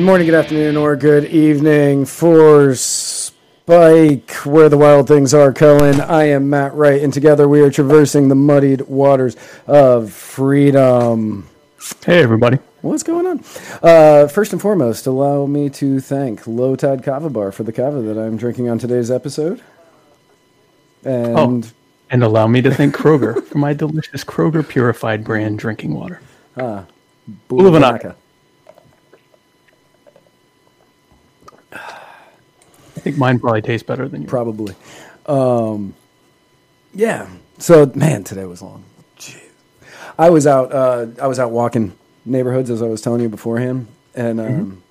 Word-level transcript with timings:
Good 0.00 0.06
morning, 0.06 0.28
good 0.28 0.34
afternoon, 0.34 0.78
or 0.78 0.96
good 0.96 1.26
evening 1.26 2.06
for 2.06 2.74
Spike, 2.74 4.32
where 4.46 4.70
the 4.70 4.78
wild 4.78 5.06
things 5.06 5.34
are. 5.34 5.52
Cullen, 5.52 6.00
I 6.00 6.24
am 6.28 6.48
Matt 6.48 6.72
Wright, 6.72 7.02
and 7.02 7.12
together 7.12 7.46
we 7.46 7.60
are 7.60 7.70
traversing 7.70 8.28
the 8.28 8.34
muddied 8.34 8.80
waters 8.88 9.36
of 9.66 10.10
freedom. 10.10 11.46
Hey, 12.02 12.22
everybody. 12.22 12.60
What's 12.80 13.02
going 13.02 13.26
on? 13.26 13.44
Uh, 13.82 14.26
first 14.26 14.54
and 14.54 14.62
foremost, 14.62 15.06
allow 15.06 15.44
me 15.44 15.68
to 15.68 16.00
thank 16.00 16.46
Low 16.46 16.76
Tide 16.76 17.02
Kava 17.02 17.28
Bar 17.28 17.52
for 17.52 17.64
the 17.64 17.72
kava 17.72 18.00
that 18.00 18.18
I'm 18.18 18.38
drinking 18.38 18.70
on 18.70 18.78
today's 18.78 19.10
episode. 19.10 19.60
And 21.04 21.36
Oh, 21.36 21.62
and 22.08 22.24
allow 22.24 22.46
me 22.46 22.62
to 22.62 22.72
thank 22.72 22.96
Kroger 22.96 23.44
for 23.44 23.58
my 23.58 23.74
delicious 23.74 24.24
Kroger 24.24 24.66
Purified 24.66 25.24
brand 25.24 25.58
drinking 25.58 25.92
water. 25.92 26.22
Ah, 26.56 26.84
Bulavanaka. 27.48 28.16
I 33.00 33.02
think 33.02 33.16
mine 33.16 33.38
probably 33.38 33.62
tastes 33.62 33.86
better 33.86 34.06
than 34.08 34.22
yours. 34.22 34.30
Probably. 34.30 34.74
Um, 35.24 35.94
yeah. 36.94 37.28
So, 37.58 37.90
man, 37.94 38.24
today 38.24 38.44
was 38.44 38.60
long. 38.60 38.84
Jeez. 39.18 39.40
I 40.18 40.28
was 40.28 40.46
out. 40.46 40.70
Uh, 40.72 41.06
I 41.20 41.26
was 41.26 41.38
out 41.38 41.50
walking 41.50 41.92
neighborhoods 42.26 42.68
as 42.68 42.82
I 42.82 42.86
was 42.88 43.00
telling 43.00 43.22
you 43.22 43.30
beforehand, 43.30 43.86
and 44.14 44.38
um, 44.38 44.82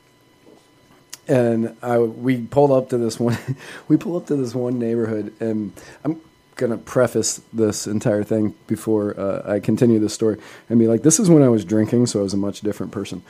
and 1.27 1.75
I 1.83 1.99
we 1.99 2.41
pulled 2.41 2.71
up 2.71 2.89
to 2.89 2.97
this 2.97 3.19
one. 3.19 3.37
we 3.87 3.95
pulled 3.97 4.23
up 4.23 4.27
to 4.29 4.35
this 4.35 4.55
one 4.55 4.79
neighborhood, 4.79 5.33
and 5.39 5.71
I'm 6.03 6.19
gonna 6.55 6.77
preface 6.77 7.41
this 7.53 7.85
entire 7.85 8.23
thing 8.23 8.55
before 8.65 9.19
uh, 9.19 9.43
I 9.53 9.59
continue 9.59 9.99
this 9.99 10.13
story 10.15 10.39
and 10.69 10.79
be 10.79 10.87
like, 10.87 11.03
this 11.03 11.19
is 11.19 11.29
when 11.29 11.43
I 11.43 11.49
was 11.49 11.63
drinking, 11.63 12.07
so 12.07 12.21
I 12.21 12.23
was 12.23 12.33
a 12.33 12.37
much 12.37 12.61
different 12.61 12.91
person. 12.91 13.21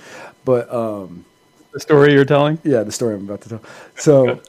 But 0.45 0.73
um, 0.73 1.25
The 1.73 1.79
story 1.81 2.13
you're 2.13 2.25
telling? 2.25 2.59
yeah, 2.63 2.83
the 2.83 2.91
story 2.93 3.15
I'm 3.15 3.25
about 3.25 3.41
to 3.41 3.49
tell. 3.49 3.61
So, 3.97 4.39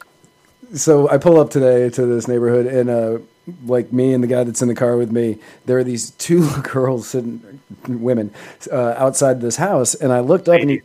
so 0.74 1.08
I 1.08 1.18
pull 1.18 1.38
up 1.40 1.50
today 1.50 1.90
to 1.90 2.06
this 2.06 2.28
neighborhood, 2.28 2.66
and 2.66 2.90
uh, 2.90 3.18
like 3.66 3.92
me 3.92 4.12
and 4.12 4.22
the 4.22 4.28
guy 4.28 4.44
that's 4.44 4.62
in 4.62 4.68
the 4.68 4.74
car 4.74 4.96
with 4.96 5.10
me, 5.10 5.38
there 5.66 5.78
are 5.78 5.84
these 5.84 6.10
two 6.12 6.48
girls 6.62 7.08
sitting, 7.08 7.60
women, 7.88 8.32
uh, 8.70 8.94
outside 8.96 9.40
this 9.40 9.56
house, 9.56 9.94
and 9.94 10.12
I 10.12 10.20
looked 10.20 10.48
up 10.48 10.60
and 10.60 10.70
he, 10.70 10.82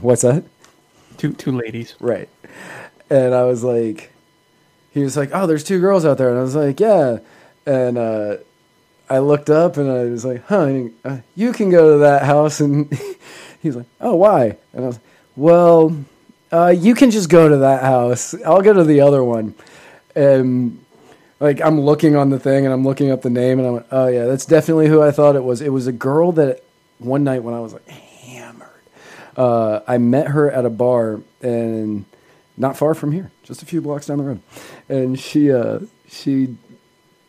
what's 0.00 0.22
that? 0.22 0.44
Two 1.18 1.32
two 1.32 1.52
ladies. 1.52 1.94
Right. 2.00 2.28
And 3.08 3.34
I 3.34 3.44
was 3.44 3.62
like, 3.62 4.12
he 4.92 5.00
was 5.02 5.16
like, 5.16 5.30
oh, 5.32 5.46
there's 5.46 5.64
two 5.64 5.80
girls 5.80 6.04
out 6.04 6.18
there, 6.18 6.30
and 6.30 6.38
I 6.38 6.42
was 6.42 6.56
like, 6.56 6.80
yeah, 6.80 7.18
and 7.66 7.98
uh, 7.98 8.36
I 9.08 9.18
looked 9.18 9.50
up 9.50 9.76
and 9.76 9.90
I 9.90 10.04
was 10.04 10.24
like, 10.24 10.44
huh, 10.46 10.62
and 10.62 10.94
uh, 11.04 11.18
you 11.34 11.52
can 11.52 11.70
go 11.70 11.92
to 11.92 11.98
that 11.98 12.22
house, 12.22 12.60
and 12.60 12.92
he's 13.62 13.76
like, 13.76 13.86
oh, 14.00 14.14
why? 14.14 14.56
And 14.72 14.84
I 14.84 14.86
was, 14.88 14.96
like, 14.96 15.04
well, 15.36 16.04
uh, 16.52 16.74
you 16.76 16.94
can 16.94 17.10
just 17.10 17.28
go 17.28 17.48
to 17.48 17.58
that 17.58 17.82
house. 17.82 18.34
I'll 18.44 18.62
go 18.62 18.72
to 18.72 18.84
the 18.84 19.00
other 19.00 19.22
one, 19.22 19.54
and 20.14 20.82
like 21.40 21.60
I'm 21.60 21.80
looking 21.80 22.16
on 22.16 22.30
the 22.30 22.38
thing 22.38 22.64
and 22.64 22.72
I'm 22.72 22.84
looking 22.84 23.10
up 23.10 23.22
the 23.22 23.30
name, 23.30 23.58
and 23.58 23.68
I 23.68 23.70
went, 23.70 23.86
oh 23.90 24.06
yeah, 24.08 24.26
that's 24.26 24.46
definitely 24.46 24.88
who 24.88 25.02
I 25.02 25.10
thought 25.10 25.36
it 25.36 25.44
was. 25.44 25.60
It 25.60 25.72
was 25.72 25.86
a 25.86 25.92
girl 25.92 26.32
that 26.32 26.62
one 26.98 27.24
night 27.24 27.42
when 27.42 27.54
I 27.54 27.60
was 27.60 27.72
like 27.72 27.88
hammered, 27.88 28.68
uh, 29.36 29.80
I 29.86 29.98
met 29.98 30.28
her 30.28 30.50
at 30.50 30.64
a 30.64 30.70
bar 30.70 31.20
and 31.42 32.04
not 32.56 32.76
far 32.76 32.94
from 32.94 33.12
here, 33.12 33.30
just 33.42 33.62
a 33.62 33.66
few 33.66 33.80
blocks 33.80 34.06
down 34.06 34.18
the 34.18 34.24
road, 34.24 34.40
and 34.88 35.18
she 35.18 35.52
uh, 35.52 35.80
she 36.08 36.56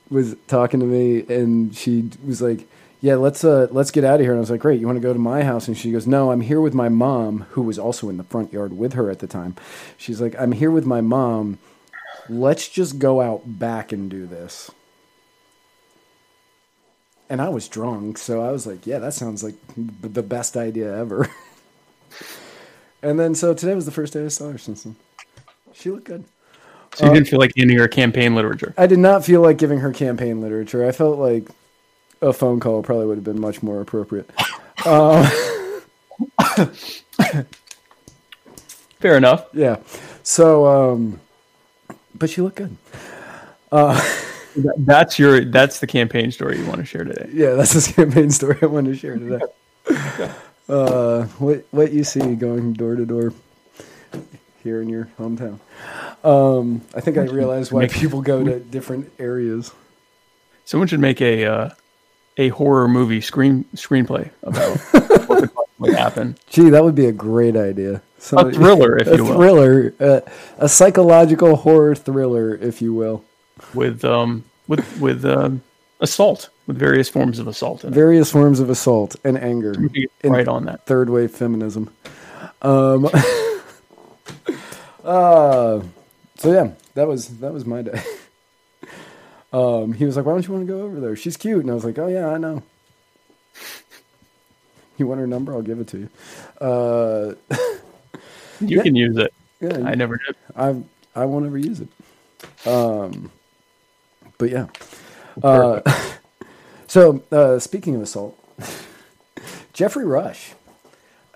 was 0.09 0.35
talking 0.47 0.79
to 0.79 0.85
me 0.85 1.25
and 1.33 1.75
she 1.75 2.09
was 2.25 2.41
like, 2.41 2.67
"Yeah, 3.07 3.15
let's 3.15 3.45
uh 3.45 3.69
let's 3.71 3.89
get 3.91 4.03
out 4.03 4.15
of 4.15 4.25
here." 4.25 4.31
And 4.31 4.39
I 4.39 4.41
was 4.41 4.51
like, 4.51 4.59
"Great, 4.59 4.81
you 4.81 4.85
want 4.85 4.97
to 4.97 5.07
go 5.07 5.13
to 5.13 5.19
my 5.19 5.41
house?" 5.41 5.69
And 5.69 5.77
she 5.77 5.93
goes, 5.93 6.05
"No, 6.05 6.29
I'm 6.29 6.41
here 6.41 6.59
with 6.59 6.73
my 6.73 6.89
mom, 6.89 7.45
who 7.51 7.61
was 7.61 7.79
also 7.79 8.09
in 8.09 8.17
the 8.17 8.25
front 8.25 8.51
yard 8.51 8.77
with 8.77 8.93
her 8.93 9.09
at 9.09 9.19
the 9.19 9.27
time." 9.27 9.55
She's 9.95 10.19
like, 10.19 10.35
"I'm 10.37 10.51
here 10.51 10.69
with 10.69 10.85
my 10.85 10.99
mom. 10.99 11.57
Let's 12.27 12.67
just 12.67 12.99
go 12.99 13.21
out 13.21 13.43
back 13.45 13.93
and 13.93 14.09
do 14.09 14.27
this." 14.27 14.69
And 17.29 17.41
I 17.41 17.47
was 17.47 17.69
drunk, 17.69 18.17
so 18.17 18.41
I 18.41 18.51
was 18.51 18.67
like, 18.67 18.85
"Yeah, 18.85 18.99
that 18.99 19.13
sounds 19.13 19.41
like 19.41 19.55
b- 19.77 20.09
the 20.09 20.21
best 20.21 20.57
idea 20.57 20.93
ever." 20.93 21.29
and 23.01 23.17
then 23.17 23.35
so 23.35 23.53
today 23.53 23.73
was 23.73 23.85
the 23.85 23.91
first 23.91 24.11
day 24.11 24.25
I 24.25 24.27
saw 24.27 24.51
her 24.51 24.57
since 24.57 24.83
then. 24.83 24.97
She 25.71 25.91
looked 25.91 26.07
good. 26.07 26.25
So 26.93 27.05
you 27.05 27.13
didn't 27.13 27.29
feel 27.29 27.39
like 27.39 27.53
handing 27.55 27.77
her 27.77 27.87
campaign 27.87 28.35
literature. 28.35 28.73
I 28.77 28.85
did 28.85 28.99
not 28.99 29.23
feel 29.23 29.39
like 29.39 29.57
giving 29.57 29.79
her 29.79 29.93
campaign 29.93 30.41
literature. 30.41 30.85
I 30.85 30.91
felt 30.91 31.19
like 31.19 31.47
a 32.21 32.33
phone 32.33 32.59
call 32.59 32.83
probably 32.83 33.05
would 33.05 33.17
have 33.17 33.23
been 33.23 33.39
much 33.39 33.61
more 33.63 33.81
appropriate. 33.81 34.29
Fair 38.99 39.17
enough. 39.17 39.45
Yeah. 39.53 39.77
So, 40.23 40.65
um, 40.67 41.19
but 42.15 42.29
she 42.29 42.41
looked 42.41 42.57
good. 42.57 42.75
That- 43.69 44.73
That's 44.77 45.19
your 45.19 45.45
that's 45.45 45.79
the 45.79 45.87
campaign 45.87 46.31
story 46.31 46.57
you 46.57 46.65
want 46.65 46.79
to 46.79 46.85
share 46.85 47.03
today. 47.03 47.29
Yeah, 47.31 47.51
that's 47.53 47.73
the 47.73 47.93
campaign 48.05 48.31
story 48.31 48.57
I 48.61 48.65
want 48.65 48.87
to 48.87 48.95
share 48.95 49.17
today. 49.17 49.45
Uh, 50.69 51.23
what 51.39 51.65
what 51.71 51.93
you 51.93 52.03
see 52.03 52.35
going 52.35 52.73
door 52.73 52.93
to 52.93 53.05
door 53.05 53.31
here 54.61 54.81
in 54.81 54.89
your 54.89 55.07
hometown? 55.17 55.59
Um, 56.25 56.81
I 56.93 56.99
think 56.99 57.17
I 57.17 57.21
realize 57.21 57.71
why 57.71 57.87
people 57.87 58.21
go 58.21 58.43
to 58.43 58.59
different 58.59 59.09
areas. 59.17 59.71
Someone 60.65 60.89
should 60.89 60.99
make 60.99 61.21
a 61.21 61.45
uh, 61.45 61.69
a 62.37 62.49
horror 62.49 62.87
movie 62.87 63.21
screen 63.21 63.65
screenplay 63.75 64.29
about 64.43 64.77
what 65.27 65.39
could 65.39 65.53
possibly 65.53 65.93
happen. 65.93 66.37
Gee, 66.49 66.69
that 66.69 66.83
would 66.83 66.95
be 66.95 67.05
a 67.07 67.11
great 67.11 67.55
idea. 67.55 68.01
A 68.33 68.51
thriller, 68.51 68.97
if 68.97 69.07
a 69.13 69.15
you 69.17 69.23
will, 69.25 69.35
thriller, 69.35 69.93
uh, 69.99 70.21
a 70.57 70.67
psychological 70.69 71.55
horror 71.57 71.95
thriller, 71.95 72.55
if 72.55 72.81
you 72.81 72.93
will. 72.93 73.23
with 73.73 74.03
um 74.05 74.43
with 74.67 74.99
with 74.99 75.23
um, 75.25 75.61
assault, 75.99 76.49
with 76.67 76.77
various 76.77 77.09
forms 77.09 77.39
of 77.39 77.47
assault. 77.47 77.83
In 77.83 77.91
it. 77.91 77.95
various 77.95 78.31
forms 78.31 78.59
of 78.59 78.69
assault 78.69 79.15
and 79.23 79.37
anger 79.37 79.71
We 79.79 79.89
could 79.89 79.93
get 79.93 80.11
in 80.23 80.31
right 80.31 80.47
on 80.47 80.65
that. 80.65 80.85
third 80.85 81.09
wave 81.09 81.31
feminism 81.31 81.89
um 82.61 83.05
uh 85.03 85.81
so 86.37 86.51
yeah 86.51 86.71
that 86.95 87.07
was 87.07 87.37
that 87.39 87.53
was 87.53 87.65
my 87.65 87.81
day 87.81 88.01
um 89.57 89.93
he 89.93 90.05
was 90.05 90.15
like 90.17 90.25
why 90.25 90.33
don't 90.33 90.45
you 90.47 90.53
want 90.53 90.65
to 90.67 90.71
go 90.73 90.81
over 90.81 90.99
there 90.99 91.15
she's 91.15 91.37
cute 91.37 91.61
and 91.61 91.71
i 91.71 91.73
was 91.73 91.85
like 91.85 91.97
oh 91.97 92.07
yeah 92.07 92.27
i 92.29 92.37
know 92.37 92.61
you 94.97 95.07
want 95.07 95.19
her 95.19 95.27
number 95.27 95.53
i'll 95.53 95.61
give 95.61 95.79
it 95.79 95.87
to 95.87 95.97
you 95.99 96.09
uh 96.65 97.33
You 98.59 98.77
Yeah. 98.77 98.83
can 98.83 98.95
use 98.95 99.17
it. 99.17 99.31
yeah 99.61 99.77
I 99.85 99.93
never 99.93 100.17
did. 100.17 100.35
I 100.55 100.75
I 101.15 101.25
won't 101.25 101.45
ever 101.45 101.59
use 101.59 101.79
it. 101.79 101.87
Um, 102.67 103.29
but 104.39 104.49
yeah. 104.49 104.65
Uh, 105.43 105.81
so 106.87 107.21
uh, 107.31 107.59
speaking 107.59 107.95
of 107.95 108.01
assault, 108.01 108.35
Geoffrey 109.73 110.05
Rush. 110.05 110.53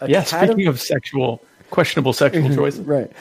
Yeah, 0.07 0.23
speaking 0.23 0.65
of 0.65 0.81
sexual 0.81 1.43
questionable 1.69 2.13
sexual 2.13 2.49
choices. 2.55 2.81
right, 2.87 3.11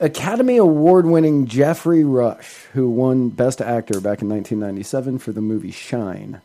Academy 0.00 0.56
Award-winning 0.56 1.46
Geoffrey 1.46 2.04
Rush, 2.04 2.64
who 2.72 2.88
won 2.88 3.28
Best 3.28 3.60
Actor 3.60 4.00
back 4.00 4.22
in 4.22 4.28
1997 4.30 5.18
for 5.18 5.32
the 5.32 5.42
movie 5.42 5.70
Shine, 5.70 6.40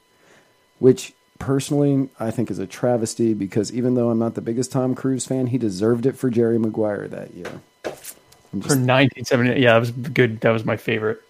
which 0.79 1.13
personally 1.39 2.09
I 2.19 2.31
think 2.31 2.51
is 2.51 2.59
a 2.59 2.67
travesty 2.67 3.33
because 3.33 3.73
even 3.73 3.95
though 3.95 4.09
I'm 4.09 4.19
not 4.19 4.35
the 4.35 4.41
biggest 4.41 4.71
Tom 4.71 4.93
Cruise 4.93 5.25
fan, 5.25 5.47
he 5.47 5.57
deserved 5.57 6.05
it 6.05 6.17
for 6.17 6.29
Jerry 6.29 6.59
Maguire 6.59 7.07
that 7.07 7.33
year. 7.33 7.61
I'm 7.85 8.61
For 8.61 8.69
just 8.69 8.81
1970, 8.81 9.61
yeah, 9.61 9.73
that 9.73 9.79
was 9.79 9.91
good. 9.91 10.41
That 10.41 10.51
was 10.51 10.65
my 10.65 10.77
favorite. 10.77 11.21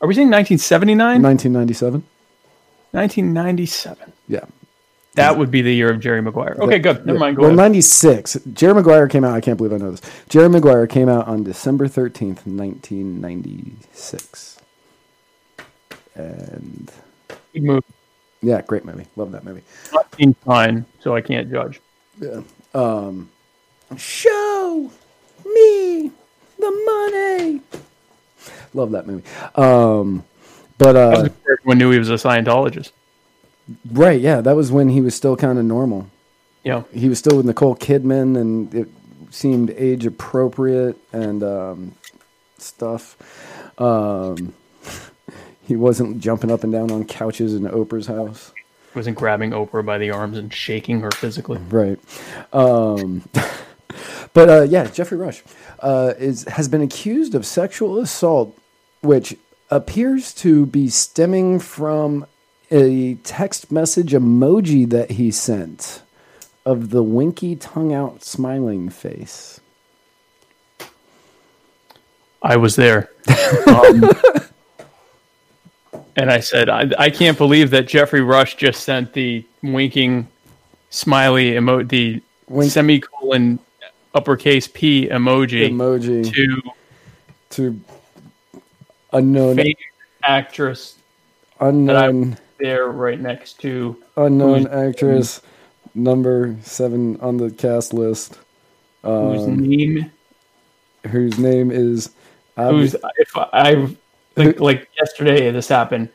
Are 0.00 0.08
we 0.08 0.14
saying 0.14 0.30
1979? 0.30 1.22
1997. 1.22 2.02
1997. 2.92 4.12
Yeah. 4.28 4.44
That 5.14 5.36
would 5.36 5.50
be 5.50 5.60
the 5.60 5.74
year 5.74 5.90
of 5.90 6.00
Jerry 6.00 6.22
Maguire. 6.22 6.56
Okay, 6.58 6.78
good. 6.78 7.04
Never 7.04 7.18
mind. 7.18 7.36
Go 7.36 7.42
well, 7.42 7.50
ahead. 7.50 7.58
96. 7.58 8.38
Jerry 8.54 8.72
Maguire 8.74 9.08
came 9.08 9.24
out. 9.24 9.34
I 9.34 9.42
can't 9.42 9.58
believe 9.58 9.74
I 9.74 9.76
know 9.76 9.90
this. 9.90 10.00
Jerry 10.28 10.48
Maguire 10.48 10.86
came 10.86 11.10
out 11.10 11.28
on 11.28 11.44
December 11.44 11.86
13th, 11.86 12.46
1996. 12.46 14.58
And 16.14 16.90
Good 17.52 17.62
move. 17.62 17.84
yeah, 18.40 18.62
great 18.62 18.86
movie. 18.86 19.04
Love 19.16 19.32
that 19.32 19.44
movie. 19.44 19.62
Not 19.92 20.14
seen 20.14 20.32
Fine, 20.34 20.86
so 21.00 21.14
I 21.14 21.20
can't 21.20 21.50
judge. 21.50 21.80
Yeah. 22.18 22.40
Um, 22.74 23.28
show 23.96 24.90
me 25.44 26.10
the 26.58 26.70
money. 26.86 27.60
Love 28.72 28.92
that 28.92 29.06
movie. 29.06 29.24
Um, 29.56 30.24
but 30.78 30.96
uh, 30.96 31.28
everyone 31.50 31.76
knew 31.78 31.90
he 31.90 31.98
was 31.98 32.08
a 32.08 32.14
Scientologist. 32.14 32.92
Right, 33.90 34.20
yeah, 34.20 34.40
that 34.40 34.56
was 34.56 34.72
when 34.72 34.88
he 34.88 35.00
was 35.00 35.14
still 35.14 35.36
kind 35.36 35.58
of 35.58 35.64
normal. 35.64 36.08
Yeah. 36.64 36.84
he 36.92 37.08
was 37.08 37.18
still 37.18 37.36
with 37.36 37.46
Nicole 37.46 37.74
Kidman, 37.74 38.40
and 38.40 38.72
it 38.72 38.88
seemed 39.30 39.70
age 39.70 40.06
appropriate 40.06 40.96
and 41.12 41.42
um, 41.42 41.94
stuff. 42.58 43.16
Um, 43.80 44.54
he 45.62 45.74
wasn't 45.74 46.20
jumping 46.20 46.50
up 46.50 46.62
and 46.62 46.72
down 46.72 46.90
on 46.90 47.04
couches 47.04 47.54
in 47.54 47.62
Oprah's 47.64 48.06
house. 48.06 48.52
Wasn't 48.94 49.16
grabbing 49.16 49.50
Oprah 49.50 49.84
by 49.84 49.98
the 49.98 50.10
arms 50.10 50.36
and 50.38 50.52
shaking 50.52 51.00
her 51.00 51.10
physically. 51.10 51.58
Right. 51.68 51.98
Um, 52.52 53.22
But 54.32 54.48
uh, 54.48 54.62
yeah, 54.62 54.86
Geoffrey 54.86 55.18
Rush 55.18 55.42
uh, 55.80 56.14
is 56.18 56.44
has 56.44 56.68
been 56.68 56.82
accused 56.82 57.34
of 57.34 57.44
sexual 57.44 57.98
assault, 57.98 58.58
which 59.02 59.36
appears 59.70 60.32
to 60.34 60.66
be 60.66 60.88
stemming 60.88 61.60
from 61.60 62.26
a 62.72 63.14
text 63.16 63.70
message 63.70 64.12
emoji 64.12 64.88
that 64.88 65.12
he 65.12 65.30
sent 65.30 66.02
of 66.64 66.90
the 66.90 67.02
winky 67.02 67.54
tongue 67.54 67.92
out 67.92 68.24
smiling 68.24 68.88
face. 68.88 69.60
I 72.42 72.56
was 72.56 72.76
there. 72.76 73.10
Um, 73.66 74.10
and 76.16 76.30
I 76.30 76.40
said, 76.40 76.68
I, 76.68 76.90
I 76.98 77.10
can't 77.10 77.36
believe 77.36 77.70
that 77.70 77.86
Geoffrey 77.86 78.20
Rush 78.22 78.56
just 78.56 78.82
sent 78.82 79.12
the 79.12 79.44
winking 79.62 80.26
smiley 80.90 81.52
emoji, 81.52 81.88
the 81.88 82.22
Wink- 82.48 82.72
semicolon 82.72 83.58
uppercase 84.14 84.68
P 84.68 85.08
emoji 85.08 85.70
Emoji 85.70 86.32
to 86.32 86.62
to 87.50 87.80
unknown 89.12 89.58
actress 90.22 90.96
unknown 91.60 92.36
there 92.62 92.88
right 92.88 93.20
next 93.20 93.60
to 93.60 94.00
unknown 94.16 94.66
actress 94.68 95.42
number 95.94 96.56
seven 96.62 97.20
on 97.20 97.36
the 97.36 97.50
cast 97.50 97.92
list, 97.92 98.38
whose 99.02 99.42
um, 99.42 99.58
name, 99.58 100.10
whose 101.08 101.38
name 101.38 101.70
is 101.70 102.10
who's, 102.56 102.94
if 103.18 103.36
I, 103.36 103.94
think 104.34 104.60
like 104.60 104.88
yesterday 104.96 105.50
this 105.50 105.68
happened, 105.68 106.08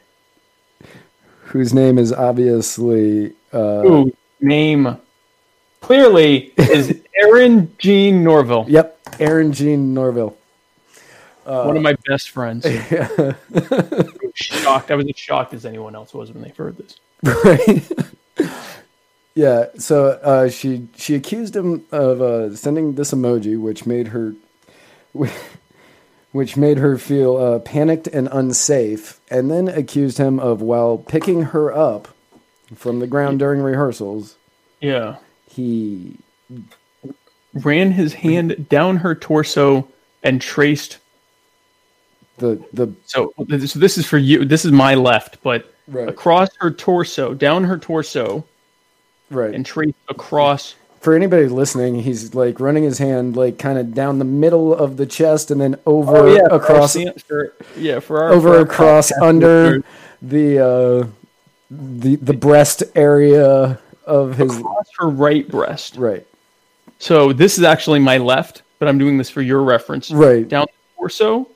whose 1.41 1.73
name 1.73 1.97
is 1.97 2.13
obviously 2.13 3.33
uh, 3.51 3.81
whose 3.81 4.13
name 4.39 4.97
clearly 5.81 6.53
is 6.57 7.01
Eryn 7.23 7.77
Jean 7.77 8.23
Norvill, 8.23 8.67
yep, 8.69 9.03
Eryn 9.19 9.53
Jean 9.53 9.94
Norvill. 9.94 10.33
one 11.44 11.75
of 11.75 11.83
my 11.83 11.95
best 12.07 12.29
friends. 12.29 12.63
Was 12.65 13.35
shocked. 14.38 14.92
I 14.92 14.95
was 14.95 15.06
as 15.07 15.18
shocked 15.18 15.54
as 15.54 15.66
anyone 15.66 15.95
else 15.95 16.13
was 16.13 16.31
when 16.31 16.44
they 16.44 16.50
heard 16.50 16.78
this. 16.78 17.00
right? 17.24 18.50
yeah. 19.36 19.66
So 19.78 20.07
uh, 20.24 20.50
she 20.50 20.88
she 20.95 21.16
accused 21.16 21.56
him 21.56 21.86
of 21.92 22.22
uh, 22.22 22.56
sending 22.56 22.95
this 22.95 23.12
emoji, 23.13 23.60
which 23.60 23.86
made 23.86 24.10
her, 24.10 24.34
which 26.31 26.57
made 26.57 26.78
her 26.78 26.98
feel 26.98 27.38
uh, 27.38 27.60
panicked 27.60 28.07
and 28.07 28.28
unsafe, 28.31 29.19
and 29.30 29.50
then 29.50 29.68
accused 29.68 30.18
him 30.18 30.40
of 30.40 30.62
while 30.62 30.98
picking 30.98 31.44
her 31.44 31.74
up 31.74 32.07
from 32.75 33.00
the 33.00 33.07
ground 33.07 33.40
during 33.40 33.62
rehearsals, 33.62 34.36
Yeah. 34.81 35.16
he 35.50 36.18
ran 37.54 37.92
his 37.92 38.13
hand 38.13 38.68
down 38.69 38.98
her 38.98 39.16
torso 39.16 39.88
and 40.22 40.42
traced. 40.42 40.98
The 42.38 42.63
the 42.74 42.94
So 43.06 43.34
this, 43.48 43.74
this 43.74 43.98
is 43.98 44.06
for 44.06 44.18
you. 44.18 44.45
This 44.45 44.66
is 44.66 44.72
my 44.72 44.95
left, 44.95 45.42
but 45.44 45.74
Right. 45.89 46.10
across 46.10 46.50
her 46.60 46.69
torso, 46.69 47.34
down 47.34 47.63
her 47.63 47.78
torso, 47.78 48.44
right 49.31 49.54
and 49.56 49.66
trace 49.66 49.94
across. 50.10 50.75
for 51.00 51.16
anybody 51.16 51.48
listening, 51.48 51.95
he's 52.01 52.36
like 52.36 52.60
running 52.60 52.84
his 52.84 52.98
hand 52.98 53.38
like 53.38 53.57
kind 53.57 53.78
of 53.80 53.94
down 53.94 54.19
the 54.19 54.25
middle 54.25 54.74
of 54.75 54.98
the 54.98 55.06
chest 55.06 55.50
and 55.50 55.62
then 55.62 55.78
over 55.86 56.36
across 56.51 56.94
For, 56.95 57.13
for- 57.28 57.56
yeah, 57.80 58.00
for 58.01 58.22
our 58.22 58.34
over 58.34 58.50
for 58.50 58.56
our 58.57 58.62
across 58.63 59.12
podcast 59.13 59.22
under 59.22 59.83
the 60.22 60.60
uh 60.60 61.07
the 61.72 62.16
the 62.18 62.33
breast 62.33 62.83
area 62.95 63.80
of 64.06 64.36
his 64.38 64.57
across 64.57 64.88
her 65.00 65.07
right 65.10 65.48
breast. 65.48 65.95
right 65.95 66.25
So 67.00 67.31
this 67.31 67.57
is 67.57 67.63
actually 67.63 68.00
my 68.00 68.18
left, 68.18 68.63
but 68.80 68.90
I'm 68.90 68.98
doing 68.98 69.18
this 69.18 69.30
for 69.30 69.42
your 69.42 69.63
reference. 69.63 70.12
right 70.12 70.45
Down 70.48 70.66
the 70.66 70.98
torso, 71.00 71.48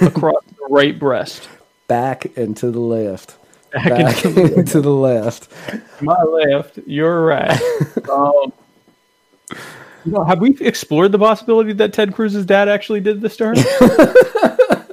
across 0.00 0.42
the 0.44 0.66
right 0.70 0.98
breast. 0.98 1.48
back 1.88 2.36
and 2.36 2.56
to 2.56 2.70
the 2.70 2.80
left 2.80 3.36
Back 3.72 3.88
back 3.88 4.24
into 4.24 4.54
and 4.54 4.68
to 4.68 4.80
the 4.80 4.90
left 4.90 5.48
my 6.00 6.20
left, 6.22 6.78
your 6.86 7.24
right. 7.24 7.50
um, 8.10 8.52
you 10.04 10.12
know, 10.12 10.22
have 10.24 10.40
we 10.40 10.56
explored 10.60 11.10
the 11.12 11.18
possibility 11.18 11.72
that 11.72 11.92
Ted 11.92 12.14
Cruz's 12.14 12.46
dad 12.46 12.68
actually 12.68 13.00
did 13.00 13.20
this 13.20 13.36
to 13.38 13.46
her? 13.46 14.86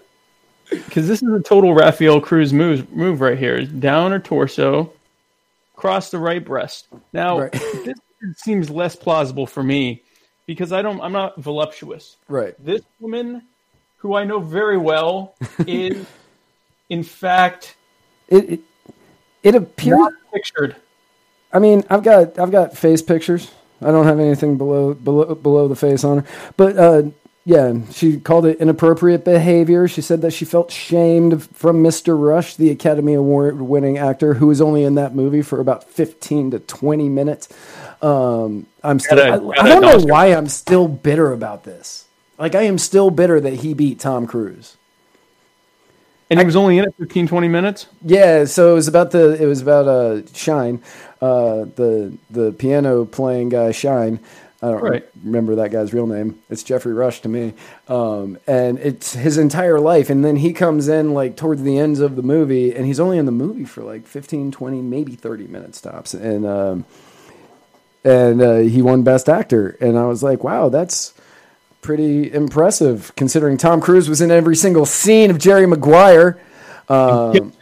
Because 0.69 1.07
this 1.07 1.21
is 1.21 1.29
a 1.33 1.41
total 1.41 1.73
Rafael 1.73 2.21
Cruz 2.21 2.53
move, 2.53 2.89
move 2.91 3.21
right 3.21 3.37
here. 3.37 3.65
Down 3.65 4.11
her 4.11 4.19
torso, 4.19 4.91
across 5.75 6.09
the 6.11 6.17
right 6.19 6.43
breast. 6.43 6.87
Now, 7.13 7.39
Right. 7.41 7.51
this 7.51 7.97
seems 8.37 8.69
less 8.69 8.95
plausible 8.95 9.45
for 9.45 9.63
me 9.63 10.01
because 10.47 10.71
I 10.71 10.81
don't. 10.81 11.01
I'm 11.01 11.11
not 11.11 11.37
voluptuous. 11.39 12.17
right 12.29 12.55
This 12.63 12.81
woman, 12.99 13.43
who 14.01 14.15
I 14.15 14.23
know 14.23 14.39
very 14.39 14.77
well, 14.77 15.35
is 15.67 16.05
in 16.89 17.03
fact 17.03 17.75
it 18.27 18.49
it, 18.49 18.59
it 19.43 19.55
appears 19.55 19.99
pictured. 20.33 20.75
I 21.53 21.59
mean, 21.59 21.83
I've 21.89 22.03
got 22.03 22.39
I've 22.39 22.51
got 22.51 22.77
face 22.77 23.01
pictures. 23.01 23.51
I 23.81 23.91
don't 23.91 24.05
have 24.05 24.19
anything 24.19 24.57
below 24.57 24.93
below 24.93 25.35
below 25.35 25.67
the 25.67 25.75
face 25.75 26.03
on 26.03 26.19
her, 26.19 26.51
but 26.57 26.77
uh, 26.77 27.03
yeah, 27.45 27.73
she 27.91 28.19
called 28.19 28.45
it 28.45 28.59
inappropriate 28.59 29.25
behavior. 29.25 29.87
She 29.87 30.01
said 30.01 30.21
that 30.21 30.31
she 30.31 30.45
felt 30.45 30.71
shamed 30.71 31.43
from 31.55 31.83
Mr. 31.83 32.19
Rush, 32.19 32.55
the 32.55 32.69
Academy 32.69 33.15
Award 33.15 33.59
winning 33.61 33.97
actor, 33.97 34.35
who 34.35 34.47
was 34.47 34.61
only 34.61 34.83
in 34.83 34.95
that 34.95 35.15
movie 35.15 35.41
for 35.41 35.59
about 35.59 35.83
fifteen 35.83 36.51
to 36.51 36.59
twenty 36.59 37.09
minutes. 37.09 37.49
Um, 38.01 38.67
I'm 38.83 38.99
still. 38.99 39.17
Gotta- 39.17 39.33
I, 39.33 39.37
gotta 39.55 39.61
I 39.61 39.67
don't 39.67 39.81
know 39.81 40.13
why 40.13 40.27
I'm 40.27 40.47
still 40.47 40.87
bitter 40.87 41.33
about 41.33 41.63
this. 41.63 42.00
Like 42.41 42.55
I 42.55 42.63
am 42.63 42.79
still 42.79 43.11
bitter 43.11 43.39
that 43.39 43.53
he 43.57 43.75
beat 43.75 43.99
Tom 43.99 44.25
Cruise. 44.25 44.75
And 46.29 46.39
he 46.39 46.45
was 46.45 46.55
only 46.55 46.77
in 46.79 46.85
it 46.85 46.95
15, 46.97 47.27
20 47.27 47.47
minutes. 47.47 47.85
Yeah, 48.03 48.45
so 48.45 48.71
it 48.71 48.75
was 48.75 48.87
about 48.87 49.11
the 49.11 49.41
it 49.41 49.45
was 49.45 49.61
about 49.61 49.87
uh 49.87 50.25
Shine, 50.33 50.81
uh 51.21 51.65
the 51.75 52.17
the 52.31 52.51
piano 52.53 53.05
playing 53.05 53.49
guy 53.49 53.71
Shine. 53.71 54.19
I 54.63 54.71
don't 54.71 54.81
Right. 54.81 55.05
remember 55.23 55.55
that 55.55 55.71
guy's 55.71 55.93
real 55.93 56.07
name. 56.07 56.39
It's 56.49 56.63
Geoffrey 56.63 56.93
Rush 56.93 57.21
to 57.21 57.29
me. 57.29 57.53
Um 57.87 58.39
and 58.47 58.79
it's 58.79 59.13
his 59.13 59.37
entire 59.37 59.79
life 59.79 60.09
and 60.09 60.25
then 60.25 60.37
he 60.37 60.51
comes 60.51 60.87
in 60.87 61.13
like 61.13 61.35
towards 61.35 61.61
the 61.61 61.77
ends 61.77 61.99
of 61.99 62.15
the 62.15 62.23
movie 62.23 62.73
and 62.73 62.87
he's 62.87 62.99
only 62.99 63.19
in 63.19 63.25
the 63.27 63.31
movie 63.31 63.65
for 63.65 63.83
like 63.83 64.07
15, 64.07 64.51
20, 64.51 64.81
maybe 64.81 65.15
30 65.15 65.45
minutes 65.47 65.79
tops 65.79 66.15
and 66.15 66.47
um 66.47 66.85
and 68.03 68.41
uh, 68.41 68.57
he 68.57 68.81
won 68.81 69.03
best 69.03 69.29
actor 69.29 69.77
and 69.79 69.95
I 69.95 70.05
was 70.07 70.23
like, 70.23 70.43
"Wow, 70.43 70.69
that's 70.69 71.13
pretty 71.81 72.31
impressive 72.31 73.13
considering 73.15 73.57
Tom 73.57 73.81
Cruise 73.81 74.07
was 74.09 74.21
in 74.21 74.31
every 74.31 74.55
single 74.55 74.85
scene 74.85 75.29
of 75.29 75.37
Jerry 75.37 75.65
Maguire." 75.65 76.39
Um, 76.89 77.53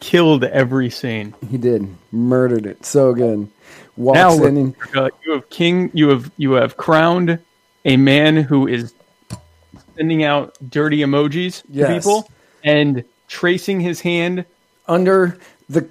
Killed 0.00 0.44
every 0.44 0.90
scene. 0.90 1.34
he 1.50 1.56
did. 1.56 1.88
Murdered 2.12 2.66
it. 2.66 2.84
So 2.84 3.14
good. 3.14 3.48
Walks 3.96 4.16
Now 4.16 4.44
in 4.44 4.56
and 4.56 4.76
you 5.24 5.32
have 5.32 5.48
king. 5.48 5.90
You 5.94 6.10
have 6.10 6.30
you 6.36 6.52
have 6.52 6.76
crowned 6.76 7.38
a 7.84 7.96
man 7.96 8.36
who 8.36 8.66
is 8.66 8.92
sending 9.96 10.24
out 10.24 10.56
dirty 10.68 10.98
emojis 10.98 11.62
to 11.74 11.94
people 11.94 12.28
and 12.62 13.04
tracing 13.28 13.80
his 13.80 14.00
hand 14.00 14.44
under 14.86 15.38
the 15.68 15.88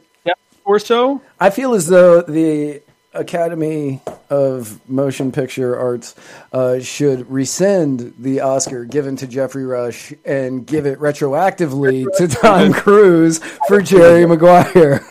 torso. 0.64 1.22
I 1.40 1.50
feel 1.50 1.74
as 1.74 1.88
though 1.88 2.22
the 2.22 2.82
Academy 3.14 4.02
of 4.34 4.90
Motion 4.90 5.32
Picture 5.32 5.78
Arts 5.78 6.16
uh, 6.52 6.80
should 6.80 7.30
rescind 7.30 8.16
the 8.18 8.42
Oscar 8.42 8.84
given 8.84 9.16
to 9.18 9.28
Geoffrey 9.28 9.63
Rush 9.63 10.12
and 10.25 10.66
give 10.66 10.88
it 10.88 10.98
retroactively 10.98 12.06
to 12.18 12.28
Tom 12.28 12.74
Cruise 12.84 13.38
for 13.68 13.80
Jerry 13.80 14.25
Maguire. 14.25 15.06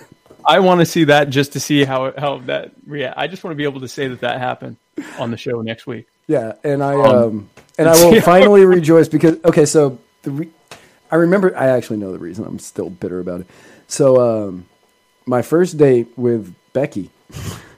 I 0.45 0.59
want 0.59 0.81
to 0.81 0.87
see 0.87 1.05
that 1.05 1.31
just 1.31 1.53
to 1.53 1.61
see 1.61 1.85
how 1.85 2.13
how 2.19 2.39
that 2.47 2.73
react. 2.85 3.17
I 3.17 3.29
just 3.29 3.45
want 3.45 3.53
to 3.53 3.57
be 3.57 3.63
able 3.63 3.81
to 3.83 3.89
say 3.89 4.09
that 4.09 4.23
that 4.23 4.41
happened 4.41 4.77
on 5.21 5.31
the 5.31 5.37
show 5.37 5.63
next 5.63 5.87
week. 5.87 6.09
Yeah, 6.27 6.55
and 6.65 6.83
I 6.83 6.95
Um, 6.95 7.17
um, 7.17 7.51
and 7.79 7.89
I 7.89 8.05
will 8.05 8.21
finally 8.23 8.65
rejoice 8.65 9.09
because 9.09 9.39
okay, 9.45 9.67
so 9.67 10.01
the 10.23 10.33
re- 10.33 10.51
I 11.13 11.17
remember 11.17 11.57
I 11.57 11.69
actually 11.69 11.99
know 11.99 12.11
the 12.11 12.19
reason 12.19 12.45
I'm 12.45 12.59
still 12.59 12.91
bitter 12.91 13.21
about 13.21 13.43
it. 13.43 13.47
So 13.87 14.49
um, 14.49 14.67
my 15.27 15.43
first 15.43 15.79
date 15.79 16.09
with 16.17 16.53
Becky, 16.73 17.11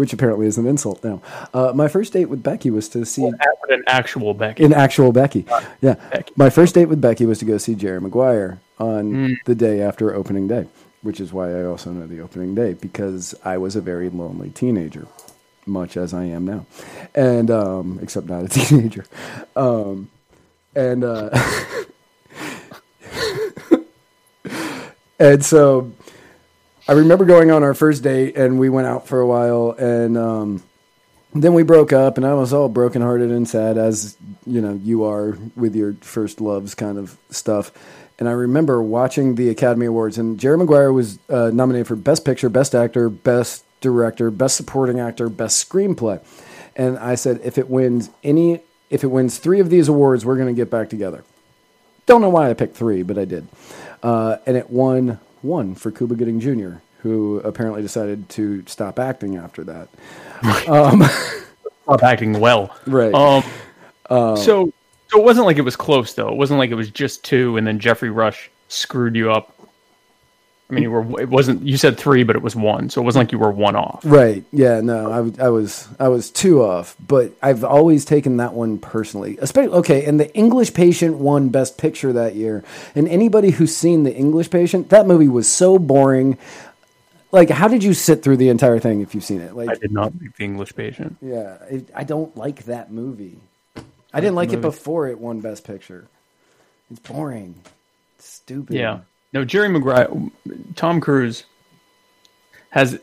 which 0.00 0.14
apparently 0.14 0.46
is 0.46 0.56
an 0.56 0.66
insult 0.66 1.04
now. 1.04 1.20
Uh, 1.52 1.72
my 1.74 1.86
first 1.86 2.14
date 2.14 2.24
with 2.24 2.42
Becky 2.42 2.70
was 2.70 2.88
to 2.88 3.04
see 3.04 3.20
With 3.20 3.34
an 3.68 3.84
actual 3.86 4.32
Becky. 4.32 4.64
An 4.64 4.72
actual 4.72 5.12
Becky. 5.12 5.44
Yeah, 5.82 5.96
Becky. 6.10 6.32
my 6.36 6.48
first 6.48 6.74
date 6.74 6.86
with 6.86 7.02
Becky 7.02 7.26
was 7.26 7.38
to 7.40 7.44
go 7.44 7.58
see 7.58 7.74
Jerry 7.74 8.00
Maguire 8.00 8.60
on 8.78 9.12
Mm. 9.12 9.34
the 9.44 9.54
day 9.54 9.82
after 9.82 10.14
opening 10.14 10.48
day, 10.48 10.66
which 11.02 11.20
is 11.20 11.34
why 11.34 11.50
I 11.54 11.64
also 11.64 11.90
know 11.90 12.06
the 12.06 12.20
opening 12.20 12.54
day 12.54 12.72
because 12.72 13.34
I 13.44 13.58
was 13.58 13.76
a 13.76 13.82
very 13.82 14.08
lonely 14.08 14.48
teenager, 14.48 15.06
much 15.66 15.98
as 15.98 16.14
I 16.14 16.24
am 16.24 16.46
now, 16.46 16.64
and 17.14 17.50
um, 17.50 17.98
except 18.02 18.26
not 18.26 18.44
a 18.44 18.48
teenager, 18.58 19.04
um, 19.54 20.08
and 20.74 21.04
uh, 21.04 21.28
and 25.18 25.44
so 25.44 25.92
I 26.90 26.94
remember 26.94 27.24
going 27.24 27.52
on 27.52 27.62
our 27.62 27.72
first 27.72 28.02
date, 28.02 28.36
and 28.36 28.58
we 28.58 28.68
went 28.68 28.88
out 28.88 29.06
for 29.06 29.20
a 29.20 29.26
while, 29.26 29.76
and 29.78 30.18
um, 30.18 30.60
then 31.32 31.54
we 31.54 31.62
broke 31.62 31.92
up, 31.92 32.16
and 32.16 32.26
I 32.26 32.34
was 32.34 32.52
all 32.52 32.68
brokenhearted 32.68 33.30
and 33.30 33.48
sad, 33.48 33.78
as 33.78 34.16
you 34.44 34.60
know 34.60 34.72
you 34.72 35.04
are 35.04 35.38
with 35.54 35.76
your 35.76 35.94
first 36.00 36.40
loves 36.40 36.74
kind 36.74 36.98
of 36.98 37.16
stuff. 37.30 37.70
And 38.18 38.28
I 38.28 38.32
remember 38.32 38.82
watching 38.82 39.36
the 39.36 39.50
Academy 39.50 39.86
Awards, 39.86 40.18
and 40.18 40.36
Jerry 40.36 40.58
Maguire 40.58 40.92
was 40.92 41.20
uh, 41.28 41.52
nominated 41.54 41.86
for 41.86 41.94
Best 41.94 42.24
Picture, 42.24 42.48
Best 42.48 42.74
Actor, 42.74 43.08
Best 43.08 43.62
Director, 43.80 44.32
Best 44.32 44.56
Supporting 44.56 44.98
Actor, 44.98 45.28
Best 45.28 45.70
Screenplay. 45.70 46.20
And 46.74 46.98
I 46.98 47.14
said, 47.14 47.40
if 47.44 47.56
it 47.56 47.70
wins 47.70 48.10
any, 48.24 48.62
if 48.90 49.04
it 49.04 49.12
wins 49.12 49.38
three 49.38 49.60
of 49.60 49.70
these 49.70 49.86
awards, 49.86 50.26
we're 50.26 50.34
going 50.34 50.52
to 50.52 50.60
get 50.60 50.72
back 50.72 50.88
together. 50.88 51.22
Don't 52.06 52.20
know 52.20 52.30
why 52.30 52.50
I 52.50 52.54
picked 52.54 52.76
three, 52.76 53.04
but 53.04 53.16
I 53.16 53.26
did. 53.26 53.46
Uh, 54.02 54.38
and 54.44 54.56
it 54.56 54.70
won 54.70 55.20
one 55.42 55.74
for 55.74 55.90
Cuba 55.90 56.14
Gooding 56.14 56.40
Jr., 56.40 56.78
who 57.02 57.40
apparently 57.40 57.82
decided 57.82 58.28
to 58.30 58.64
stop 58.66 58.98
acting 58.98 59.36
after 59.36 59.64
that. 59.64 59.88
Um, 60.68 61.02
Stop 61.84 62.02
acting 62.02 62.38
well. 62.38 62.76
Right. 62.86 63.12
Um, 63.12 63.42
so, 64.08 64.72
so 65.08 65.18
it 65.18 65.24
wasn't 65.24 65.46
like 65.46 65.56
it 65.56 65.62
was 65.62 65.76
close 65.76 66.14
though. 66.14 66.28
It 66.28 66.36
wasn't 66.36 66.58
like 66.58 66.70
it 66.70 66.74
was 66.74 66.90
just 66.90 67.24
two, 67.24 67.56
and 67.56 67.66
then 67.66 67.78
Geoffrey 67.78 68.10
Rush 68.10 68.50
screwed 68.68 69.16
you 69.16 69.32
up. 69.32 69.54
I 70.70 70.74
mean, 70.74 70.82
you 70.84 70.90
were. 70.90 71.20
It 71.20 71.28
wasn't. 71.28 71.62
You 71.66 71.76
said 71.76 71.98
three, 71.98 72.22
but 72.22 72.36
it 72.36 72.42
was 72.42 72.54
one. 72.54 72.90
So 72.90 73.00
it 73.00 73.04
wasn't 73.04 73.26
like 73.26 73.32
you 73.32 73.38
were 73.38 73.50
one 73.50 73.76
off. 73.76 74.00
Right. 74.04 74.44
Yeah. 74.52 74.80
No, 74.80 75.10
I 75.10 75.48
was 75.48 75.88
I 75.98 76.08
was 76.08 76.30
two 76.30 76.62
off, 76.62 76.96
but 77.06 77.32
I've 77.42 77.64
always 77.64 78.04
taken 78.04 78.38
that 78.38 78.54
one 78.54 78.78
personally. 78.78 79.38
Especially 79.40 79.72
okay, 79.78 80.04
and 80.04 80.20
the 80.20 80.32
English 80.34 80.74
Patient 80.74 81.18
won 81.18 81.48
Best 81.48 81.78
Picture 81.78 82.12
that 82.12 82.34
year. 82.36 82.62
And 82.94 83.08
anybody 83.08 83.50
who's 83.50 83.74
seen 83.74 84.04
the 84.04 84.14
English 84.14 84.50
Patient, 84.50 84.90
that 84.90 85.06
movie 85.06 85.28
was 85.28 85.50
so 85.50 85.78
boring. 85.78 86.38
Like, 87.32 87.48
how 87.50 87.68
did 87.68 87.84
you 87.84 87.94
sit 87.94 88.22
through 88.22 88.38
the 88.38 88.48
entire 88.48 88.80
thing 88.80 89.02
if 89.02 89.14
you've 89.14 89.24
seen 89.24 89.40
it? 89.40 89.54
Like, 89.54 89.68
I 89.70 89.74
did 89.74 89.92
not 89.92 90.12
like 90.20 90.36
the 90.36 90.44
English 90.44 90.74
Patient. 90.74 91.16
yeah, 91.22 91.58
it, 91.70 91.88
I 91.94 92.02
don't 92.02 92.36
like 92.36 92.64
that 92.64 92.90
movie. 92.90 93.38
I 94.12 94.20
didn't 94.20 94.34
like 94.34 94.52
it 94.52 94.60
before 94.60 95.06
it 95.08 95.20
won 95.20 95.40
Best 95.40 95.64
Picture. 95.64 96.08
It's 96.90 96.98
boring, 97.00 97.54
It's 98.18 98.28
stupid. 98.28 98.74
Yeah. 98.74 99.00
No, 99.32 99.44
Jerry 99.44 99.68
Maguire, 99.68 100.08
Tom 100.74 101.00
Cruise 101.00 101.44
has, 102.70 102.98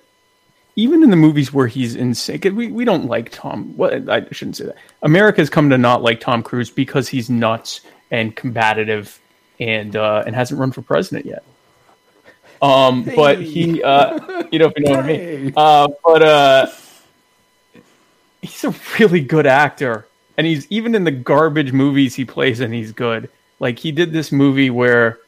even 0.76 1.04
in 1.04 1.10
the 1.10 1.16
movies 1.16 1.54
where 1.54 1.68
he's 1.68 1.96
insane. 1.96 2.42
we, 2.56 2.68
we 2.72 2.86
don't 2.86 3.06
like 3.06 3.32
Tom. 3.32 3.76
What 3.78 4.10
I 4.10 4.26
shouldn't 4.32 4.58
say 4.58 4.66
that. 4.66 4.76
America's 5.04 5.50
come 5.50 5.70
to 5.70 5.78
not 5.78 6.02
like 6.02 6.20
Tom 6.20 6.44
Cruise 6.44 6.70
because 6.70 7.08
he's 7.08 7.30
nuts 7.30 7.82
and 8.12 8.36
combative 8.36 9.20
and 9.60 9.96
uh, 9.96 10.24
and 10.26 10.36
hasn't 10.36 10.60
run 10.60 10.72
for 10.72 10.82
president 10.82 11.26
yet. 11.26 11.44
Um, 12.62 13.04
but 13.16 13.40
he, 13.40 13.84
uh, 13.84 14.44
you 14.52 14.60
know, 14.60 14.68
if 14.68 14.74
you 14.78 14.84
know 14.86 14.92
what 14.92 15.00
I 15.00 15.08
mean. 15.08 15.54
Uh, 15.56 15.88
but 16.04 16.22
uh, 16.24 16.68
he's 18.42 18.64
a 18.64 18.74
really 19.00 19.22
good 19.22 19.46
actor, 19.46 20.08
and 20.38 20.48
he's 20.48 20.68
even 20.72 20.96
in 20.96 21.04
the 21.04 21.12
garbage 21.12 21.72
movies 21.72 22.16
he 22.16 22.26
plays 22.26 22.60
and 22.60 22.74
he's 22.74 22.92
good. 22.92 23.30
Like 23.60 23.80
he 23.80 23.92
did 23.92 24.12
this 24.12 24.32
movie 24.32 24.70
where, 24.70 25.20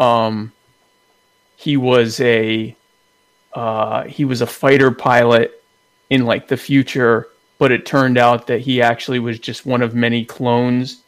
um, 0.00 0.52
he 1.56 1.76
was 1.76 2.20
a, 2.20 2.74
uh, 3.52 4.04
he 4.04 4.24
was 4.24 4.40
a 4.40 4.46
fighter 4.46 4.90
pilot 4.90 5.62
in 6.08 6.24
like 6.24 6.48
the 6.48 6.56
future, 6.56 7.28
but 7.58 7.70
it 7.70 7.86
turned 7.86 8.18
out 8.18 8.46
that 8.48 8.60
he 8.60 8.82
actually 8.82 9.18
was 9.18 9.38
just 9.38 9.66
one 9.66 9.82
of 9.82 9.94
many 9.94 10.24
clones. 10.24 11.02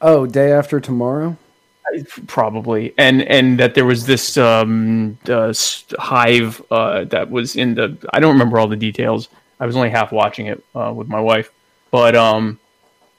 Oh, 0.00 0.26
Day 0.26 0.52
After 0.52 0.80
Tomorrow. 0.80 1.36
probably. 2.26 2.92
And 2.98 3.22
and 3.22 3.58
that 3.60 3.74
there 3.74 3.84
was 3.84 4.06
this 4.06 4.36
um 4.36 5.18
uh, 5.28 5.54
hive 5.98 6.62
uh 6.70 7.04
that 7.04 7.30
was 7.30 7.56
in 7.56 7.74
the 7.74 7.96
i 8.12 8.18
don't 8.18 8.32
remember 8.32 8.58
all 8.58 8.66
the 8.68 8.76
details. 8.76 9.28
I 9.60 9.66
was 9.66 9.76
only 9.76 9.90
half 9.90 10.10
watching 10.10 10.46
it 10.46 10.64
uh, 10.74 10.92
with 10.94 11.08
my 11.08 11.20
wife. 11.20 11.52
But 11.90 12.16
um 12.16 12.58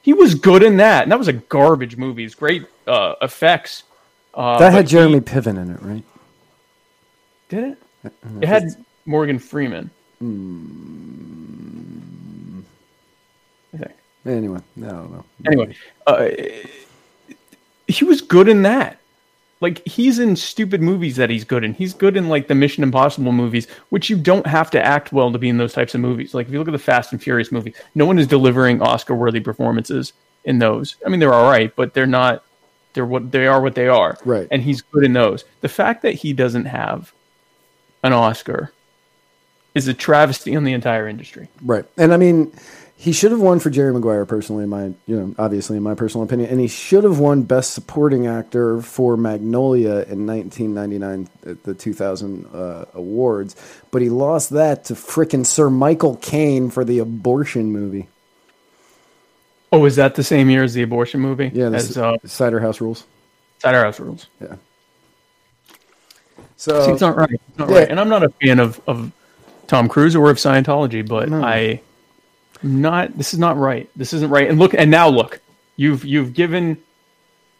he 0.02 0.12
was 0.12 0.34
good 0.34 0.62
in 0.62 0.76
that. 0.76 1.04
And 1.04 1.12
that 1.12 1.18
was 1.18 1.28
a 1.28 1.32
garbage 1.32 1.96
movie. 1.96 2.24
It's 2.24 2.34
great 2.34 2.66
uh 2.86 3.14
effects 3.22 3.84
uh 4.34 4.58
That 4.58 4.72
had 4.72 4.84
he- 4.86 4.90
Jeremy 4.92 5.20
Piven 5.20 5.58
in 5.60 5.70
it, 5.70 5.82
right? 5.82 6.04
did 7.48 7.64
it 8.04 8.12
it 8.40 8.46
had 8.48 8.64
morgan 9.06 9.38
freeman 9.38 9.90
I 13.72 13.76
think. 13.76 13.92
Anyway, 14.26 14.58
I 14.78 14.80
don't 14.80 15.12
know. 15.12 15.24
anyway, 15.46 15.76
uh, 16.06 16.28
he 17.86 18.04
was 18.04 18.22
good 18.22 18.48
in 18.48 18.62
that. 18.62 18.98
Like 19.60 19.86
he's 19.86 20.18
in 20.18 20.36
stupid 20.36 20.80
movies 20.82 21.16
that 21.16 21.28
he's 21.30 21.44
good 21.44 21.64
in. 21.64 21.74
He's 21.74 21.92
good 21.94 22.16
in 22.16 22.28
like 22.28 22.48
the 22.48 22.54
Mission 22.54 22.82
Impossible 22.82 23.32
movies, 23.32 23.66
which 23.90 24.08
you 24.10 24.16
don't 24.16 24.46
have 24.46 24.70
to 24.72 24.82
act 24.84 25.12
well 25.12 25.30
to 25.32 25.38
be 25.38 25.48
in 25.48 25.58
those 25.58 25.72
types 25.72 25.94
of 25.94 26.00
movies. 26.00 26.32
Like 26.34 26.46
if 26.46 26.52
you 26.52 26.58
look 26.58 26.68
at 26.68 26.72
the 26.72 26.78
Fast 26.78 27.12
and 27.12 27.22
Furious 27.22 27.52
movie, 27.52 27.74
no 27.94 28.06
one 28.06 28.18
is 28.18 28.26
delivering 28.26 28.80
Oscar-worthy 28.82 29.40
performances 29.40 30.12
in 30.44 30.58
those. 30.58 30.96
I 31.04 31.08
mean, 31.08 31.20
they're 31.20 31.34
all 31.34 31.50
right, 31.50 31.74
but 31.76 31.94
they're 31.94 32.06
not. 32.06 32.44
They're 32.94 33.04
what 33.04 33.30
they 33.30 33.46
are. 33.46 33.60
What 33.60 33.74
they 33.74 33.88
are. 33.88 34.16
Right. 34.24 34.48
And 34.50 34.62
he's 34.62 34.80
good 34.80 35.04
in 35.04 35.12
those. 35.12 35.44
The 35.60 35.68
fact 35.68 36.02
that 36.02 36.14
he 36.14 36.32
doesn't 36.32 36.66
have 36.66 37.12
an 38.02 38.12
Oscar 38.12 38.72
is 39.74 39.88
a 39.88 39.94
travesty 39.94 40.56
on 40.56 40.64
the 40.64 40.72
entire 40.72 41.08
industry. 41.08 41.48
Right. 41.60 41.84
And 41.96 42.14
I 42.14 42.16
mean, 42.16 42.52
he 42.96 43.12
should 43.12 43.32
have 43.32 43.40
won 43.40 43.58
for 43.58 43.70
Jerry 43.70 43.92
Maguire, 43.92 44.24
personally, 44.24 44.64
in 44.64 44.70
my, 44.70 44.84
you 45.06 45.16
know, 45.16 45.34
obviously, 45.36 45.76
in 45.76 45.82
my 45.82 45.94
personal 45.94 46.24
opinion. 46.24 46.48
And 46.48 46.60
he 46.60 46.68
should 46.68 47.02
have 47.02 47.18
won 47.18 47.42
Best 47.42 47.74
Supporting 47.74 48.26
Actor 48.26 48.82
for 48.82 49.16
Magnolia 49.16 50.04
in 50.04 50.26
1999 50.26 51.28
at 51.44 51.62
the 51.64 51.74
2000 51.74 52.46
uh, 52.46 52.84
awards. 52.94 53.56
But 53.90 54.02
he 54.02 54.10
lost 54.10 54.50
that 54.50 54.84
to 54.86 54.94
frickin' 54.94 55.44
Sir 55.44 55.70
Michael 55.70 56.16
Caine 56.16 56.70
for 56.70 56.84
the 56.84 57.00
abortion 57.00 57.72
movie. 57.72 58.08
Oh, 59.74 59.84
is 59.86 59.96
that 59.96 60.14
the 60.14 60.22
same 60.22 60.50
year 60.50 60.62
as 60.62 60.72
the 60.72 60.82
abortion 60.82 61.20
movie? 61.20 61.50
Yeah, 61.52 61.66
as 61.66 61.88
this, 61.88 61.96
uh, 61.96 62.16
Cider 62.24 62.60
House 62.60 62.80
Rules. 62.80 63.04
Cider 63.58 63.82
House 63.82 63.98
Rules. 63.98 64.28
Yeah. 64.40 64.54
See, 65.66 65.74
So, 66.56 66.92
it's 66.92 67.00
not 67.00 67.16
right. 67.16 67.30
It's 67.48 67.58
not 67.58 67.68
yeah. 67.68 67.78
right. 67.78 67.88
And 67.90 67.98
I'm 67.98 68.08
not 68.08 68.22
a 68.22 68.28
fan 68.28 68.60
of, 68.60 68.80
of 68.86 69.10
Tom 69.66 69.88
Cruise 69.88 70.14
or 70.14 70.30
of 70.30 70.36
Scientology, 70.36 71.06
but 71.06 71.32
I 71.32 71.80
not 72.62 73.18
this 73.18 73.34
is 73.34 73.40
not 73.40 73.56
right. 73.56 73.90
This 73.96 74.12
isn't 74.12 74.30
right. 74.30 74.48
And 74.48 74.60
look 74.60 74.74
and 74.74 74.90
now 74.90 75.08
look. 75.08 75.40
You've 75.76 76.04
you've 76.04 76.34
given 76.34 76.80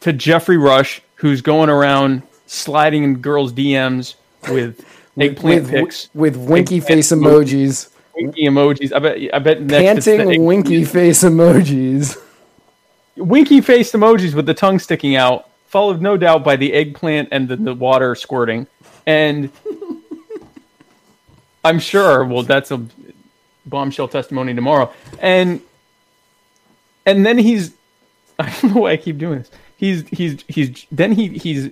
to 0.00 0.12
Geoffrey 0.12 0.56
Rush, 0.56 1.02
who's 1.16 1.42
going 1.42 1.68
around 1.68 2.22
sliding 2.46 3.02
in 3.02 3.16
girls' 3.16 3.52
DMs 3.52 4.14
with 4.48 4.84
eggplant 5.18 5.62
with, 5.62 5.70
pics, 5.70 6.08
with 6.14 6.36
winky 6.36 6.78
face 6.78 7.10
emojis, 7.10 7.88
winky 8.16 8.44
emojis. 8.44 8.92
I 8.92 8.98
bet 8.98 9.34
I 9.34 9.38
bet 9.38 9.62
next 9.62 10.04
panting 10.04 10.44
winky 10.44 10.84
face 10.84 11.22
emojis. 11.22 12.20
winky 13.16 13.60
faced 13.60 13.94
emojis 13.94 14.34
with 14.34 14.46
the 14.46 14.54
tongue 14.54 14.78
sticking 14.78 15.16
out, 15.16 15.48
followed 15.66 16.00
no 16.00 16.16
doubt 16.16 16.44
by 16.44 16.56
the 16.56 16.72
eggplant 16.72 17.28
and 17.32 17.48
the, 17.48 17.56
the 17.56 17.74
water 17.74 18.14
squirting. 18.14 18.66
And 19.06 19.50
I'm 21.64 21.78
sure, 21.78 22.24
well, 22.24 22.42
that's 22.42 22.70
a 22.70 22.84
bombshell 23.66 24.08
testimony 24.08 24.54
tomorrow. 24.54 24.92
And 25.20 25.60
and 27.06 27.24
then 27.24 27.38
he's 27.38 27.74
I 28.38 28.54
don't 28.60 28.74
know 28.74 28.80
why 28.82 28.92
I 28.92 28.96
keep 28.96 29.18
doing 29.18 29.38
this. 29.38 29.50
He's 29.76 30.08
he's 30.08 30.44
he's 30.48 30.86
then 30.90 31.12
he 31.12 31.38
he's 31.38 31.70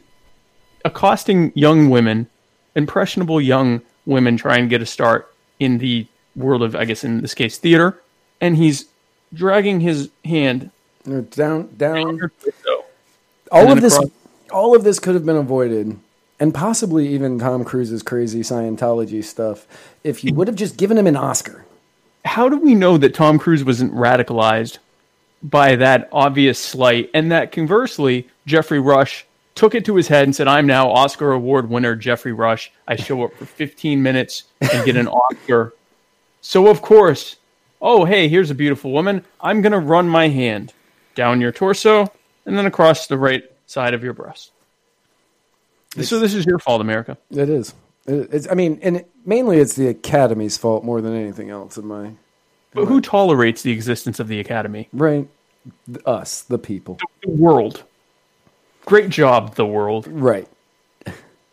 accosting 0.84 1.52
young 1.54 1.90
women, 1.90 2.28
impressionable 2.74 3.40
young 3.40 3.82
women 4.06 4.36
trying 4.36 4.64
to 4.64 4.68
get 4.68 4.82
a 4.82 4.86
start 4.86 5.32
in 5.60 5.78
the 5.78 6.06
world 6.36 6.62
of 6.62 6.74
I 6.76 6.84
guess 6.84 7.04
in 7.04 7.20
this 7.20 7.34
case 7.34 7.58
theater, 7.58 8.00
and 8.40 8.56
he's 8.56 8.86
dragging 9.34 9.80
his 9.80 10.10
hand 10.24 10.70
Down, 11.30 11.68
down. 11.76 12.30
all 13.50 13.72
of 13.72 13.80
this 13.80 13.94
across- 13.96 14.10
all 14.50 14.76
of 14.76 14.84
this 14.84 14.98
could 14.98 15.14
have 15.14 15.24
been 15.26 15.36
avoided 15.36 15.98
and 16.38 16.52
possibly 16.54 17.08
even 17.08 17.38
tom 17.38 17.64
cruise's 17.64 18.02
crazy 18.02 18.40
scientology 18.42 19.24
stuff 19.24 19.66
if 20.04 20.22
you 20.22 20.34
would 20.34 20.46
have 20.46 20.54
just 20.56 20.76
given 20.76 20.96
him 20.98 21.06
an 21.06 21.16
oscar 21.16 21.64
how 22.24 22.48
do 22.48 22.56
we 22.56 22.74
know 22.76 22.96
that 22.98 23.14
Tom 23.14 23.36
Cruise 23.38 23.64
wasn't 23.64 23.92
radicalized 23.94 24.78
by 25.42 25.74
that 25.74 26.08
obvious 26.12 26.56
slight, 26.56 27.10
and 27.14 27.32
that 27.32 27.50
conversely, 27.50 28.28
Geoffrey 28.46 28.78
Rush 28.78 29.26
took 29.56 29.74
it 29.74 29.84
to 29.86 29.96
his 29.96 30.06
head 30.06 30.22
and 30.22 30.36
said, 30.36 30.46
"I'm 30.46 30.64
now 30.68 30.88
Oscar 30.88 31.32
award 31.32 31.68
winner 31.68 31.96
Geoffrey 31.96 32.32
Rush. 32.32 32.70
I 32.86 32.94
show 32.94 33.24
up 33.24 33.34
for 33.34 33.44
15 33.44 34.00
minutes 34.04 34.44
and 34.60 34.84
get 34.84 34.94
an 34.94 35.08
Oscar." 35.32 35.74
So 36.42 36.68
of 36.68 36.82
course, 36.82 37.36
oh 37.80 38.04
hey, 38.04 38.28
here's 38.28 38.50
a 38.50 38.54
beautiful 38.54 38.92
woman. 38.92 39.24
I'm 39.40 39.62
gonna 39.62 39.78
run 39.80 40.06
my 40.08 40.28
hand 40.28 40.74
down 41.14 41.40
your 41.40 41.52
torso 41.52 42.12
and 42.44 42.58
then 42.58 42.66
across 42.66 43.06
the 43.06 43.16
right 43.16 43.44
side 43.66 43.94
of 43.94 44.04
your 44.04 44.12
breast. 44.12 44.50
so 46.02 46.18
this 46.18 46.34
is 46.34 46.44
your 46.44 46.58
fault, 46.58 46.80
America. 46.80 47.16
it 47.30 47.48
is 47.48 47.74
it's, 48.06 48.48
i 48.50 48.54
mean 48.54 48.78
and 48.82 48.96
it, 48.96 49.10
mainly 49.24 49.58
it's 49.58 49.76
the 49.76 49.88
academy's 49.88 50.56
fault 50.58 50.84
more 50.84 51.00
than 51.00 51.14
anything 51.14 51.50
else 51.50 51.76
in 51.76 51.86
my 51.86 52.10
But 52.74 52.86
who 52.86 53.00
tolerates 53.00 53.62
the 53.62 53.70
existence 53.70 54.18
of 54.18 54.28
the 54.28 54.40
Academy? 54.40 54.88
right 54.92 55.28
us 56.04 56.42
the 56.42 56.58
people 56.58 56.98
The 57.22 57.30
world. 57.30 57.84
Great 58.84 59.10
job, 59.10 59.54
the 59.54 59.66
world. 59.66 60.08
right 60.08 60.48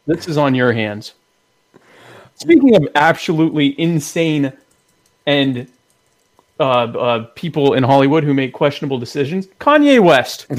This 0.08 0.28
is 0.28 0.38
on 0.38 0.56
your 0.56 0.74
hands. 0.74 1.14
Speaking 2.36 2.76
of 2.76 2.88
absolutely 2.96 3.80
insane 3.80 4.54
and 5.30 5.68
uh, 6.60 6.64
uh, 6.64 7.26
people 7.36 7.74
in 7.76 7.84
Hollywood 7.84 8.24
who 8.24 8.34
make 8.34 8.52
questionable 8.52 8.98
decisions. 8.98 9.46
Kanye 9.60 10.00
West. 10.04 10.48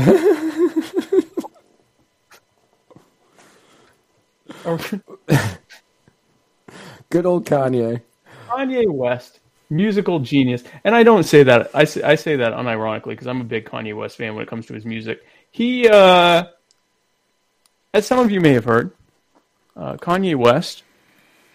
Good 7.10 7.26
old 7.26 7.44
Kanye. 7.46 8.00
Kanye 8.48 8.88
West, 8.88 9.40
musical 9.68 10.20
genius, 10.20 10.62
and 10.84 10.94
I 10.94 11.02
don't 11.02 11.24
say 11.24 11.42
that. 11.42 11.70
I 11.74 11.82
say, 11.84 12.02
I 12.02 12.14
say 12.14 12.36
that 12.36 12.52
unironically 12.52 13.10
because 13.10 13.26
I'm 13.26 13.40
a 13.40 13.44
big 13.44 13.64
Kanye 13.64 13.96
West 13.96 14.16
fan 14.16 14.36
when 14.36 14.44
it 14.44 14.48
comes 14.48 14.66
to 14.66 14.74
his 14.74 14.84
music. 14.84 15.26
He, 15.50 15.88
uh, 15.88 16.44
as 17.92 18.06
some 18.06 18.20
of 18.20 18.30
you 18.30 18.40
may 18.40 18.52
have 18.52 18.64
heard, 18.64 18.92
uh, 19.76 19.96
Kanye 19.96 20.36
West, 20.36 20.84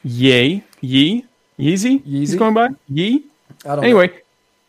Yay, 0.04 0.66
Yee, 0.82 1.26
Yeezy, 1.60 2.04
he's 2.04 2.34
Yeezy? 2.36 2.40
going 2.40 2.54
by 2.54 2.70
Yee. 2.90 3.26
I 3.66 3.76
don't 3.76 3.84
Anyway, 3.84 4.12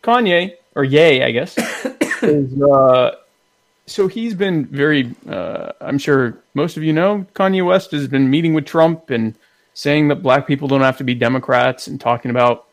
Kanye 0.03 0.55
or 0.75 0.85
Yay, 0.85 1.23
I 1.23 1.31
guess, 1.31 1.57
is 2.23 2.61
uh, 2.63 3.17
so 3.87 4.09
he's 4.09 4.35
been 4.35 4.67
very. 4.67 5.15
Uh, 5.29 5.73
I'm 5.81 5.99
sure 5.99 6.39
most 6.55 6.77
of 6.77 6.83
you 6.85 6.93
know 6.93 7.27
Kanye 7.35 7.65
West 7.65 7.91
has 7.93 8.09
been 8.09 8.31
meeting 8.31 8.55
with 8.55 8.67
Trump 8.67 9.11
and 9.11 9.35
saying 9.75 10.09
that 10.09 10.17
black 10.17 10.47
people 10.47 10.69
don't 10.69 10.81
have 10.83 10.99
to 10.99 11.05
be 11.05 11.15
Democrats 11.15 11.87
and 11.87 12.01
talking 12.01 12.31
about 12.31 12.67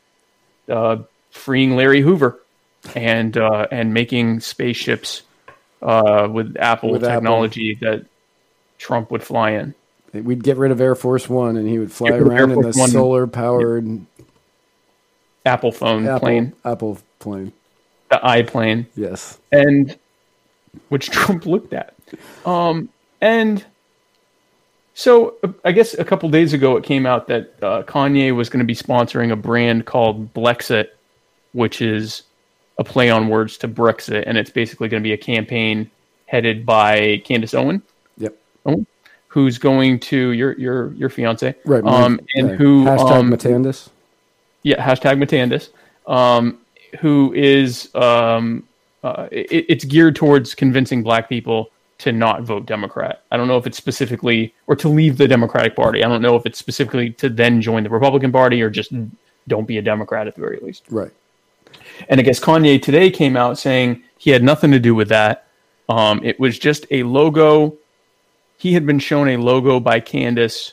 uh, 0.69 0.97
freeing 1.31 1.75
Larry 1.75 2.01
Hoover 2.01 2.39
and 2.95 3.37
uh, 3.37 3.67
and 3.71 3.93
making 3.93 4.39
spaceships 4.39 5.23
uh, 5.81 6.27
with 6.31 6.55
Apple 6.57 6.91
With 6.91 7.03
Apple. 7.03 7.15
technology 7.15 7.77
that 7.81 8.05
Trump 8.77 9.11
would 9.11 9.23
fly 9.23 9.51
in. 9.51 9.73
We'd 10.13 10.43
get 10.43 10.57
rid 10.57 10.71
of 10.71 10.79
Air 10.79 10.95
Force 10.95 11.27
One, 11.27 11.57
and 11.57 11.67
he 11.67 11.79
would 11.79 11.91
fly 11.91 12.09
Get 12.11 12.17
rid 12.19 12.27
of 12.27 12.33
Air 12.33 12.39
around 12.45 12.51
in 12.51 12.61
the 12.61 12.73
solar 12.73 13.25
powered 13.27 13.99
Apple 15.45 15.71
phone 15.71 16.05
Apple 16.05 16.19
plane, 16.19 16.53
Apple 16.63 16.97
plane. 17.19 17.51
the 18.09 18.19
iPlane. 18.23 18.85
Yes. 18.95 19.39
and 19.51 19.97
which 20.89 21.09
Trump 21.11 21.45
looked 21.45 21.73
at. 21.73 21.93
Um, 22.45 22.89
and 23.21 23.65
so 24.93 25.35
I 25.65 25.71
guess 25.71 25.95
a 25.95 26.05
couple 26.05 26.29
days 26.29 26.53
ago 26.53 26.77
it 26.77 26.83
came 26.83 27.05
out 27.05 27.27
that 27.27 27.53
uh, 27.63 27.83
Kanye 27.83 28.35
was 28.35 28.49
going 28.49 28.59
to 28.59 28.65
be 28.65 28.75
sponsoring 28.75 29.31
a 29.31 29.35
brand 29.35 29.85
called 29.85 30.31
Blexit, 30.33 30.89
which 31.53 31.81
is 31.81 32.23
a 32.77 32.83
play 32.83 33.09
on 33.09 33.27
words 33.29 33.57
to 33.59 33.67
Brexit, 33.67 34.23
and 34.27 34.37
it's 34.37 34.49
basically 34.51 34.87
going 34.89 35.01
to 35.01 35.07
be 35.07 35.13
a 35.13 35.17
campaign 35.17 35.89
headed 36.27 36.65
by 36.65 37.21
Candace 37.25 37.53
Owen, 37.53 37.81
Yep. 38.17 38.37
Owen 38.65 38.87
who's 39.33 39.57
going 39.57 39.99
to 39.99 40.29
your 40.29 40.53
your 40.59 40.93
your 40.93 41.09
fiance, 41.09 41.55
Right. 41.65 41.83
Um, 41.83 42.19
and 42.35 42.49
yeah. 42.49 42.55
who 42.55 42.85
hashtag 42.85 43.11
um, 43.11 43.31
Matandis. 43.31 43.89
yeah, 44.61 44.79
hashtag 44.85 45.17
Matandis, 45.17 45.69
um, 46.05 46.59
who 46.99 47.33
is 47.33 47.89
um, 47.95 48.63
uh, 49.03 49.27
it, 49.31 49.65
it's 49.67 49.85
geared 49.85 50.15
towards 50.15 50.53
convincing 50.53 51.01
black 51.01 51.27
people 51.27 51.71
to 51.97 52.11
not 52.11 52.43
vote 52.43 52.67
Democrat. 52.67 53.23
I 53.31 53.37
don't 53.37 53.47
know 53.47 53.57
if 53.57 53.65
it's 53.65 53.77
specifically 53.77 54.53
or 54.67 54.75
to 54.75 54.87
leave 54.87 55.17
the 55.17 55.27
Democratic 55.27 55.75
Party. 55.75 56.03
I 56.03 56.07
don't 56.07 56.21
know 56.21 56.35
if 56.35 56.45
it's 56.45 56.59
specifically 56.59 57.09
to 57.13 57.27
then 57.27 57.59
join 57.59 57.81
the 57.81 57.89
Republican 57.89 58.31
Party 58.31 58.61
or 58.61 58.69
just 58.69 58.93
don't 59.47 59.65
be 59.65 59.79
a 59.79 59.81
Democrat 59.81 60.27
at 60.27 60.35
the 60.35 60.41
very 60.41 60.59
least. 60.61 60.83
Right. 60.91 61.11
And 62.07 62.19
I 62.19 62.23
guess 62.23 62.39
Kanye 62.39 62.79
today 62.79 63.09
came 63.09 63.35
out 63.35 63.57
saying 63.57 64.03
he 64.19 64.29
had 64.29 64.43
nothing 64.43 64.69
to 64.71 64.79
do 64.79 64.93
with 64.93 65.09
that. 65.09 65.47
Um, 65.89 66.23
it 66.23 66.39
was 66.39 66.59
just 66.59 66.85
a 66.91 67.01
logo. 67.01 67.75
He 68.63 68.71
had 68.71 68.85
been 68.85 68.99
shown 68.99 69.27
a 69.27 69.35
logo 69.35 69.81
by 69.81 69.99
Candace 69.99 70.71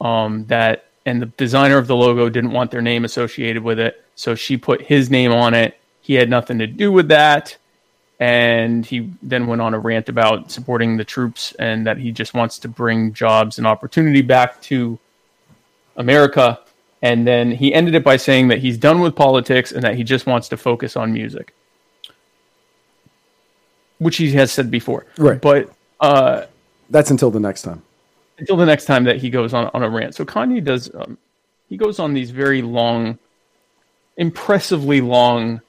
um, 0.00 0.46
that, 0.46 0.86
and 1.04 1.20
the 1.20 1.26
designer 1.26 1.76
of 1.76 1.86
the 1.86 1.94
logo 1.94 2.30
didn't 2.30 2.52
want 2.52 2.70
their 2.70 2.80
name 2.80 3.04
associated 3.04 3.62
with 3.62 3.78
it, 3.78 4.02
so 4.14 4.34
she 4.34 4.56
put 4.56 4.80
his 4.80 5.10
name 5.10 5.30
on 5.30 5.52
it. 5.52 5.78
He 6.00 6.14
had 6.14 6.30
nothing 6.30 6.58
to 6.60 6.66
do 6.66 6.90
with 6.90 7.08
that, 7.08 7.58
and 8.20 8.86
he 8.86 9.12
then 9.20 9.46
went 9.46 9.60
on 9.60 9.74
a 9.74 9.78
rant 9.78 10.08
about 10.08 10.50
supporting 10.50 10.96
the 10.96 11.04
troops 11.04 11.52
and 11.58 11.86
that 11.86 11.98
he 11.98 12.10
just 12.10 12.32
wants 12.32 12.58
to 12.60 12.68
bring 12.68 13.12
jobs 13.12 13.58
and 13.58 13.66
opportunity 13.66 14.22
back 14.22 14.58
to 14.62 14.98
America. 15.96 16.58
And 17.02 17.26
then 17.26 17.50
he 17.50 17.74
ended 17.74 17.94
it 17.94 18.02
by 18.02 18.16
saying 18.16 18.48
that 18.48 18.60
he's 18.60 18.78
done 18.78 19.02
with 19.02 19.14
politics 19.14 19.72
and 19.72 19.84
that 19.84 19.94
he 19.94 20.04
just 20.04 20.24
wants 20.24 20.48
to 20.48 20.56
focus 20.56 20.96
on 20.96 21.12
music, 21.12 21.52
which 23.98 24.16
he 24.16 24.32
has 24.32 24.50
said 24.50 24.70
before. 24.70 25.04
Right. 25.18 25.38
But 25.38 25.70
uh, 26.00 26.46
That's 26.90 27.10
until 27.10 27.30
the 27.30 27.40
next 27.40 27.62
time. 27.62 27.82
until 28.40 28.56
the 28.56 28.66
next 28.66 28.86
time 28.86 29.04
that 29.04 29.18
he 29.18 29.30
goes 29.30 29.54
on, 29.54 29.70
on 29.72 29.82
a 29.82 29.88
rant. 29.88 30.14
So 30.14 30.24
Kanye 30.24 30.64
does, 30.64 30.90
um, 30.94 31.18
he 31.68 31.76
goes 31.76 31.98
on 31.98 32.14
these 32.14 32.30
very 32.30 32.62
long, 32.62 33.18
impressively 34.16 35.00
long 35.00 35.60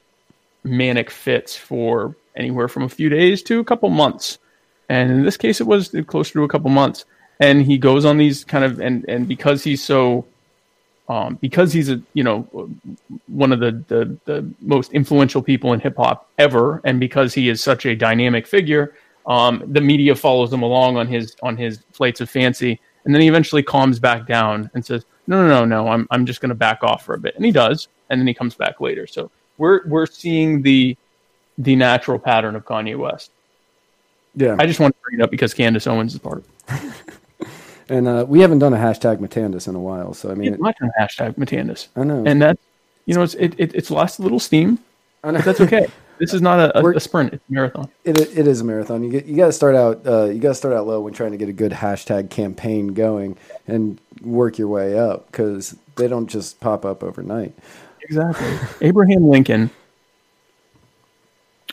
manic 0.64 1.12
fits 1.12 1.56
for 1.56 2.16
anywhere 2.36 2.68
from 2.68 2.84
a 2.84 2.90
few 2.90 3.10
days 3.10 3.44
to 3.44 3.60
a 3.60 3.64
couple 3.64 3.90
months. 3.90 4.40
And 4.90 5.12
in 5.12 5.24
this 5.24 5.38
case, 5.38 5.62
it 5.62 5.68
was 5.68 5.94
closer 6.08 6.34
to 6.34 6.44
a 6.44 6.48
couple 6.48 6.70
months. 6.70 7.06
And 7.40 7.62
he 7.64 7.78
goes 7.78 8.06
on 8.06 8.18
these 8.18 8.44
kind 8.44 8.64
of, 8.64 8.80
and, 8.80 9.06
and 9.08 9.28
because 9.28 9.64
he's 9.64 9.84
so, 9.84 10.26
um, 11.10 11.38
because 11.42 11.74
he's 11.74 11.90
a, 11.90 12.02
you 12.14 12.24
know, 12.24 12.48
one 13.28 13.52
of 13.52 13.60
the, 13.60 13.84
the, 13.88 14.18
the 14.26 14.54
most 14.62 14.94
influential 14.94 15.42
people 15.42 15.74
in 15.74 15.80
hip 15.80 15.98
hop 15.98 16.30
ever, 16.38 16.82
and 16.86 17.00
because 17.00 17.34
he 17.34 17.50
is 17.50 17.62
such 17.62 17.86
a 17.86 17.96
dynamic 17.96 18.48
figure, 18.48 18.94
um, 19.32 19.63
the 19.67 19.80
media 19.80 20.13
follows 20.13 20.52
him 20.52 20.62
along 20.62 20.98
on 20.98 21.08
his 21.08 21.36
on 21.41 21.56
his 21.56 21.84
flights 21.94 22.20
of 22.20 22.30
fancy, 22.30 22.80
and 23.06 23.13
then 23.15 23.22
he 23.22 23.28
eventually 23.30 23.63
calms 23.63 23.98
back 23.98 24.28
down 24.28 24.70
and 24.74 24.86
says, 24.86 25.06
"No, 25.28 25.41
no, 25.41 25.48
no, 25.48 25.65
no, 25.65 25.88
I'm 25.89 26.06
I'm 26.12 26.26
just 26.26 26.41
going 26.41 26.50
to 26.50 26.56
back 26.56 26.84
off 26.84 27.06
for 27.06 27.13
a 27.15 27.17
bit," 27.17 27.36
and 27.36 27.46
he 27.46 27.52
does, 27.52 27.88
and 28.10 28.20
then 28.20 28.28
he 28.28 28.34
comes 28.34 28.56
back 28.56 28.82
later. 28.82 29.08
So 29.08 29.32
we're 29.58 29.88
we're 29.88 30.06
seeing 30.06 30.62
the 30.62 30.98
the 31.58 31.76
natural 31.78 32.20
pattern 32.20 32.56
of 32.58 32.65
Kanye 32.65 32.98
West. 32.98 33.32
Yeah. 34.36 34.56
I 34.60 34.65
just 34.65 34.80
want 34.82 34.96
to 34.96 35.02
bring 35.04 35.20
it 35.20 35.24
up 35.24 35.32
because 35.32 35.54
Candace 35.54 35.88
Owens 35.88 36.13
is 36.13 36.20
part 36.20 36.39
of 36.39 36.46
it. 36.70 37.48
and 37.89 38.08
uh, 38.08 38.26
we 38.28 38.39
haven't 38.41 38.60
done 38.60 38.74
a 38.74 38.78
hashtag 38.78 39.17
Matandis 39.17 39.67
in 39.67 39.76
a 39.76 39.80
while, 39.80 40.13
so 40.13 40.32
I 40.32 40.36
mean, 40.36 40.54
It's 40.54 40.62
my 40.62 40.72
turn, 40.74 40.91
hashtag 41.00 41.36
Matandis, 41.36 41.88
I 41.96 42.04
know. 42.04 42.24
and 42.26 42.41
that 42.41 42.58
you 43.06 43.13
know 43.13 43.24
it's 43.24 43.36
it, 43.36 43.54
it 43.58 43.76
it's 43.76 43.91
lost 43.91 44.20
a 44.20 44.22
little 44.24 44.39
steam, 44.39 44.80
I 45.24 45.32
know. 45.32 45.39
that's 45.39 45.62
okay. 45.62 45.88
this 46.22 46.36
is 46.36 46.42
not 46.42 46.60
a, 46.60 46.78
a, 46.78 46.96
a 46.96 47.00
sprint; 47.00 47.34
it's 47.34 47.44
a 47.50 47.52
marathon. 47.52 47.90
It, 48.04 48.20
it 48.20 48.48
is 48.48 48.62
a 48.62 48.64
marathon. 48.64 49.04
You 49.04 49.10
get, 49.10 49.26
you 49.26 49.36
got 49.36 49.48
to 49.48 49.52
start 49.52 49.76
out 49.76 50.06
uh, 50.06 50.26
you 50.26 50.40
got 50.40 50.50
to 50.50 50.56
start 50.56 50.76
out 50.76 50.86
low 50.86 51.02
when 51.02 51.14
trying 51.14 51.32
to 51.32 51.38
get 51.38 51.50
a 51.50 51.54
good 51.54 51.72
hashtag 51.72 52.30
campaign 52.30 52.90
going 52.90 53.38
and 53.68 54.00
work 54.22 54.60
your 54.60 54.68
way 54.68 54.98
up 54.98 55.26
because 55.26 55.76
they 55.96 56.08
don't 56.08 56.28
just 56.28 56.60
pop 56.60 56.86
up 56.86 57.04
overnight. 57.04 57.54
Exactly. 58.04 58.56
Abraham 58.88 59.28
Lincoln. 59.28 59.72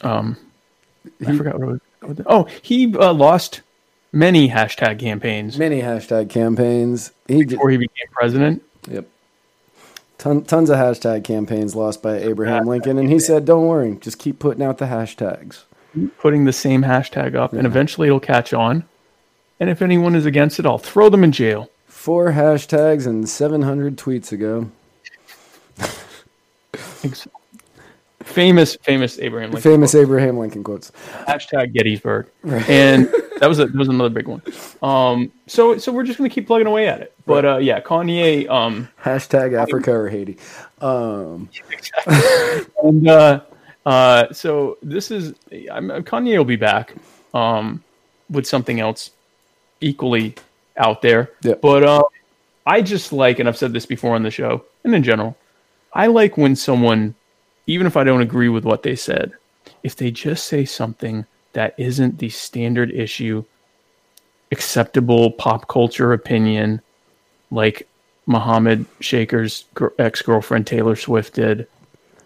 Um, 0.01 0.39
I 1.27 1.37
forgot 1.37 1.59
what 1.59 1.69
it 1.69 2.07
was. 2.07 2.21
Oh, 2.27 2.49
he 2.63 2.95
uh, 2.97 3.13
lost 3.13 3.61
many 4.13 4.49
hashtag 4.49 4.99
campaigns 4.99 5.59
Many 5.59 5.83
hashtag 5.83 6.31
campaigns. 6.31 7.13
He 7.27 7.45
before 7.45 7.69
he 7.69 7.77
became 7.77 8.07
president. 8.13 8.63
yep. 8.89 9.07
Ton, 10.18 10.42
tons 10.42 10.68
of 10.68 10.76
hashtag 10.76 11.22
campaigns 11.22 11.76
lost 11.76 12.02
by 12.02 12.18
Abraham 12.18 12.66
Lincoln, 12.66 12.98
and 12.98 13.09
he 13.09 13.20
said, 13.20 13.44
"Don't 13.44 13.66
worry, 13.66 13.96
just 14.00 14.18
keep 14.18 14.38
putting 14.40 14.64
out 14.64 14.78
the 14.78 14.87
hashtags." 14.87 15.62
Putting 16.18 16.44
the 16.44 16.52
same 16.52 16.83
hashtag 16.83 17.35
up, 17.35 17.52
and 17.52 17.66
eventually 17.66 18.09
it'll 18.09 18.20
catch 18.20 18.52
on. 18.52 18.85
And 19.61 19.70
if 19.70 19.81
anyone 19.81 20.14
is 20.14 20.26
against 20.26 20.59
it, 20.59 20.66
I'll 20.66 20.78
throw 20.78 21.09
them 21.09 21.24
in 21.24 21.33
jail. 21.33 21.70
Four 21.87 22.33
hashtags 22.33 23.07
and 23.07 23.28
seven 23.28 23.62
hundred 23.62 23.96
tweets 23.96 24.33
ago. 24.33 24.70
Ex- 27.04 27.28
Famous, 28.29 28.77
famous 28.77 29.19
Abraham 29.19 29.51
Lincoln. 29.51 29.73
Famous 29.73 29.95
Abraham 29.95 30.38
Lincoln 30.38 30.64
quotes. 30.64 30.93
hashtag 31.27 31.73
Gettysburg, 31.73 32.29
and 32.45 33.07
that 33.41 33.49
was 33.49 33.59
a, 33.59 33.67
that 33.67 33.77
was 33.77 33.88
another 33.88 34.11
big 34.11 34.29
one. 34.29 34.43
Um, 34.83 35.33
so 35.47 35.79
so 35.79 35.93
we're 35.93 36.05
just 36.05 36.19
gonna 36.19 36.31
keep 36.31 36.47
plugging 36.47 36.67
away 36.67 36.88
at 36.88 37.01
it. 37.01 37.14
But 37.27 37.45
uh, 37.45 37.57
yeah, 37.59 37.81
Kanye. 37.81 38.49
Um, 38.49 38.88
Hashtag 39.03 39.55
Africa 39.55 39.93
or 39.93 40.09
Haiti. 40.09 40.38
Um, 40.81 41.49
and 42.83 43.09
uh, 43.09 43.41
uh, 43.87 44.33
so 44.33 44.79
this 44.83 45.11
is 45.11 45.35
I'm, 45.73 45.88
Kanye 46.05 46.37
will 46.37 46.45
be 46.45 46.57
back 46.57 46.95
um, 47.35 47.83
with 48.31 48.47
something 48.47 48.81
else 48.81 49.11
equally 49.81 50.35
out 50.77 51.03
there. 51.03 51.31
Yeah. 51.43 51.55
But 51.61 51.85
uh, 51.85 52.03
I 52.67 52.83
just 52.83 53.12
like, 53.12 53.38
and 53.38 53.49
I've 53.49 53.57
said 53.57 53.73
this 53.73 53.87
before 53.87 54.14
on 54.14 54.23
the 54.23 54.31
show 54.31 54.64
and 54.85 54.95
in 54.95 55.03
general, 55.03 55.37
I 55.93 56.07
like 56.07 56.37
when 56.37 56.55
someone, 56.57 57.14
even 57.68 57.87
if 57.87 57.96
I 57.96 58.02
don't 58.02 58.22
agree 58.22 58.48
with 58.48 58.64
what 58.64 58.83
they 58.83 58.96
said, 58.96 59.33
if 59.83 59.94
they 59.94 60.11
just 60.11 60.46
say 60.46 60.64
something 60.64 61.26
that 61.52 61.74
isn't 61.78 62.18
the 62.18 62.31
standard 62.31 62.90
issue, 62.90 63.44
acceptable 64.50 65.31
pop 65.33 65.68
culture 65.68 66.14
opinion, 66.14 66.81
like 67.50 67.87
Mohammed 68.26 68.87
Shaker's 69.00 69.66
ex 69.98 70.22
girlfriend 70.22 70.66
Taylor 70.66 70.96
Swift 70.96 71.35
did 71.35 71.68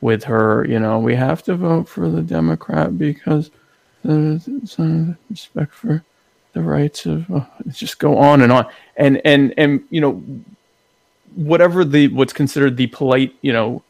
with 0.00 0.22
her, 0.24 0.64
you 0.68 0.78
know, 0.78 1.00
we 1.00 1.14
have 1.16 1.42
to 1.44 1.56
vote 1.56 1.88
for 1.88 2.08
the 2.08 2.22
Democrat 2.22 2.96
because 2.96 3.50
there's 4.04 4.48
some 4.64 5.18
respect 5.28 5.74
for 5.74 6.04
the 6.52 6.62
rights 6.62 7.04
of 7.04 7.28
uh, 7.32 7.44
just 7.70 7.98
go 7.98 8.16
on 8.16 8.42
and 8.42 8.52
on. 8.52 8.66
And 8.96 9.20
and 9.24 9.52
and 9.58 9.82
you 9.90 10.00
know 10.00 10.22
whatever 11.34 11.84
the 11.84 12.08
what's 12.08 12.32
considered 12.32 12.76
the 12.76 12.88
polite 12.88 13.34
you 13.40 13.52
know 13.52 13.82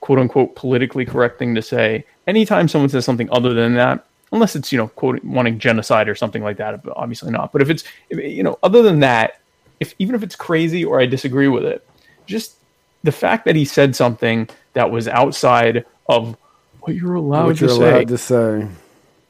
quote 0.00 0.18
unquote 0.18 0.54
politically 0.56 1.04
correct 1.04 1.38
thing 1.38 1.54
to 1.54 1.62
say. 1.62 2.04
Anytime 2.26 2.68
someone 2.68 2.88
says 2.88 3.04
something 3.04 3.28
other 3.30 3.54
than 3.54 3.74
that, 3.74 4.06
unless 4.32 4.56
it's 4.56 4.72
you 4.72 4.78
know 4.78 4.88
quote 4.88 5.22
wanting 5.24 5.58
genocide 5.58 6.08
or 6.08 6.14
something 6.14 6.42
like 6.42 6.56
that, 6.58 6.80
obviously 6.96 7.30
not. 7.30 7.52
But 7.52 7.62
if 7.62 7.70
it's 7.70 7.84
you 8.10 8.42
know 8.42 8.58
other 8.62 8.82
than 8.82 9.00
that, 9.00 9.40
if 9.80 9.94
even 9.98 10.14
if 10.14 10.22
it's 10.22 10.36
crazy 10.36 10.84
or 10.84 11.00
I 11.00 11.06
disagree 11.06 11.48
with 11.48 11.64
it, 11.64 11.86
just 12.26 12.56
the 13.02 13.12
fact 13.12 13.44
that 13.46 13.56
he 13.56 13.64
said 13.64 13.96
something 13.96 14.48
that 14.74 14.90
was 14.90 15.08
outside 15.08 15.84
of 16.08 16.36
what 16.80 16.94
you're 16.94 17.14
allowed, 17.14 17.46
what 17.46 17.56
to, 17.58 17.66
you're 17.66 17.76
say, 17.76 17.90
allowed 17.90 18.08
to 18.08 18.18
say. 18.18 18.68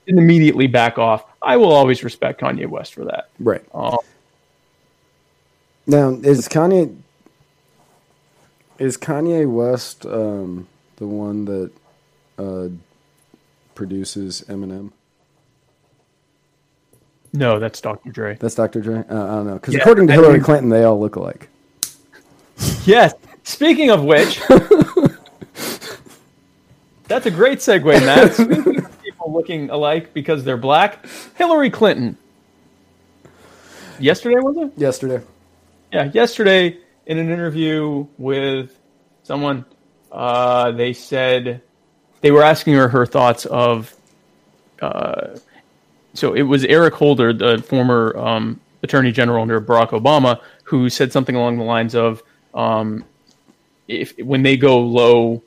and 0.08 0.18
immediately 0.18 0.66
back 0.66 0.98
off. 0.98 1.24
I 1.42 1.56
will 1.56 1.72
always 1.72 2.04
respect 2.04 2.40
Kanye 2.40 2.66
West 2.66 2.94
for 2.94 3.04
that. 3.06 3.30
Right. 3.38 3.64
Um, 3.72 3.98
Now, 5.86 6.10
is 6.10 6.48
Kanye 6.48 6.94
is 8.80 8.96
Kanye 8.98 9.48
West 9.48 10.04
um, 10.06 10.66
the 10.96 11.06
one 11.06 11.44
that 11.44 11.70
uh, 12.38 12.68
produces 13.76 14.42
Eminem? 14.48 14.90
no, 17.32 17.60
that's 17.60 17.80
Dr. 17.80 18.10
Dre. 18.10 18.36
That's 18.40 18.56
Dr. 18.56 18.80
Dre. 18.80 18.98
Uh, 18.98 19.02
I 19.02 19.34
don't 19.36 19.46
know 19.46 19.54
because 19.54 19.74
Yeah, 19.74 19.80
according 19.82 20.08
to 20.08 20.12
I 20.12 20.16
Hillary 20.16 20.32
mean- 20.34 20.42
Clinton, 20.42 20.68
they 20.68 20.82
all 20.82 20.98
look 20.98 21.14
alike. 21.14 21.48
Yes. 22.84 23.14
Speaking 23.44 23.90
of 23.90 24.02
which, 24.04 24.40
that's 27.08 27.26
a 27.26 27.30
great 27.30 27.58
segue, 27.58 27.84
Matt. 28.04 28.34
Speaking 28.34 28.84
of 28.84 29.02
people 29.02 29.32
looking 29.32 29.70
alike 29.70 30.12
because 30.12 30.44
they're 30.44 30.56
black, 30.56 31.06
Hillary 31.36 31.70
Clinton. 31.70 32.16
Yesterday 33.98 34.36
was 34.40 34.56
it? 34.56 34.72
Yesterday, 34.78 35.22
Yeah, 35.92 36.10
yesterday 36.12 36.78
in 37.06 37.18
an 37.18 37.30
interview 37.30 38.06
with 38.18 38.76
someone, 39.22 39.64
uh, 40.12 40.70
they 40.72 40.92
said 40.92 41.62
they 42.20 42.30
were 42.30 42.42
asking 42.42 42.74
her 42.74 42.88
her 42.88 43.06
thoughts 43.06 43.46
of. 43.46 43.94
Uh, 44.80 45.38
so 46.14 46.34
it 46.34 46.42
was 46.42 46.64
Eric 46.64 46.94
Holder, 46.94 47.32
the 47.32 47.58
former 47.62 48.16
um, 48.16 48.60
Attorney 48.82 49.12
General 49.12 49.42
under 49.42 49.60
Barack 49.60 49.90
Obama, 49.90 50.40
who 50.64 50.88
said 50.88 51.12
something 51.12 51.36
along 51.36 51.58
the 51.58 51.64
lines 51.64 51.94
of, 51.94 52.22
um, 52.54 53.04
"If 53.88 54.18
when 54.18 54.42
they 54.42 54.56
go 54.56 54.80
low, 54.80 55.42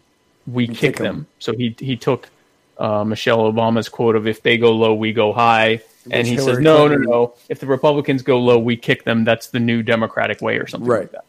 we 0.48 0.68
kick, 0.68 0.78
kick 0.78 1.00
'em. 1.00 1.04
them." 1.06 1.28
So 1.40 1.54
he 1.54 1.76
he 1.80 1.96
took 1.98 2.30
uh, 2.78 3.04
Michelle 3.04 3.52
Obama's 3.52 3.90
quote 3.90 4.16
of 4.16 4.28
"If 4.28 4.42
they 4.44 4.58
go 4.58 4.72
low, 4.72 4.94
we 4.94 5.14
go 5.14 5.34
high." 5.34 5.82
And 6.06 6.14
Which 6.20 6.28
he 6.28 6.36
says, 6.36 6.46
Hillary 6.48 6.64
no, 6.64 6.78
no, 6.80 6.88
Clinton- 6.88 7.10
no. 7.10 7.34
If 7.48 7.60
the 7.62 7.66
Republicans 7.66 8.24
go 8.24 8.38
low, 8.40 8.60
we 8.60 8.76
kick 8.76 9.06
them. 9.06 9.24
That's 9.24 9.48
the 9.48 9.62
new 9.62 9.82
Democratic 9.84 10.42
way, 10.42 10.58
or 10.58 10.68
something 10.68 10.90
Right. 10.90 11.02
like 11.04 11.12
that. 11.14 11.24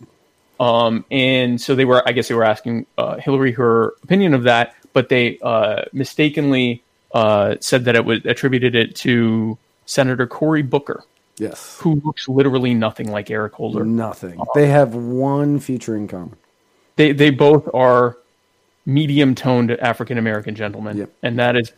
Um, 0.64 1.04
and 1.10 1.60
so 1.60 1.74
they 1.74 1.84
were, 1.84 2.02
I 2.08 2.12
guess 2.12 2.28
they 2.28 2.34
were 2.34 2.44
asking 2.44 2.86
uh, 2.96 3.16
Hillary 3.18 3.52
her 3.52 3.94
opinion 4.02 4.32
of 4.34 4.44
that, 4.44 4.74
but 4.92 5.08
they 5.08 5.38
uh, 5.42 5.82
mistakenly 5.92 6.82
uh, 7.12 7.56
said 7.60 7.84
that 7.84 7.94
it 7.96 8.04
was 8.04 8.24
attributed 8.24 8.74
it 8.74 8.94
to 8.96 9.58
Senator 9.86 10.26
Cory 10.26 10.62
Booker, 10.62 11.04
yes, 11.36 11.78
who 11.80 12.00
looks 12.04 12.28
literally 12.28 12.72
nothing 12.74 13.10
like 13.10 13.30
Eric 13.30 13.52
Holder. 13.52 13.84
nothing. 13.84 14.40
They 14.54 14.68
have 14.68 14.94
one 14.94 15.58
feature 15.58 15.96
in 15.96 16.08
common. 16.08 16.36
They 16.96 17.12
they 17.12 17.30
both 17.30 17.68
are 17.74 18.16
medium 18.86 19.34
toned 19.34 19.70
African 19.72 20.16
American 20.18 20.54
gentlemen, 20.54 20.96
Yep. 20.96 21.10
and 21.22 21.38
that 21.38 21.56
is 21.56 21.72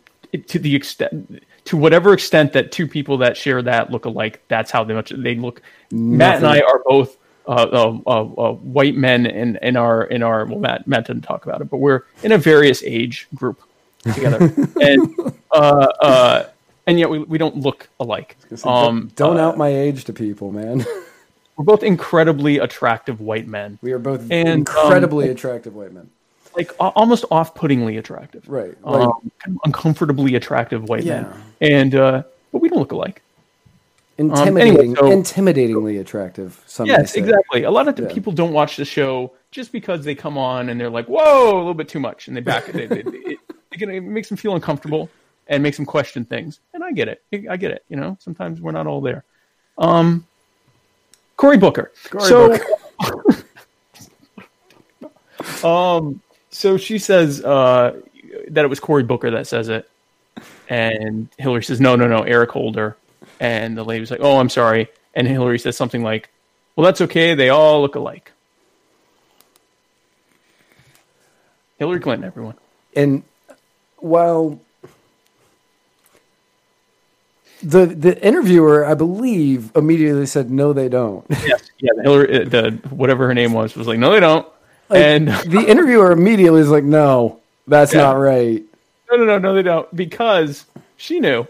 to 0.46 0.59
the 0.59 0.77
extent 0.77 1.42
to 1.64 1.77
whatever 1.77 2.12
extent 2.12 2.53
that 2.53 2.70
two 2.70 2.87
people 2.87 3.18
that 3.18 3.37
share 3.37 3.62
that 3.62 3.90
look 3.90 4.05
alike. 4.05 4.42
That's 4.49 4.70
how 4.70 4.85
they 4.85 4.94
much 4.94 5.11
they 5.11 5.35
look. 5.35 5.61
Matt 5.90 6.37
and 6.37 6.46
I 6.46 6.61
are 6.61 6.83
both. 6.87 7.16
Uh, 7.48 7.52
uh, 7.52 7.98
uh, 8.09 8.22
uh, 8.48 8.52
white 8.54 8.96
men 8.96 9.24
in, 9.24 9.56
in 9.62 9.76
our 9.76 10.02
in 10.04 10.20
our 10.24 10.44
well 10.46 10.59
Matt 10.59 10.88
Matt 10.88 11.06
didn't 11.06 11.22
talk 11.22 11.46
about 11.46 11.61
it 11.61 11.70
but 11.70 11.76
we're 11.76 12.00
in 12.24 12.32
a 12.32 12.38
various 12.38 12.82
age 12.82 13.28
group 13.37 13.61
together 14.02 14.52
and 14.80 15.16
uh, 15.52 15.87
uh, 16.00 16.48
and 16.88 16.98
yet 16.98 17.09
we, 17.09 17.20
we 17.20 17.38
don't 17.38 17.56
look 17.56 17.88
alike 18.00 18.37
um, 18.64 19.12
don't 19.14 19.38
uh, 19.38 19.46
out 19.48 19.56
my 19.59 19.68
age 19.68 20.04
to 20.06 20.12
people, 20.12 20.50
man. 20.50 20.85
we're 21.56 21.64
both 21.64 21.85
incredibly 21.85 22.59
attractive 22.59 23.20
white 23.20 23.46
men 23.46 23.78
we 23.80 23.92
are 23.92 23.98
both 24.00 24.22
And, 24.30 24.48
um, 24.48 24.54
incredibly 24.59 25.28
attractive 25.28 25.74
white 25.76 25.92
men. 25.92 26.11
like 26.56 26.72
almost 26.80 27.24
off-puttingly 27.30 27.96
attractive 27.96 28.48
Right. 28.48 28.74
Like, 28.85 29.02
um, 29.09 29.30
kind 29.38 29.56
of 29.56 29.61
uncomfortably 29.66 30.35
attractive 30.35 30.88
white 30.88 31.04
Yeah. 31.04 31.22
men, 31.22 31.32
and 31.61 31.94
uh, 31.94 32.22
but 32.50 32.61
we 32.61 32.68
don't 32.68 32.80
look 32.80 32.90
alike. 32.92 33.22
Intimidating, 34.18 34.96
so- 34.96 35.02
intimidatingly 35.02 36.00
attractive. 36.00 36.62
Some 36.66 36.87
Yes, 36.87 37.14
exactly. 37.14 37.64
A 37.64 37.70
lot 37.70 37.88
of 37.88 37.96
the 37.96 38.05
Yeah. 38.05 38.12
people 38.12 38.33
don't 38.33 38.52
watch 38.52 38.76
the 38.76 38.85
show 38.85 39.33
just 39.50 39.72
because 39.72 40.05
they 40.05 40.14
come 40.14 40.38
on 40.38 40.68
and 40.68 40.81
they're 40.81 40.90
like, 40.90 41.07
"Whoa, 41.07 41.57
a 41.57 41.59
little 41.59 41.74
bit 41.74 41.88
too 41.88 42.00
much," 42.00 42.29
and 42.29 42.37
they 42.37 42.40
back 42.40 42.68
it. 42.68 42.74
They, 42.74 42.87
they, 42.87 42.98
it, 43.00 43.38
it, 43.83 44.02
makes 44.02 44.29
them 44.29 44.37
feel 44.37 44.55
uncomfortable 44.55 45.11
and 45.48 45.62
makes 45.62 45.76
them 45.76 45.87
question 45.87 46.24
things. 46.24 46.61
And 46.74 46.83
I 46.83 46.92
get 46.92 47.09
it. 47.09 47.22
I 47.48 47.57
get 47.57 47.70
it. 47.70 47.85
You 47.88 47.96
know, 47.96 48.16
sometimes 48.20 48.61
we're 48.61 48.72
not 48.72 48.87
all 48.87 49.00
there. 49.00 49.24
Um, 49.79 50.26
Cory 51.37 51.59
Booker. 51.59 51.92
Cory 52.09 52.24
so, 52.24 52.59
um, 55.98 56.20
so 56.50 56.76
she 56.76 56.98
says 56.98 57.44
uh, 57.44 58.00
that 58.48 58.64
it 58.64 58.68
was 58.68 58.81
Cory 58.81 59.02
Booker 59.02 59.31
that 59.31 59.46
says 59.46 59.68
it, 59.68 59.88
and 60.68 61.29
Hillary 61.38 61.62
says, 61.62 61.81
"No, 61.81 61.96
no, 61.96 62.09
no, 62.09 62.22
Eric 62.22 62.50
Holder." 62.50 62.96
And 63.40 63.77
the 63.77 63.85
lady 63.85 64.01
was 64.01 64.11
like, 64.11 64.20
"Oh, 64.22 64.38
I'm 64.38 64.49
sorry." 64.49 64.88
And 65.14 65.27
Hillary 65.27 65.59
says 65.59 65.77
something 65.77 66.03
like, 66.03 66.31
"Well, 66.75 66.85
that's 66.85 67.01
okay. 67.03 67.35
They 67.35 67.49
all 67.51 67.81
look 67.83 67.94
alike." 67.94 68.33
Hillary 71.79 72.01
Clinton, 72.01 72.27
everyone. 72.27 72.55
And 72.94 73.22
while 73.99 74.59
the 77.62 77.87
the 77.87 78.22
interviewer, 78.27 78.85
I 78.87 78.94
believe, 78.94 79.70
immediately 79.77 80.27
said, 80.27 80.51
"No, 80.51 80.72
they 80.72 80.88
don't." 80.88 81.25
Yes, 81.31 81.70
yeah. 81.79 81.92
Hillary, 82.03 82.42
uh, 82.42 82.49
the 82.49 82.70
whatever 82.90 83.27
her 83.27 83.35
name 83.35 83.53
was, 83.53 83.77
was 83.77 83.87
like, 83.87 83.99
"No, 83.99 84.11
they 84.12 84.20
don't." 84.20 84.46
Like, 84.88 85.03
and 85.03 85.29
the 85.46 85.64
interviewer 85.68 86.12
immediately 86.12 86.61
is 86.61 86.70
like, 86.70 86.85
"No, 86.85 87.40
that's 87.66 87.92
Yeah. 87.92 88.03
not 88.03 88.18
right." 88.18 88.62
no, 89.11 89.16
no, 89.18 89.25
no, 89.25 89.38
no, 89.38 89.55
they 89.55 89.62
don't, 89.62 89.94
because 89.94 90.64
she 90.96 91.20
knew 91.20 91.46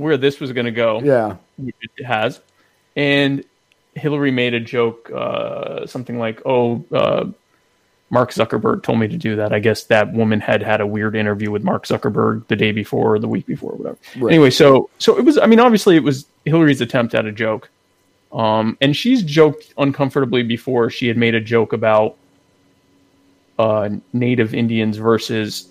where 0.00 0.16
this 0.16 0.40
was 0.40 0.52
going 0.52 0.66
to 0.66 0.72
go. 0.72 1.00
Yeah, 1.00 1.36
it 1.58 2.04
has. 2.04 2.40
And 2.96 3.44
Hillary 3.94 4.30
made 4.30 4.54
a 4.54 4.60
joke, 4.60 5.10
uh, 5.14 5.86
something 5.86 6.18
like, 6.18 6.40
"Oh, 6.44 6.84
uh, 6.92 7.26
Mark 8.10 8.32
Zuckerberg 8.32 8.82
told 8.82 8.98
me 8.98 9.08
to 9.08 9.16
do 9.16 9.36
that." 9.36 9.52
I 9.52 9.58
guess 9.58 9.84
that 9.84 10.12
woman 10.12 10.40
had 10.40 10.62
had 10.62 10.80
a 10.80 10.86
weird 10.86 11.14
interview 11.14 11.50
with 11.50 11.62
Mark 11.62 11.86
Zuckerberg 11.86 12.46
the 12.48 12.56
day 12.56 12.72
before 12.72 13.14
or 13.14 13.18
the 13.18 13.28
week 13.28 13.46
before, 13.46 13.72
or 13.72 13.76
whatever. 13.76 13.98
Right. 14.16 14.32
Anyway, 14.32 14.50
so 14.50 14.90
so 14.98 15.18
it 15.18 15.24
was. 15.24 15.38
I 15.38 15.46
mean, 15.46 15.60
obviously, 15.60 15.96
it 15.96 16.02
was 16.02 16.26
Hillary's 16.44 16.80
attempt 16.80 17.14
at 17.14 17.26
a 17.26 17.32
joke, 17.32 17.70
um, 18.32 18.76
and 18.80 18.96
she's 18.96 19.22
joked 19.22 19.72
uncomfortably 19.78 20.42
before. 20.42 20.90
She 20.90 21.08
had 21.08 21.16
made 21.16 21.34
a 21.34 21.40
joke 21.40 21.72
about 21.72 22.16
uh, 23.58 23.90
Native 24.12 24.54
Indians 24.54 24.96
versus 24.96 25.68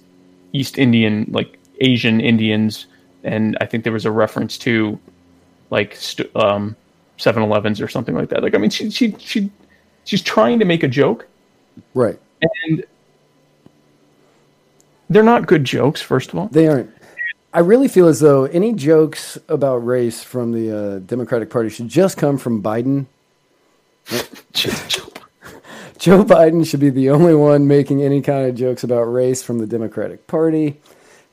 East 0.54 0.78
Indian, 0.78 1.26
like 1.32 1.58
Asian 1.82 2.22
Indians, 2.22 2.86
and 3.24 3.58
I 3.62 3.66
think 3.66 3.84
there 3.84 3.94
was 3.94 4.06
a 4.06 4.12
reference 4.12 4.58
to 4.60 5.00
like 5.70 5.96
st- 5.96 6.34
um, 6.36 6.76
7-Elevens 7.18 7.82
or 7.82 7.88
something 7.88 8.16
like 8.16 8.30
that. 8.30 8.42
Like, 8.42 8.56
I 8.56 8.58
mean, 8.58 8.70
she 8.70 8.90
she 8.90 9.16
she 9.20 9.50
she's 10.06 10.22
trying 10.22 10.60
to 10.60 10.66
make 10.66 10.84
a 10.84 10.88
joke, 10.88 11.28
right. 11.94 12.20
and 12.42 12.84
they're 15.10 15.24
not 15.24 15.48
good 15.48 15.64
jokes. 15.64 16.02
First 16.02 16.30
of 16.32 16.40
all, 16.40 16.48
They 16.48 16.68
aren't. 16.68 16.90
I 17.52 17.60
really 17.60 17.88
feel 17.88 18.08
as 18.08 18.20
though 18.20 18.46
any 18.46 18.74
jokes 18.74 19.38
about 19.48 19.78
race 19.78 20.24
from 20.24 20.52
the 20.52 20.78
uh, 20.78 21.00
Democratic 21.00 21.50
Party 21.50 21.70
should 21.70 21.88
just 21.88 22.16
come 22.16 22.38
from 22.38 22.62
Biden. 22.62 23.08
Joe 25.98 26.24
Biden 26.24 26.66
should 26.70 26.80
be 26.80 26.92
the 26.92 27.10
only 27.10 27.34
one 27.34 27.68
making 27.68 28.04
any 28.04 28.22
kind 28.22 28.48
of 28.48 28.56
jokes 28.56 28.84
about 28.84 29.02
race 29.02 29.42
from 29.42 29.58
the 29.58 29.66
Democratic 29.66 30.28
Party. 30.28 30.80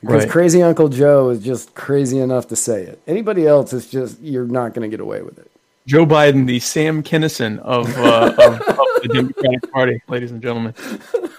Because 0.01 0.25
Right. 0.25 0.31
crazy 0.31 0.63
Uncle 0.63 0.89
Joe 0.89 1.31
is 1.31 1.43
just 1.43 1.75
crazy 1.75 2.19
enough 2.19 2.49
to 2.49 2.57
say 2.57 2.83
it. 2.83 3.01
Anybody 3.07 3.47
else 3.47 3.73
is 3.73 3.89
just, 3.89 4.21
you're 4.21 4.47
not 4.47 4.75
going 4.75 4.89
to 4.89 4.95
get 4.95 5.01
away 5.01 5.23
with 5.23 5.39
it. 5.39 5.51
Joe 5.87 6.05
Biden, 6.05 6.47
the 6.47 6.61
Sam 6.61 7.03
Kinison 7.03 7.59
of, 7.61 7.97
uh, 7.97 8.35
of, 8.39 8.61
of 8.61 8.87
the 9.03 9.09
Democratic 9.13 9.73
Party, 9.73 10.03
ladies 10.09 10.33
and 10.33 10.43
gentlemen. 10.43 10.75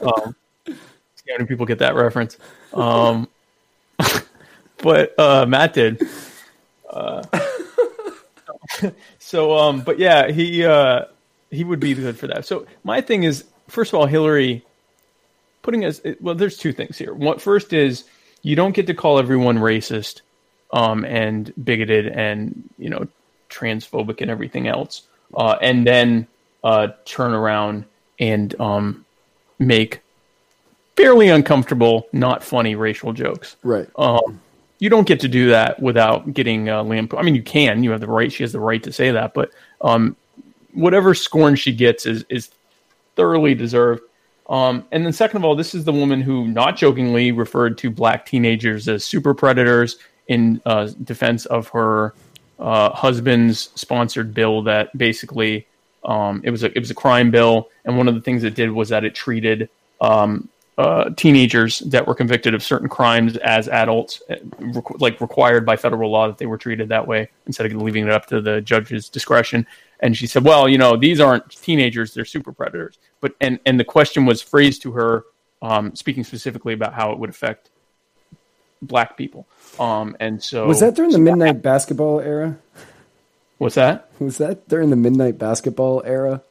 Um, 0.01 0.35
how 1.29 1.35
many 1.37 1.47
people 1.47 1.65
get 1.65 1.79
that 1.79 1.95
reference. 1.95 2.37
Um, 2.73 3.27
but 4.77 5.17
uh, 5.19 5.45
Matt 5.45 5.73
did. 5.73 6.01
Uh, 6.89 7.23
so, 9.19 9.57
um, 9.57 9.81
but 9.81 9.99
yeah, 9.99 10.29
he 10.31 10.65
uh, 10.65 11.05
he 11.51 11.63
would 11.63 11.79
be 11.79 11.93
good 11.93 12.17
for 12.17 12.27
that. 12.27 12.45
So 12.45 12.65
my 12.83 13.01
thing 13.01 13.23
is, 13.23 13.45
first 13.67 13.93
of 13.93 13.99
all, 13.99 14.05
Hillary 14.05 14.65
putting 15.61 15.85
us. 15.85 16.01
Well, 16.21 16.35
there's 16.35 16.57
two 16.57 16.71
things 16.71 16.97
here. 16.97 17.13
What 17.13 17.41
first 17.41 17.73
is 17.73 18.05
you 18.47 18.55
don't 18.55 18.71
get 18.71 18.87
to 18.87 18.93
call 18.93 19.19
everyone 19.19 19.57
racist 19.57 20.21
um, 20.71 21.03
and 21.03 21.53
bigoted 21.61 22.07
and 22.07 22.69
you 22.77 22.89
know 22.89 23.05
transphobic 23.49 24.21
and 24.21 24.31
everything 24.31 24.67
else, 24.69 25.01
uh, 25.33 25.57
and 25.61 25.85
then 25.85 26.27
uh, 26.63 26.87
turn 27.03 27.33
around 27.33 27.83
and 28.19 28.59
um, 28.61 29.05
make 29.59 29.99
fairly 30.95 31.27
uncomfortable, 31.27 32.07
not 32.13 32.41
funny 32.41 32.75
racial 32.75 33.11
jokes. 33.11 33.57
Right. 33.63 33.89
Um, 33.97 34.39
you 34.79 34.89
don't 34.89 35.07
get 35.07 35.19
to 35.21 35.27
do 35.27 35.49
that 35.49 35.81
without 35.81 36.33
getting 36.33 36.69
uh, 36.69 36.83
lamp. 36.83 37.13
I 37.15 37.23
mean, 37.23 37.35
you 37.35 37.43
can. 37.43 37.83
You 37.83 37.91
have 37.91 37.99
the 37.99 38.07
right. 38.07 38.31
She 38.31 38.43
has 38.43 38.53
the 38.53 38.61
right 38.61 38.81
to 38.83 38.93
say 38.93 39.11
that. 39.11 39.33
But 39.33 39.51
um, 39.81 40.15
whatever 40.73 41.13
scorn 41.13 41.57
she 41.57 41.73
gets 41.73 42.05
is 42.05 42.23
is 42.29 42.49
thoroughly 43.17 43.55
deserved. 43.55 44.03
Um, 44.49 44.85
and 44.91 45.05
then, 45.05 45.13
second 45.13 45.37
of 45.37 45.45
all, 45.45 45.55
this 45.55 45.75
is 45.75 45.83
the 45.83 45.93
woman 45.93 46.21
who, 46.21 46.47
not 46.47 46.77
jokingly, 46.77 47.31
referred 47.31 47.77
to 47.79 47.89
black 47.89 48.25
teenagers 48.25 48.87
as 48.87 49.03
super 49.03 49.33
predators 49.33 49.97
in 50.27 50.61
uh, 50.65 50.89
defense 51.03 51.45
of 51.45 51.67
her 51.69 52.13
uh, 52.59 52.91
husband's 52.91 53.69
sponsored 53.75 54.33
bill. 54.33 54.63
That 54.63 54.97
basically 54.97 55.67
um, 56.05 56.41
it 56.43 56.51
was 56.51 56.63
a 56.63 56.75
it 56.75 56.79
was 56.79 56.91
a 56.91 56.95
crime 56.95 57.29
bill, 57.29 57.69
and 57.83 57.97
one 57.97 58.07
of 58.07 58.15
the 58.15 58.21
things 58.21 58.43
it 58.43 58.55
did 58.55 58.71
was 58.71 58.89
that 58.89 59.03
it 59.03 59.13
treated 59.15 59.69
um, 59.99 60.47
uh, 60.77 61.09
teenagers 61.17 61.79
that 61.79 62.07
were 62.07 62.15
convicted 62.15 62.53
of 62.53 62.63
certain 62.63 62.87
crimes 62.87 63.35
as 63.37 63.67
adults, 63.67 64.21
uh, 64.29 64.35
like 64.99 65.19
required 65.19 65.65
by 65.65 65.75
federal 65.75 66.11
law 66.11 66.27
that 66.27 66.37
they 66.37 66.45
were 66.45 66.57
treated 66.57 66.89
that 66.89 67.05
way 67.07 67.29
instead 67.47 67.65
of 67.65 67.81
leaving 67.81 68.05
it 68.05 68.11
up 68.11 68.27
to 68.27 68.39
the 68.39 68.61
judge's 68.61 69.09
discretion. 69.09 69.65
And 69.99 70.15
she 70.15 70.27
said, 70.27 70.43
"Well, 70.43 70.69
you 70.69 70.77
know, 70.77 70.95
these 70.95 71.19
aren't 71.19 71.49
teenagers; 71.49 72.13
they're 72.13 72.25
super 72.25 72.51
predators." 72.51 72.97
But 73.19 73.35
and 73.41 73.59
and 73.65 73.79
the 73.79 73.83
question 73.83 74.25
was 74.25 74.41
phrased 74.41 74.83
to 74.83 74.91
her, 74.91 75.23
um, 75.61 75.95
speaking 75.95 76.23
specifically 76.23 76.73
about 76.73 76.93
how 76.93 77.11
it 77.11 77.19
would 77.19 77.29
affect 77.29 77.69
black 78.81 79.17
people. 79.17 79.47
Um, 79.79 80.15
and 80.19 80.41
so 80.41 80.67
was 80.67 80.79
that 80.81 80.95
during 80.95 81.11
the 81.11 81.19
midnight 81.19 81.61
basketball 81.61 82.19
era? 82.19 82.57
What's 83.57 83.75
that? 83.75 84.09
Was 84.19 84.37
that 84.37 84.67
during 84.67 84.91
the 84.91 84.95
midnight 84.95 85.39
basketball 85.39 86.03
era? 86.05 86.41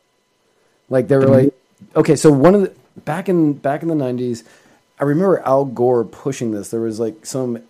Like 0.88 1.08
they 1.08 1.16
were 1.16 1.26
like, 1.26 1.54
okay, 1.94 2.16
so 2.16 2.32
one 2.32 2.54
of 2.54 2.62
the 2.62 2.72
back 2.96 3.28
in 3.28 3.52
back 3.54 3.82
in 3.82 3.88
the 3.88 3.94
nineties, 3.94 4.44
I 4.98 5.04
remember 5.04 5.38
Al 5.40 5.64
Gore 5.64 6.04
pushing 6.04 6.50
this. 6.50 6.70
There 6.70 6.80
was 6.80 6.98
like 6.98 7.26
some 7.26 7.62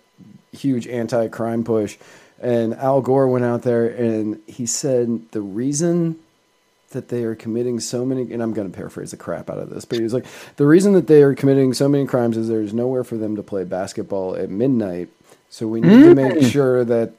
huge 0.51 0.87
anti-crime 0.87 1.63
push, 1.63 1.97
and 2.41 2.73
Al 2.75 3.01
Gore 3.01 3.27
went 3.27 3.45
out 3.45 3.63
there 3.63 3.87
and 3.87 4.41
he 4.47 4.65
said 4.65 5.31
the 5.31 5.41
reason 5.41 6.17
that 6.91 7.09
they 7.09 7.23
are 7.23 7.35
committing 7.35 7.79
so 7.79 8.05
many 8.05 8.31
and 8.31 8.41
I'm 8.41 8.53
going 8.53 8.69
to 8.69 8.75
paraphrase 8.75 9.11
the 9.11 9.17
crap 9.17 9.49
out 9.49 9.57
of 9.57 9.69
this, 9.69 9.85
but 9.85 9.97
he 9.97 10.03
was 10.03 10.13
like 10.13 10.25
the 10.55 10.65
reason 10.65 10.93
that 10.93 11.07
they 11.07 11.21
are 11.23 11.35
committing 11.35 11.73
so 11.73 11.89
many 11.89 12.05
crimes 12.05 12.37
is 12.37 12.47
there's 12.47 12.73
nowhere 12.73 13.03
for 13.03 13.17
them 13.17 13.35
to 13.35 13.43
play 13.43 13.63
basketball 13.63 14.35
at 14.35 14.49
midnight. 14.49 15.09
So 15.49 15.67
we 15.67 15.81
need 15.81 16.03
to 16.03 16.15
make 16.15 16.43
sure 16.43 16.83
that 16.83 17.11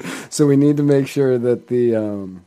so 0.30 0.46
we 0.46 0.56
need 0.56 0.76
to 0.78 0.82
make 0.82 1.06
sure 1.06 1.38
that 1.38 1.68
the 1.68 1.96
um, 1.96 2.44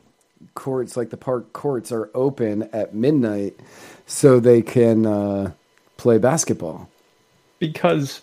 courts, 0.56 0.98
like 0.98 1.10
the 1.10 1.18
park 1.18 1.54
courts, 1.54 1.92
are 1.92 2.10
open 2.14 2.64
at 2.74 2.96
midnight 2.96 3.60
so 4.08 4.40
they 4.40 4.62
can 4.62 5.06
uh, 5.06 5.52
play 5.98 6.18
basketball. 6.18 6.90
Because 7.60 8.22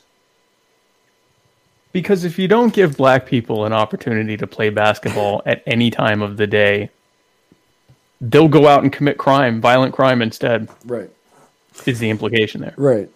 because 1.93 2.25
if 2.25 2.39
you 2.39 2.49
don't 2.49 2.73
give 2.73 2.97
black 2.97 3.27
people 3.27 3.65
an 3.65 3.73
opportunity 3.73 4.37
to 4.37 4.47
play 4.47 4.71
basketball 4.71 5.43
at 5.47 5.63
any 5.67 5.91
time 5.91 6.23
of 6.23 6.37
the 6.37 6.47
day, 6.47 6.91
they'll 8.21 8.49
go 8.49 8.67
out 8.67 8.83
and 8.83 8.93
commit 8.93 9.19
crime, 9.19 9.61
violent 9.61 9.95
crime 9.95 10.23
instead. 10.23 10.69
Right. 10.85 11.11
Is 11.87 11.99
the 11.99 12.11
implication 12.11 12.61
there? 12.61 12.75
Right. 12.77 13.11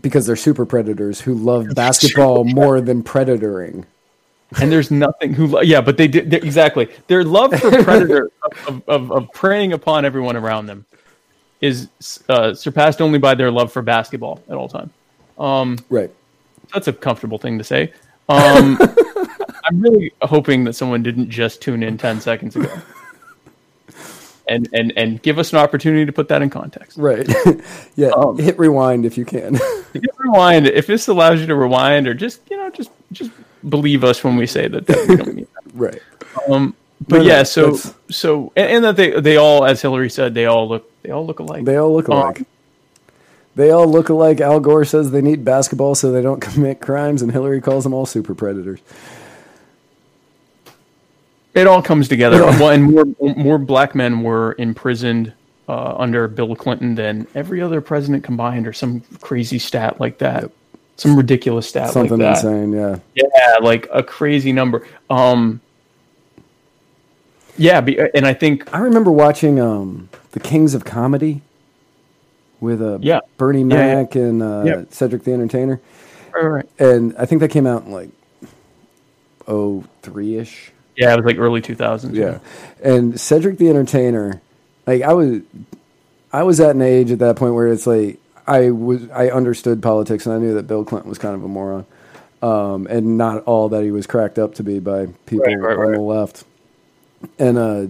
Because 0.00 0.26
they're 0.26 0.36
super 0.36 0.66
predators 0.66 1.20
who 1.20 1.34
love 1.34 1.74
basketball 1.74 2.44
more 2.44 2.80
than 2.80 3.02
predatoring. 3.02 3.84
and 4.60 4.70
there's 4.70 4.92
nothing 4.92 5.32
who 5.32 5.60
yeah 5.64 5.80
but 5.80 5.96
they 5.96 6.06
did 6.06 6.32
exactly 6.32 6.88
their 7.08 7.24
love 7.24 7.52
for 7.58 7.70
predator 7.82 8.30
of, 8.68 8.80
of, 8.86 9.10
of, 9.10 9.32
preying 9.32 9.72
upon 9.72 10.04
everyone 10.04 10.36
around 10.36 10.66
them 10.66 10.84
is 11.60 11.88
uh, 12.28 12.54
surpassed 12.54 13.02
only 13.02 13.18
by 13.18 13.34
their 13.34 13.50
love 13.50 13.72
for 13.72 13.82
basketball 13.82 14.40
at 14.48 14.54
all 14.54 14.68
time 14.68 14.88
um, 15.38 15.76
right 15.90 16.12
that's 16.72 16.88
a 16.88 16.92
comfortable 16.92 17.38
thing 17.38 17.58
to 17.58 17.64
say 17.64 17.92
um, 18.28 18.78
i'm 19.64 19.80
really 19.80 20.12
hoping 20.22 20.64
that 20.64 20.74
someone 20.74 21.02
didn't 21.02 21.30
just 21.30 21.62
tune 21.62 21.82
in 21.82 21.96
10 21.98 22.20
seconds 22.20 22.56
ago 22.56 22.70
and 24.48 24.68
and 24.72 24.92
and 24.96 25.22
give 25.22 25.38
us 25.38 25.52
an 25.52 25.58
opportunity 25.58 26.06
to 26.06 26.12
put 26.12 26.28
that 26.28 26.42
in 26.42 26.50
context 26.50 26.96
right 26.98 27.28
yeah 27.96 28.08
um, 28.08 28.38
hit 28.38 28.58
rewind 28.58 29.04
if 29.04 29.18
you 29.18 29.24
can 29.24 29.54
hit 29.92 30.04
rewind 30.18 30.66
if 30.66 30.86
this 30.86 31.08
allows 31.08 31.40
you 31.40 31.46
to 31.46 31.54
rewind 31.54 32.06
or 32.06 32.14
just 32.14 32.40
you 32.50 32.56
know 32.56 32.70
just 32.70 32.90
just 33.12 33.30
believe 33.68 34.04
us 34.04 34.22
when 34.22 34.36
we 34.36 34.46
say 34.46 34.68
that, 34.68 34.86
that 34.86 35.08
we 35.08 35.16
don't 35.16 35.34
mean 35.34 35.46
that. 35.54 35.74
right. 35.74 36.02
Um, 36.48 36.74
but 37.08 37.18
no, 37.18 37.24
yeah, 37.24 37.42
so 37.42 37.72
that's... 37.72 37.94
so 38.10 38.52
and, 38.56 38.70
and, 38.70 38.84
that 38.84 38.96
they 38.96 39.20
they 39.20 39.36
all, 39.36 39.64
as 39.64 39.82
Hillary 39.82 40.10
said, 40.10 40.34
they 40.34 40.46
all 40.46 40.68
look 40.68 40.90
they 41.02 41.10
all 41.10 41.26
look 41.26 41.40
alike. 41.40 41.64
They 41.64 41.76
all 41.76 41.94
look 41.94 42.08
alike. 42.08 42.40
Um, 42.40 42.46
they 43.56 43.70
all 43.70 43.88
look 43.88 44.08
alike. 44.08 44.40
Al 44.40 44.60
Gore 44.60 44.84
says 44.84 45.10
they 45.10 45.20
need 45.20 45.44
basketball 45.44 45.96
so 45.96 46.12
they 46.12 46.22
don't 46.22 46.40
commit 46.52 46.80
crimes, 46.80 47.22
and 47.22 47.32
Hillary 47.32 47.60
calls 47.60 47.82
them 47.82 47.92
all 47.92 48.06
super 48.06 48.34
predators. 48.34 48.80
It 51.54 51.66
all 51.66 51.82
comes 51.82 52.06
together. 52.06 52.44
and 52.44 52.84
more 52.84 53.04
more 53.36 53.58
black 53.58 53.94
men 53.94 54.22
were 54.22 54.54
imprisoned 54.58 55.32
uh, 55.68 55.96
under 55.96 56.28
Bill 56.28 56.54
Clinton 56.54 56.94
than 56.94 57.26
every 57.34 57.60
other 57.60 57.80
president 57.80 58.22
combined, 58.22 58.68
or 58.68 58.72
some 58.72 59.00
crazy 59.20 59.58
stat 59.58 59.98
like 59.98 60.18
that. 60.18 60.42
Yep 60.42 60.52
some 60.96 61.16
ridiculous 61.16 61.68
stat 61.68 61.90
something 61.90 62.18
like 62.18 62.36
insane 62.36 62.72
yeah 62.72 62.96
yeah 63.14 63.56
like 63.60 63.86
a 63.92 64.02
crazy 64.02 64.52
number 64.52 64.86
um 65.10 65.60
yeah 67.58 67.80
and 68.14 68.26
i 68.26 68.32
think 68.32 68.72
i 68.74 68.78
remember 68.78 69.10
watching 69.10 69.60
um 69.60 70.08
the 70.32 70.40
kings 70.40 70.74
of 70.74 70.84
comedy 70.84 71.42
with 72.60 72.82
uh 72.82 72.98
yeah 73.00 73.20
bernie 73.36 73.64
mac 73.64 74.14
yeah, 74.14 74.20
yeah. 74.20 74.28
and 74.28 74.42
uh 74.42 74.62
yeah. 74.64 74.84
cedric 74.90 75.24
the 75.24 75.32
entertainer 75.32 75.80
right 76.34 76.68
and 76.78 77.14
i 77.18 77.26
think 77.26 77.40
that 77.40 77.50
came 77.50 77.66
out 77.66 77.84
in 77.84 77.92
like 77.92 78.10
oh 79.48 79.84
three-ish 80.02 80.72
yeah 80.96 81.12
it 81.12 81.16
was 81.16 81.26
like 81.26 81.38
early 81.38 81.60
2000s 81.60 82.14
yeah 82.14 82.38
and 82.82 83.20
cedric 83.20 83.58
the 83.58 83.68
entertainer 83.68 84.40
like 84.86 85.02
i 85.02 85.12
was 85.12 85.42
i 86.32 86.42
was 86.42 86.60
at 86.60 86.74
an 86.74 86.82
age 86.82 87.10
at 87.10 87.18
that 87.18 87.36
point 87.36 87.54
where 87.54 87.68
it's 87.68 87.86
like 87.86 88.18
I 88.46 88.70
was 88.70 89.08
I 89.10 89.28
understood 89.28 89.82
politics 89.82 90.26
and 90.26 90.34
I 90.34 90.38
knew 90.38 90.54
that 90.54 90.66
Bill 90.66 90.84
Clinton 90.84 91.08
was 91.08 91.18
kind 91.18 91.34
of 91.34 91.42
a 91.42 91.48
moron, 91.48 91.84
um, 92.42 92.86
and 92.88 93.18
not 93.18 93.42
all 93.44 93.68
that 93.70 93.82
he 93.82 93.90
was 93.90 94.06
cracked 94.06 94.38
up 94.38 94.54
to 94.56 94.62
be 94.62 94.78
by 94.78 95.06
people 95.26 95.46
right, 95.46 95.58
right, 95.58 95.76
on 95.76 95.88
right. 95.88 95.94
the 95.96 96.00
left. 96.00 96.44
And 97.38 97.58
uh, 97.58 97.86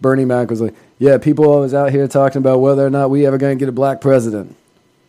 Bernie 0.00 0.24
Mac 0.24 0.50
was 0.50 0.60
like, 0.60 0.74
"Yeah, 1.04 1.18
people 1.18 1.44
always 1.44 1.74
out 1.74 1.90
here 1.90 2.08
talking 2.08 2.38
about 2.38 2.60
whether 2.60 2.86
or 2.86 2.90
not 2.90 3.10
we 3.10 3.26
ever 3.26 3.36
going 3.36 3.58
to 3.58 3.62
get 3.62 3.68
a 3.68 3.72
black 3.72 4.00
president." 4.00 4.56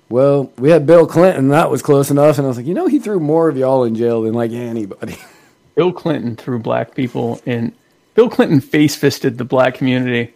Well, 0.09 0.51
we 0.57 0.69
had 0.69 0.85
Bill 0.85 1.07
Clinton, 1.07 1.47
that 1.47 1.71
was 1.71 1.81
close 1.81 2.11
enough, 2.11 2.37
and 2.37 2.45
I 2.45 2.49
was 2.49 2.57
like, 2.57 2.67
you 2.67 2.75
know, 2.75 2.87
he 2.87 2.99
threw 2.99 3.19
more 3.19 3.49
of 3.49 3.57
y'all 3.57 3.85
in 3.85 3.95
jail 3.95 4.21
than 4.21 4.33
like 4.33 4.51
anybody. 4.51 5.17
Bill 5.75 5.91
Clinton 5.91 6.35
threw 6.35 6.59
black 6.59 6.95
people 6.95 7.41
in. 7.45 7.73
Bill 8.13 8.29
Clinton 8.29 8.61
face 8.61 8.95
fisted 8.95 9.37
the 9.37 9.45
black 9.45 9.75
community 9.75 10.33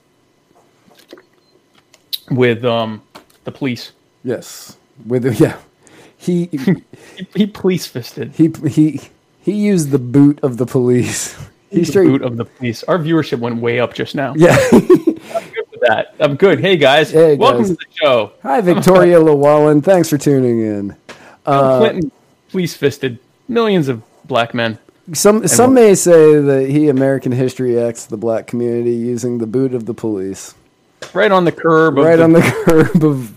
with 2.31 2.65
um, 2.65 3.01
the 3.43 3.51
police. 3.51 3.91
Yes, 4.23 4.77
with 5.05 5.25
yeah, 5.39 5.57
he 6.17 6.45
he, 6.47 6.83
he 7.35 7.45
police 7.45 7.85
fisted. 7.85 8.31
He 8.33 8.51
he 8.67 9.01
he 9.41 9.53
used 9.53 9.91
the 9.91 9.99
boot 9.99 10.39
of 10.41 10.57
the 10.57 10.65
police. 10.65 11.37
He 11.69 11.85
straight 11.85 12.07
boot 12.07 12.23
of 12.23 12.37
the 12.37 12.45
police. 12.45 12.83
Our 12.83 12.97
viewership 12.97 13.39
went 13.39 13.61
way 13.61 13.79
up 13.79 13.93
just 13.93 14.15
now. 14.15 14.33
Yeah. 14.35 14.57
I'm 15.89 15.95
good 15.95 16.05
that. 16.05 16.15
I'm 16.19 16.35
good. 16.35 16.59
Hey 16.59 16.77
guys, 16.77 17.11
hey, 17.11 17.35
welcome 17.35 17.61
guys. 17.61 17.69
to 17.69 17.75
the 17.75 17.85
show. 17.91 18.31
Hi, 18.43 18.61
Victoria 18.61 19.19
Llewellyn. 19.23 19.81
Thanks 19.81 20.09
for 20.09 20.17
tuning 20.17 20.59
in. 20.59 20.95
Uh, 21.45 21.79
Clinton 21.79 22.11
police 22.49 22.75
fisted 22.75 23.19
millions 23.47 23.87
of 23.87 24.01
black 24.25 24.53
men. 24.53 24.77
Some 25.13 25.47
some 25.47 25.73
may 25.73 25.95
say 25.95 26.39
that 26.39 26.69
he 26.69 26.89
American 26.89 27.31
History 27.31 27.79
X 27.79 28.05
the 28.05 28.17
black 28.17 28.47
community 28.47 28.91
using 28.91 29.39
the 29.39 29.47
boot 29.47 29.73
of 29.73 29.85
the 29.85 29.93
police. 29.93 30.53
Right 31.13 31.31
on 31.31 31.45
the 31.45 31.51
curb. 31.51 31.97
Right 31.97 32.17
the, 32.17 32.23
on 32.23 32.33
the 32.33 32.41
curb 32.65 33.03
of 33.03 33.33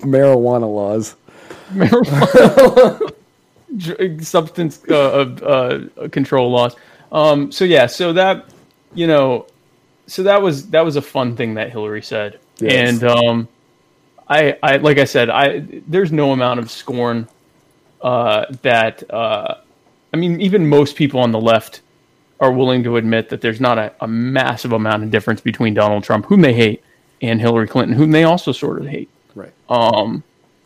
marijuana 0.00 0.72
laws. 0.72 1.16
Marijuana 1.70 3.12
substance 4.24 4.80
uh, 4.88 4.94
uh, 4.94 6.08
control 6.08 6.50
laws. 6.52 6.76
Um, 7.10 7.50
so 7.50 7.64
yeah, 7.64 7.86
so 7.86 8.12
that 8.12 8.46
you 8.94 9.08
know, 9.08 9.46
so 10.06 10.22
that 10.22 10.40
was 10.42 10.68
that 10.70 10.84
was 10.84 10.96
a 10.96 11.02
fun 11.02 11.36
thing 11.36 11.54
that 11.54 11.70
Hillary 11.70 12.02
said, 12.02 12.40
yes. 12.58 12.72
and 12.72 13.04
um, 13.04 13.48
I, 14.28 14.56
I 14.62 14.76
like 14.76 14.98
I 14.98 15.04
said, 15.04 15.30
I 15.30 15.60
there's 15.86 16.12
no 16.12 16.32
amount 16.32 16.60
of 16.60 16.70
scorn 16.70 17.28
uh, 18.02 18.46
that 18.62 19.08
uh, 19.10 19.56
I 20.12 20.16
mean, 20.16 20.40
even 20.40 20.68
most 20.68 20.96
people 20.96 21.20
on 21.20 21.32
the 21.32 21.40
left 21.40 21.80
are 22.40 22.52
willing 22.52 22.82
to 22.84 22.96
admit 22.96 23.28
that 23.30 23.40
there's 23.40 23.60
not 23.60 23.78
a, 23.78 23.92
a 24.00 24.06
massive 24.06 24.72
amount 24.72 25.02
of 25.02 25.10
difference 25.10 25.40
between 25.40 25.74
Donald 25.74 26.04
Trump, 26.04 26.26
whom 26.26 26.40
they 26.40 26.52
hate, 26.52 26.82
and 27.22 27.40
Hillary 27.40 27.66
Clinton, 27.66 27.96
whom 27.96 28.10
they 28.10 28.24
also 28.24 28.52
sort 28.52 28.80
of 28.80 28.86
hate. 28.86 29.08
Right. 29.34 29.52
Um, 29.68 30.22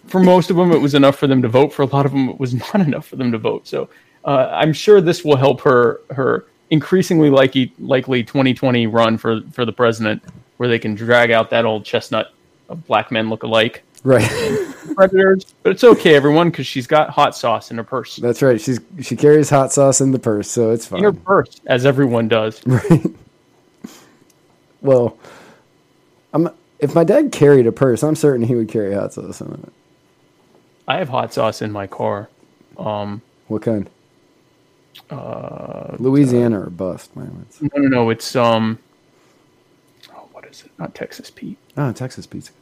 for 0.07 0.21
most 0.21 0.51
of 0.51 0.57
them, 0.57 0.73
it 0.73 0.79
was 0.79 0.95
enough 0.95 1.17
for 1.17 1.27
them 1.27 1.43
to 1.43 1.49
vote. 1.49 1.73
For 1.73 1.83
a 1.83 1.87
lot 1.87 2.07
of 2.07 2.13
them, 2.13 2.29
it 2.29 2.39
was 2.39 2.55
not 2.75 2.77
enough 2.77 3.07
for 3.07 3.17
them 3.17 3.33
to 3.33 3.39
vote. 3.39 3.67
So 3.67 3.89
uh, 4.25 4.49
I'm 4.53 4.73
sure 4.73 5.01
this 5.01 5.25
will 5.25 5.37
help 5.37 5.61
her 5.63 6.01
her 6.11 6.47
increasingly 6.71 7.31
likely 7.31 7.73
likely 7.79 8.23
2020 8.23 8.87
run 8.87 9.19
for 9.19 9.41
for 9.53 9.65
the 9.65 9.73
president, 9.73 10.23
where 10.57 10.69
they 10.69 10.79
can 10.79 10.95
drag 10.95 11.31
out 11.31 11.51
that 11.51 11.65
old 11.65 11.85
chestnut 11.85 12.33
of 12.69 12.87
black 12.87 13.11
men 13.11 13.29
look 13.31 13.43
alike. 13.43 13.83
Right. 14.05 14.29
Predators, 14.95 15.55
but 15.63 15.71
it's 15.73 15.85
okay, 15.85 16.15
everyone, 16.15 16.51
because 16.51 16.67
she's 16.67 16.87
got 16.87 17.11
hot 17.11 17.37
sauce 17.37 17.71
in 17.71 17.77
her 17.77 17.85
purse. 17.85 18.17
That's 18.17 18.43
right. 18.43 18.61
She's 18.61 18.81
she 19.01 19.17
carries 19.17 19.51
hot 19.51 19.73
sauce 19.73 20.01
in 20.01 20.13
the 20.13 20.19
purse, 20.19 20.51
so 20.51 20.71
it's 20.71 20.87
fine. 20.87 20.99
In 20.99 21.05
her 21.05 21.13
purse, 21.13 21.61
as 21.67 21.85
everyone 21.87 22.29
does. 22.29 22.63
Right. 22.67 23.07
Well, 24.81 25.19
I'm 26.33 26.51
if 26.79 26.95
my 26.95 27.05
dad 27.05 27.33
carried 27.33 27.67
a 27.67 27.73
purse, 27.73 28.03
I'm 28.05 28.15
certain 28.15 28.47
he 28.47 28.55
would 28.55 28.69
carry 28.69 28.95
hot 28.95 29.13
sauce 29.13 29.41
in 29.41 29.53
it. 29.53 29.73
I 30.87 30.99
have 30.99 31.09
hot 31.09 31.35
sauce 31.35 31.61
in 31.61 31.73
my 31.73 31.87
car. 31.87 32.29
Um, 32.77 33.21
What 33.49 33.63
kind? 33.63 33.91
Uh, 35.11 35.97
Louisiana 35.99 36.61
or 36.61 36.71
bust. 36.71 37.15
Man, 37.17 37.45
it's, 37.49 37.63
no, 37.63 37.71
no, 37.77 37.89
no. 37.89 38.11
It's 38.11 38.37
um, 38.37 38.79
oh, 40.15 40.29
what 40.33 40.45
is 40.47 40.63
it? 40.63 40.71
Not 40.79 40.95
Texas 40.95 41.31
Pete. 41.31 41.57
oh, 41.77 41.93
Texas 41.93 42.27
pizza. 42.27 42.53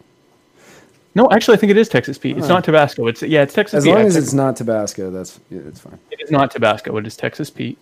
No, 1.14 1.28
actually, 1.30 1.56
I 1.56 1.60
think 1.60 1.70
it 1.70 1.78
is 1.78 1.88
Texas 1.88 2.18
Pete. 2.18 2.36
It's 2.36 2.48
not 2.48 2.62
Tabasco. 2.62 3.06
It's 3.06 3.22
yeah, 3.22 3.42
it's 3.42 3.54
Texas. 3.54 3.78
As 3.78 3.84
Pete. 3.84 3.94
long 3.94 4.04
as 4.04 4.14
took- 4.14 4.22
it's 4.22 4.32
not 4.34 4.56
Tabasco, 4.56 5.10
that's 5.10 5.40
yeah, 5.50 5.60
it's 5.66 5.80
fine. 5.80 5.98
It 6.10 6.20
is 6.20 6.30
not 6.30 6.50
Tabasco. 6.50 6.96
It 6.98 7.06
is 7.06 7.16
Texas 7.16 7.48
Pete. 7.50 7.78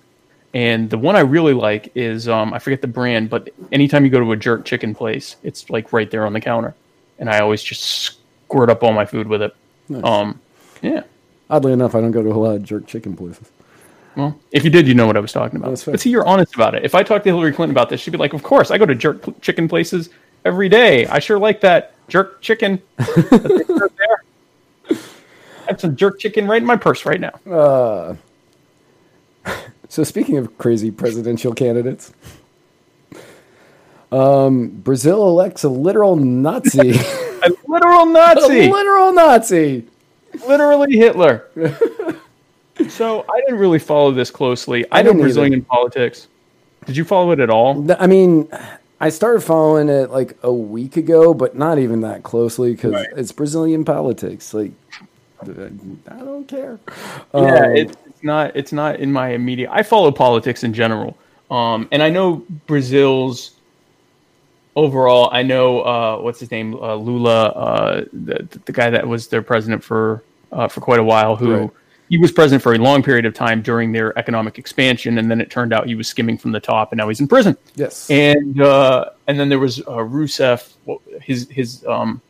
And 0.55 0.89
the 0.89 0.99
one 0.99 1.17
I 1.17 1.21
really 1.21 1.53
like 1.53 1.91
is 1.97 2.29
um, 2.29 2.55
I 2.55 2.61
forget 2.61 2.81
the 2.81 2.87
brand, 2.87 3.29
but 3.29 3.51
anytime 3.73 4.05
you 4.05 4.11
go 4.11 4.21
to 4.21 4.31
a 4.31 4.37
jerk 4.37 4.65
chicken 4.65 4.95
place, 4.95 5.35
it's 5.43 5.69
like 5.69 5.93
right 5.93 6.09
there 6.09 6.25
on 6.25 6.33
the 6.33 6.41
counter, 6.41 6.77
and 7.19 7.29
I 7.29 7.41
always 7.41 7.61
just 7.61 7.83
squirt 7.83 8.71
up 8.71 8.85
all 8.85 8.93
my 8.93 9.05
food 9.05 9.27
with 9.27 9.43
it. 9.43 9.55
Nice. 9.89 10.05
Um, 10.05 10.41
yeah. 10.81 11.03
Oddly 11.51 11.73
enough, 11.73 11.97
I 11.97 12.01
don't 12.01 12.13
go 12.13 12.23
to 12.23 12.31
a 12.31 12.35
lot 12.35 12.55
of 12.55 12.63
jerk 12.63 12.87
chicken 12.87 13.17
places. 13.17 13.51
Well, 14.17 14.39
if 14.53 14.65
you 14.65 14.71
did, 14.71 14.87
you 14.87 14.95
know 14.95 15.07
what 15.07 15.17
I 15.17 15.21
was 15.21 15.33
talking 15.33 15.59
about. 15.59 15.83
But 15.85 16.01
see, 16.01 16.11
you're 16.11 16.27
honest 16.27 16.55
about 16.55 16.75
it. 16.75 16.85
If 16.85 16.95
I 16.95 17.03
talked 17.03 17.25
to 17.25 17.31
Hillary 17.31 17.53
Clinton 17.53 17.75
about 17.75 17.89
this, 17.89 18.01
she'd 18.01 18.11
be 18.11 18.19
like, 18.19 18.33
"Of 18.33 18.43
course, 18.43 18.71
I 18.71 18.79
go 18.79 18.87
to 18.87 18.95
jerk 18.95 19.41
chicken 19.41 19.67
places 19.69 20.11
every 20.45 20.69
day. 20.69 21.07
I 21.07 21.19
sure 21.19 21.39
like 21.39 21.61
that 21.63 21.95
jerk 22.09 22.41
chicken." 22.41 22.81
that 22.97 23.65
they 23.67 23.75
serve 23.75 23.91
there. 23.97 24.99
I 25.67 25.69
have 25.69 25.81
some 25.81 25.97
jerk 25.97 26.19
chicken 26.21 26.47
right 26.47 26.61
in 26.61 26.67
my 26.67 26.77
purse 26.77 27.05
right 27.07 27.21
now. 27.21 27.33
Uh, 27.51 28.17
so 29.89 30.05
speaking 30.05 30.37
of 30.37 30.57
crazy 30.59 30.91
presidential 30.91 31.53
candidates, 31.55 32.13
um, 34.13 34.69
Brazil 34.69 35.27
elects 35.29 35.65
a 35.65 35.69
literal 35.69 36.17
Nazi. 36.17 36.99
A 37.45 37.51
literal 37.69 38.07
Nazi. 38.07 38.41
a 38.41 38.49
Nazi. 38.49 38.71
literal 38.73 39.13
Nazi. 39.13 39.87
literally 40.49 40.97
Hitler. 40.97 41.51
So 42.89 43.25
I 43.33 43.41
didn't 43.41 43.59
really 43.59 43.79
follow 43.79 44.11
this 44.13 44.31
closely. 44.31 44.85
I, 44.91 45.01
I 45.01 45.03
know 45.03 45.15
Brazilian 45.15 45.63
politics. 45.63 46.29
Did 46.87 46.97
you 46.97 47.05
follow 47.05 47.31
it 47.33 47.41
at 47.41 47.51
all? 47.51 47.91
I 47.99 48.07
mean, 48.07 48.49
I 49.01 49.09
started 49.09 49.41
following 49.43 49.89
it 49.89 50.11
like 50.11 50.37
a 50.43 50.53
week 50.53 50.97
ago, 50.97 51.33
but 51.35 51.57
not 51.57 51.79
even 51.79 52.01
that 52.03 52.23
closely 52.23 52.73
because 52.73 52.93
Right. 52.93 53.07
it's 53.17 53.33
Brazilian 53.33 53.85
politics. 53.85 54.53
Like, 54.53 54.73
I 55.41 55.47
don't 56.19 56.47
care. 56.49 56.79
Yeah, 57.35 57.65
Um, 57.65 57.77
it's, 57.77 57.93
it's 58.07 58.23
not. 58.23 58.57
It's 58.57 58.73
not 58.73 59.01
in 59.01 59.13
my 59.13 59.31
immediate. 59.31 59.71
I 59.73 59.83
follow 59.83 60.11
politics 60.11 60.65
in 60.65 60.73
general, 60.73 61.17
um, 61.51 61.89
and 61.93 62.03
I 62.03 62.09
know 62.11 62.45
Brazil's 62.67 63.53
overall. 64.77 65.29
I 65.33 65.43
know 65.43 65.81
uh, 65.83 66.19
what's 66.19 66.41
his 66.41 66.51
name, 66.51 66.75
uh, 66.75 66.95
Lula, 66.95 67.47
uh, 67.49 68.05
the 68.13 68.49
the 68.65 68.73
guy 68.73 68.91
that 68.91 69.07
was 69.07 69.29
their 69.29 69.43
president 69.43 69.83
for 69.85 70.23
uh, 70.53 70.69
for 70.69 70.81
quite 70.81 71.01
a 71.01 71.05
while. 71.05 71.37
Who 71.37 71.55
Right. 71.55 71.71
He 72.09 72.19
was 72.19 72.31
president 72.33 72.63
for 72.63 72.75
a 72.75 72.79
long 72.79 73.03
period 73.03 73.25
of 73.25 73.35
time 73.35 73.63
during 73.63 73.93
their 73.93 74.17
economic 74.19 74.59
expansion, 74.59 75.19
and 75.19 75.31
then 75.31 75.41
it 75.41 75.51
turned 75.51 75.73
out 75.73 75.87
he 75.87 75.95
was 75.95 76.07
skimming 76.07 76.37
from 76.37 76.53
the 76.53 76.61
top, 76.61 76.93
and 76.93 76.99
now 76.99 77.09
he's 77.09 77.21
in 77.21 77.29
prison. 77.29 77.57
yes. 77.75 78.11
and 78.11 78.61
uh, 78.61 79.11
and 79.27 79.41
then 79.41 79.49
there 79.49 79.59
was 79.59 79.81
uh, 79.81 80.05
Rousseff, 80.05 80.75
his 81.23 81.49
his 81.51 81.85
um 81.87 82.21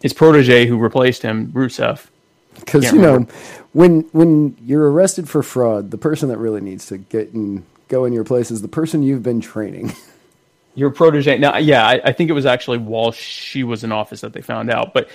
his 0.00 0.12
protege 0.12 0.66
who 0.66 0.78
replaced 0.78 1.22
him, 1.22 1.52
Rousseff. 1.52 2.06
Because 2.54 2.92
you 2.92 3.00
know, 3.00 3.26
when 3.72 4.02
when 4.12 4.56
you're 4.64 4.90
arrested 4.90 5.28
for 5.28 5.42
fraud, 5.42 5.90
the 5.90 5.98
person 5.98 6.28
that 6.28 6.38
really 6.38 6.60
needs 6.60 6.86
to 6.86 6.98
get 6.98 7.32
and 7.32 7.64
go 7.88 8.04
in 8.04 8.12
your 8.12 8.24
place 8.24 8.50
is 8.50 8.62
the 8.62 8.68
person 8.68 9.02
you've 9.02 9.22
been 9.22 9.40
training. 9.40 9.92
Your 10.76 10.90
protege. 10.90 11.36
Now, 11.36 11.56
yeah, 11.56 11.84
I, 11.84 12.00
I 12.04 12.12
think 12.12 12.30
it 12.30 12.32
was 12.32 12.46
actually 12.46 12.78
while 12.78 13.10
she 13.10 13.64
was 13.64 13.82
in 13.82 13.90
office 13.90 14.20
that 14.20 14.32
they 14.32 14.40
found 14.40 14.70
out, 14.70 14.94
but 14.94 15.08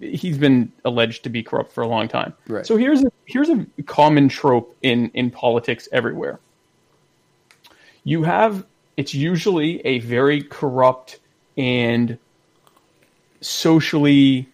he's 0.00 0.38
been 0.38 0.72
alleged 0.84 1.22
to 1.24 1.30
be 1.30 1.42
corrupt 1.42 1.72
for 1.72 1.82
a 1.82 1.88
long 1.88 2.08
time. 2.08 2.34
Right. 2.48 2.66
So 2.66 2.76
here's 2.76 3.04
a 3.04 3.12
here's 3.26 3.48
a 3.48 3.66
common 3.86 4.28
trope 4.28 4.76
in 4.82 5.10
in 5.14 5.30
politics 5.30 5.88
everywhere. 5.92 6.40
You 8.04 8.22
have 8.24 8.66
it's 8.96 9.14
usually 9.14 9.84
a 9.86 9.98
very 10.00 10.42
corrupt 10.42 11.20
and 11.56 12.18
socially 13.40 14.48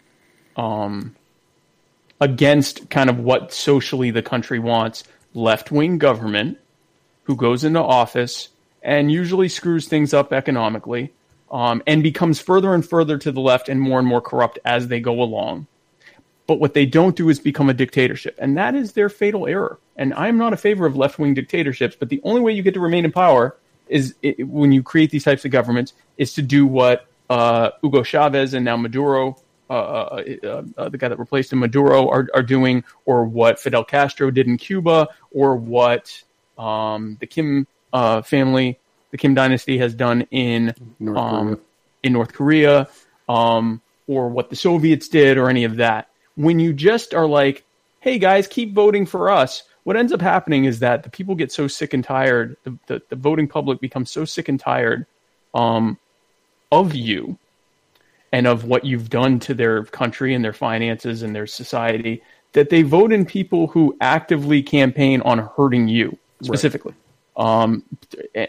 um, 0.56 1.14
against 2.20 2.88
kind 2.90 3.10
of 3.10 3.18
what 3.18 3.52
socially 3.52 4.10
the 4.10 4.22
country 4.22 4.58
wants 4.58 5.04
left 5.34 5.70
wing 5.70 5.98
government 5.98 6.58
who 7.24 7.36
goes 7.36 7.64
into 7.64 7.80
office 7.80 8.48
and 8.82 9.10
usually 9.10 9.48
screws 9.48 9.88
things 9.88 10.14
up 10.14 10.32
economically 10.32 11.12
um, 11.50 11.82
and 11.86 12.02
becomes 12.02 12.40
further 12.40 12.74
and 12.74 12.86
further 12.86 13.18
to 13.18 13.32
the 13.32 13.40
left 13.40 13.68
and 13.68 13.80
more 13.80 13.98
and 13.98 14.08
more 14.08 14.20
corrupt 14.20 14.58
as 14.64 14.88
they 14.88 15.00
go 15.00 15.22
along. 15.22 15.66
But 16.46 16.60
what 16.60 16.74
they 16.74 16.86
don't 16.86 17.16
do 17.16 17.28
is 17.28 17.40
become 17.40 17.68
a 17.68 17.74
dictatorship. 17.74 18.36
And 18.38 18.56
that 18.56 18.74
is 18.74 18.92
their 18.92 19.08
fatal 19.08 19.46
error. 19.46 19.78
And 19.96 20.14
I'm 20.14 20.38
not 20.38 20.52
a 20.52 20.56
favor 20.56 20.86
of 20.86 20.96
left 20.96 21.18
wing 21.18 21.34
dictatorships, 21.34 21.96
but 21.98 22.08
the 22.08 22.20
only 22.22 22.40
way 22.40 22.52
you 22.52 22.62
get 22.62 22.74
to 22.74 22.80
remain 22.80 23.04
in 23.04 23.12
power 23.12 23.56
is 23.88 24.14
it, 24.22 24.46
when 24.46 24.72
you 24.72 24.82
create 24.82 25.10
these 25.10 25.24
types 25.24 25.44
of 25.44 25.50
governments 25.50 25.92
is 26.18 26.34
to 26.34 26.42
do 26.42 26.66
what 26.66 27.06
uh, 27.30 27.70
Hugo 27.82 28.02
Chavez 28.02 28.54
and 28.54 28.64
now 28.64 28.76
Maduro, 28.76 29.36
uh, 29.68 29.72
uh, 29.72 30.24
uh, 30.44 30.62
uh, 30.76 30.88
the 30.88 30.98
guy 30.98 31.08
that 31.08 31.18
replaced 31.18 31.52
him, 31.52 31.58
Maduro, 31.58 32.08
are, 32.08 32.28
are 32.34 32.42
doing, 32.42 32.84
or 33.04 33.24
what 33.24 33.58
Fidel 33.58 33.84
Castro 33.84 34.30
did 34.30 34.46
in 34.46 34.56
Cuba, 34.56 35.08
or 35.32 35.56
what 35.56 36.22
um, 36.56 37.16
the 37.20 37.26
Kim 37.26 37.66
uh, 37.92 38.22
family, 38.22 38.78
the 39.16 39.20
Kim 39.22 39.34
dynasty 39.34 39.78
has 39.78 39.94
done 39.94 40.26
in 40.30 40.74
North 41.00 41.16
um, 41.16 41.46
Korea. 41.46 41.58
in 42.02 42.12
North 42.12 42.32
Korea, 42.34 42.88
um, 43.30 43.80
or 44.06 44.28
what 44.28 44.50
the 44.50 44.56
Soviets 44.56 45.08
did, 45.08 45.38
or 45.38 45.48
any 45.48 45.64
of 45.64 45.76
that. 45.76 46.10
When 46.34 46.60
you 46.60 46.74
just 46.74 47.14
are 47.14 47.26
like, 47.26 47.64
"Hey 48.00 48.18
guys, 48.18 48.46
keep 48.46 48.74
voting 48.74 49.06
for 49.06 49.30
us," 49.30 49.62
what 49.84 49.96
ends 49.96 50.12
up 50.12 50.20
happening 50.20 50.66
is 50.66 50.80
that 50.80 51.02
the 51.02 51.08
people 51.08 51.34
get 51.34 51.50
so 51.50 51.66
sick 51.66 51.94
and 51.94 52.04
tired. 52.04 52.58
The 52.64 52.76
the, 52.88 53.02
the 53.08 53.16
voting 53.16 53.48
public 53.48 53.80
becomes 53.80 54.10
so 54.10 54.26
sick 54.26 54.50
and 54.50 54.60
tired 54.60 55.06
um, 55.54 55.96
of 56.70 56.94
you 56.94 57.38
and 58.32 58.46
of 58.46 58.64
what 58.64 58.84
you've 58.84 59.08
done 59.08 59.40
to 59.40 59.54
their 59.54 59.84
country 59.84 60.34
and 60.34 60.44
their 60.44 60.52
finances 60.52 61.22
and 61.22 61.34
their 61.34 61.46
society 61.46 62.22
that 62.52 62.68
they 62.68 62.82
vote 62.82 63.12
in 63.12 63.24
people 63.24 63.68
who 63.68 63.96
actively 64.02 64.62
campaign 64.62 65.22
on 65.22 65.38
hurting 65.56 65.88
you 65.88 66.18
specifically. 66.42 66.92
Um, 67.36 67.82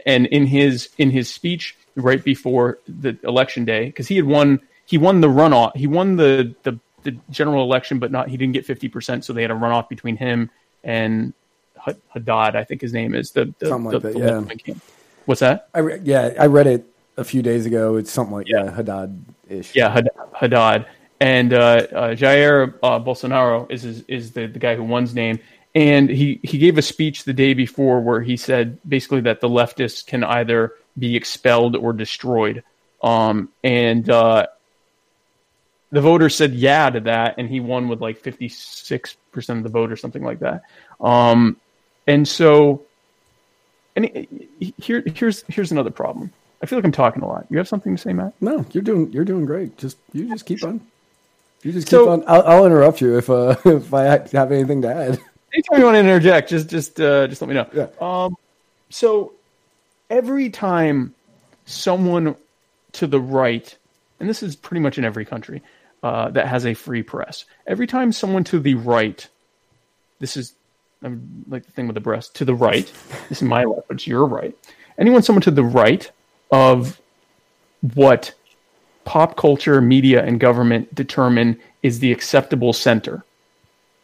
and 0.05 0.25
in 0.27 0.45
his 0.47 0.89
in 0.97 1.11
his 1.11 1.29
speech 1.29 1.75
right 1.95 2.23
before 2.23 2.79
the 2.87 3.17
election 3.23 3.65
day, 3.65 3.85
because 3.87 4.07
he 4.07 4.15
had 4.15 4.25
won 4.25 4.61
he 4.85 4.97
won 4.97 5.19
the 5.21 5.27
runoff, 5.27 5.75
he 5.75 5.87
won 5.87 6.15
the, 6.15 6.55
the 6.63 6.79
the 7.03 7.17
general 7.29 7.63
election, 7.63 7.99
but 7.99 8.11
not 8.11 8.29
he 8.29 8.37
didn't 8.37 8.53
get 8.53 8.65
fifty 8.65 8.87
percent, 8.87 9.25
so 9.25 9.33
they 9.33 9.41
had 9.41 9.51
a 9.51 9.55
runoff 9.55 9.89
between 9.89 10.15
him 10.15 10.49
and 10.83 11.33
Had- 11.77 12.01
Haddad, 12.13 12.55
I 12.55 12.63
think 12.63 12.81
his 12.81 12.93
name 12.93 13.13
is 13.13 13.31
the, 13.31 13.53
the, 13.59 13.67
Something 13.67 13.91
like 13.91 14.01
the- 14.01 14.19
that, 14.19 14.47
yeah. 14.49 14.55
camp. 14.55 14.81
What's 15.25 15.41
that? 15.41 15.67
I 15.73 15.79
re- 15.79 15.99
yeah, 16.03 16.33
I 16.39 16.45
read 16.45 16.67
it 16.67 16.85
a 17.17 17.23
few 17.25 17.41
days 17.41 17.65
ago. 17.65 17.97
It's 17.97 18.11
something 18.11 18.33
like 18.33 18.47
yeah, 18.47 18.71
Haddad 18.71 19.25
ish. 19.49 19.75
Yeah, 19.75 19.89
Had- 19.91 20.09
Haddad 20.33 20.85
and 21.19 21.51
uh, 21.51 21.57
uh, 21.57 22.15
Jair 22.15 22.75
uh, 22.83 22.99
Bolsonaro 22.99 23.69
is 23.69 23.83
is, 23.83 24.03
is 24.07 24.31
the, 24.31 24.47
the 24.47 24.59
guy 24.59 24.75
who 24.75 24.83
won's 24.83 25.13
name, 25.13 25.39
and 25.77 26.09
he 26.09 26.39
he 26.41 26.57
gave 26.57 26.77
a 26.79 26.81
speech 26.81 27.23
the 27.23 27.33
day 27.33 27.53
before 27.53 28.01
where 28.01 28.19
he 28.21 28.35
said 28.35 28.79
basically 28.87 29.21
that 29.21 29.41
the 29.41 29.47
leftists 29.49 30.03
can 30.05 30.23
either 30.23 30.73
be 30.97 31.15
expelled 31.15 31.75
or 31.75 31.93
destroyed, 31.93 32.63
um, 33.03 33.49
and 33.63 34.09
uh, 34.09 34.47
the 35.91 36.01
voters 36.01 36.35
said 36.35 36.53
yeah 36.53 36.89
to 36.89 36.99
that, 37.01 37.35
and 37.37 37.47
he 37.47 37.59
won 37.59 37.87
with 37.89 38.01
like 38.01 38.17
fifty 38.17 38.49
six 38.49 39.15
percent 39.31 39.57
of 39.59 39.63
the 39.63 39.69
vote 39.69 39.91
or 39.91 39.95
something 39.95 40.23
like 40.23 40.39
that, 40.39 40.63
um, 40.99 41.55
and 42.07 42.27
so. 42.27 42.81
And 43.95 44.05
he- 44.05 44.49
he- 44.59 44.73
here, 44.77 45.03
here's 45.15 45.43
here's 45.47 45.71
another 45.71 45.89
problem. 45.89 46.31
I 46.61 46.65
feel 46.67 46.77
like 46.77 46.85
I'm 46.85 46.91
talking 46.91 47.23
a 47.23 47.27
lot. 47.27 47.47
You 47.49 47.57
have 47.57 47.67
something 47.67 47.95
to 47.95 48.01
say, 48.01 48.13
Matt? 48.13 48.33
No, 48.41 48.63
you're 48.71 48.83
doing 48.83 49.11
you're 49.11 49.25
doing 49.25 49.45
great. 49.45 49.75
Just 49.77 49.97
you 50.13 50.29
just 50.29 50.45
keep 50.45 50.63
on. 50.63 50.81
You 51.63 51.71
just 51.71 51.87
keep 51.87 51.91
So- 51.91 52.09
on. 52.09 52.23
I'll, 52.27 52.43
I'll 52.43 52.65
interrupt 52.67 53.01
you 53.01 53.17
if 53.17 53.27
uh, 53.29 53.55
if 53.65 53.91
I 53.95 54.03
have 54.33 54.51
anything 54.51 54.83
to 54.83 54.87
add. 54.93 55.19
Anytime 55.53 55.79
you 55.79 55.85
want 55.85 55.95
to 55.95 55.99
interject, 55.99 56.49
just 56.49 56.69
just 56.69 56.99
uh, 56.99 57.27
just 57.27 57.41
let 57.41 57.47
me 57.47 57.53
know. 57.53 57.69
Yeah. 57.73 57.87
Um, 57.99 58.35
so 58.89 59.33
every 60.09 60.49
time 60.49 61.13
someone 61.65 62.35
to 62.93 63.07
the 63.07 63.19
right, 63.19 63.75
and 64.19 64.29
this 64.29 64.43
is 64.43 64.55
pretty 64.55 64.81
much 64.81 64.97
in 64.97 65.03
every 65.03 65.25
country 65.25 65.61
uh, 66.03 66.29
that 66.29 66.47
has 66.47 66.65
a 66.65 66.73
free 66.73 67.03
press, 67.03 67.45
every 67.65 67.87
time 67.87 68.11
someone 68.11 68.43
to 68.45 68.59
the 68.59 68.75
right, 68.75 69.27
this 70.19 70.37
is 70.37 70.53
um, 71.03 71.45
like 71.47 71.65
the 71.65 71.71
thing 71.71 71.87
with 71.87 71.95
the 71.95 72.01
breast 72.01 72.35
to 72.35 72.45
the 72.45 72.55
right. 72.55 72.91
this 73.29 73.39
is 73.39 73.43
my 73.43 73.63
left, 73.63 73.87
but 73.87 73.95
it's 73.95 74.07
your 74.07 74.25
right. 74.25 74.55
Anyone, 74.97 75.21
someone 75.21 75.41
to 75.43 75.51
the 75.51 75.63
right 75.63 76.09
of 76.51 76.99
what 77.93 78.33
pop 79.05 79.37
culture, 79.37 79.79
media, 79.79 80.23
and 80.23 80.39
government 80.39 80.93
determine 80.95 81.59
is 81.83 81.99
the 81.99 82.11
acceptable 82.11 82.73
center, 82.73 83.23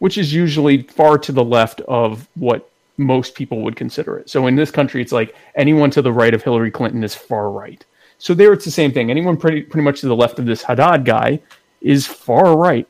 which 0.03 0.17
is 0.17 0.33
usually 0.33 0.81
far 0.81 1.17
to 1.17 1.31
the 1.31 1.45
left 1.45 1.79
of 1.87 2.27
what 2.35 2.69
most 2.97 3.35
people 3.35 3.61
would 3.61 3.77
consider 3.77 4.17
it. 4.17 4.29
So 4.29 4.47
in 4.47 4.57
this 4.57 4.69
country, 4.69 5.01
it's 5.01 5.13
like 5.13 5.33
anyone 5.55 5.91
to 5.91 6.01
the 6.01 6.11
right 6.11 6.33
of 6.33 6.43
Hillary 6.43 6.71
Clinton 6.71 7.05
is 7.05 7.15
far 7.15 7.49
right. 7.49 7.85
So 8.17 8.33
there, 8.33 8.51
it's 8.51 8.65
the 8.65 8.71
same 8.71 8.91
thing. 8.91 9.09
Anyone 9.09 9.37
pretty 9.37 9.61
pretty 9.61 9.85
much 9.85 10.01
to 10.01 10.09
the 10.09 10.15
left 10.15 10.39
of 10.39 10.45
this 10.45 10.61
Haddad 10.61 11.05
guy 11.05 11.39
is 11.79 12.05
far 12.05 12.57
right. 12.57 12.85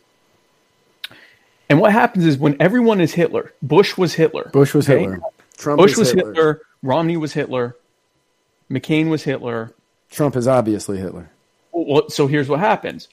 And 1.70 1.80
what 1.80 1.91
happens 1.91 2.26
is 2.26 2.39
when 2.39 2.59
everyone 2.59 2.99
is 2.99 3.14
Hitler, 3.14 3.53
Bush 3.61 3.95
was 3.95 4.16
Hitler. 4.16 4.49
Bush 4.51 4.74
was 4.74 4.89
okay? 4.89 5.01
Hitler. 5.01 5.20
Trump 5.55 5.82
Bush 5.82 5.95
was 5.95 6.14
Hitler. 6.14 6.34
Hitler. 6.34 6.61
Romney 6.82 7.18
was 7.18 7.34
Hitler. 7.34 7.78
McCain 8.72 9.11
was 9.11 9.22
Hitler. 9.22 9.72
Trump 10.09 10.36
is 10.36 10.47
obviously 10.47 10.97
Hitler. 10.97 11.30
Well, 11.74 12.09
so 12.09 12.26
here's 12.26 12.49
what 12.49 12.59
happens. 12.59 13.07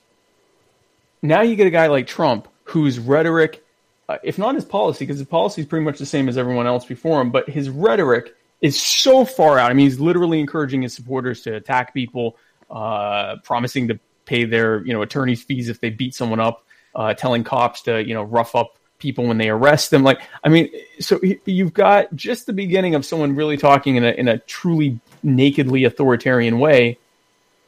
Now 1.20 1.42
you 1.42 1.54
get 1.54 1.66
a 1.66 1.70
guy 1.70 1.88
like 1.88 2.06
Trump 2.06 2.48
whose 2.64 2.98
rhetoric, 2.98 3.62
uh, 4.10 4.18
if 4.24 4.38
not 4.38 4.56
his 4.56 4.64
policy, 4.64 5.04
because 5.04 5.18
his 5.18 5.28
policy 5.28 5.60
is 5.62 5.68
pretty 5.68 5.84
much 5.84 6.00
the 6.00 6.06
same 6.06 6.28
as 6.28 6.36
everyone 6.36 6.66
else 6.66 6.84
before 6.84 7.20
him, 7.20 7.30
but 7.30 7.48
his 7.48 7.70
rhetoric 7.70 8.34
is 8.60 8.80
so 8.80 9.24
far 9.24 9.56
out. 9.56 9.70
I 9.70 9.74
mean, 9.74 9.86
he's 9.86 10.00
literally 10.00 10.40
encouraging 10.40 10.82
his 10.82 10.92
supporters 10.92 11.42
to 11.42 11.54
attack 11.54 11.94
people, 11.94 12.36
uh, 12.70 13.36
promising 13.44 13.86
to 13.86 14.00
pay 14.24 14.44
their 14.44 14.84
you 14.84 14.92
know 14.92 15.02
attorney's 15.02 15.44
fees 15.44 15.68
if 15.68 15.80
they 15.80 15.90
beat 15.90 16.12
someone 16.16 16.40
up, 16.40 16.66
uh, 16.96 17.14
telling 17.14 17.44
cops 17.44 17.82
to 17.82 18.02
you 18.02 18.12
know 18.14 18.24
rough 18.24 18.56
up 18.56 18.78
people 18.98 19.28
when 19.28 19.38
they 19.38 19.48
arrest 19.48 19.92
them. 19.92 20.02
Like, 20.02 20.20
I 20.42 20.48
mean, 20.48 20.70
so 20.98 21.20
you've 21.44 21.72
got 21.72 22.12
just 22.16 22.46
the 22.46 22.52
beginning 22.52 22.96
of 22.96 23.06
someone 23.06 23.36
really 23.36 23.58
talking 23.58 23.94
in 23.94 24.04
a 24.04 24.10
in 24.10 24.26
a 24.26 24.38
truly 24.38 24.98
nakedly 25.22 25.84
authoritarian 25.84 26.58
way. 26.58 26.98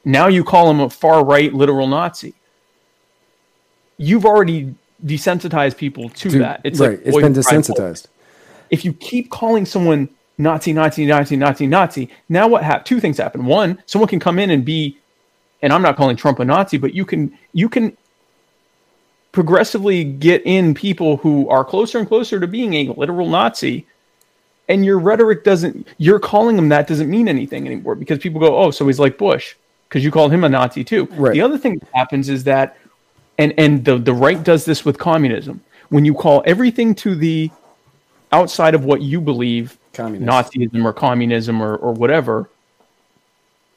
Now 0.04 0.26
you 0.26 0.42
call 0.42 0.68
him 0.68 0.80
a 0.80 0.90
far 0.90 1.24
right 1.24 1.54
literal 1.54 1.86
Nazi. 1.86 2.34
You've 3.96 4.26
already 4.26 4.74
desensitized 5.04 5.76
people 5.76 6.08
to 6.10 6.30
Dude, 6.30 6.42
that. 6.42 6.60
It's 6.64 6.80
right. 6.80 6.98
Like, 6.98 7.00
it's 7.06 7.16
been 7.16 7.34
desensitized. 7.34 8.06
If 8.70 8.84
you 8.84 8.92
keep 8.92 9.30
calling 9.30 9.66
someone 9.66 10.08
Nazi, 10.38 10.72
Nazi, 10.72 11.06
Nazi, 11.06 11.36
Nazi, 11.36 11.66
Nazi, 11.66 12.08
now 12.28 12.48
what 12.48 12.62
happen? 12.62 12.84
Two 12.84 13.00
things 13.00 13.18
happen. 13.18 13.44
One, 13.44 13.82
someone 13.86 14.08
can 14.08 14.20
come 14.20 14.38
in 14.38 14.50
and 14.50 14.64
be, 14.64 14.98
and 15.60 15.72
I'm 15.72 15.82
not 15.82 15.96
calling 15.96 16.16
Trump 16.16 16.38
a 16.38 16.44
Nazi, 16.44 16.78
but 16.78 16.94
you 16.94 17.04
can 17.04 17.36
you 17.52 17.68
can 17.68 17.96
progressively 19.32 20.04
get 20.04 20.42
in 20.44 20.74
people 20.74 21.16
who 21.18 21.48
are 21.48 21.64
closer 21.64 21.98
and 21.98 22.06
closer 22.06 22.38
to 22.38 22.46
being 22.46 22.74
a 22.74 22.92
literal 22.92 23.28
Nazi. 23.28 23.86
And 24.68 24.84
your 24.84 24.98
rhetoric 24.98 25.42
doesn't, 25.42 25.88
you're 25.98 26.20
calling 26.20 26.54
them 26.54 26.68
that 26.68 26.86
doesn't 26.86 27.10
mean 27.10 27.28
anything 27.28 27.66
anymore 27.66 27.94
because 27.94 28.18
people 28.18 28.40
go, 28.40 28.56
oh, 28.56 28.70
so 28.70 28.86
he's 28.86 29.00
like 29.00 29.18
Bush 29.18 29.54
because 29.88 30.04
you 30.04 30.10
called 30.10 30.32
him 30.32 30.44
a 30.44 30.48
Nazi 30.48 30.84
too. 30.84 31.06
Right. 31.12 31.32
The 31.32 31.40
other 31.40 31.58
thing 31.58 31.78
that 31.78 31.88
happens 31.92 32.28
is 32.28 32.44
that, 32.44 32.76
and, 33.38 33.54
and 33.58 33.84
the, 33.84 33.98
the 33.98 34.12
right 34.12 34.42
does 34.42 34.64
this 34.64 34.84
with 34.84 34.98
communism. 34.98 35.62
When 35.88 36.04
you 36.04 36.14
call 36.14 36.42
everything 36.46 36.94
to 36.96 37.14
the 37.14 37.50
outside 38.32 38.74
of 38.74 38.84
what 38.84 39.02
you 39.02 39.20
believe, 39.20 39.78
Communist. 39.92 40.54
Nazism 40.54 40.84
or 40.84 40.92
communism 40.92 41.62
or, 41.62 41.76
or 41.76 41.92
whatever, 41.92 42.48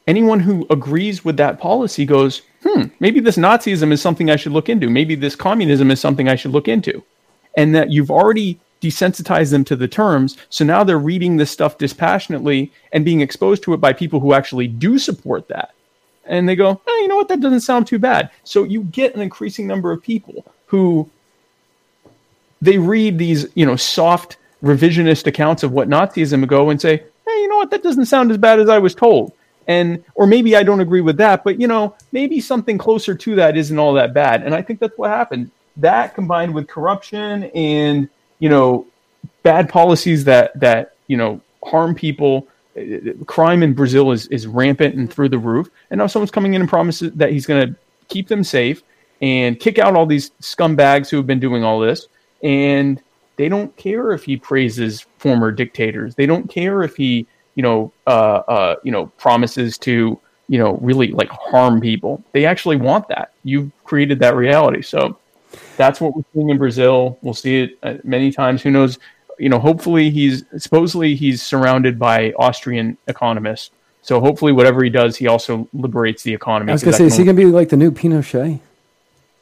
anyone 0.08 0.40
who 0.40 0.66
agrees 0.70 1.26
with 1.26 1.38
that 1.38 1.60
policy 1.60 2.06
goes, 2.06 2.42
hmm, 2.64 2.84
maybe 3.00 3.20
this 3.20 3.38
Nazism 3.38 3.92
is 3.92 4.02
something 4.02 4.30
I 4.30 4.38
should 4.38 4.54
look 4.54 4.70
into. 4.70 4.90
Maybe 4.90 5.16
this 5.16 5.36
communism 5.36 5.92
is 5.92 6.00
something 6.00 6.30
I 6.30 6.36
should 6.36 6.52
look 6.52 6.68
into. 6.68 7.04
And 7.58 7.76
that 7.76 7.92
you've 7.92 8.12
already 8.12 8.60
desensitized 8.82 9.52
them 9.52 9.66
to 9.66 9.76
the 9.76 9.88
terms. 9.88 10.38
So 10.50 10.64
now 10.64 10.84
they're 10.84 11.00
reading 11.00 11.38
this 11.38 11.52
stuff 11.52 11.78
dispassionately 11.78 12.72
and 12.92 13.06
being 13.06 13.22
exposed 13.22 13.64
to 13.64 13.74
it 13.74 13.82
by 13.82 13.94
people 13.94 14.20
who 14.20 14.34
actually 14.34 14.68
do 14.68 14.98
support 15.00 15.48
that. 15.50 15.75
And 16.26 16.50
they 16.50 16.56
go, 16.56 16.82
oh, 16.86 17.00
you 17.02 17.08
know 17.08 17.18
what? 17.18 17.28
That 17.28 17.40
doesn't 17.40 17.62
sound 17.62 17.88
too 17.88 18.00
bad. 18.00 18.32
So 18.44 18.64
you 18.64 18.84
get 18.84 19.16
an 19.16 19.22
increasing 19.22 19.68
number 19.68 19.92
of 19.92 20.02
people 20.02 20.46
who 20.66 21.10
they 22.62 22.78
read 22.78 23.18
these, 23.18 23.46
you 23.54 23.66
know, 23.66 23.76
soft 23.76 24.38
revisionist 24.64 25.28
accounts 25.28 25.62
of 25.64 25.72
what 25.72 25.88
Nazism 25.88 26.48
go 26.48 26.70
and 26.70 26.82
say, 26.82 26.98
hey, 26.98 27.42
you 27.42 27.48
know 27.48 27.58
what? 27.58 27.70
That 27.70 27.84
doesn't 27.84 28.06
sound 28.06 28.32
as 28.32 28.38
bad 28.38 28.60
as 28.60 28.70
I 28.70 28.80
was 28.80 28.96
told 28.96 29.34
and 29.68 30.04
or 30.16 30.28
maybe 30.28 30.56
I 30.56 30.64
don't 30.64 30.80
agree 30.80 31.02
with 31.02 31.18
that, 31.18 31.44
but 31.44 31.60
you 31.60 31.68
know, 31.68 31.96
maybe 32.12 32.40
something 32.40 32.78
closer 32.78 33.16
to 33.16 33.36
that 33.36 33.58
isn't 33.58 33.78
all 33.78 33.94
that 33.94 34.14
bad. 34.14 34.44
And 34.44 34.54
I 34.54 34.62
think 34.62 34.80
that's 34.80 34.98
what 34.98 35.10
happened. 35.10 35.52
That 35.78 36.16
combined 36.16 36.54
with 36.54 36.68
corruption 36.68 37.46
and 37.56 38.10
you 38.40 38.50
know, 38.50 38.86
bad 39.44 39.70
policies 39.70 40.24
that 40.26 40.58
that 40.60 40.96
you 41.08 41.18
know 41.18 41.42
harm 41.64 41.96
people. 41.96 42.48
Crime 43.26 43.64
in 43.64 43.74
Brazil 43.74 44.12
is 44.12 44.28
is 44.28 44.48
rampant 44.48 44.96
and 44.96 45.12
through 45.12 45.30
the 45.30 45.38
roof. 45.38 45.70
And 45.90 46.00
now 46.00 46.08
someone's 46.08 46.32
coming 46.32 46.54
in 46.54 46.62
and 46.62 46.70
promises 46.70 47.12
that 47.14 47.32
he's 47.32 47.46
going 47.46 47.68
to 47.68 47.76
keep 48.08 48.28
them 48.28 48.44
safe 48.44 48.84
and 49.22 49.60
kick 49.60 49.80
out 49.80 49.96
all 49.96 50.06
these 50.06 50.32
scumbags 50.42 51.10
who 51.10 51.18
have 51.18 51.28
been 51.28 51.40
doing 51.40 51.64
all 51.64 51.80
this. 51.80 52.08
And 52.44 53.02
they 53.38 53.50
don't 53.50 53.76
care 53.78 54.12
if 54.12 54.24
he 54.24 54.38
praises 54.38 55.06
former 55.20 55.52
dictators. 55.52 56.16
They 56.16 56.26
don't 56.26 56.50
care 56.50 56.84
if 56.84 56.96
he 56.96 57.28
you 57.56 57.64
know, 57.64 57.92
uh, 58.06 58.10
uh, 58.48 58.76
you 58.84 58.92
know, 58.92 59.08
promises 59.18 59.78
to, 59.80 60.20
you 60.48 60.60
know, 60.60 60.78
really 60.82 61.08
like 61.08 61.30
harm 61.30 61.82
people. 61.82 62.24
They 62.34 62.46
actually 62.46 62.76
want 62.76 63.08
that. 63.08 63.32
You've 63.44 63.72
created 63.84 64.20
that 64.20 64.36
reality. 64.36 64.82
So 64.82 65.18
that's 65.78 66.00
what 66.00 66.16
we're 66.16 66.24
seeing 66.34 66.50
in 66.50 66.58
Brazil. 66.58 67.18
We'll 67.22 67.34
see 67.34 67.64
it 67.64 67.80
uh, 67.82 67.96
many 68.04 68.32
times. 68.32 68.62
Who 68.62 68.72
knows? 68.72 69.00
You 69.38 69.50
know, 69.50 69.60
hopefully 69.60 70.10
he's 70.10 70.44
supposedly 70.58 71.16
he's 71.16 71.42
surrounded 71.42 72.00
by 72.00 72.32
Austrian 72.34 72.98
economists. 73.08 73.72
So 74.02 74.20
hopefully, 74.20 74.52
whatever 74.52 74.84
he 74.84 74.90
does, 74.90 75.18
he 75.18 75.28
also 75.28 75.68
liberates 75.74 76.24
the 76.24 76.34
economy. 76.34 76.72
I 76.72 76.74
was 76.74 76.84
gonna 76.84 76.96
say, 76.96 77.06
is 77.06 77.18
he 77.18 77.24
gonna 77.24 77.36
be 77.36 77.46
like 77.46 77.70
the 77.70 77.78
new 77.78 77.92
Pinochet? 77.92 78.60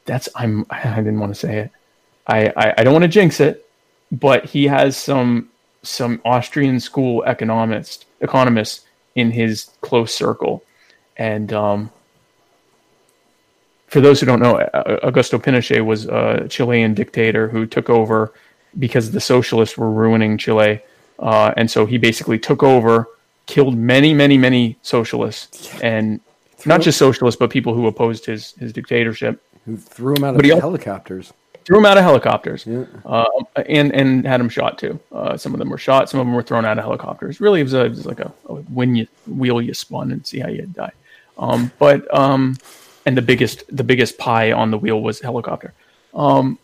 That's 0.04 0.28
I'm. 0.34 0.66
I 0.70 0.96
didn't 0.96 1.20
want 1.20 1.34
to 1.34 1.38
say 1.38 1.58
it. 1.58 1.70
I 2.26 2.52
I, 2.56 2.74
I 2.78 2.84
don't 2.84 2.92
want 2.92 3.02
to 3.02 3.08
jinx 3.08 3.40
it, 3.40 3.68
but 4.10 4.46
he 4.46 4.66
has 4.66 4.96
some 4.96 5.50
some 5.82 6.20
Austrian 6.24 6.80
school 6.80 7.22
economist 7.24 8.06
economists 8.20 8.86
in 9.14 9.30
his 9.30 9.70
close 9.80 10.14
circle, 10.14 10.64
and 11.16 11.52
um, 11.52 11.90
for 13.94 14.00
those 14.00 14.18
who 14.18 14.26
don't 14.26 14.40
know, 14.40 14.54
Augusto 15.04 15.38
Pinochet 15.40 15.84
was 15.84 16.06
a 16.06 16.48
Chilean 16.48 16.94
dictator 16.94 17.48
who 17.48 17.64
took 17.64 17.88
over 17.88 18.32
because 18.78 19.10
the 19.10 19.20
socialists 19.20 19.76
were 19.76 19.90
ruining 19.90 20.38
Chile, 20.38 20.80
uh, 21.18 21.54
and 21.56 21.70
so 21.70 21.86
he 21.86 21.98
basically 21.98 22.38
took 22.38 22.62
over, 22.62 23.08
killed 23.46 23.76
many, 23.76 24.14
many, 24.14 24.38
many 24.38 24.76
socialists, 24.82 25.78
and 25.80 26.20
not 26.66 26.80
just 26.80 26.98
socialists, 26.98 27.38
but 27.38 27.50
people 27.50 27.74
who 27.74 27.86
opposed 27.86 28.26
his 28.26 28.52
his 28.52 28.72
dictatorship. 28.72 29.42
Who 29.66 29.76
threw 29.76 30.14
him 30.14 30.24
out 30.24 30.36
of 30.36 30.42
the 30.42 30.48
helicopters? 30.48 31.32
threw 31.64 31.78
him 31.78 31.86
out 31.86 31.96
of 31.96 32.04
helicopters, 32.04 32.66
yeah. 32.66 32.84
uh, 33.04 33.24
and 33.66 33.92
and 33.94 34.26
had 34.26 34.40
him 34.40 34.48
shot 34.48 34.78
too. 34.78 35.00
Uh, 35.10 35.36
some 35.36 35.52
of 35.54 35.58
them 35.58 35.70
were 35.70 35.78
shot, 35.78 36.08
some 36.08 36.20
of 36.20 36.26
them 36.26 36.34
were 36.34 36.42
thrown 36.42 36.64
out 36.64 36.78
of 36.78 36.84
helicopters. 36.84 37.40
Really, 37.40 37.60
it 37.60 37.64
was, 37.64 37.74
a, 37.74 37.84
it 37.86 37.90
was 37.90 38.06
like 38.06 38.20
a, 38.20 38.32
a, 38.48 38.54
when 38.54 38.94
you 38.94 39.06
wheel 39.26 39.60
you 39.60 39.74
spun 39.74 40.12
and 40.12 40.26
see 40.26 40.40
how 40.40 40.48
you 40.48 40.62
die. 40.66 40.92
Um, 41.38 41.72
but 41.78 42.12
um, 42.14 42.56
and 43.06 43.16
the 43.16 43.22
biggest 43.22 43.64
the 43.74 43.84
biggest 43.84 44.18
pie 44.18 44.52
on 44.52 44.70
the 44.70 44.78
wheel 44.78 45.00
was 45.00 45.20
helicopter. 45.20 45.72
Um, 46.14 46.58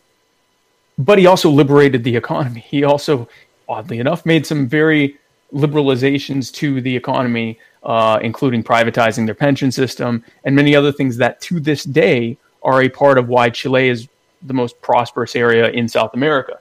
but 1.01 1.17
he 1.17 1.25
also 1.25 1.49
liberated 1.49 2.03
the 2.03 2.15
economy. 2.15 2.61
He 2.61 2.83
also, 2.83 3.27
oddly 3.67 3.99
enough, 3.99 4.25
made 4.25 4.45
some 4.45 4.67
very 4.67 5.17
liberalizations 5.53 6.53
to 6.53 6.79
the 6.81 6.95
economy, 6.95 7.57
uh, 7.83 8.19
including 8.21 8.63
privatizing 8.63 9.25
their 9.25 9.35
pension 9.35 9.71
system 9.71 10.23
and 10.43 10.55
many 10.55 10.75
other 10.75 10.91
things 10.91 11.17
that 11.17 11.41
to 11.41 11.59
this 11.59 11.83
day 11.83 12.37
are 12.63 12.83
a 12.83 12.89
part 12.89 13.17
of 13.17 13.27
why 13.27 13.49
Chile 13.49 13.89
is 13.89 14.07
the 14.43 14.53
most 14.53 14.79
prosperous 14.81 15.35
area 15.35 15.69
in 15.69 15.87
South 15.87 16.13
America. 16.13 16.59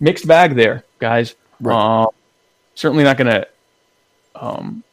Mixed 0.00 0.26
bag 0.26 0.54
there, 0.56 0.84
guys. 0.98 1.36
Right. 1.60 1.76
Uh, 1.76 2.08
certainly 2.74 3.04
not 3.04 3.16
going 3.16 3.30
to. 3.30 3.48
Um, 4.34 4.84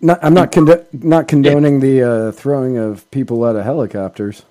not, 0.00 0.18
I'm 0.22 0.34
not 0.34 0.52
condo- 0.52 0.86
not 0.92 1.26
condoning 1.26 1.80
the 1.80 2.02
uh, 2.02 2.32
throwing 2.32 2.76
of 2.76 3.10
people 3.10 3.44
out 3.44 3.56
of 3.56 3.64
helicopters. 3.64 4.42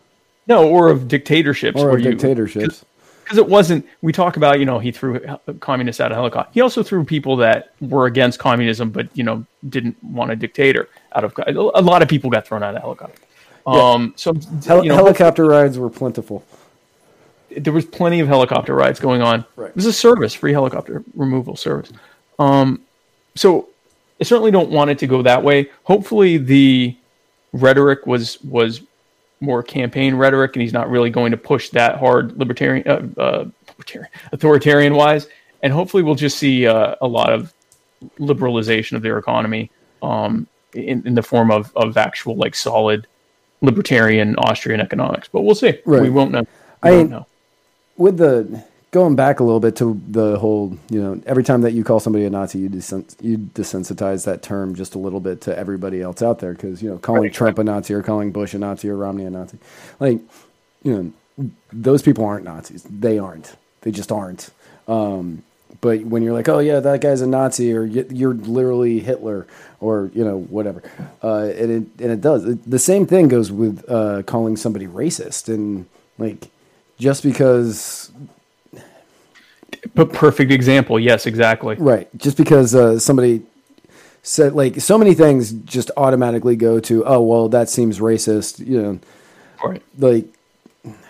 No, 0.48 0.68
or 0.68 0.90
of 0.90 1.08
dictatorships. 1.08 1.80
Or 1.80 1.96
of 1.96 2.04
dictatorships. 2.04 2.84
Because 3.26 3.38
it 3.40 3.48
wasn't. 3.48 3.86
We 4.02 4.14
talk 4.14 4.38
about 4.38 4.60
you 4.60 4.66
know 4.66 4.80
he 4.80 4.92
threw 4.92 5.20
communists 5.60 6.00
out 6.00 6.12
of 6.12 6.16
helicopter. 6.16 6.52
He 6.54 6.62
also 6.62 6.84
threw 6.84 7.04
people 7.04 7.36
that 7.38 7.74
were 7.82 8.06
against 8.06 8.40
communism, 8.40 8.92
but 8.92 9.10
you 9.18 9.24
know 9.24 9.46
didn't 9.68 10.02
want 10.04 10.32
a 10.32 10.36
dictator 10.36 10.88
out 11.14 11.24
of. 11.24 11.34
A 11.48 11.82
lot 11.82 12.02
of 12.02 12.08
people 12.08 12.30
got 12.30 12.48
thrown 12.48 12.64
out 12.64 12.76
of 12.76 12.82
helicopter. 12.82 13.22
Yeah. 13.68 13.74
Um, 13.74 14.14
so 14.16 14.34
Hel- 14.66 14.84
you 14.84 14.90
know, 14.90 14.96
helicopter 14.96 15.46
rides 15.46 15.78
were 15.78 15.90
plentiful 15.90 16.46
there 17.58 17.74
was 17.74 17.86
plenty 17.86 18.20
of 18.20 18.28
helicopter 18.28 18.76
rides 18.76 19.00
going 19.00 19.22
on. 19.22 19.46
Right. 19.56 19.70
It 19.70 19.76
was 19.76 19.86
a 19.86 19.94
service, 19.94 20.34
free 20.34 20.52
helicopter 20.52 21.04
removal 21.16 21.56
service. 21.56 21.92
Um, 22.40 22.82
so 23.36 23.70
I 24.20 24.24
certainly 24.24 24.52
don't 24.52 24.70
want 24.70 24.90
it 24.90 25.00
to 25.00 25.08
go 25.08 25.22
that 25.22 25.44
way. 25.44 25.70
Hopefully, 25.84 26.38
the 26.38 26.96
rhetoric 27.54 28.06
was 28.06 28.42
was 28.44 28.82
more 29.40 29.62
campaign 29.64 30.16
rhetoric, 30.16 30.56
and 30.56 30.62
he's 30.62 30.74
not 30.74 30.90
really 30.90 31.10
going 31.10 31.32
to 31.32 31.38
push 31.38 31.70
that 31.70 31.98
hard 31.98 32.38
libertarian, 32.38 32.88
uh, 32.88 33.22
uh, 33.22 33.46
libertarian 33.70 34.10
authoritarian 34.32 34.96
wise. 34.96 35.28
And 35.64 35.74
hopefully, 35.74 36.04
we'll 36.04 36.16
just 36.16 36.38
see 36.38 36.68
uh, 36.68 36.96
a 37.02 37.08
lot 37.08 37.34
of 37.34 37.54
liberalization 38.20 38.94
of 38.94 39.02
their 39.02 39.18
economy 39.18 39.72
um, 40.04 40.48
in, 40.74 41.06
in 41.08 41.16
the 41.16 41.24
form 41.24 41.52
of 41.52 41.72
of 41.76 41.98
actual 41.98 42.36
like 42.36 42.56
solid 42.56 43.08
libertarian 43.62 44.36
Austrian 44.38 44.80
economics. 44.80 45.28
But 45.28 45.42
we'll 45.42 45.56
see. 45.56 45.80
Right. 45.86 46.02
We 46.02 46.10
won't 46.10 46.32
know. 46.32 46.46
We 46.84 46.90
I- 46.90 46.92
won't 46.98 47.10
know. 47.10 47.28
with 47.98 48.18
the 48.18 48.64
going 48.96 49.18
back 49.18 49.42
a 49.42 49.44
little 49.44 49.60
bit 49.60 49.76
to 49.76 50.02
the 50.08 50.40
whole, 50.40 50.78
you 50.90 51.04
know, 51.04 51.22
every 51.26 51.44
time 51.44 51.60
that 51.64 51.74
you 51.74 51.84
call 51.84 52.00
somebody 52.00 52.24
a 52.24 52.30
Nazi, 52.30 52.60
you 52.60 52.70
desen- 52.70 53.14
you 53.22 53.38
desensitize 53.38 54.24
that 54.24 54.42
term 54.42 54.74
just 54.74 54.96
a 54.96 54.98
little 54.98 55.20
bit 55.20 55.42
to 55.42 55.58
everybody 55.58 56.02
else 56.02 56.22
out 56.22 56.40
there 56.40 56.54
because 56.54 56.82
you 56.82 56.90
know 56.90 56.98
calling 56.98 57.24
Right. 57.24 57.34
Trump 57.34 57.60
a 57.60 57.64
Nazi 57.66 57.94
or 57.94 58.02
calling 58.02 58.32
Bush 58.32 58.54
a 58.54 58.58
Nazi 58.58 58.88
or 58.88 58.96
Romney 58.96 59.26
a 59.26 59.30
Nazi, 59.30 59.58
like 60.00 60.22
you 60.82 61.14
know, 61.38 61.52
those 61.74 62.02
people 62.02 62.24
aren't 62.24 62.46
Nazis. 62.46 62.84
They 62.84 63.20
aren't. 63.20 63.58
They 63.82 63.92
just 63.92 64.14
aren't. 64.14 64.52
Um, 64.88 65.44
but 65.82 66.06
when 66.06 66.24
you're 66.24 66.34
like, 66.34 66.48
oh 66.48 66.60
yeah, 66.60 66.80
that 66.80 67.02
guy's 67.02 67.20
a 67.20 67.28
Nazi, 67.28 67.74
or 67.74 67.84
you're 67.84 68.34
literally 68.34 69.02
Hitler, 69.02 69.46
or 69.82 70.10
you 70.14 70.24
know 70.24 70.40
whatever, 70.40 70.82
uh, 71.22 71.52
and 71.62 71.70
it 71.70 72.02
and 72.02 72.12
it 72.14 72.22
does. 72.22 72.46
It, 72.46 72.70
the 72.70 72.80
same 72.80 73.06
thing 73.06 73.28
goes 73.28 73.52
with 73.52 73.84
uh, 73.90 74.24
calling 74.24 74.56
somebody 74.56 74.88
racist, 74.88 75.54
and 75.54 75.86
like 76.18 76.48
just 76.98 77.24
because 77.24 78.10
But 79.94 80.12
perfect 80.14 80.52
example. 80.52 81.00
Yes, 81.00 81.26
exactly. 81.26 81.76
Right. 81.76 82.08
Just 82.18 82.38
because 82.38 82.74
uh, 82.74 82.98
somebody 83.00 83.44
said, 84.24 84.54
like, 84.54 84.82
so 84.82 84.98
many 84.98 85.14
things 85.14 85.52
just 85.52 85.92
automatically 85.98 86.56
go 86.56 86.80
to, 86.80 87.06
oh, 87.06 87.22
well, 87.22 87.50
that 87.50 87.70
seems 87.70 88.00
racist. 88.00 88.66
You 88.66 88.82
know, 88.82 89.00
Right. 89.64 89.82
like 89.98 90.26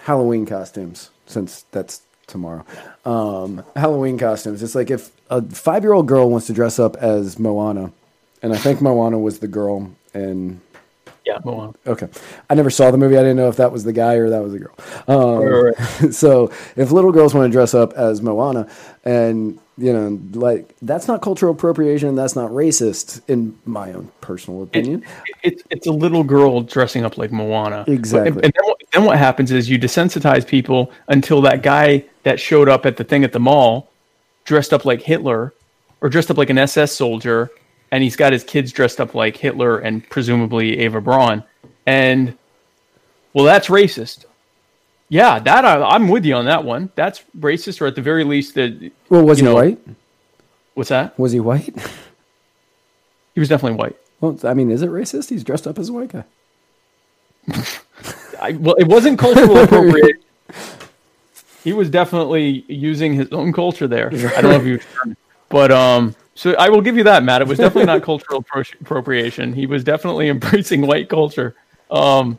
Halloween 0.03 0.45
costumes, 0.45 1.09
since 1.26 1.63
that's 1.71 2.01
tomorrow. 2.28 2.65
Um, 3.05 3.63
Halloween 3.76 4.17
costumes. 4.17 4.61
It's 4.63 4.76
like 4.76 4.89
if 4.91 5.11
a 5.30 5.41
five 5.41 5.84
year 5.84 5.93
old 5.93 6.07
girl 6.07 6.30
wants 6.30 6.47
to 6.47 6.53
dress 6.53 6.80
up 6.80 6.95
as 6.97 7.39
Moana, 7.39 7.91
and 8.41 8.53
I 8.53 8.57
think 8.57 8.82
Moana 8.82 9.17
was 9.19 9.39
the 9.39 9.47
girl, 9.47 9.91
and 10.13 10.61
Yeah. 11.26 11.39
Go 11.43 11.55
on. 11.55 11.76
Okay. 11.88 12.07
I 12.49 12.55
never 12.55 12.69
saw 12.69 12.91
the 12.91 12.97
movie. 12.97 13.17
I 13.17 13.21
didn't 13.21 13.38
know 13.38 13.49
if 13.49 13.57
that 13.57 13.71
was 13.71 13.84
the 13.84 13.93
guy 13.93 14.15
or 14.15 14.30
that 14.30 14.43
was 14.43 14.53
the 14.53 14.59
girl. 14.59 14.76
Um, 15.07 15.43
Right, 15.43 15.76
so 16.13 16.51
if 16.76 16.91
little 16.91 17.11
girls 17.11 17.34
want 17.34 17.51
to 17.51 17.51
dress 17.51 17.73
up 17.73 17.93
as 17.93 18.21
Moana 18.21 18.67
and, 19.03 19.59
you 19.78 19.91
know, 19.91 20.19
like 20.39 20.76
that's 20.82 21.07
not 21.07 21.21
cultural 21.21 21.51
appropriation. 21.53 22.15
That's 22.15 22.36
not 22.36 22.51
racist 22.51 23.21
in 23.28 23.57
my 23.65 23.91
own 23.91 24.09
personal 24.21 24.63
opinion. 24.63 25.03
It's 25.43 25.63
it's 25.69 25.88
a 25.88 25.91
little 25.91 26.23
girl 26.23 26.61
dressing 26.61 27.03
up 27.03 27.17
like 27.17 27.32
Moana. 27.32 27.84
Exactly. 27.88 28.30
And, 28.30 28.45
and 28.45 28.53
then, 28.53 28.65
what, 28.65 28.82
then 28.93 29.03
what 29.03 29.17
happens 29.17 29.51
is 29.51 29.69
you 29.69 29.78
desensitize 29.78 30.47
people 30.47 30.91
until 31.07 31.41
that 31.41 31.61
guy 31.61 32.05
that 32.23 32.39
showed 32.39 32.69
up 32.69 32.86
at 32.86 32.95
the 32.97 33.03
thing 33.03 33.23
at 33.23 33.34
the 33.34 33.39
mall, 33.39 33.89
dressed 34.45 34.71
up 34.71 34.86
like 34.86 35.01
Hitler, 35.01 35.53
or 36.01 36.09
dressed 36.09 36.32
up 36.32 36.38
like 36.38 36.49
an 36.49 36.57
SS 36.57 36.93
soldier, 36.93 37.51
and 37.96 38.04
he's 38.04 38.18
got 38.18 38.34
his 38.34 38.43
kids 38.43 38.74
dressed 38.74 39.00
up 39.00 39.16
like 39.16 39.38
Hitler 39.38 39.80
and 39.80 40.08
presumably 40.10 40.80
Eva 40.82 41.00
Braun, 41.00 41.46
and 41.86 42.38
well, 43.32 43.46
that's 43.46 43.70
racist. 43.70 44.26
Yeah, 45.08 45.39
that 45.39 45.64
I, 45.64 45.82
I'm 45.82 46.10
with 46.10 46.26
you 46.26 46.36
on 46.36 46.43
that 46.46 46.66
one. 46.66 46.89
That's 46.96 47.24
racist, 47.39 47.80
or 47.80 47.86
at 47.86 47.96
the 47.96 48.02
very 48.02 48.26
least, 48.26 48.56
that 48.56 48.91
well, 49.08 49.24
was 49.24 49.39
you 49.39 49.46
he 49.48 49.50
know- 49.50 49.56
white? 49.56 49.80
what's 50.74 50.89
that? 50.89 51.18
Was 51.18 51.32
he 51.32 51.39
white? 51.39 51.74
He 53.34 53.39
was 53.41 53.50
definitely 53.50 53.78
white. 53.78 53.96
well, 54.22 54.38
I 54.46 54.54
mean, 54.54 54.72
is 54.72 54.82
it 54.82 54.89
racist? 54.89 55.30
He's 55.30 55.43
dressed 55.43 55.68
up 55.68 55.78
as 55.78 55.89
a 55.89 55.93
white 55.93 56.10
guy. 56.10 56.24
I, 58.41 58.54
well, 58.54 58.76
it 58.76 58.88
wasn't 58.88 59.20
cultural 59.20 59.58
appropriate. 59.64 60.24
he 61.66 61.74
was 61.74 61.89
definitely 61.89 62.64
using 62.70 63.14
his 63.14 63.30
own 63.34 63.52
culture 63.54 63.88
there. 63.88 64.08
I 64.08 64.41
don't 64.41 64.66
know 64.66 64.74
if 64.74 64.93
trying- 64.93 65.18
but 65.50 65.72
um. 65.72 66.16
So 66.36 66.54
I 66.56 66.70
will 66.70 66.82
give 66.82 66.98
you 66.98 67.04
that, 67.06 67.24
Matt. 67.24 67.42
It 67.42 67.48
was 67.48 67.58
definitely 67.60 67.86
not 67.86 68.04
cultural 68.04 68.44
appro- 68.44 68.82
appropriation. 68.82 69.54
He 69.54 69.66
was 69.66 69.84
definitely 69.84 70.30
embracing 70.32 70.82
white 70.82 71.10
culture, 71.10 71.56
um, 71.90 72.38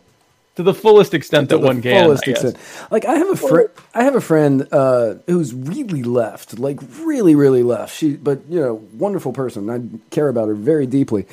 to 0.56 0.62
the 0.62 0.74
fullest 0.74 1.14
extent 1.14 1.48
that 1.50 1.56
to 1.56 1.60
the 1.60 1.66
one 1.66 1.82
can. 1.82 2.04
fullest 2.04 2.28
extent. 2.28 2.56
Like 2.90 3.06
I 3.06 3.14
have 3.14 3.30
a 3.30 3.36
friend, 3.36 3.68
I 3.94 4.04
have 4.04 4.14
a 4.14 4.20
friend 4.20 4.68
uh, 4.72 5.14
who's 5.26 5.54
really 5.54 6.02
left, 6.02 6.58
like 6.58 6.78
really, 7.00 7.34
really 7.34 7.62
left. 7.62 7.96
She, 7.96 8.16
but 8.16 8.40
you 8.48 8.60
know, 8.60 8.74
wonderful 8.94 9.32
person. 9.32 9.70
I 9.70 9.80
care 10.10 10.28
about 10.28 10.48
her 10.48 10.54
very 10.54 10.86
deeply. 10.86 11.26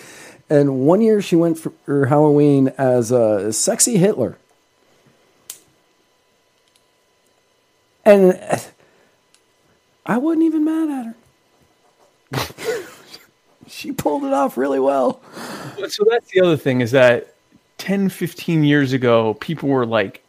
And 0.49 0.81
one 0.81 1.01
year 1.01 1.21
she 1.21 1.35
went 1.35 1.57
for 1.57 1.73
her 1.85 2.07
Halloween 2.07 2.69
as 2.77 3.11
a 3.11 3.51
sexy 3.53 3.97
Hitler, 3.97 4.37
and 8.05 8.39
I 10.05 10.17
wasn't 10.17 10.43
even 10.43 10.65
mad 10.65 10.89
at 10.89 11.05
her. 11.07 11.15
she 13.67 13.91
pulled 13.91 14.23
it 14.23 14.33
off 14.33 14.57
really 14.57 14.79
well. 14.79 15.21
So 15.87 16.05
that's 16.09 16.29
the 16.31 16.41
other 16.41 16.57
thing 16.57 16.81
is 16.81 16.91
that 16.91 17.35
10, 17.77 18.09
15 18.09 18.63
years 18.63 18.93
ago, 18.93 19.33
people 19.35 19.69
were 19.69 19.85
like, 19.85 20.23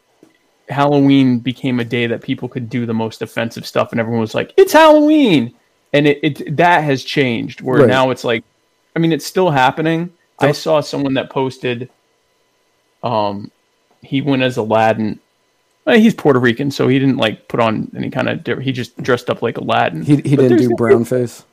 Halloween 0.69 1.39
became 1.41 1.79
a 1.81 1.85
day 1.85 2.07
that 2.07 2.23
people 2.23 2.49
could 2.49 2.71
do 2.71 2.87
the 2.87 2.95
most 2.95 3.21
offensive 3.23 3.67
stuff, 3.67 3.91
and 3.93 4.01
everyone 4.01 4.21
was 4.21 4.35
like, 4.35 4.55
"It's 4.57 4.73
Halloween," 4.73 5.55
and 5.93 6.07
it, 6.07 6.19
it 6.23 6.57
that 6.57 6.83
has 6.85 7.05
changed. 7.05 7.61
Where 7.61 7.81
Right. 7.81 7.89
now 7.89 8.09
it's 8.11 8.25
like, 8.25 8.45
I 8.97 8.99
mean, 8.99 9.13
it's 9.13 9.27
still 9.27 9.51
happening. 9.51 10.11
I 10.39 10.53
saw 10.53 10.81
someone 10.81 11.15
that 11.15 11.29
posted, 11.31 11.91
um, 13.03 13.51
he 14.03 14.23
went 14.23 14.43
as 14.43 14.57
Aladdin. 14.57 15.21
Well, 15.85 15.99
he's 15.99 16.15
Puerto 16.15 16.39
Rican, 16.41 16.71
so 16.71 16.89
he 16.89 16.99
didn't 16.99 17.19
like 17.19 17.47
put 17.47 17.61
on 17.61 17.91
any 17.95 18.09
kind 18.11 18.29
of. 18.29 18.59
He 18.59 18.73
just 18.73 18.97
dressed 19.03 19.29
up 19.29 19.43
like 19.43 19.59
Aladdin. 19.59 20.03
He 20.03 20.17
he 20.17 20.35
But 20.35 20.49
didn't 20.49 20.59
do 20.69 20.75
brown 20.77 21.05
face, 21.05 21.45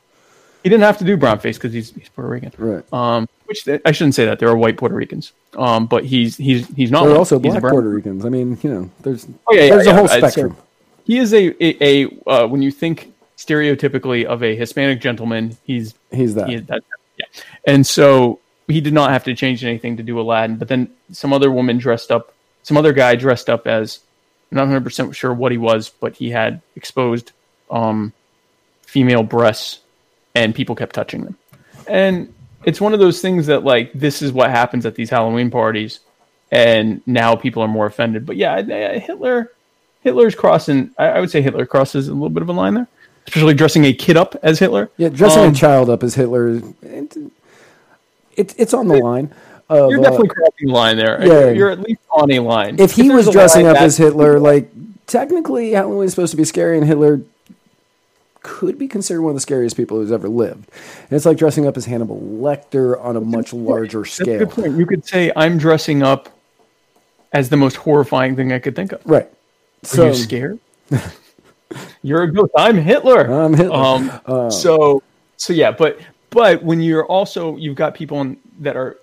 He 0.62 0.68
didn't 0.68 0.82
have 0.82 0.98
to 0.98 1.04
do 1.04 1.16
brown 1.16 1.38
face 1.40 1.56
because 1.58 1.72
he's 1.72 1.90
he's 1.92 2.08
Puerto 2.08 2.30
Rican. 2.30 2.52
right? 2.58 2.92
Um, 2.92 3.28
which 3.46 3.68
I 3.84 3.92
shouldn't 3.92 4.14
say 4.14 4.24
that 4.26 4.38
there 4.38 4.48
are 4.48 4.56
white 4.56 4.76
Puerto 4.76 4.94
Ricans. 4.94 5.32
Um, 5.56 5.86
but 5.86 6.04
he's 6.04 6.36
he's 6.36 6.68
he's 6.68 6.90
not. 6.90 7.04
There 7.04 7.14
are 7.14 7.18
also 7.18 7.38
He's 7.38 7.52
black 7.52 7.62
Puerto 7.72 7.88
Ricans. 7.88 8.24
I 8.24 8.28
mean, 8.28 8.58
you 8.62 8.70
know, 8.72 8.90
there's 9.00 9.26
Oh 9.46 9.54
yeah, 9.54 9.62
yeah, 9.64 9.70
there's 9.74 9.86
yeah. 9.86 9.92
a 9.92 9.94
whole 9.96 10.08
so 10.08 10.18
spectrum. 10.18 10.56
he 11.04 11.18
is 11.18 11.34
a 11.34 11.48
a, 11.62 12.04
a 12.06 12.30
uh, 12.30 12.46
when 12.46 12.62
you 12.62 12.70
think 12.70 13.12
stereotypically 13.36 14.24
of 14.24 14.42
a 14.42 14.54
Hispanic 14.56 15.00
gentleman, 15.00 15.56
he's 15.64 15.94
He's 16.12 16.34
that. 16.34 16.48
he 16.48 16.56
that 16.58 16.82
yeah. 17.18 17.26
And 17.66 17.86
so 17.86 18.38
he 18.68 18.80
did 18.80 18.94
not 18.94 19.10
have 19.10 19.24
to 19.24 19.34
change 19.34 19.64
anything 19.64 19.96
to 19.98 20.02
do 20.02 20.18
Aladdin. 20.20 20.56
But 20.56 20.68
then 20.68 20.90
some 21.10 21.32
other 21.32 21.50
woman 21.50 21.78
dressed 21.78 22.10
up, 22.10 22.32
some 22.62 22.76
other 22.76 22.92
guy 22.92 23.16
dressed 23.16 23.50
up 23.50 23.66
as 23.66 24.00
I'm 24.50 24.56
not 24.56 24.62
100 24.62 24.84
percent 24.84 25.14
sure 25.16 25.34
what 25.34 25.52
he 25.52 25.58
was, 25.58 25.90
but 25.90 26.14
he 26.14 26.30
had 26.30 26.62
exposed 26.76 27.32
um, 27.70 28.12
female 28.86 29.22
breasts, 29.22 29.80
and 30.34 30.54
people 30.54 30.74
kept 30.74 30.94
touching 30.94 31.24
them. 31.24 31.36
And 31.88 32.32
it's 32.64 32.80
one 32.80 32.94
of 32.94 33.00
those 33.00 33.20
things 33.20 33.46
that 33.46 33.64
like 33.64 33.92
this 33.92 34.22
is 34.22 34.32
what 34.32 34.50
happens 34.50 34.86
at 34.86 34.94
these 34.94 35.10
Halloween 35.10 35.50
parties, 35.50 36.00
and 36.50 37.02
now 37.06 37.34
people 37.34 37.62
are 37.62 37.68
more 37.68 37.86
offended. 37.86 38.24
But 38.24 38.36
yeah, 38.36 38.62
Hitler, 38.98 39.50
Hitler's 40.02 40.34
crossing. 40.34 40.90
I, 40.98 41.06
I 41.06 41.20
would 41.20 41.30
say 41.30 41.42
Hitler 41.42 41.66
crosses 41.66 42.08
a 42.08 42.12
little 42.12 42.28
bit 42.30 42.42
of 42.42 42.48
a 42.48 42.52
line 42.52 42.74
there, 42.74 42.86
especially 43.26 43.54
dressing 43.54 43.84
a 43.84 43.92
kid 43.92 44.16
up 44.16 44.36
as 44.42 44.58
Hitler. 44.58 44.90
Yeah, 44.96 45.08
dressing 45.08 45.42
Um, 45.42 45.50
a 45.50 45.54
child 45.54 45.90
up 45.90 46.02
as 46.02 46.14
Hitler, 46.14 46.60
it, 46.82 47.16
it, 48.36 48.54
it's 48.58 48.74
on 48.74 48.88
the 48.88 48.96
line. 48.98 49.32
Of, 49.68 49.90
You're 49.90 50.00
uh, 50.00 50.02
definitely 50.02 50.28
crossing 50.28 50.66
the 50.68 50.72
line 50.72 50.96
there. 50.98 51.26
yeah. 51.26 51.50
You're 51.50 51.70
at 51.70 51.80
least 51.80 52.00
on 52.10 52.30
a 52.30 52.40
line. 52.40 52.78
if 52.78 52.92
he 52.92 53.08
there's 53.08 53.26
was 53.26 53.34
dressing 53.34 53.66
up 53.66 53.76
as 53.76 53.96
Hitler, 53.96 54.38
like 54.38 54.70
technically 55.06 55.72
Halloween 55.72 56.04
is 56.04 56.12
supposed 56.12 56.30
to 56.32 56.36
be 56.36 56.44
scary, 56.44 56.76
and 56.78 56.86
Hitler 56.86 57.20
could 58.42 58.78
be 58.78 58.88
considered 58.88 59.22
one 59.22 59.30
of 59.30 59.36
the 59.36 59.40
scariest 59.40 59.76
people 59.76 59.98
who's 59.98 60.12
ever 60.12 60.28
lived. 60.28 60.68
And 61.02 61.12
it's 61.12 61.26
like 61.26 61.36
dressing 61.36 61.66
up 61.66 61.76
as 61.76 61.84
Hannibal 61.84 62.20
Lecter 62.20 63.02
on 63.02 63.16
a 63.16 63.20
much 63.20 63.52
larger 63.52 64.04
scale. 64.04 64.40
good 64.40 64.50
point. 64.50 64.76
You 64.76 64.86
could 64.86 65.06
say 65.06 65.32
I'm 65.36 65.58
dressing 65.58 66.02
up 66.02 66.28
as 67.32 67.48
the 67.48 67.56
most 67.56 67.76
horrifying 67.76 68.36
thing 68.36 68.52
I 68.52 68.58
could 68.58 68.76
think 68.76 68.92
of. 68.92 69.00
Right. 69.04 69.26
Are 69.26 69.86
So 69.86 70.06
you 70.08 70.14
scared? 70.14 70.58
You're 72.02 72.24
a 72.24 72.32
ghost. 72.32 72.52
I'm 72.56 72.76
Hitler. 72.76 73.32
I'm 73.32 73.54
Hitler. 73.54 73.74
Um, 74.26 74.50
so 74.50 75.02
so 75.36 75.52
yeah, 75.52 75.70
but 75.70 75.98
but 76.30 76.62
when 76.62 76.80
you're 76.80 77.06
also 77.06 77.56
you've 77.56 77.76
got 77.76 77.94
people 77.94 78.20
in, 78.20 78.36
that 78.60 78.76
are 78.76 78.98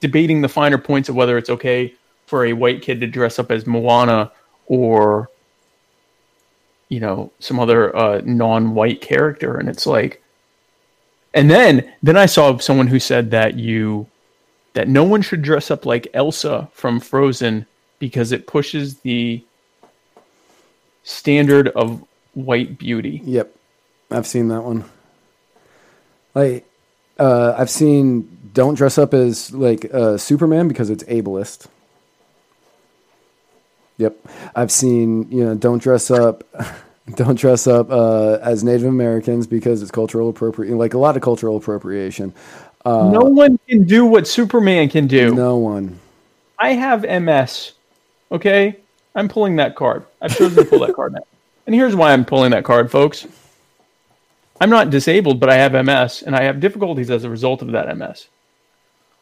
debating 0.00 0.40
the 0.40 0.48
finer 0.48 0.78
points 0.78 1.08
of 1.08 1.16
whether 1.16 1.36
it's 1.36 1.50
okay 1.50 1.94
for 2.26 2.46
a 2.46 2.52
white 2.52 2.82
kid 2.82 3.00
to 3.00 3.06
dress 3.06 3.38
up 3.38 3.50
as 3.50 3.66
Moana 3.66 4.30
or 4.66 5.28
you 6.94 7.00
know 7.00 7.32
some 7.40 7.58
other 7.58 7.94
uh, 7.96 8.20
non-white 8.24 9.00
character, 9.00 9.58
and 9.58 9.68
it's 9.68 9.84
like, 9.84 10.22
and 11.34 11.50
then 11.50 11.92
then 12.04 12.16
I 12.16 12.26
saw 12.26 12.56
someone 12.58 12.86
who 12.86 13.00
said 13.00 13.32
that 13.32 13.58
you 13.58 14.06
that 14.74 14.86
no 14.86 15.02
one 15.02 15.20
should 15.20 15.42
dress 15.42 15.72
up 15.72 15.84
like 15.84 16.06
Elsa 16.14 16.68
from 16.72 17.00
Frozen 17.00 17.66
because 17.98 18.30
it 18.30 18.46
pushes 18.46 18.98
the 18.98 19.42
standard 21.02 21.66
of 21.68 22.04
white 22.34 22.78
beauty. 22.78 23.20
Yep, 23.24 23.56
I've 24.12 24.26
seen 24.26 24.46
that 24.48 24.62
one. 24.62 24.84
Like, 26.32 26.64
uh, 27.18 27.56
I've 27.58 27.70
seen 27.70 28.50
don't 28.52 28.76
dress 28.76 28.98
up 28.98 29.14
as 29.14 29.52
like 29.52 29.92
uh, 29.92 30.16
Superman 30.16 30.68
because 30.68 30.90
it's 30.90 31.02
ableist. 31.04 31.66
Yep, 33.96 34.16
I've 34.56 34.72
seen 34.72 35.30
you 35.30 35.44
know 35.44 35.54
don't 35.54 35.82
dress 35.82 36.10
up, 36.10 36.44
don't 37.12 37.38
dress 37.38 37.66
up 37.66 37.90
uh, 37.90 38.38
as 38.40 38.64
Native 38.64 38.86
Americans 38.86 39.46
because 39.46 39.82
it's 39.82 39.90
cultural 39.90 40.28
appropriation. 40.30 40.78
Like 40.78 40.94
a 40.94 40.98
lot 40.98 41.16
of 41.16 41.22
cultural 41.22 41.56
appropriation. 41.56 42.32
no 42.84 43.20
one 43.20 43.58
can 43.68 43.84
do 43.84 44.06
what 44.06 44.26
Superman 44.26 44.88
can 44.88 45.06
do. 45.06 45.34
No 45.34 45.56
one, 45.56 45.98
I 46.58 46.72
have 46.72 47.02
MS. 47.02 47.72
Okay, 48.32 48.76
I'm 49.14 49.28
pulling 49.28 49.56
that 49.56 49.76
card. 49.76 50.04
I've 50.20 50.36
chosen 50.36 50.64
to 50.64 50.68
pull 50.68 50.80
that 50.80 50.94
card 50.94 51.12
now, 51.12 51.26
and 51.66 51.74
here's 51.74 51.94
why 51.94 52.12
I'm 52.12 52.24
pulling 52.24 52.50
that 52.52 52.64
card, 52.64 52.90
folks. 52.90 53.26
I'm 54.60 54.70
not 54.70 54.90
disabled, 54.90 55.40
but 55.40 55.50
I 55.50 55.56
have 55.56 55.72
MS, 55.72 56.22
and 56.22 56.34
I 56.34 56.44
have 56.44 56.60
difficulties 56.60 57.10
as 57.10 57.24
a 57.24 57.30
result 57.30 57.60
of 57.60 57.72
that 57.72 57.96
MS. 57.98 58.28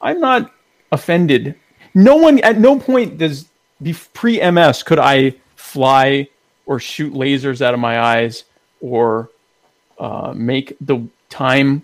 I'm 0.01 0.21
not 0.21 0.53
offended. 0.93 1.57
No 1.95 2.17
one 2.17 2.39
at 2.41 2.59
no 2.59 2.79
point 2.79 3.19
does 3.19 3.47
pre 4.13 4.51
MS 4.51 4.83
could 4.83 4.99
I 4.99 5.35
fly 5.57 6.29
or 6.67 6.79
shoot 6.79 7.13
lasers 7.13 7.61
out 7.61 7.75
of 7.75 7.81
my 7.81 8.01
eyes 8.01 8.45
or 8.81 9.31
uh, 9.99 10.33
make 10.35 10.77
the 10.81 11.07
time 11.29 11.83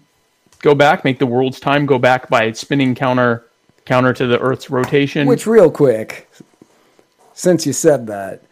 go 0.60 0.74
back, 0.74 1.04
make 1.04 1.18
the 1.18 1.26
world's 1.26 1.60
time 1.60 1.86
go 1.86 1.98
back 1.98 2.28
by 2.28 2.52
spinning 2.52 2.94
counter 2.94 3.44
counter 3.84 4.12
to 4.12 4.26
the 4.26 4.38
Earth's 4.38 4.70
rotation. 4.70 5.26
Which, 5.26 5.46
real 5.46 5.70
quick, 5.70 6.30
since 7.32 7.66
you 7.66 7.72
said 7.72 8.06
that, 8.08 8.42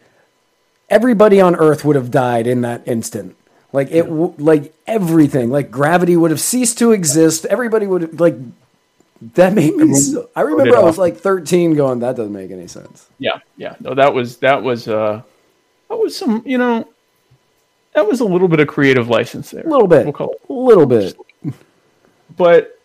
everybody 0.89 1.39
on 1.39 1.55
Earth 1.55 1.85
would 1.85 1.95
have 1.95 2.11
died 2.11 2.47
in 2.47 2.61
that 2.61 2.87
instant. 2.87 3.35
Like 3.71 3.91
it, 3.91 4.05
yeah. 4.07 4.29
like 4.37 4.73
everything, 4.87 5.51
like 5.51 5.69
gravity 5.69 6.17
would 6.17 6.31
have 6.31 6.39
ceased 6.39 6.77
to 6.79 6.91
exist. 6.91 7.45
Everybody 7.45 7.87
would 7.87 8.01
have, 8.01 8.19
like. 8.19 8.35
That 9.33 9.53
made 9.53 9.75
me. 9.75 9.95
So, 9.95 10.29
I 10.35 10.41
remember 10.41 10.77
I 10.77 10.81
was 10.81 10.99
like 10.99 11.17
13, 11.17 11.73
going, 11.73 12.01
"That 12.01 12.15
doesn't 12.15 12.31
make 12.31 12.51
any 12.51 12.67
sense." 12.67 13.07
Yeah, 13.17 13.39
yeah. 13.55 13.73
No, 13.79 13.95
that 13.95 14.13
was 14.13 14.37
that 14.37 14.61
was 14.61 14.87
uh, 14.87 15.23
that 15.89 15.95
was 15.97 16.15
some, 16.15 16.43
you 16.45 16.57
know, 16.57 16.87
that 17.93 18.07
was 18.07 18.19
a 18.19 18.25
little 18.25 18.47
bit 18.47 18.59
of 18.59 18.67
creative 18.67 19.09
license 19.09 19.51
there. 19.51 19.65
A 19.65 19.69
little 19.69 19.87
bit. 19.87 20.05
We'll 20.05 20.13
call 20.13 20.33
it. 20.33 20.41
A 20.49 20.53
little 20.53 20.85
bit. 20.85 21.17
But 22.35 22.79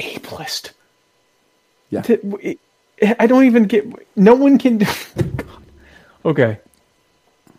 ableist. 0.00 0.70
Yeah. 1.90 2.02
I 3.18 3.26
don't 3.26 3.44
even 3.44 3.64
get. 3.64 3.86
No 4.16 4.34
one 4.34 4.58
can. 4.58 4.84
okay. 6.24 6.58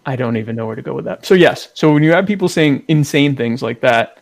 I 0.06 0.16
don't 0.16 0.38
even 0.38 0.56
know 0.56 0.66
where 0.66 0.76
to 0.76 0.82
go 0.82 0.94
with 0.94 1.06
that. 1.06 1.26
So 1.26 1.34
yes. 1.34 1.70
So 1.74 1.94
when 1.94 2.04
you 2.04 2.12
have 2.12 2.26
people 2.26 2.50
saying 2.50 2.84
insane 2.88 3.36
things 3.36 3.62
like 3.62 3.82
that, 3.82 4.18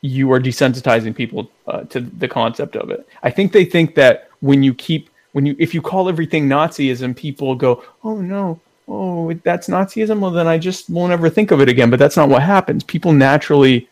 you 0.00 0.30
are 0.32 0.40
desensitizing 0.40 1.14
people 1.14 1.50
uh, 1.66 1.82
to 1.84 2.00
the 2.00 2.28
concept 2.28 2.76
of 2.76 2.90
it. 2.90 3.08
I 3.22 3.30
think 3.30 3.52
they 3.52 3.64
think 3.64 3.94
that 3.96 4.30
when 4.40 4.62
you 4.62 4.74
keep 4.74 5.10
when 5.32 5.46
you 5.46 5.56
if 5.58 5.74
you 5.74 5.82
call 5.82 6.08
everything 6.08 6.48
Nazism, 6.48 7.16
people 7.16 7.54
go, 7.54 7.82
"Oh 8.04 8.20
no, 8.20 8.60
oh 8.88 9.32
that's 9.44 9.68
Nazism." 9.68 10.20
Well, 10.20 10.30
then 10.30 10.46
I 10.46 10.58
just 10.58 10.90
won't 10.90 11.12
ever 11.12 11.28
think 11.28 11.50
of 11.50 11.60
it 11.60 11.68
again. 11.68 11.90
But 11.90 11.98
that's 11.98 12.16
not 12.16 12.28
what 12.28 12.42
happens. 12.42 12.84
People 12.84 13.12
naturally 13.12 13.88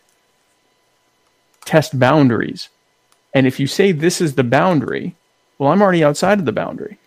test 1.64 1.98
boundaries, 1.98 2.68
and 3.34 3.46
if 3.46 3.60
you 3.60 3.66
say 3.66 3.92
this 3.92 4.20
is 4.20 4.34
the 4.34 4.44
boundary, 4.44 5.14
well, 5.58 5.70
I'm 5.70 5.82
already 5.82 6.04
outside 6.04 6.38
of 6.38 6.44
the 6.44 6.52
boundary. 6.52 6.98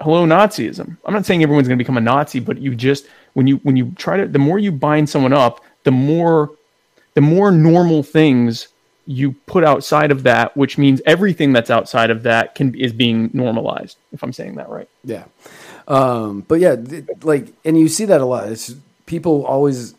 Hello, 0.00 0.24
Nazism. 0.24 0.96
I'm 1.04 1.12
not 1.12 1.26
saying 1.26 1.42
everyone's 1.42 1.66
going 1.66 1.78
to 1.78 1.84
become 1.84 1.96
a 1.96 2.00
Nazi, 2.00 2.38
but 2.38 2.58
you 2.58 2.74
just 2.74 3.06
when 3.34 3.46
you 3.46 3.56
when 3.58 3.76
you 3.76 3.92
try 3.96 4.16
to 4.16 4.26
the 4.26 4.38
more 4.38 4.58
you 4.58 4.70
bind 4.70 5.08
someone 5.08 5.32
up, 5.32 5.60
the 5.84 5.90
more 5.90 6.50
the 7.14 7.20
more 7.20 7.50
normal 7.50 8.02
things 8.02 8.68
you 9.06 9.32
put 9.46 9.64
outside 9.64 10.10
of 10.10 10.22
that, 10.22 10.56
which 10.56 10.76
means 10.76 11.00
everything 11.06 11.52
that's 11.52 11.70
outside 11.70 12.10
of 12.10 12.22
that 12.24 12.54
can 12.54 12.74
is 12.74 12.92
being 12.92 13.30
normalized. 13.32 13.96
If 14.12 14.22
I'm 14.22 14.32
saying 14.32 14.56
that 14.56 14.68
right. 14.68 14.88
Yeah. 15.02 15.24
Um, 15.88 16.42
but 16.46 16.60
yeah, 16.60 16.76
like, 17.22 17.48
and 17.64 17.78
you 17.78 17.88
see 17.88 18.04
that 18.04 18.20
a 18.20 18.24
lot. 18.24 18.48
It's 18.48 18.74
people 19.06 19.44
always, 19.46 19.94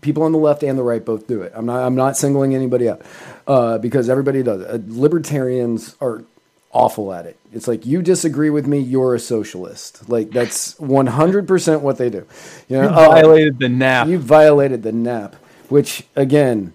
people 0.00 0.24
on 0.24 0.32
the 0.32 0.38
left 0.38 0.62
and 0.62 0.76
the 0.76 0.82
right 0.82 1.02
both 1.02 1.26
do 1.26 1.42
it. 1.42 1.52
I'm 1.54 1.64
not, 1.64 1.82
I'm 1.86 1.94
not 1.94 2.16
singling 2.16 2.54
anybody 2.54 2.88
out 2.88 3.00
uh, 3.46 3.78
because 3.78 4.10
everybody 4.10 4.42
does 4.42 4.62
it. 4.62 4.68
Uh, 4.68 4.78
libertarians 4.86 5.96
are 6.00 6.24
awful 6.72 7.12
at 7.12 7.24
it. 7.24 7.38
It's 7.52 7.68
like 7.68 7.86
you 7.86 8.02
disagree 8.02 8.50
with 8.50 8.66
me, 8.66 8.80
you're 8.80 9.14
a 9.14 9.20
socialist. 9.20 10.08
Like 10.08 10.30
that's 10.30 10.74
100% 10.74 11.80
what 11.80 11.96
they 11.96 12.10
do. 12.10 12.26
You, 12.68 12.76
know, 12.76 12.82
you 12.82 12.88
violated 12.88 13.54
uh, 13.54 13.58
the 13.60 13.68
nap. 13.68 14.08
You 14.08 14.18
violated 14.18 14.82
the 14.82 14.92
nap. 14.92 15.36
Which, 15.68 16.04
again, 16.16 16.74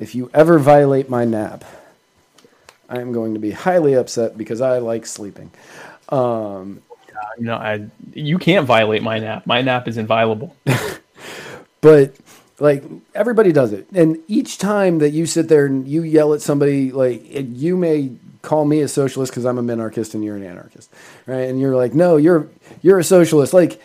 if 0.00 0.14
you 0.14 0.30
ever 0.32 0.58
violate 0.58 1.10
my 1.10 1.26
nap, 1.26 1.64
I 2.88 3.00
am 3.00 3.12
going 3.12 3.34
to 3.34 3.40
be 3.40 3.50
highly 3.50 3.94
upset 3.94 4.38
because 4.38 4.62
I 4.62 4.78
like 4.78 5.04
sleeping. 5.04 5.50
Um, 6.08 6.82
no, 7.38 7.56
I, 7.56 7.86
you 8.14 8.38
can't 8.38 8.66
violate 8.66 9.02
my 9.02 9.18
nap. 9.18 9.46
My 9.46 9.62
nap 9.62 9.88
is 9.88 9.96
inviolable. 9.96 10.56
but 11.80 12.16
like 12.58 12.84
everybody 13.14 13.52
does 13.52 13.72
it, 13.72 13.86
and 13.92 14.18
each 14.28 14.58
time 14.58 14.98
that 14.98 15.10
you 15.10 15.26
sit 15.26 15.48
there 15.48 15.66
and 15.66 15.86
you 15.86 16.02
yell 16.02 16.34
at 16.34 16.40
somebody, 16.40 16.92
like 16.92 17.22
you 17.28 17.76
may 17.76 18.12
call 18.42 18.64
me 18.64 18.80
a 18.80 18.88
socialist 18.88 19.32
because 19.32 19.44
I'm 19.44 19.58
a 19.58 19.62
minarchist 19.62 20.14
and 20.14 20.24
you're 20.24 20.36
an 20.36 20.44
anarchist, 20.44 20.90
right? 21.26 21.48
And 21.48 21.60
you're 21.60 21.76
like, 21.76 21.94
no, 21.94 22.16
you're 22.16 22.48
you're 22.80 22.98
a 22.98 23.04
socialist, 23.04 23.52
like 23.52 23.82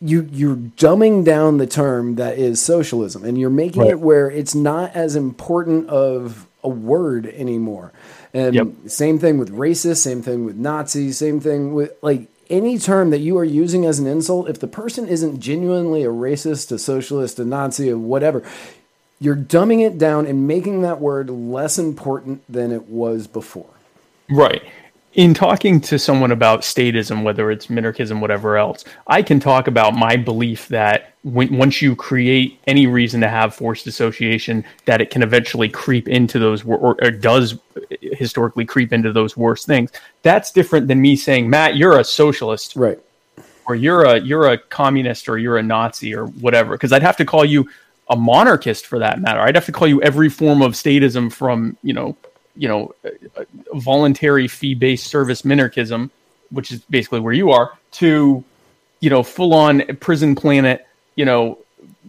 you 0.00 0.28
you're 0.30 0.56
dumbing 0.56 1.24
down 1.24 1.58
the 1.58 1.66
term 1.66 2.16
that 2.16 2.38
is 2.38 2.62
socialism 2.62 3.24
and 3.24 3.38
you're 3.38 3.50
making 3.50 3.82
right. 3.82 3.92
it 3.92 4.00
where 4.00 4.30
it's 4.30 4.54
not 4.54 4.94
as 4.94 5.16
important 5.16 5.88
of 5.88 6.46
a 6.62 6.68
word 6.68 7.26
anymore. 7.26 7.92
And 8.36 8.54
yep. 8.54 8.68
same 8.86 9.18
thing 9.18 9.38
with 9.38 9.50
racist, 9.50 9.96
same 9.96 10.20
thing 10.20 10.44
with 10.44 10.56
Nazi, 10.56 11.10
same 11.10 11.40
thing 11.40 11.72
with 11.72 11.92
like 12.02 12.28
any 12.50 12.78
term 12.78 13.08
that 13.08 13.20
you 13.20 13.38
are 13.38 13.44
using 13.44 13.86
as 13.86 13.98
an 13.98 14.06
insult, 14.06 14.50
if 14.50 14.60
the 14.60 14.66
person 14.66 15.08
isn't 15.08 15.40
genuinely 15.40 16.02
a 16.02 16.08
racist, 16.08 16.70
a 16.70 16.78
socialist, 16.78 17.38
a 17.38 17.46
Nazi, 17.46 17.90
or 17.90 17.96
whatever, 17.96 18.42
you're 19.20 19.36
dumbing 19.36 19.84
it 19.86 19.96
down 19.96 20.26
and 20.26 20.46
making 20.46 20.82
that 20.82 21.00
word 21.00 21.30
less 21.30 21.78
important 21.78 22.42
than 22.46 22.72
it 22.72 22.88
was 22.88 23.26
before. 23.26 23.70
Right 24.28 24.62
in 25.16 25.32
talking 25.32 25.80
to 25.80 25.98
someone 25.98 26.30
about 26.30 26.60
statism, 26.60 27.22
whether 27.22 27.50
it's 27.50 27.68
minarchism, 27.68 28.20
whatever 28.20 28.58
else, 28.58 28.84
I 29.06 29.22
can 29.22 29.40
talk 29.40 29.66
about 29.66 29.94
my 29.94 30.16
belief 30.16 30.68
that 30.68 31.14
when, 31.26 31.56
once 31.56 31.82
you 31.82 31.96
create 31.96 32.58
any 32.66 32.86
reason 32.86 33.20
to 33.20 33.28
have 33.28 33.54
forced 33.54 33.86
association, 33.86 34.64
that 34.84 35.00
it 35.00 35.10
can 35.10 35.22
eventually 35.22 35.68
creep 35.68 36.08
into 36.08 36.38
those, 36.38 36.64
or, 36.64 36.96
or 37.02 37.10
does 37.10 37.58
historically 38.00 38.64
creep 38.64 38.92
into 38.92 39.12
those 39.12 39.36
worst 39.36 39.66
things. 39.66 39.90
That's 40.22 40.52
different 40.52 40.88
than 40.88 41.00
me 41.00 41.16
saying, 41.16 41.50
Matt, 41.50 41.76
you're 41.76 41.98
a 41.98 42.04
socialist, 42.04 42.76
right? 42.76 42.98
Or 43.66 43.74
you're 43.74 44.04
a 44.04 44.20
you're 44.20 44.52
a 44.52 44.58
communist, 44.58 45.28
or 45.28 45.38
you're 45.38 45.58
a 45.58 45.62
Nazi, 45.62 46.14
or 46.14 46.26
whatever. 46.26 46.72
Because 46.72 46.92
I'd 46.92 47.02
have 47.02 47.16
to 47.16 47.24
call 47.24 47.44
you 47.44 47.68
a 48.08 48.16
monarchist 48.16 48.86
for 48.86 49.00
that 49.00 49.20
matter. 49.20 49.40
I'd 49.40 49.56
have 49.56 49.66
to 49.66 49.72
call 49.72 49.88
you 49.88 50.00
every 50.02 50.28
form 50.28 50.62
of 50.62 50.72
statism 50.72 51.32
from 51.32 51.76
you 51.82 51.92
know 51.92 52.16
you 52.56 52.68
know, 52.68 52.94
voluntary 53.74 54.48
fee 54.48 54.74
based 54.74 55.06
service 55.06 55.42
minarchism, 55.42 56.10
which 56.50 56.72
is 56.72 56.80
basically 56.90 57.20
where 57.20 57.32
you 57.32 57.50
are, 57.50 57.72
to, 57.92 58.42
you 59.00 59.10
know, 59.10 59.22
full 59.22 59.54
on 59.54 59.82
prison 59.96 60.34
planet, 60.34 60.86
you 61.16 61.24
know, 61.24 61.58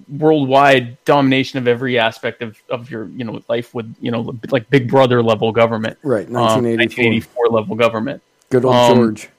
worldwide 0.09 1.03
domination 1.05 1.57
of 1.57 1.67
every 1.67 1.97
aspect 1.97 2.41
of, 2.41 2.61
of 2.69 2.89
your, 2.91 3.07
you 3.09 3.23
know, 3.23 3.41
life 3.49 3.73
with, 3.73 3.93
you 3.99 4.11
know, 4.11 4.33
like 4.49 4.69
Big 4.69 4.89
Brother 4.89 5.23
level 5.23 5.51
government. 5.51 5.97
Right. 6.03 6.29
1984, 6.29 6.39
um, 6.39 6.63
1984 6.63 7.47
level 7.49 7.75
government. 7.75 8.21
Good 8.49 8.65
old 8.65 8.75
um, 8.75 8.95
George. 8.95 9.29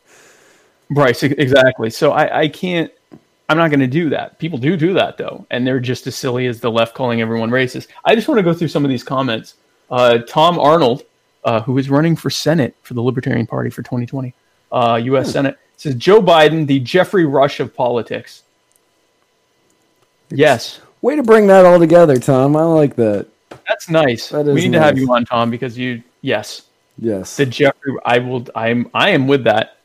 Right. 0.91 1.23
Exactly. 1.23 1.91
So 1.91 2.13
I, 2.13 2.41
I 2.41 2.49
can't, 2.49 2.93
I'm 3.49 3.57
not 3.57 3.71
going 3.71 3.81
to 3.81 3.87
do 3.87 4.11
that. 4.11 4.39
People 4.39 4.59
do 4.59 4.77
do 4.77 4.93
that 4.95 5.17
though, 5.17 5.47
and 5.51 5.67
they're 5.67 5.81
just 5.81 6.07
as 6.07 6.17
silly 6.17 6.47
as 6.47 6.61
the 6.61 6.71
left 6.71 6.95
calling 6.95 7.21
everyone 7.21 7.51
racist. 7.51 7.89
I 8.05 8.15
just 8.15 8.29
want 8.29 8.39
to 8.39 8.43
go 8.43 8.53
through 8.53 8.69
some 8.69 8.85
of 8.85 8.91
these 8.91 9.05
comments. 9.05 9.55
Uh, 9.91 10.19
Tom 10.19 10.59
Arnold, 10.59 11.05
uh, 11.45 11.63
who 11.63 11.79
is 11.79 11.89
running 11.89 12.15
for 12.15 12.29
Senate 12.29 12.77
for 12.83 12.93
the 12.93 13.01
Libertarian 13.01 13.47
Party 13.47 13.71
for 13.71 13.83
2020, 13.83 14.35
uh, 14.71 15.01
U.S. 15.05 15.27
Hmm. 15.27 15.33
Senate, 15.33 15.59
says 15.79 15.95
Joe 15.95 16.21
Biden, 16.21 16.67
the 16.67 16.81
Geoffrey 16.81 17.25
Rush 17.25 17.61
of 17.61 17.75
politics. 17.75 18.43
Yes. 20.31 20.81
Way 21.01 21.17
to 21.17 21.23
bring 21.23 21.47
that 21.47 21.65
all 21.65 21.79
together, 21.79 22.19
Tom. 22.19 22.57
I 22.57 22.63
like 22.63 22.97
that. 22.97 23.27
That's 23.69 23.89
nice. 23.89 24.29
That 24.31 24.47
we 24.47 24.63
need 24.63 24.71
nice. 24.71 24.81
to 24.81 24.85
have 24.85 24.99
you 24.99 25.13
on, 25.13 25.25
Tom, 25.25 25.51
because 25.51 25.79
you. 25.79 26.03
Yes. 26.23 26.63
Yes. 26.99 27.37
The 27.37 27.47
Geoffrey. 27.47 27.95
I 28.05 28.19
will. 28.19 28.47
I'm. 28.55 28.91
I 28.95 29.11
am 29.11 29.29
with 29.29 29.45
that. 29.45 29.77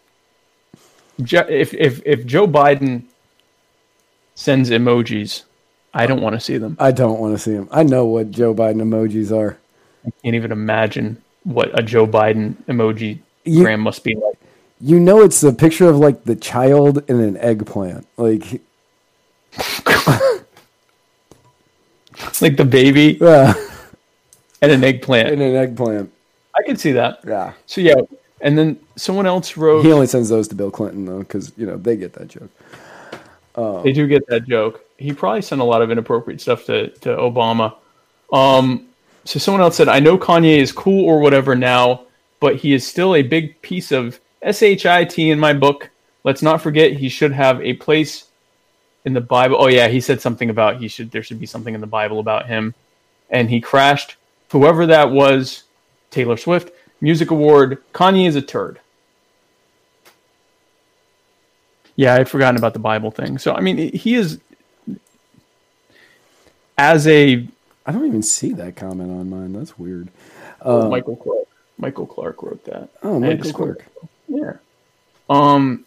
Je- 1.22 1.38
if 1.50 1.74
if 1.74 2.02
if 2.06 2.26
Joe 2.26 2.48
Biden 2.48 3.04
sends 4.36 4.70
emojis, 4.70 5.44
I 5.94 6.08
don't 6.08 6.22
want 6.22 6.34
to 6.34 6.40
see 6.40 6.58
them. 6.58 6.76
I 6.80 6.92
don't 6.92 7.20
want 7.20 7.36
to 7.36 7.38
see 7.38 7.54
them. 7.54 7.68
I 7.72 7.84
know 7.84 8.06
what 8.06 8.32
Joe 8.32 8.56
Biden 8.56 8.82
emojis 8.82 9.32
are. 9.36 9.58
I 10.06 10.10
can't 10.24 10.36
even 10.36 10.52
imagine 10.52 11.22
what 11.44 11.78
a 11.78 11.84
Joe 11.84 12.08
Biden 12.08 12.56
emoji 12.66 13.20
you, 13.46 13.64
gram 13.64 13.82
must 13.82 14.04
be 14.04 14.16
like. 14.16 14.40
You 14.82 15.00
know, 15.00 15.22
it's 15.22 15.44
a 15.44 15.54
picture 15.54 15.88
of 15.88 15.98
like 15.98 16.24
the 16.24 16.36
child 16.36 17.08
in 17.10 17.20
an 17.20 17.38
eggplant, 17.38 18.08
like 18.18 18.62
like 22.42 22.58
the 22.58 22.66
baby 22.66 23.18
yeah. 23.20 23.54
and 24.62 24.72
an 24.72 24.84
eggplant. 24.84 25.30
And 25.30 25.42
an 25.42 25.56
eggplant. 25.56 26.12
I 26.56 26.64
can 26.64 26.78
see 26.78 26.92
that. 26.92 27.20
Yeah. 27.26 27.54
So 27.66 27.82
yeah, 27.82 27.96
and 28.42 28.58
then 28.58 28.80
someone 28.96 29.26
else 29.26 29.58
wrote. 29.58 29.84
He 29.84 29.92
only 29.92 30.08
sends 30.08 30.30
those 30.30 30.48
to 30.50 30.56
Bill 30.56 30.72
Clinton 30.72 31.06
though, 31.06 31.20
because 31.20 31.52
you 31.58 31.66
know 31.66 31.78
they 31.78 31.96
get 31.96 32.14
that 32.14 32.28
joke. 32.28 32.50
Um, 33.56 33.84
they 33.84 33.92
do 33.92 34.08
get 34.08 34.28
that 34.28 34.48
joke. 34.48 34.86
He 34.98 35.14
probably 35.14 35.42
sent 35.42 35.62
a 35.62 35.64
lot 35.64 35.82
of 35.82 35.90
inappropriate 35.92 36.42
stuff 36.42 36.66
to 36.66 36.90
to 36.90 37.10
Obama. 37.10 37.76
Um, 38.32 38.88
so 39.26 39.40
someone 39.40 39.62
else 39.62 39.78
said, 39.78 39.88
I 39.88 40.00
know 40.00 40.18
Kanye 40.18 40.58
is 40.58 40.72
cool 40.72 41.06
or 41.06 41.20
whatever 41.20 41.56
now, 41.56 42.02
but 42.40 42.58
he 42.58 42.74
is 42.74 42.86
still 42.86 43.16
a 43.16 43.22
big 43.22 43.62
piece 43.62 43.92
of 43.92 44.20
shit 44.52 44.86
in 45.18 45.40
my 45.40 45.54
book. 45.54 45.90
Let's 46.24 46.42
not 46.42 46.62
forget 46.62 46.92
he 46.92 47.10
should 47.10 47.32
have 47.32 47.62
a 47.62 47.74
place 47.74 48.26
in 49.06 49.14
the 49.14 49.22
Bible. 49.22 49.58
Oh 49.60 49.68
yeah, 49.68 49.88
he 49.88 50.02
said 50.02 50.22
something 50.22 50.50
about 50.50 50.78
he 50.78 50.88
should 50.88 51.12
there 51.12 51.24
should 51.24 51.40
be 51.40 51.46
something 51.46 51.76
in 51.76 51.82
the 51.82 51.88
Bible 51.88 52.20
about 52.20 52.48
him, 52.48 52.74
and 53.30 53.50
he 53.50 53.62
crashed. 53.62 54.16
Whoever 54.52 54.86
that 54.86 55.10
was, 55.10 55.64
Taylor 56.12 56.38
Swift 56.38 56.72
Music 57.02 57.32
Award. 57.32 57.84
Kanye 57.94 58.28
is 58.28 58.36
a 58.38 58.42
turd. 58.42 58.80
Yeah, 61.96 62.16
I'd 62.16 62.30
forgotten 62.30 62.58
about 62.58 62.74
the 62.74 62.80
Bible 62.80 63.12
thing. 63.12 63.38
So 63.38 63.54
I 63.54 63.60
mean, 63.60 63.94
he 63.94 64.16
is 64.16 64.40
as 66.78 67.06
a. 67.08 67.48
I 67.86 67.92
don't 67.92 68.08
even 68.08 68.24
see 68.24 68.54
that 68.54 68.78
comment 68.78 69.12
on 69.12 69.30
mine. 69.30 69.52
That's 69.52 69.78
weird. 69.78 70.08
Uh, 70.62 70.88
Michael 70.88 71.18
Clark. 71.18 71.48
Michael 71.78 72.06
Clark 72.06 72.42
wrote 72.42 72.64
that. 72.66 72.90
Oh, 73.04 73.20
Michael 73.20 73.52
Clark. 73.52 73.86
Yeah. 74.30 74.54
Um, 75.30 75.84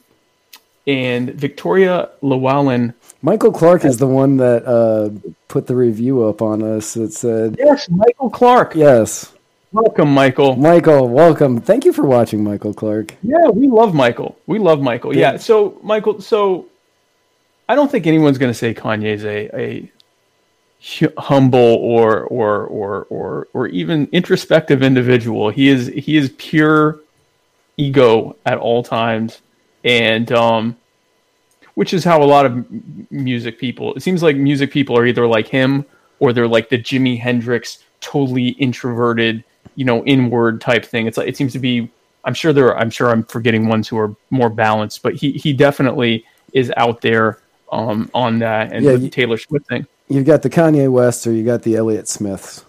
and 0.86 1.30
Victoria 1.34 2.10
Llewellyn. 2.22 2.94
Michael 3.22 3.52
Clark 3.52 3.84
is 3.84 3.98
the 3.98 4.06
one 4.06 4.36
that 4.36 4.64
uh, 4.66 5.10
put 5.48 5.66
the 5.66 5.74
review 5.74 6.24
up 6.24 6.42
on 6.42 6.62
us 6.62 6.94
that 6.94 7.12
said, 7.12 7.56
"Yes, 7.58 7.88
Michael 7.88 8.30
Clark." 8.30 8.74
Yes. 8.74 9.32
Welcome, 9.72 10.14
Michael. 10.14 10.56
Michael, 10.56 11.08
welcome. 11.08 11.60
Thank 11.60 11.84
you 11.84 11.92
for 11.92 12.06
watching, 12.06 12.42
Michael 12.42 12.72
Clark. 12.72 13.14
Yeah, 13.22 13.48
we 13.48 13.66
love 13.66 13.94
Michael. 13.94 14.38
We 14.46 14.58
love 14.58 14.80
Michael. 14.80 15.14
Yeah. 15.14 15.36
So, 15.36 15.78
Michael, 15.82 16.20
so 16.22 16.66
I 17.68 17.74
don't 17.74 17.90
think 17.90 18.06
anyone's 18.06 18.38
going 18.38 18.50
to 18.50 18.58
say 18.58 18.72
Kanye's 18.72 19.24
a, 19.24 19.54
a 19.58 19.92
humble 21.18 21.58
or 21.58 22.22
or 22.24 22.64
or 22.66 23.04
or 23.10 23.48
or 23.52 23.66
even 23.68 24.08
introspective 24.12 24.82
individual. 24.82 25.50
He 25.50 25.68
is 25.68 25.88
he 25.88 26.16
is 26.16 26.32
pure 26.38 27.00
ego 27.76 28.36
at 28.46 28.58
all 28.58 28.82
times, 28.82 29.42
and 29.86 30.30
um, 30.32 30.76
which 31.74 31.94
is 31.94 32.04
how 32.04 32.22
a 32.22 32.24
lot 32.24 32.44
of 32.44 32.66
music 33.10 33.58
people. 33.58 33.94
It 33.94 34.02
seems 34.02 34.22
like 34.22 34.36
music 34.36 34.70
people 34.70 34.98
are 34.98 35.06
either 35.06 35.26
like 35.26 35.48
him 35.48 35.86
or 36.18 36.34
they're 36.34 36.46
like 36.48 36.68
the 36.68 36.78
Jimi 36.78 37.18
Hendrix, 37.18 37.78
totally 38.00 38.48
introverted, 38.48 39.42
you 39.76 39.86
know, 39.86 40.04
inward 40.04 40.60
type 40.60 40.84
thing. 40.84 41.06
It's 41.06 41.16
like 41.16 41.28
it 41.28 41.36
seems 41.36 41.54
to 41.54 41.58
be. 41.58 41.90
I'm 42.24 42.34
sure 42.34 42.52
there. 42.52 42.66
Are, 42.66 42.78
I'm 42.78 42.90
sure 42.90 43.08
I'm 43.10 43.24
forgetting 43.24 43.68
ones 43.68 43.88
who 43.88 43.96
are 43.96 44.14
more 44.28 44.50
balanced, 44.50 45.02
but 45.02 45.14
he 45.14 45.32
he 45.32 45.54
definitely 45.54 46.26
is 46.52 46.70
out 46.76 47.00
there 47.00 47.38
um, 47.72 48.10
on 48.12 48.40
that 48.40 48.72
and 48.72 48.84
yeah, 48.84 48.96
the 48.96 49.08
Taylor 49.08 49.38
Swift 49.38 49.66
thing 49.68 49.86
you've 50.08 50.24
got 50.24 50.42
the 50.42 50.50
Kanye 50.50 50.90
West 50.90 51.26
or 51.26 51.32
you 51.32 51.44
got 51.44 51.62
the 51.62 51.76
Elliott 51.76 52.08
Smiths. 52.08 52.64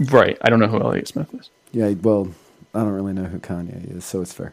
Right. 0.00 0.38
I 0.42 0.50
don't 0.50 0.60
know 0.60 0.66
who 0.66 0.80
Elliott 0.80 1.08
Smith 1.08 1.32
is. 1.34 1.50
Yeah, 1.72 1.90
well, 2.02 2.28
I 2.74 2.80
don't 2.80 2.92
really 2.92 3.12
know 3.12 3.24
who 3.24 3.38
Kanye 3.38 3.96
is, 3.96 4.04
so 4.04 4.20
it's 4.20 4.32
fair. 4.32 4.52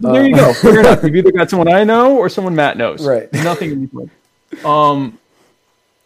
There 0.00 0.22
uh, 0.22 0.22
you 0.22 0.34
go. 0.34 0.52
Fair 0.62 0.80
enough. 0.80 1.02
You've 1.02 1.16
either 1.16 1.32
got 1.32 1.50
someone 1.50 1.68
I 1.68 1.84
know 1.84 2.16
or 2.16 2.28
someone 2.28 2.54
Matt 2.54 2.76
knows. 2.76 3.04
Right. 3.04 3.32
Nothing 3.32 3.72
in 3.72 3.86
between. 3.86 4.10
Um, 4.64 5.18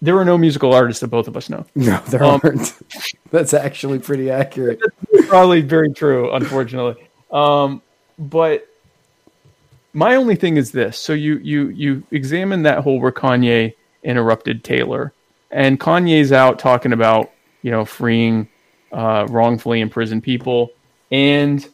there 0.02 0.16
are 0.18 0.24
no 0.24 0.38
musical 0.38 0.72
artists 0.72 1.00
that 1.00 1.08
both 1.08 1.28
of 1.28 1.36
us 1.36 1.50
know. 1.50 1.66
No, 1.74 2.00
there 2.08 2.24
um, 2.24 2.40
aren't. 2.42 2.74
That's 3.30 3.52
actually 3.52 3.98
pretty 3.98 4.30
accurate. 4.30 4.80
probably 5.28 5.61
very 5.61 5.92
true, 5.92 6.32
unfortunately. 6.32 7.06
Um, 7.30 7.82
but 8.18 8.66
my 9.92 10.16
only 10.16 10.36
thing 10.36 10.56
is 10.56 10.72
this: 10.72 10.98
so 10.98 11.12
you 11.12 11.36
you 11.38 11.68
you 11.68 12.02
examine 12.11 12.62
that 12.62 12.78
whole 12.78 12.98
where 13.00 13.12
Kanye 13.12 13.74
interrupted 14.02 14.64
Taylor, 14.64 15.12
and 15.50 15.78
Kanye's 15.78 16.32
out 16.32 16.58
talking 16.58 16.92
about 16.92 17.30
you 17.62 17.70
know 17.70 17.84
freeing 17.84 18.48
uh, 18.92 19.26
wrongfully 19.28 19.80
imprisoned 19.80 20.22
people, 20.22 20.70
and 21.11 21.66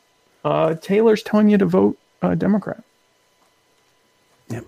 uh, 0.45 0.74
Taylor's 0.74 1.22
telling 1.22 1.49
you 1.49 1.59
to 1.59 1.66
vote 1.66 1.99
uh, 2.22 2.34
Democrat. 2.34 2.82
Yep. 4.49 4.64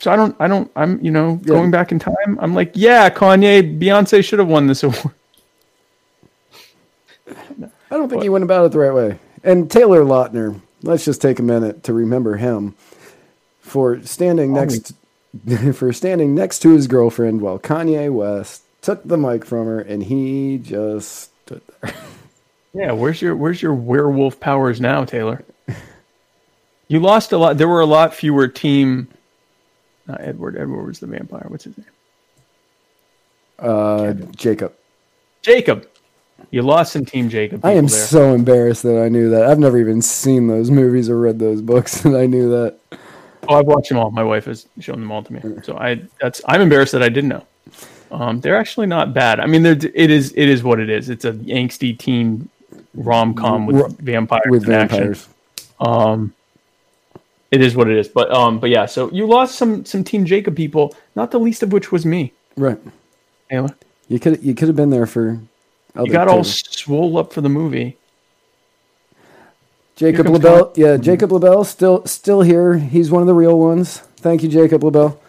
So 0.00 0.12
I 0.12 0.16
don't, 0.16 0.36
I 0.38 0.46
don't, 0.46 0.70
I'm, 0.76 1.04
you 1.04 1.10
know, 1.10 1.40
yeah. 1.42 1.48
going 1.48 1.70
back 1.70 1.90
in 1.90 1.98
time, 1.98 2.38
I'm 2.40 2.54
like, 2.54 2.72
yeah, 2.74 3.10
Kanye, 3.10 3.80
Beyonce 3.80 4.24
should 4.24 4.38
have 4.38 4.48
won 4.48 4.68
this 4.68 4.82
award. 4.84 5.14
I 7.28 7.96
don't 7.96 8.08
think 8.08 8.20
but, 8.20 8.22
he 8.22 8.28
went 8.28 8.44
about 8.44 8.66
it 8.66 8.72
the 8.72 8.78
right 8.78 8.94
way. 8.94 9.18
And 9.42 9.70
Taylor 9.70 10.02
Lautner, 10.02 10.60
let's 10.82 11.04
just 11.04 11.20
take 11.20 11.38
a 11.38 11.42
minute 11.42 11.82
to 11.84 11.92
remember 11.92 12.36
him 12.36 12.74
for 13.60 14.02
standing 14.02 14.52
next 14.52 14.92
for 15.74 15.92
standing 15.92 16.34
next 16.34 16.60
to 16.60 16.72
his 16.72 16.86
girlfriend 16.86 17.40
while 17.40 17.58
Kanye 17.58 18.12
West 18.12 18.62
took 18.80 19.02
the 19.04 19.18
mic 19.18 19.44
from 19.44 19.66
her 19.66 19.80
and 19.80 20.04
he 20.04 20.58
just 20.58 21.30
stood 21.48 21.62
there. 21.80 21.94
Yeah, 22.74 22.92
where's 22.92 23.20
your 23.22 23.34
where's 23.34 23.62
your 23.62 23.72
werewolf 23.74 24.38
powers 24.38 24.78
now, 24.80 25.04
Taylor? 25.04 25.42
You 26.90 27.00
lost 27.00 27.32
a 27.32 27.36
lot. 27.36 27.58
There 27.58 27.68
were 27.68 27.80
a 27.80 27.86
lot 27.86 28.14
fewer 28.14 28.48
team. 28.48 29.08
Not 30.06 30.22
Edward. 30.22 30.56
Edward 30.56 30.86
was 30.86 31.00
the 31.00 31.06
vampire. 31.06 31.44
What's 31.48 31.64
his 31.64 31.76
name? 31.76 31.86
Uh, 33.58 34.14
Jacob. 34.34 34.72
Jacob. 35.42 35.86
You 36.50 36.62
lost 36.62 36.94
some 36.94 37.04
Team 37.04 37.28
Jacob. 37.28 37.62
I 37.62 37.72
am 37.72 37.88
there. 37.88 38.06
so 38.06 38.32
embarrassed 38.32 38.84
that 38.84 39.02
I 39.02 39.10
knew 39.10 39.28
that. 39.28 39.44
I've 39.44 39.58
never 39.58 39.76
even 39.76 40.00
seen 40.00 40.46
those 40.46 40.70
movies 40.70 41.10
or 41.10 41.20
read 41.20 41.38
those 41.38 41.60
books, 41.60 42.04
and 42.06 42.16
I 42.16 42.24
knew 42.24 42.48
that. 42.52 42.78
Oh, 43.48 43.56
I've 43.56 43.66
watched 43.66 43.90
them 43.90 43.98
all. 43.98 44.10
My 44.10 44.24
wife 44.24 44.46
has 44.46 44.66
shown 44.80 44.98
them 45.00 45.12
all 45.12 45.22
to 45.22 45.30
me. 45.30 45.42
So 45.64 45.76
I 45.76 46.00
that's 46.22 46.40
I'm 46.46 46.62
embarrassed 46.62 46.92
that 46.92 47.02
I 47.02 47.10
didn't 47.10 47.28
know. 47.28 47.46
Um, 48.10 48.40
they're 48.40 48.56
actually 48.56 48.86
not 48.86 49.12
bad. 49.12 49.40
I 49.40 49.46
mean, 49.46 49.64
it 49.66 49.84
is 49.94 50.32
it 50.36 50.48
is 50.48 50.62
what 50.62 50.80
it 50.80 50.88
is. 50.88 51.10
It's 51.10 51.24
a 51.24 51.32
angsty 51.32 51.98
teen 51.98 52.48
rom 52.94 53.34
com 53.34 53.66
with 53.66 53.98
vampires. 53.98 54.50
With 54.50 54.66
vampires. 54.66 55.28
Um, 55.80 56.34
it 57.50 57.60
is 57.60 57.76
what 57.76 57.88
it 57.88 57.96
is. 57.96 58.08
But 58.08 58.32
um, 58.32 58.58
but 58.60 58.70
yeah. 58.70 58.86
So 58.86 59.10
you 59.10 59.26
lost 59.26 59.56
some 59.56 59.84
some 59.84 60.04
Team 60.04 60.24
Jacob 60.24 60.56
people, 60.56 60.94
not 61.14 61.30
the 61.30 61.38
least 61.38 61.62
of 61.62 61.72
which 61.72 61.92
was 61.92 62.06
me. 62.06 62.32
Right. 62.56 62.78
Taylor. 63.50 63.76
You 64.08 64.18
could 64.18 64.42
you 64.42 64.54
could 64.54 64.68
have 64.68 64.76
been 64.76 64.90
there 64.90 65.06
for. 65.06 65.40
You 65.96 66.12
got 66.12 66.28
all 66.28 66.44
swole 66.44 67.18
up 67.18 67.32
for 67.32 67.40
the 67.40 67.48
movie. 67.48 67.96
Jacob 69.96 70.28
LaBelle, 70.28 70.72
yeah, 70.76 70.96
Jacob 70.96 71.32
LaBelle 71.32 71.64
still 71.64 72.06
still 72.06 72.42
here. 72.42 72.78
He's 72.78 73.10
one 73.10 73.20
of 73.20 73.26
the 73.26 73.34
real 73.34 73.58
ones. 73.58 73.98
Thank 74.18 74.44
you, 74.44 74.48
Jacob 74.48 74.84
LaBelle. 74.84 75.20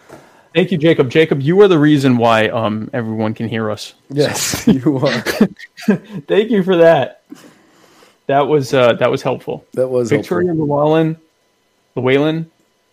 Thank 0.54 0.72
you, 0.72 0.78
Jacob. 0.78 1.10
Jacob, 1.10 1.40
you 1.40 1.60
are 1.60 1.68
the 1.68 1.78
reason 1.78 2.16
why 2.16 2.48
um 2.48 2.90
everyone 2.92 3.34
can 3.34 3.48
hear 3.48 3.70
us. 3.70 3.94
Yes, 4.08 4.66
you 4.68 4.98
are. 4.98 5.20
Thank 6.26 6.50
you 6.50 6.62
for 6.62 6.76
that. 6.78 7.22
That 8.26 8.48
was 8.48 8.74
uh 8.74 8.94
that 8.94 9.10
was 9.10 9.22
helpful. 9.22 9.64
That 9.74 9.88
was 9.88 10.10
Victoria. 10.10 10.52
Llewellyn. 10.52 11.16
Llewellyn. 11.94 12.50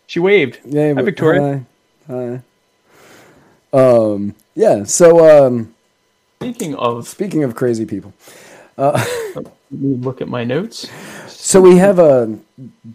She 0.07 0.19
waved. 0.19 0.59
Yeah, 0.65 0.93
hi, 0.93 1.01
Victoria. 1.01 1.65
Hi. 2.07 2.41
hi. 3.73 3.79
Um. 3.79 4.35
Yeah. 4.55 4.83
So. 4.83 5.47
Um. 5.47 5.73
Speaking 6.39 6.75
of 6.75 7.07
speaking 7.07 7.43
of 7.43 7.55
crazy 7.55 7.85
people. 7.85 8.13
Uh, 8.77 9.03
Let 9.35 9.45
me 9.71 9.95
look 9.95 10.21
at 10.21 10.27
my 10.27 10.43
notes. 10.43 10.87
So 11.27 11.59
we 11.59 11.77
have 11.77 11.99
a 11.99 12.03
uh, 12.03 12.27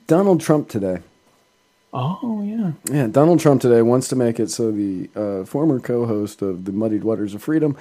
Donald 0.06 0.40
Trump 0.40 0.68
today. 0.68 1.00
Oh 1.92 2.42
yeah, 2.42 2.72
yeah. 2.90 3.06
Donald 3.06 3.40
Trump 3.40 3.60
today 3.60 3.82
wants 3.82 4.08
to 4.08 4.16
make 4.16 4.40
it 4.40 4.50
so 4.50 4.70
the 4.70 5.10
uh, 5.14 5.44
former 5.44 5.78
co-host 5.78 6.40
of 6.40 6.64
the 6.64 6.72
Muddied 6.72 7.04
Waters 7.04 7.34
of 7.34 7.42
Freedom, 7.42 7.76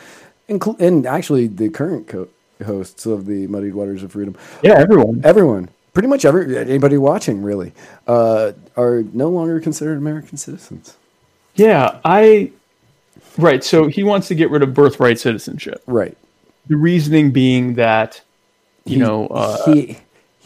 inclu- 0.49 0.80
and 0.82 1.05
actually 1.05 1.47
the 1.47 1.70
current 1.70 2.07
co- 2.07 2.28
hosts 2.66 3.05
of 3.05 3.26
the 3.26 3.47
Muddied 3.47 3.74
Waters 3.74 4.03
of 4.03 4.12
Freedom. 4.12 4.36
Yeah, 4.64 4.74
everyone, 4.74 5.22
everyone, 5.24 5.70
pretty 5.93 6.09
much 6.09 6.26
every 6.26 6.57
anybody 6.57 6.97
watching 6.97 7.41
really, 7.41 7.72
uh, 8.05 8.51
are 8.76 9.03
no 9.14 9.30
longer 9.30 9.62
considered 9.62 9.97
American 9.97 10.38
citizens. 10.38 10.97
Yeah, 11.55 11.99
I. 12.03 12.51
Right. 13.38 13.64
So 13.64 13.88
he 13.88 14.03
wants 14.03 14.28
to 14.28 14.36
get 14.36 14.49
rid 14.49 14.62
of 14.62 14.74
birthright 14.74 15.20
citizenship. 15.20 15.84
Right. 15.88 16.18
The 16.68 16.76
reasoning 16.76 17.32
being 17.32 17.76
that, 17.76 18.22
you 18.84 18.95
he, 18.95 18.99
know, 18.99 19.28
uh, 19.28 19.74
he 19.74 19.97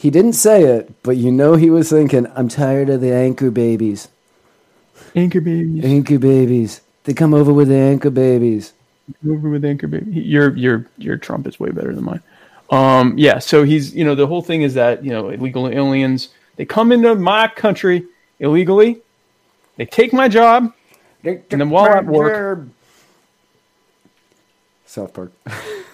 he 0.06 0.12
didn't 0.12 0.34
say 0.34 0.66
it, 0.66 1.02
but 1.02 1.18
you 1.18 1.32
know 1.32 1.56
he 1.56 1.72
was 1.72 1.90
thinking, 1.90 2.28
I'm 2.36 2.48
tired 2.48 2.90
of 2.90 3.02
the 3.02 3.12
anchor 3.12 3.50
babies. 3.50 4.08
Anchor 5.16 5.42
babies. 5.42 5.84
Anchor 5.84 6.20
babies. 6.20 6.82
They 7.06 7.16
come 7.16 7.34
over 7.34 7.52
with 7.52 7.70
the 7.70 7.76
anchor 7.78 8.12
babies. 8.12 8.74
Over 9.28 9.50
with 9.50 9.66
anchor 9.66 9.88
baby. 9.88 10.12
Your 10.12 10.56
your 10.56 10.86
your 11.00 11.18
Trump 11.18 11.48
is 11.48 11.60
way 11.60 11.72
better 11.72 11.96
than 11.96 12.04
mine. 12.04 12.22
Um, 12.70 13.18
yeah, 13.18 13.40
so 13.40 13.64
he's 13.64 13.96
you 13.96 14.06
know 14.06 14.14
the 14.14 14.28
whole 14.28 14.44
thing 14.44 14.62
is 14.62 14.76
that 14.76 15.04
you 15.04 15.10
know 15.10 15.30
illegal 15.30 15.68
aliens 15.68 16.30
they 16.56 16.66
come 16.66 16.92
into 16.92 17.16
my 17.16 17.48
country 17.48 18.06
illegally, 18.40 19.02
they 19.78 19.88
take 19.88 20.14
my 20.14 20.28
job, 20.28 20.72
and 21.24 21.42
then 21.50 21.72
while 21.72 21.86
I'm 21.86 21.98
at 21.98 22.06
work, 22.06 22.68
South 24.86 25.16
Park. 25.16 25.32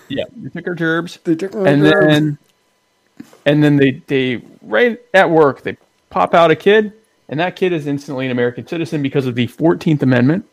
yeah, 0.09 0.25
they 0.35 0.49
took 0.49 0.67
our 0.67 0.75
gerbs. 0.75 1.17
They 1.23 1.35
took 1.35 1.55
our 1.55 1.65
and 1.65 1.81
gerbs. 1.81 2.07
then 2.07 2.37
and 3.45 3.63
then 3.63 3.77
they 3.77 4.01
they 4.07 4.41
right 4.61 4.99
at 5.13 5.29
work 5.29 5.63
they 5.63 5.77
pop 6.09 6.33
out 6.33 6.51
a 6.51 6.55
kid, 6.55 6.93
and 7.29 7.39
that 7.39 7.55
kid 7.55 7.73
is 7.73 7.87
instantly 7.87 8.25
an 8.25 8.31
American 8.31 8.67
citizen 8.67 9.01
because 9.01 9.25
of 9.25 9.35
the 9.35 9.47
Fourteenth 9.47 10.03
Amendment, 10.03 10.45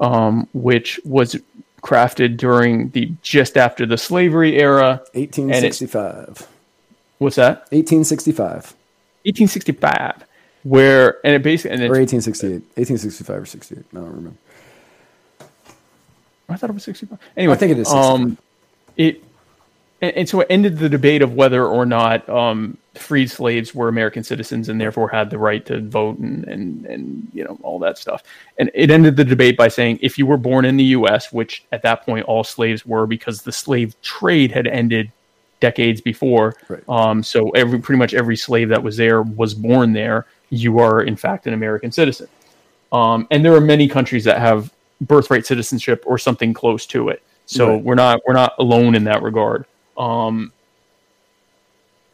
um, 0.00 0.48
which 0.52 1.00
was 1.04 1.36
crafted 1.82 2.36
during 2.36 2.88
the 2.90 3.12
just 3.22 3.56
after 3.56 3.86
the 3.86 3.98
slavery 3.98 4.56
era. 4.58 5.02
1865. 5.12 6.48
What's 7.18 7.36
that? 7.36 7.58
1865. 7.70 8.74
1865, 9.24 10.24
where 10.64 11.18
and 11.24 11.34
it 11.34 11.42
basically 11.42 11.70
and 11.72 11.82
Or 11.82 11.96
it's, 11.98 12.12
1868. 12.12 12.52
1865 12.76 13.42
or 13.42 13.46
68. 13.46 13.78
I 13.78 13.96
don't 13.96 14.06
remember. 14.06 14.38
I 16.48 16.56
thought 16.56 16.70
it 16.70 16.74
was 16.74 16.84
65. 16.84 17.18
Anyway, 17.36 17.54
I 17.54 17.56
think 17.56 17.72
it 17.72 17.78
is 17.78 17.88
65. 17.88 18.14
Um, 18.14 18.38
it 18.96 19.24
and, 20.04 20.16
and 20.16 20.28
so 20.28 20.40
it 20.40 20.46
ended 20.50 20.78
the 20.78 20.88
debate 20.88 21.22
of 21.22 21.34
whether 21.34 21.66
or 21.66 21.86
not 21.86 22.28
um, 22.28 22.76
freed 22.94 23.30
slaves 23.30 23.74
were 23.74 23.88
American 23.88 24.22
citizens 24.22 24.68
and 24.68 24.80
therefore 24.80 25.08
had 25.08 25.30
the 25.30 25.38
right 25.38 25.64
to 25.66 25.80
vote 25.80 26.18
and, 26.18 26.44
and 26.44 26.86
and 26.86 27.28
you 27.32 27.44
know 27.44 27.58
all 27.62 27.78
that 27.78 27.98
stuff. 27.98 28.22
And 28.58 28.70
it 28.74 28.90
ended 28.90 29.16
the 29.16 29.24
debate 29.24 29.56
by 29.56 29.68
saying 29.68 29.98
if 30.02 30.18
you 30.18 30.26
were 30.26 30.36
born 30.36 30.64
in 30.64 30.76
the 30.76 30.84
U.S., 30.84 31.32
which 31.32 31.64
at 31.72 31.82
that 31.82 32.04
point 32.04 32.26
all 32.26 32.44
slaves 32.44 32.84
were, 32.86 33.06
because 33.06 33.42
the 33.42 33.52
slave 33.52 34.00
trade 34.02 34.52
had 34.52 34.66
ended 34.66 35.10
decades 35.60 36.00
before. 36.00 36.56
Right. 36.68 36.82
Um, 36.88 37.22
so 37.22 37.50
every 37.50 37.78
pretty 37.78 37.98
much 37.98 38.14
every 38.14 38.36
slave 38.36 38.68
that 38.68 38.82
was 38.82 38.96
there 38.96 39.22
was 39.22 39.54
born 39.54 39.92
there. 39.92 40.26
You 40.50 40.78
are 40.78 41.02
in 41.02 41.16
fact 41.16 41.46
an 41.46 41.54
American 41.54 41.90
citizen. 41.90 42.28
Um, 42.92 43.26
and 43.30 43.44
there 43.44 43.54
are 43.54 43.60
many 43.60 43.88
countries 43.88 44.24
that 44.24 44.38
have 44.38 44.72
birthright 45.00 45.46
citizenship 45.46 46.04
or 46.06 46.18
something 46.18 46.52
close 46.54 46.86
to 46.86 47.08
it. 47.08 47.22
So 47.46 47.74
Right. 47.74 47.82
we're 47.82 47.94
not 47.94 48.20
we're 48.26 48.34
not 48.34 48.52
alone 48.58 48.94
in 48.94 49.04
that 49.04 49.22
regard. 49.22 49.66
Um, 49.96 50.52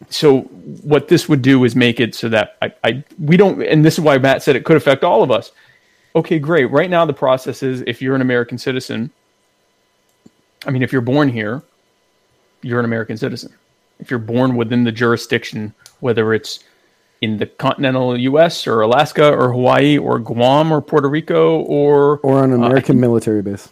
so 0.08 0.42
what 0.82 1.08
this 1.08 1.28
would 1.28 1.42
do 1.42 1.64
is 1.64 1.76
make 1.76 2.00
it 2.00 2.14
so 2.14 2.28
that 2.30 2.56
I, 2.62 2.72
I 2.84 3.04
we 3.18 3.36
don't 3.36 3.62
and 3.62 3.84
this 3.84 3.94
is 3.94 4.00
why 4.00 4.18
Matt 4.18 4.42
said 4.42 4.56
it 4.56 4.64
could 4.64 4.76
affect 4.76 5.04
all 5.04 5.22
of 5.22 5.30
us. 5.30 5.52
Okay, 6.16 6.38
great. 6.38 6.66
Right 6.70 6.90
now 6.90 7.04
the 7.04 7.12
process 7.12 7.62
is 7.62 7.82
if 7.86 8.00
you're 8.02 8.14
an 8.14 8.22
American 8.22 8.58
citizen, 8.58 9.10
I 10.66 10.70
mean 10.70 10.82
if 10.82 10.92
you're 10.92 11.02
born 11.02 11.28
here, 11.28 11.62
you're 12.62 12.78
an 12.78 12.84
American 12.84 13.16
citizen. 13.16 13.52
If 13.98 14.10
you're 14.10 14.18
born 14.18 14.56
within 14.56 14.84
the 14.84 14.92
jurisdiction, 14.92 15.74
whether 16.00 16.32
it's 16.32 16.64
in 17.20 17.36
the 17.36 17.44
continental 17.46 18.18
U.S. 18.18 18.66
or 18.66 18.80
Alaska 18.80 19.30
or 19.30 19.52
Hawaii 19.52 19.98
or 19.98 20.18
Guam 20.18 20.72
or 20.72 20.80
Puerto 20.80 21.08
Rico 21.08 21.60
or 21.60 22.18
Or 22.22 22.38
on 22.42 22.52
an 22.52 22.62
Uh, 22.62 22.66
American 22.66 22.98
military 22.98 23.42
base. 23.42 23.68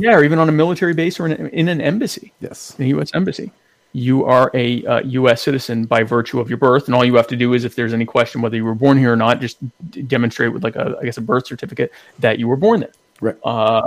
Yeah, 0.00 0.14
or 0.14 0.24
even 0.24 0.38
on 0.38 0.48
a 0.48 0.52
military 0.52 0.94
base 0.94 1.20
or 1.20 1.26
in, 1.26 1.48
in 1.48 1.68
an 1.68 1.80
embassy, 1.80 2.32
Yes. 2.40 2.72
the 2.72 2.86
U.S. 2.88 3.10
embassy, 3.14 3.52
you 3.92 4.24
are 4.24 4.50
a 4.54 4.84
uh, 4.86 5.00
U.S. 5.00 5.42
citizen 5.42 5.84
by 5.84 6.02
virtue 6.04 6.40
of 6.40 6.48
your 6.48 6.58
birth, 6.58 6.86
and 6.86 6.94
all 6.94 7.04
you 7.04 7.16
have 7.16 7.26
to 7.28 7.36
do 7.36 7.54
is, 7.54 7.64
if 7.64 7.74
there's 7.74 7.92
any 7.92 8.04
question 8.04 8.40
whether 8.40 8.56
you 8.56 8.64
were 8.64 8.74
born 8.74 8.96
here 8.98 9.12
or 9.12 9.16
not, 9.16 9.40
just 9.40 9.58
d- 9.90 10.02
demonstrate 10.02 10.52
with 10.52 10.62
like 10.62 10.76
a, 10.76 10.96
I 11.00 11.04
guess, 11.04 11.16
a 11.18 11.20
birth 11.20 11.46
certificate 11.46 11.92
that 12.20 12.38
you 12.38 12.46
were 12.48 12.56
born 12.56 12.80
there. 12.80 12.92
Right. 13.20 13.36
Uh, 13.44 13.82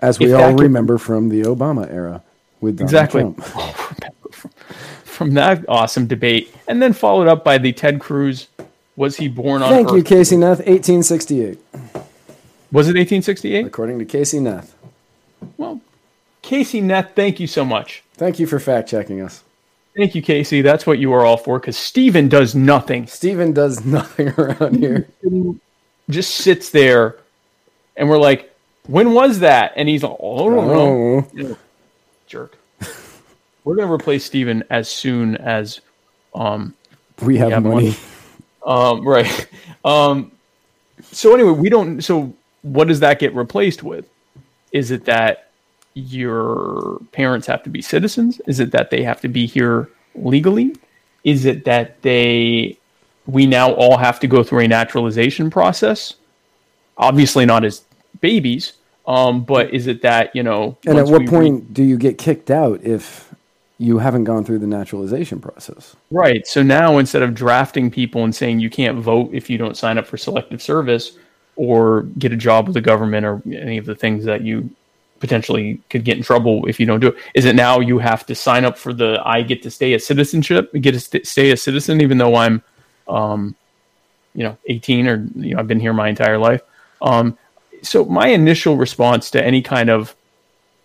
As 0.00 0.18
we 0.18 0.32
all 0.32 0.50
could- 0.54 0.60
remember 0.62 0.98
from 0.98 1.28
the 1.28 1.42
Obama 1.42 1.90
era 1.90 2.22
with 2.60 2.76
Donald 2.78 2.88
exactly 2.90 3.20
Trump. 3.22 3.44
from, 3.44 4.50
from 5.04 5.34
that 5.34 5.64
awesome 5.68 6.06
debate, 6.06 6.54
and 6.68 6.80
then 6.80 6.92
followed 6.92 7.26
up 7.28 7.42
by 7.44 7.58
the 7.58 7.72
Ted 7.72 8.00
Cruz. 8.00 8.48
Was 8.94 9.16
he 9.16 9.28
born 9.28 9.60
on 9.62 9.68
Thank 9.68 9.90
you, 9.92 10.02
Casey 10.02 10.38
Neff. 10.38 10.56
1868, 10.60 11.58
Was 12.72 12.86
it 12.88 12.96
1868? 12.96 13.66
according 13.66 13.98
to 13.98 14.06
Casey 14.06 14.40
Neff. 14.40 14.72
Well, 15.56 15.80
Casey 16.42 16.80
Neth, 16.80 17.14
thank 17.14 17.40
you 17.40 17.46
so 17.46 17.64
much. 17.64 18.02
Thank 18.14 18.38
you 18.38 18.46
for 18.46 18.58
fact 18.60 18.88
checking 18.88 19.20
us. 19.20 19.42
Thank 19.96 20.14
you, 20.14 20.22
Casey. 20.22 20.60
That's 20.60 20.86
what 20.86 20.98
you 20.98 21.12
are 21.12 21.24
all 21.24 21.36
for. 21.38 21.58
Because 21.58 21.76
Steven 21.76 22.28
does 22.28 22.54
nothing. 22.54 23.06
Steven 23.06 23.52
does 23.52 23.84
nothing 23.84 24.28
around 24.28 24.76
here. 24.76 25.08
just 26.10 26.36
sits 26.36 26.70
there 26.70 27.16
and 27.96 28.08
we're 28.08 28.18
like, 28.18 28.54
when 28.86 29.12
was 29.12 29.40
that? 29.40 29.72
And 29.76 29.88
he's 29.88 30.02
like, 30.02 30.16
oh, 30.20 30.50
I 30.50 30.54
don't 30.54 30.68
know. 30.68 31.48
Oh, 31.50 31.58
jerk. 32.26 32.56
we're 33.64 33.74
going 33.74 33.88
to 33.88 33.92
replace 33.92 34.24
Steven 34.24 34.62
as 34.70 34.88
soon 34.88 35.36
as, 35.38 35.80
um, 36.34 36.74
we 37.22 37.38
have 37.38 37.50
have 37.50 37.62
money. 37.62 37.74
money. 37.86 37.96
um, 38.66 39.06
right. 39.06 39.48
Um, 39.84 40.30
so 41.10 41.34
anyway, 41.34 41.52
we 41.52 41.68
don't, 41.70 42.02
so 42.02 42.34
what 42.62 42.88
does 42.88 43.00
that 43.00 43.18
get 43.18 43.34
replaced 43.34 43.82
with? 43.82 44.08
Is 44.76 44.90
it 44.90 45.06
that 45.06 45.48
your 45.94 47.00
parents 47.12 47.46
have 47.46 47.62
to 47.62 47.70
be 47.70 47.80
citizens? 47.80 48.42
Is 48.46 48.60
it 48.60 48.72
that 48.72 48.90
they 48.90 49.02
have 49.02 49.22
to 49.22 49.28
be 49.28 49.46
here 49.46 49.88
legally? 50.14 50.76
Is 51.24 51.46
it 51.46 51.64
that 51.64 52.02
they, 52.02 52.78
we 53.24 53.46
now 53.46 53.72
all 53.72 53.96
have 53.96 54.20
to 54.20 54.26
go 54.26 54.42
through 54.42 54.60
a 54.60 54.68
naturalization 54.68 55.48
process? 55.48 56.16
Obviously 56.98 57.46
not 57.46 57.64
as 57.64 57.84
babies, 58.20 58.74
um, 59.06 59.44
but 59.44 59.72
is 59.72 59.86
it 59.86 60.02
that, 60.02 60.36
you 60.36 60.42
know, 60.42 60.76
And 60.86 60.98
at 60.98 61.06
what 61.06 61.26
point 61.26 61.72
do 61.72 61.82
you 61.82 61.96
get 61.96 62.18
kicked 62.18 62.50
out 62.50 62.82
if 62.82 63.34
you 63.78 63.96
haven't 63.96 64.24
gone 64.24 64.44
through 64.44 64.58
the 64.58 64.66
naturalization 64.66 65.40
process? 65.40 65.96
Right. 66.10 66.46
So 66.46 66.62
now 66.62 66.98
instead 66.98 67.22
of 67.22 67.34
drafting 67.34 67.90
people 67.90 68.24
and 68.24 68.34
saying 68.34 68.60
you 68.60 68.68
can't 68.68 68.98
vote 68.98 69.30
if 69.32 69.48
you 69.48 69.56
don't 69.56 69.74
sign 69.74 69.96
up 69.96 70.06
for 70.06 70.18
selective 70.18 70.60
service 70.60 71.16
or 71.56 72.02
get 72.18 72.32
a 72.32 72.36
job 72.36 72.66
with 72.66 72.74
the 72.74 72.80
government 72.80 73.26
or 73.26 73.42
any 73.46 73.78
of 73.78 73.86
the 73.86 73.94
things 73.94 74.24
that 74.24 74.42
you 74.42 74.70
potentially 75.18 75.80
could 75.88 76.04
get 76.04 76.18
in 76.18 76.22
trouble 76.22 76.66
if 76.66 76.78
you 76.78 76.86
don't 76.86 77.00
do 77.00 77.08
it, 77.08 77.16
is 77.34 77.46
it 77.46 77.56
now 77.56 77.80
you 77.80 77.98
have 77.98 78.26
to 78.26 78.34
sign 78.34 78.64
up 78.64 78.76
for 78.76 78.92
the 78.92 79.20
I 79.24 79.42
get 79.42 79.62
to 79.62 79.70
stay 79.70 79.94
a 79.94 79.98
citizenship, 79.98 80.72
get 80.74 80.92
to 80.92 81.00
st- 81.00 81.26
stay 81.26 81.50
a 81.50 81.56
citizen 81.56 82.00
even 82.00 82.18
though 82.18 82.36
I'm, 82.36 82.62
um, 83.08 83.54
you 84.34 84.44
know, 84.44 84.56
18 84.66 85.08
or 85.08 85.26
you 85.34 85.54
know 85.54 85.60
I've 85.60 85.68
been 85.68 85.80
here 85.80 85.92
my 85.92 86.08
entire 86.08 86.38
life. 86.38 86.62
Um, 87.00 87.38
so 87.82 88.04
my 88.04 88.28
initial 88.28 88.76
response 88.76 89.30
to 89.30 89.44
any 89.44 89.62
kind 89.62 89.90
of 89.90 90.14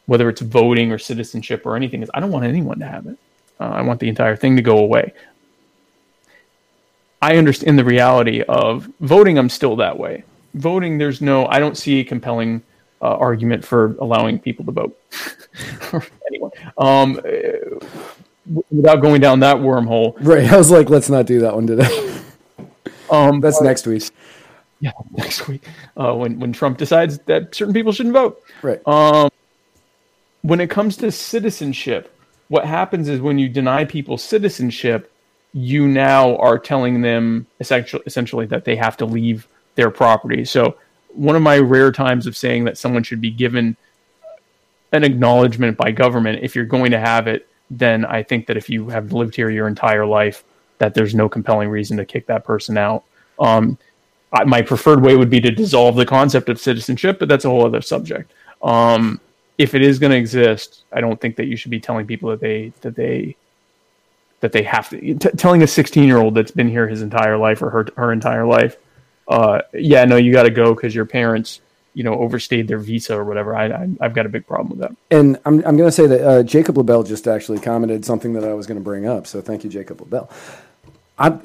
whether 0.05 0.29
it's 0.29 0.41
voting 0.41 0.91
or 0.91 0.97
citizenship 0.97 1.65
or 1.65 1.75
anything 1.75 2.01
is 2.03 2.11
I 2.13 2.19
don't 2.19 2.31
want 2.31 2.45
anyone 2.45 2.79
to 2.79 2.87
have 2.87 3.07
it. 3.07 3.17
Uh, 3.59 3.65
I 3.65 3.81
want 3.81 3.99
the 3.99 4.09
entire 4.09 4.35
thing 4.35 4.55
to 4.55 4.61
go 4.61 4.77
away. 4.77 5.13
I 7.21 7.37
understand 7.37 7.77
the 7.77 7.85
reality 7.85 8.41
of 8.41 8.89
voting. 8.99 9.37
I'm 9.37 9.49
still 9.49 9.75
that 9.75 9.99
way. 9.99 10.23
Voting, 10.53 10.97
there's 10.97 11.21
no. 11.21 11.45
I 11.47 11.59
don't 11.59 11.77
see 11.77 11.99
a 11.99 12.03
compelling 12.03 12.61
uh, 13.01 13.15
argument 13.15 13.65
for 13.65 13.95
allowing 13.99 14.39
people 14.39 14.65
to 14.65 14.71
vote. 14.71 14.99
anyone, 16.27 16.51
um, 16.77 17.19
without 18.69 19.01
going 19.01 19.21
down 19.21 19.39
that 19.41 19.57
wormhole. 19.57 20.15
Right. 20.19 20.51
I 20.51 20.57
was 20.57 20.71
like, 20.71 20.89
let's 20.89 21.09
not 21.09 21.25
do 21.25 21.39
that 21.41 21.55
one 21.55 21.67
today. 21.67 22.07
Um, 23.11 23.41
That's 23.41 23.59
but- 23.59 23.65
next 23.65 23.85
week. 23.87 24.03
Yeah, 24.79 24.91
next 25.11 25.47
week 25.49 25.63
uh, 25.97 26.13
when 26.13 26.39
when 26.39 26.53
Trump 26.53 26.77
decides 26.77 27.19
that 27.25 27.53
certain 27.53 27.73
people 27.73 27.91
shouldn't 27.91 28.13
vote. 28.13 28.41
Right. 28.61 28.79
when 30.43 30.61
it 30.61 30.69
comes 30.69 30.95
to 30.97 31.11
citizenship, 31.11 32.17
what 32.47 32.65
happens 32.65 33.09
is 33.09 33.19
when 33.19 33.37
you 33.37 33.49
deny 33.49 33.83
people 33.83 34.17
citizenship, 34.17 35.11
you 35.53 35.87
now 35.87 36.37
are 36.37 36.57
telling 36.57 37.01
them 37.01 37.47
essentially, 37.59 38.01
essentially 38.05 38.45
that 38.45 38.63
they 38.63 38.77
have 38.77 38.95
to 38.97 39.05
leave 39.05 39.45
their 39.75 39.91
property. 39.91 40.45
So, 40.45 40.77
one 41.13 41.35
of 41.35 41.41
my 41.41 41.57
rare 41.59 41.91
times 41.91 42.25
of 42.25 42.37
saying 42.37 42.63
that 42.65 42.77
someone 42.77 43.03
should 43.03 43.19
be 43.19 43.31
given 43.31 43.75
an 44.93 45.03
acknowledgement 45.03 45.77
by 45.77 45.91
government, 45.91 46.39
if 46.41 46.55
you're 46.55 46.65
going 46.65 46.91
to 46.91 46.99
have 46.99 47.27
it, 47.27 47.47
then 47.69 48.05
I 48.05 48.23
think 48.23 48.47
that 48.47 48.57
if 48.57 48.69
you 48.69 48.89
have 48.89 49.13
lived 49.13 49.35
here 49.35 49.49
your 49.49 49.67
entire 49.67 50.05
life, 50.05 50.43
that 50.77 50.93
there's 50.93 51.15
no 51.15 51.29
compelling 51.29 51.69
reason 51.69 51.97
to 51.97 52.05
kick 52.05 52.27
that 52.27 52.43
person 52.43 52.77
out. 52.77 53.03
Um, 53.39 53.77
I, 54.33 54.43
my 54.45 54.61
preferred 54.61 55.01
way 55.01 55.15
would 55.15 55.29
be 55.29 55.41
to 55.41 55.51
dissolve 55.51 55.95
the 55.95 56.05
concept 56.05 56.49
of 56.49 56.59
citizenship, 56.59 57.19
but 57.19 57.27
that's 57.27 57.45
a 57.45 57.49
whole 57.49 57.65
other 57.65 57.81
subject. 57.81 58.31
Um, 58.61 59.19
if 59.57 59.75
it 59.75 59.81
is 59.81 59.99
going 59.99 60.11
to 60.11 60.17
exist, 60.17 60.83
I 60.91 61.01
don't 61.01 61.19
think 61.19 61.35
that 61.35 61.45
you 61.45 61.55
should 61.55 61.71
be 61.71 61.79
telling 61.79 62.07
people 62.07 62.29
that 62.29 62.39
they 62.39 62.73
that 62.81 62.95
they 62.95 63.35
that 64.39 64.51
they 64.51 64.63
have 64.63 64.89
to 64.89 64.99
t- 64.99 65.29
telling 65.37 65.61
a 65.61 65.67
16 65.67 66.03
year 66.03 66.17
old 66.17 66.35
that's 66.35 66.51
been 66.51 66.67
here 66.67 66.87
his 66.87 67.01
entire 67.01 67.37
life 67.37 67.61
or 67.61 67.69
her 67.69 67.87
her 67.95 68.11
entire 68.11 68.45
life, 68.45 68.77
uh, 69.31 69.61
yeah, 69.73 70.05
no, 70.05 70.17
you 70.17 70.31
got 70.31 70.43
to 70.43 70.51
go 70.51 70.75
because 70.75 70.93
your 70.93 71.05
parents, 71.05 71.61
you 71.93 72.03
know, 72.03 72.13
overstayed 72.13 72.67
their 72.67 72.77
visa 72.77 73.15
or 73.15 73.23
whatever. 73.23 73.55
I, 73.55 73.67
I 73.67 73.89
I've 74.01 74.13
got 74.13 74.25
a 74.25 74.29
big 74.29 74.45
problem 74.45 74.69
with 74.69 74.79
that. 74.79 74.95
And 75.09 75.37
I'm, 75.45 75.65
I'm 75.65 75.77
going 75.77 75.87
to 75.87 75.91
say 75.91 76.07
that 76.07 76.21
uh, 76.21 76.43
Jacob 76.43 76.77
LaBelle 76.77 77.03
just 77.03 77.27
actually 77.27 77.59
commented 77.59 78.05
something 78.05 78.33
that 78.33 78.43
I 78.43 78.53
was 78.53 78.67
going 78.67 78.77
to 78.79 78.83
bring 78.83 79.07
up. 79.07 79.27
So 79.27 79.41
thank 79.41 79.63
you, 79.63 79.69
Jacob 79.69 80.01
LaBelle. 80.01 80.29
I, 81.17 81.39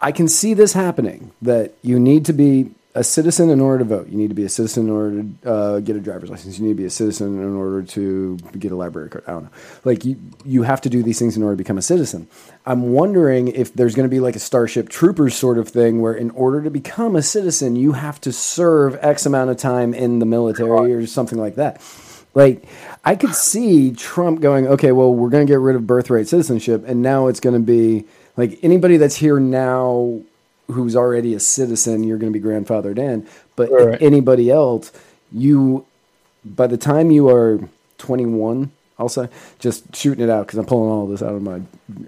I 0.00 0.12
can 0.12 0.28
see 0.28 0.54
this 0.54 0.72
happening 0.72 1.32
that 1.42 1.74
you 1.82 1.98
need 1.98 2.24
to 2.26 2.32
be 2.32 2.70
a 2.96 3.02
citizen 3.02 3.50
in 3.50 3.60
order 3.60 3.80
to 3.80 3.84
vote. 3.84 4.08
You 4.08 4.16
need 4.16 4.28
to 4.28 4.34
be 4.34 4.44
a 4.44 4.48
citizen 4.48 4.84
in 4.84 4.90
order 4.90 5.22
to 5.22 5.50
uh, 5.50 5.80
get 5.80 5.96
a 5.96 6.00
driver's 6.00 6.30
license. 6.30 6.58
You 6.58 6.66
need 6.66 6.74
to 6.74 6.76
be 6.76 6.84
a 6.84 6.90
citizen 6.90 7.42
in 7.42 7.56
order 7.56 7.82
to 7.82 8.36
get 8.56 8.70
a 8.70 8.76
library 8.76 9.10
card. 9.10 9.24
I 9.26 9.32
don't 9.32 9.44
know. 9.44 9.50
Like 9.84 10.04
you, 10.04 10.16
you 10.44 10.62
have 10.62 10.80
to 10.82 10.88
do 10.88 11.02
these 11.02 11.18
things 11.18 11.36
in 11.36 11.42
order 11.42 11.54
to 11.54 11.58
become 11.58 11.76
a 11.76 11.82
citizen. 11.82 12.28
I'm 12.64 12.92
wondering 12.92 13.48
if 13.48 13.74
there's 13.74 13.96
going 13.96 14.08
to 14.08 14.14
be 14.14 14.20
like 14.20 14.36
a 14.36 14.38
Starship 14.38 14.88
Troopers 14.88 15.34
sort 15.34 15.58
of 15.58 15.68
thing 15.68 16.00
where, 16.00 16.14
in 16.14 16.30
order 16.30 16.62
to 16.62 16.70
become 16.70 17.16
a 17.16 17.22
citizen, 17.22 17.74
you 17.74 17.92
have 17.92 18.20
to 18.20 18.32
serve 18.32 18.96
X 19.00 19.26
amount 19.26 19.50
of 19.50 19.56
time 19.56 19.92
in 19.92 20.20
the 20.20 20.26
military 20.26 20.94
or 20.94 21.04
something 21.06 21.38
like 21.38 21.56
that. 21.56 21.82
Like, 22.32 22.64
I 23.04 23.16
could 23.16 23.34
see 23.34 23.92
Trump 23.92 24.40
going, 24.40 24.66
okay, 24.66 24.92
well, 24.92 25.12
we're 25.12 25.30
going 25.30 25.46
to 25.46 25.52
get 25.52 25.60
rid 25.60 25.76
of 25.76 25.86
birthright 25.86 26.26
citizenship, 26.26 26.84
and 26.86 27.02
now 27.02 27.26
it's 27.26 27.40
going 27.40 27.54
to 27.54 27.64
be 27.64 28.06
like 28.36 28.58
anybody 28.62 28.96
that's 28.96 29.16
here 29.16 29.38
now 29.38 30.20
who's 30.68 30.96
already 30.96 31.34
a 31.34 31.40
citizen, 31.40 32.04
you're 32.04 32.18
going 32.18 32.32
to 32.32 32.38
be 32.38 32.44
grandfathered 32.44 32.98
in. 32.98 33.26
But 33.56 33.70
Right. 33.70 34.00
anybody 34.02 34.50
else, 34.50 34.92
you 35.32 35.84
by 36.44 36.66
the 36.66 36.76
time 36.76 37.10
you 37.10 37.28
are 37.28 37.58
21, 37.98 38.70
I'll 38.98 39.08
say, 39.08 39.28
just 39.58 39.94
shooting 39.96 40.22
it 40.22 40.30
out 40.30 40.46
because 40.46 40.58
I'm 40.58 40.66
pulling 40.66 40.90
all 40.90 41.06
this 41.06 41.22
out 41.22 41.34
of 41.34 41.42
my 41.42 41.60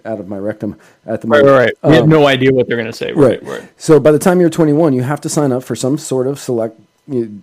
out 0.05 0.21
of 0.21 0.29
my 0.29 0.39
rectum 0.39 0.77
at 1.07 1.21
the 1.23 1.27
moment. 1.27 1.49
right, 1.49 1.59
right. 1.59 1.75
We 1.91 1.95
have 1.95 2.05
Um, 2.05 2.11
no 2.11 2.27
idea 2.27 2.53
what 2.53 2.69
they're 2.69 2.77
going 2.77 2.87
to 2.91 2.93
say. 2.97 3.13
Right, 3.13 3.43
Right. 3.43 3.61
right. 3.61 3.69
So 3.77 3.99
by 3.99 4.13
the 4.13 4.19
time 4.19 4.41
you're 4.41 4.51
21, 4.51 4.93
you 4.93 5.03
have 5.03 5.21
to 5.23 5.29
sign 5.29 5.53
up 5.53 5.63
for 5.65 5.75
some 5.75 5.97
sort 5.99 6.27
of 6.27 6.39
select. 6.39 6.79
You, 7.09 7.41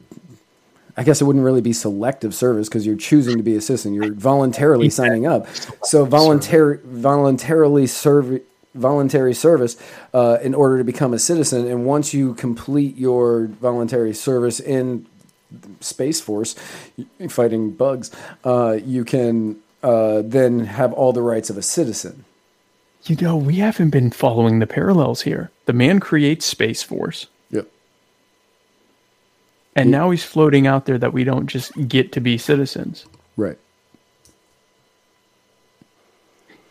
I 0.96 1.04
guess 1.04 1.20
it 1.20 1.24
wouldn't 1.26 1.44
really 1.44 1.62
be 1.62 1.74
selective 1.74 2.36
service 2.36 2.70
because 2.70 2.86
you're 2.86 2.96
choosing 2.96 3.38
to 3.38 3.44
be 3.44 3.56
a 3.56 3.62
citizen. 3.62 3.94
You're 3.96 4.14
voluntarily 4.14 4.90
signing 4.92 5.26
up. 5.26 5.48
So 5.84 6.06
voluntary, 6.06 6.80
voluntarily 6.86 7.88
serve, 7.88 8.40
voluntary 8.76 9.34
service 9.34 9.78
uh, 10.14 10.38
in 10.42 10.54
order 10.56 10.78
to 10.78 10.84
become 10.84 11.14
a 11.14 11.20
citizen. 11.20 11.68
And 11.68 11.86
once 11.86 12.14
you 12.14 12.34
complete 12.36 12.98
your 12.98 13.48
voluntary 13.48 14.14
service 14.14 14.60
in 14.60 15.06
Space 15.82 16.20
Force, 16.22 16.56
fighting 17.30 17.72
bugs, 17.72 18.12
uh, 18.44 18.80
you 18.84 19.06
can 19.06 19.58
uh, 19.84 20.22
then 20.24 20.62
have 20.62 20.94
all 20.94 21.14
the 21.14 21.22
rights 21.22 21.50
of 21.50 21.58
a 21.58 21.62
citizen. 21.62 22.26
You 23.06 23.18
know, 23.18 23.36
we 23.36 23.56
haven't 23.56 23.90
been 23.90 24.12
following 24.12 24.60
the 24.60 24.68
parallels 24.68 25.22
here. 25.24 25.52
The 25.66 25.74
man 25.74 26.00
creates 26.00 26.46
Space 26.46 26.82
Force, 26.84 27.28
Yep. 27.52 27.68
and 29.76 29.92
now 29.92 30.10
he's 30.10 30.24
floating 30.24 30.68
out 30.68 30.86
there 30.86 30.98
that 30.98 31.14
we 31.14 31.24
don't 31.24 31.48
just 31.48 31.74
get 31.88 32.12
to 32.14 32.22
be 32.22 32.38
citizens. 32.38 33.06
Right. 33.38 33.58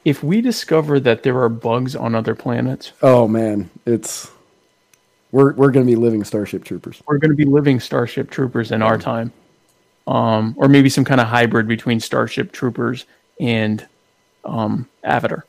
If 0.05 0.22
we 0.24 0.40
discover 0.40 0.98
that 1.00 1.22
there 1.22 1.40
are 1.40 1.48
bugs 1.48 1.94
on 1.94 2.14
other 2.14 2.34
planets, 2.34 2.92
Oh 3.03 3.28
man, 3.28 3.70
it's 3.86 4.30
we're 5.30 5.53
we're 5.55 5.70
gonna 5.70 5.86
be 5.86 5.96
living 5.96 6.24
Starship 6.24 6.64
Troopers. 6.64 7.03
we're 7.07 7.18
going 7.18 7.30
to 7.30 7.36
be 7.36 7.44
living 7.44 7.78
Starship 7.80 8.30
Troopers 8.30 8.72
in 8.72 8.82
our 8.82 8.98
time, 8.98 9.32
um, 10.07 10.55
or 10.59 10.68
maybe 10.68 10.88
some 10.88 11.05
kind 11.05 11.20
of 11.20 11.28
hybrid 11.28 11.68
between 11.68 12.00
Starship 12.00 12.53
Troopers 12.53 13.07
and 13.40 13.86
um, 14.44 14.88
Avatar. 15.05 15.46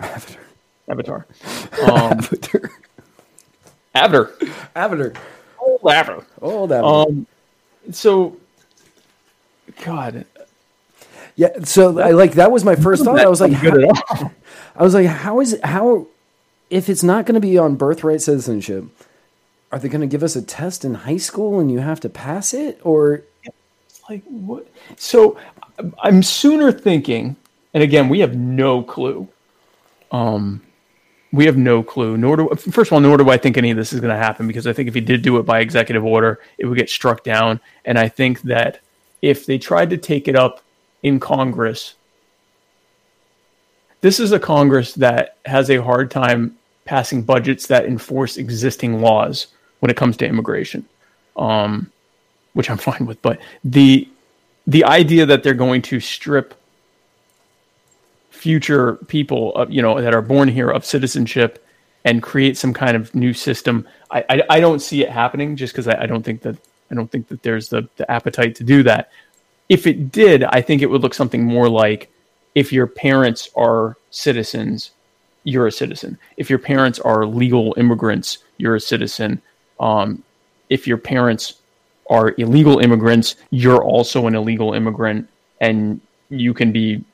Avatar. 0.00 0.42
Avatar. 0.88 1.26
Um, 1.82 2.18
Avatar. 2.18 2.70
Avatar. 3.94 4.32
Avatar. 4.74 5.12
Old 5.60 5.80
Avatar. 5.92 6.24
Old 6.42 6.72
Avatar. 6.72 7.06
Um, 7.08 7.26
so, 7.92 8.36
God, 9.84 10.24
yeah. 11.38 11.62
So 11.62 12.00
I 12.00 12.10
like 12.10 12.32
that 12.32 12.50
was 12.50 12.64
my 12.64 12.74
first 12.74 13.04
thought. 13.04 13.20
I 13.20 13.28
was 13.28 13.40
like, 13.40 13.52
how. 13.52 14.32
I 14.76 14.82
was 14.82 14.92
like, 14.92 15.06
how 15.06 15.38
is 15.38 15.52
it? 15.52 15.64
How 15.64 16.08
if 16.68 16.88
it's 16.88 17.04
not 17.04 17.26
going 17.26 17.36
to 17.36 17.40
be 17.40 17.56
on 17.56 17.76
birthright 17.76 18.20
citizenship? 18.20 18.86
Are 19.70 19.78
they 19.78 19.88
going 19.88 20.00
to 20.00 20.08
give 20.08 20.24
us 20.24 20.34
a 20.34 20.42
test 20.42 20.84
in 20.84 20.94
high 20.94 21.16
school 21.16 21.60
and 21.60 21.70
you 21.70 21.78
have 21.78 22.00
to 22.00 22.08
pass 22.08 22.52
it, 22.52 22.80
or 22.82 23.22
like 24.10 24.24
what? 24.24 24.66
So 24.96 25.38
I'm 26.02 26.24
sooner 26.24 26.72
thinking, 26.72 27.36
and 27.72 27.84
again, 27.84 28.08
we 28.08 28.18
have 28.18 28.34
no 28.34 28.82
clue. 28.82 29.28
Um, 30.10 30.60
we 31.30 31.46
have 31.46 31.56
no 31.56 31.84
clue. 31.84 32.16
Nor 32.16 32.36
do 32.36 32.48
first 32.56 32.88
of 32.88 32.94
all, 32.94 33.00
nor 33.00 33.16
do 33.16 33.30
I 33.30 33.36
think 33.36 33.56
any 33.56 33.70
of 33.70 33.76
this 33.76 33.92
is 33.92 34.00
going 34.00 34.12
to 34.12 34.20
happen 34.20 34.48
because 34.48 34.66
I 34.66 34.72
think 34.72 34.88
if 34.88 34.94
he 34.94 35.00
did 35.00 35.22
do 35.22 35.38
it 35.38 35.44
by 35.44 35.60
executive 35.60 36.04
order, 36.04 36.40
it 36.58 36.66
would 36.66 36.78
get 36.78 36.90
struck 36.90 37.22
down. 37.22 37.60
And 37.84 37.96
I 37.96 38.08
think 38.08 38.42
that 38.42 38.80
if 39.22 39.46
they 39.46 39.58
tried 39.58 39.90
to 39.90 39.96
take 39.96 40.26
it 40.26 40.34
up 40.34 40.64
in 41.02 41.20
Congress, 41.20 41.94
this 44.00 44.20
is 44.20 44.32
a 44.32 44.38
Congress 44.38 44.94
that 44.94 45.36
has 45.44 45.70
a 45.70 45.82
hard 45.82 46.10
time 46.10 46.56
passing 46.84 47.22
budgets 47.22 47.66
that 47.66 47.84
enforce 47.84 48.36
existing 48.36 49.00
laws 49.00 49.48
when 49.80 49.90
it 49.90 49.96
comes 49.96 50.16
to 50.16 50.26
immigration. 50.26 50.86
Um, 51.36 51.92
which 52.58 52.68
I'm 52.70 52.76
fine 52.90 53.06
with. 53.06 53.22
But 53.22 53.38
the 53.64 54.08
the 54.66 54.84
idea 54.84 55.24
that 55.24 55.42
they're 55.42 55.54
going 55.54 55.80
to 55.82 56.00
strip 56.00 56.54
future 58.30 58.96
people, 59.06 59.54
of, 59.54 59.70
you 59.70 59.80
know, 59.80 60.00
that 60.00 60.14
are 60.14 60.20
born 60.20 60.48
here 60.48 60.68
of 60.68 60.84
citizenship 60.84 61.64
and 62.04 62.22
create 62.22 62.56
some 62.56 62.74
kind 62.74 62.96
of 62.96 63.14
new 63.14 63.32
system, 63.32 63.86
I 64.10 64.24
I, 64.28 64.42
I 64.50 64.60
don't 64.60 64.80
see 64.80 65.02
it 65.02 65.10
happening. 65.10 65.56
Just 65.56 65.72
because 65.72 65.86
I, 65.88 66.02
I 66.02 66.06
don't 66.06 66.24
think 66.24 66.42
that 66.42 66.56
I 66.90 66.94
don't 66.94 67.10
think 67.10 67.28
that 67.28 67.42
there's 67.42 67.68
the 67.68 67.88
the 67.96 68.10
appetite 68.10 68.56
to 68.56 68.64
do 68.64 68.82
that. 68.82 69.10
If 69.68 69.86
it 69.86 70.10
did, 70.10 70.44
I 70.44 70.60
think 70.60 70.82
it 70.82 70.86
would 70.86 71.02
look 71.02 71.14
something 71.14 71.44
more 71.44 71.68
like 71.68 72.10
if 72.54 72.72
your 72.72 72.86
parents 72.86 73.50
are 73.54 73.96
citizens, 74.10 74.92
you're 75.44 75.66
a 75.66 75.72
citizen. 75.72 76.18
If 76.36 76.50
your 76.50 76.58
parents 76.58 76.98
are 76.98 77.26
legal 77.26 77.74
immigrants, 77.76 78.38
you're 78.56 78.76
a 78.76 78.80
citizen. 78.80 79.40
Um, 79.78 80.22
if 80.68 80.86
your 80.86 80.98
parents 80.98 81.54
are 82.10 82.34
illegal 82.38 82.78
immigrants, 82.78 83.36
you're 83.50 83.84
also 83.84 84.26
an 84.26 84.34
illegal 84.34 84.74
immigrant 84.74 85.28
and 85.60 86.00
you 86.30 86.54
can 86.54 86.72
be 86.72 87.04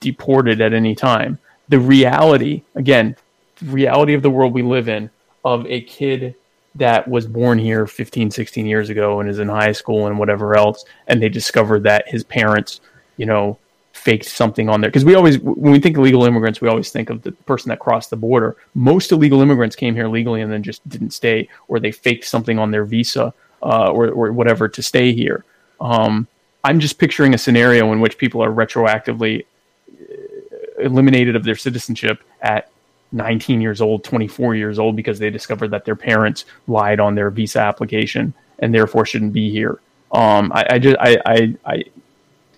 deported 0.00 0.60
at 0.60 0.72
any 0.72 0.94
time. 0.94 1.38
The 1.68 1.78
reality, 1.78 2.62
again, 2.74 3.16
the 3.56 3.70
reality 3.70 4.14
of 4.14 4.22
the 4.22 4.30
world 4.30 4.52
we 4.52 4.62
live 4.62 4.88
in 4.88 5.10
of 5.44 5.66
a 5.66 5.82
kid 5.82 6.34
that 6.76 7.06
was 7.08 7.26
born 7.26 7.58
here 7.58 7.86
15, 7.86 8.30
16 8.30 8.66
years 8.66 8.90
ago 8.90 9.20
and 9.20 9.28
is 9.28 9.38
in 9.38 9.48
high 9.48 9.72
school 9.72 10.06
and 10.06 10.18
whatever 10.18 10.56
else, 10.56 10.84
and 11.08 11.22
they 11.22 11.28
discovered 11.28 11.82
that 11.82 12.08
his 12.08 12.22
parents, 12.24 12.80
you 13.16 13.26
know, 13.26 13.58
faked 13.92 14.24
something 14.24 14.68
on 14.68 14.80
there. 14.80 14.90
Because 14.90 15.04
we 15.04 15.14
always, 15.14 15.38
when 15.40 15.72
we 15.72 15.80
think 15.80 15.96
illegal 15.96 16.24
immigrants, 16.24 16.60
we 16.60 16.68
always 16.68 16.90
think 16.90 17.10
of 17.10 17.22
the 17.22 17.32
person 17.32 17.68
that 17.70 17.80
crossed 17.80 18.10
the 18.10 18.16
border. 18.16 18.56
Most 18.74 19.12
illegal 19.12 19.42
immigrants 19.42 19.76
came 19.76 19.94
here 19.94 20.08
legally 20.08 20.42
and 20.42 20.52
then 20.52 20.62
just 20.62 20.86
didn't 20.88 21.10
stay, 21.10 21.48
or 21.68 21.80
they 21.80 21.92
faked 21.92 22.24
something 22.24 22.58
on 22.58 22.70
their 22.70 22.84
visa 22.84 23.34
uh, 23.62 23.90
or, 23.90 24.08
or 24.08 24.32
whatever 24.32 24.68
to 24.68 24.82
stay 24.82 25.12
here. 25.12 25.44
Um, 25.80 26.28
I'm 26.62 26.78
just 26.78 26.98
picturing 26.98 27.34
a 27.34 27.38
scenario 27.38 27.92
in 27.92 28.00
which 28.00 28.16
people 28.16 28.42
are 28.42 28.50
retroactively 28.50 29.44
uh, 29.90 30.80
eliminated 30.80 31.36
of 31.36 31.44
their 31.44 31.56
citizenship 31.56 32.22
at 32.42 32.70
19 33.12 33.60
years 33.60 33.80
old, 33.80 34.04
24 34.04 34.54
years 34.54 34.78
old, 34.78 34.96
because 34.96 35.18
they 35.18 35.30
discovered 35.30 35.68
that 35.68 35.84
their 35.84 35.96
parents 35.96 36.44
lied 36.66 37.00
on 37.00 37.14
their 37.14 37.30
visa 37.30 37.60
application 37.60 38.32
and 38.58 38.74
therefore 38.74 39.06
shouldn't 39.06 39.32
be 39.32 39.50
here. 39.50 39.80
Um, 40.12 40.52
I, 40.52 40.66
I 40.70 40.78
just, 40.78 40.96
I, 41.00 41.18
I, 41.26 41.54
I, 41.64 41.74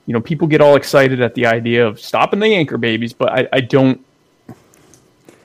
you 0.07 0.12
know, 0.14 0.20
people 0.20 0.48
get 0.48 0.61
all 0.61 0.76
excited 0.76 1.20
at 1.20 1.34
the 1.34 1.46
idea 1.46 1.86
of 1.86 2.00
stopping 2.00 2.40
the 2.40 2.55
anchor 2.55 2.78
babies, 2.78 3.12
but 3.12 3.30
I, 3.32 3.48
I 3.53 3.61
don't, 3.61 4.05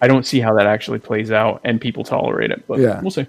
I 0.02 0.08
don't 0.08 0.26
see 0.26 0.40
how 0.40 0.54
that 0.56 0.68
actually 0.68 1.00
plays 1.00 1.32
out, 1.32 1.62
and 1.64 1.82
people 1.82 2.04
tolerate 2.04 2.52
it. 2.52 2.66
But 2.68 2.80
Yeah. 2.80 3.02
we'll 3.02 3.12
see. 3.12 3.28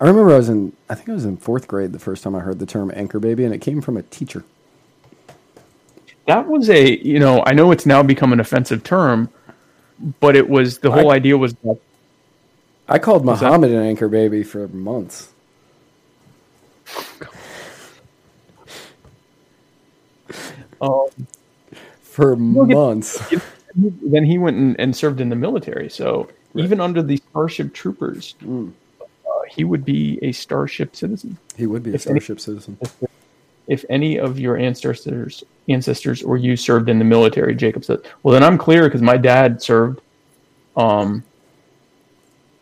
I 0.00 0.06
remember 0.06 0.32
I 0.32 0.36
was 0.38 0.48
in 0.48 0.72
I 0.88 0.96
think 0.96 1.08
I 1.10 1.12
was 1.12 1.24
in 1.24 1.36
fourth 1.36 1.68
grade 1.68 1.92
the 1.92 1.98
first 2.00 2.24
time 2.24 2.34
I 2.34 2.40
heard 2.40 2.58
the 2.58 2.66
term 2.66 2.90
anchor 2.94 3.20
baby, 3.20 3.44
and 3.44 3.54
it 3.54 3.60
came 3.60 3.80
from 3.80 3.96
a 3.96 4.02
teacher. 4.02 4.44
That 6.26 6.46
was 6.48 6.68
a, 6.70 6.98
you 7.04 7.18
know, 7.20 7.42
I 7.46 7.52
know 7.52 7.70
it's 7.70 7.86
now 7.86 8.02
become 8.02 8.32
an 8.32 8.40
offensive 8.40 8.82
term, 8.84 9.28
but 10.20 10.36
it 10.36 10.48
was 10.48 10.78
the 10.78 10.90
whole 10.90 11.10
I- 11.10 11.16
idea 11.16 11.36
was 11.36 11.54
that 11.54 11.78
I 12.88 12.98
called 12.98 13.22
that- 13.22 13.40
Muhammad 13.42 13.70
an 13.70 13.82
anchor 13.82 14.08
baby 14.08 14.42
for 14.42 14.68
months. 14.68 15.32
um, 20.80 21.06
For 22.02 22.36
months. 22.36 23.18
then 23.74 24.24
he 24.24 24.38
went 24.38 24.56
and, 24.56 24.78
and 24.78 24.94
served 24.94 25.20
in 25.20 25.28
the 25.28 25.36
military. 25.36 25.88
So 25.88 26.28
even 26.54 26.80
under 26.80 27.02
the 27.02 27.16
Starship 27.30 27.72
Troopers, 27.72 28.34
uh, 28.44 28.66
he 29.48 29.64
would 29.64 29.84
be 29.84 30.18
a 30.22 30.32
Starship 30.32 30.94
citizen. 30.96 31.38
He 31.56 31.66
would 31.66 31.82
be 31.82 31.94
a 31.94 31.98
starship 31.98 32.40
citizen. 32.40 32.78
If 33.72 33.84
any 33.88 34.18
of 34.18 34.38
your 34.38 34.56
ancestors, 34.58 35.42
ancestors 35.66 36.22
or 36.22 36.36
you 36.36 36.56
served 36.56 36.88
in 36.90 36.98
the 36.98 37.04
military, 37.06 37.54
Jacob 37.54 37.84
said, 37.84 38.00
"Well, 38.22 38.34
then 38.34 38.44
I'm 38.44 38.58
clear 38.58 38.82
because 38.84 39.00
my 39.02 39.16
dad 39.16 39.62
served." 39.62 40.00
Um, 40.76 41.24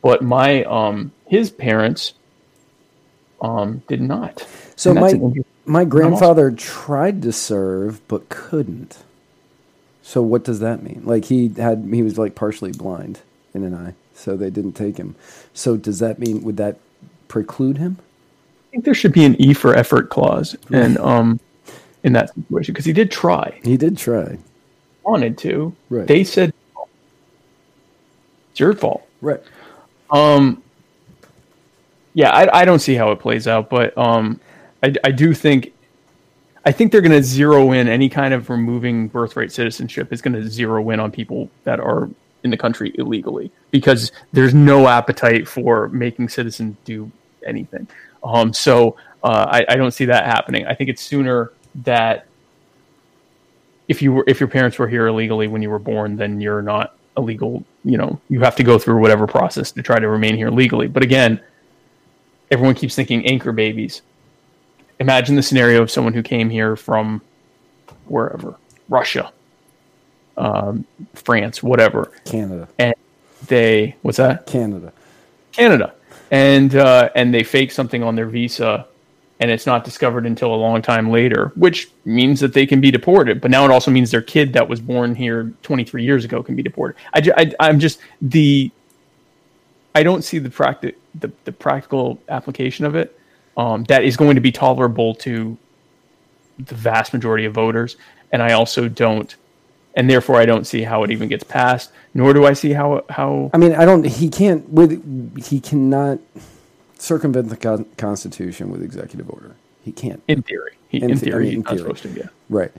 but 0.02 0.22
my 0.22 0.64
um 0.64 1.11
his 1.26 1.50
parents 1.50 2.14
um 3.40 3.82
did 3.88 4.00
not. 4.00 4.46
So 4.76 4.94
my 4.94 5.00
that's 5.00 5.14
an 5.14 5.22
interesting- 5.22 5.44
my 5.66 5.84
grandfather 5.84 6.50
tried 6.50 7.22
to 7.22 7.32
serve 7.32 8.00
but 8.08 8.28
couldn't. 8.28 8.98
So 10.02 10.22
what 10.22 10.44
does 10.44 10.61
that 10.61 10.82
mean? 10.82 11.02
Like 11.04 11.24
he 11.26 11.48
had 11.48 11.88
he 11.92 12.02
was 12.02 12.18
like 12.18 12.34
partially 12.34 12.72
blind 12.72 13.20
in 13.54 13.64
an 13.64 13.74
eye, 13.74 13.94
so 14.14 14.36
they 14.36 14.50
didn't 14.50 14.72
take 14.72 14.96
him. 14.96 15.14
So 15.54 15.76
does 15.76 15.98
that 16.00 16.18
mean 16.18 16.42
would 16.42 16.56
that 16.56 16.78
preclude 17.28 17.78
him? 17.78 17.98
I 18.71 18.73
think 18.73 18.85
there 18.85 18.95
should 18.95 19.12
be 19.12 19.25
an 19.25 19.35
E 19.43 19.53
for 19.53 19.75
effort 19.75 20.11
clause, 20.11 20.57
and 20.73 20.97
um, 20.99 21.41
in 22.05 22.12
that 22.12 22.33
situation 22.33 22.73
because 22.73 22.85
he 22.85 22.93
did 22.93 23.11
try. 23.11 23.59
He 23.64 23.77
did 23.77 23.99
try. 23.99 24.39
wanted 25.03 25.37
to. 25.39 25.75
Right. 25.89 26.07
They 26.07 26.23
said 26.23 26.53
it's 28.53 28.61
your 28.61 28.73
fault. 28.75 29.05
Right. 29.21 29.43
Um, 30.11 30.62
yeah, 32.14 32.31
I, 32.31 32.61
I 32.61 32.64
don't 32.64 32.79
see 32.79 32.95
how 32.95 33.11
it 33.11 33.18
plays 33.18 33.49
out, 33.49 33.71
but 33.71 33.97
um, 33.99 34.41
I, 34.85 34.95
I 35.03 35.11
do 35.11 35.35
think 35.35 35.73
I 36.64 36.71
think 36.71 36.93
they're 36.93 37.01
going 37.01 37.11
to 37.11 37.25
zero 37.25 37.73
in 37.73 37.89
any 37.89 38.09
kind 38.09 38.33
of 38.33 38.51
removing 38.51 39.09
birthright 39.09 39.51
citizenship 39.51 40.12
is 40.12 40.23
going 40.23 40.35
to 40.35 40.49
zero 40.49 40.89
in 40.91 41.01
on 41.01 41.11
people 41.11 41.51
that 41.64 41.81
are 41.81 42.09
in 42.45 42.51
the 42.51 42.57
country 42.57 42.93
illegally 42.99 43.51
because 43.73 44.12
there's 44.33 44.55
no 44.55 44.87
appetite 44.87 45.49
for 45.49 45.89
making 45.89 46.29
citizens 46.29 46.77
do 46.85 47.11
anything. 47.45 47.89
Um, 48.23 48.53
so 48.53 48.97
uh, 49.23 49.47
I, 49.51 49.64
I 49.68 49.77
don't 49.77 49.93
see 49.93 50.07
that 50.07 50.27
happening. 50.27 50.66
I 50.66 50.75
think 50.75 50.91
it's 50.91 51.03
sooner 51.03 51.53
that 51.83 52.27
if 53.89 54.01
you 54.01 54.12
were 54.12 54.25
if 54.27 54.41
your 54.41 54.49
parents 54.49 54.79
were 54.79 54.89
here 54.89 55.09
illegally 55.09 55.49
when 55.49 55.62
you 55.62 55.71
were 55.71 55.79
born, 55.79 56.16
then 56.16 56.41
you're 56.41 56.62
not 56.62 56.97
illegal. 57.16 57.64
You 57.85 57.99
know, 57.99 58.21
you 58.29 58.41
have 58.41 58.57
to 58.57 58.62
go 58.62 58.79
through 58.79 59.01
whatever 59.01 59.27
process 59.27 59.73
to 59.73 59.83
try 59.83 59.99
to 59.99 60.09
remain 60.09 60.37
here 60.37 60.51
legally. 60.51 60.87
But 60.87 61.03
again, 61.03 61.41
everyone 62.51 62.75
keeps 62.75 62.95
thinking 62.95 63.27
anchor 63.27 63.53
babies. 63.53 64.03
Imagine 65.01 65.35
the 65.35 65.43
scenario 65.43 65.83
of 65.83 65.91
someone 65.91 66.12
who 66.12 66.23
came 66.23 66.51
here 66.51 66.77
from 66.77 67.23
wherever, 68.07 68.55
Russia, 68.89 69.33
um, 70.37 70.85
France, 71.14 71.62
whatever, 71.62 72.12
Canada, 72.25 72.68
and 72.79 72.95
they 73.47 73.97
what's 74.03 74.18
that? 74.18 74.47
Canada. 74.47 74.93
Canada, 75.53 75.95
and 76.31 76.74
uh, 76.76 77.11
and 77.14 77.33
they 77.35 77.43
fake 77.43 77.72
something 77.72 78.03
on 78.03 78.14
their 78.16 78.26
visa, 78.26 78.87
and 79.41 79.51
it's 79.51 79.66
not 79.66 79.85
discovered 79.85 80.26
until 80.26 80.55
a 80.55 80.57
long 80.57 80.83
time 80.83 81.11
later, 81.11 81.53
which 81.57 81.91
means 82.05 82.41
that 82.41 82.53
they 82.53 82.66
can 82.66 82.81
be 82.81 82.91
deported. 82.91 83.41
But 83.41 83.51
now 83.51 83.64
it 83.64 83.70
also 83.70 83.91
means 83.91 84.11
their 84.11 84.22
kid 84.22 84.53
that 84.53 84.68
was 84.68 84.81
born 84.81 85.14
here 85.14 85.53
23 85.62 86.05
years 86.05 86.24
ago 86.24 86.43
can 86.43 86.57
be 86.57 86.62
deported. 86.62 86.97
I, 87.14 87.31
I 87.37 87.68
I'm 87.68 87.78
just 87.81 88.01
the 88.22 88.70
I 89.95 90.03
don't 90.03 90.22
see 90.22 90.39
the 90.39 90.51
practic 90.51 90.97
the, 91.14 91.33
the 91.45 91.53
practical 91.53 92.20
application 92.28 92.85
of 92.85 92.95
it 92.95 93.18
um, 93.57 93.85
that 93.85 94.05
is 94.05 94.16
going 94.16 94.37
to 94.37 94.41
be 94.41 94.53
tolerable 94.53 95.14
to 95.16 95.57
the 96.59 96.74
vast 96.74 97.12
majority 97.12 97.45
of 97.45 97.55
voters, 97.55 97.97
and 98.33 98.43
I 98.43 98.53
also 98.53 98.89
don't, 98.89 99.35
and 100.01 100.09
therefore 100.09 100.36
I 100.36 100.46
don't 100.46 100.66
see 100.66 100.80
how 100.82 101.05
it 101.05 101.11
even 101.11 101.28
gets 101.28 101.44
passed. 101.44 101.92
Nor 102.14 102.32
do 102.32 102.46
I 102.46 102.55
see 102.55 102.72
how 102.72 103.05
how 103.11 103.51
I 103.53 103.59
mean, 103.59 103.74
I 103.74 103.84
don't. 103.84 104.05
He 104.07 104.30
can't. 104.30 104.66
With 104.70 105.44
he 105.44 105.61
cannot 105.61 106.18
circumvent 106.98 107.51
the 107.51 107.57
con- 107.57 107.84
Constitution 107.98 108.70
with 108.70 108.82
executive 108.82 109.28
order. 109.30 109.55
He 109.84 109.92
can't. 109.92 110.22
in 110.26 110.42
theory, 110.42 110.72
he, 110.88 110.98
in, 111.03 111.11
In 111.11 111.11
the- 111.11 111.14
I 111.14 111.18
theory, 111.30 111.44
mean, 111.44 111.55
in 111.57 111.62
theory. 111.64 111.78
supposed 111.78 112.03
to. 112.05 112.09
Yeah. 112.11 112.28
Right. 112.48 112.72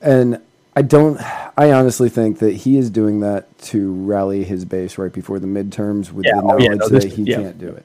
And 0.00 0.40
I 0.76 0.82
don't. 0.82 1.20
I 1.58 1.72
honestly 1.72 2.08
think 2.08 2.38
that 2.38 2.52
he 2.54 2.78
is 2.78 2.88
doing 2.88 3.18
that 3.20 3.58
to 3.62 3.92
rally 4.04 4.44
his 4.44 4.64
base 4.64 4.96
right 4.96 5.12
before 5.12 5.40
the 5.40 5.48
midterms 5.48 6.12
with 6.12 6.24
Yeah, 6.24 6.36
the 6.36 6.42
oh, 6.42 6.46
knowledge 6.46 6.62
yeah, 6.62 6.74
no, 6.74 6.88
this- 6.88 7.04
that 7.04 7.12
he 7.12 7.24
yeah. 7.24 7.36
can't 7.36 7.58
do 7.58 7.68
it. 7.68 7.84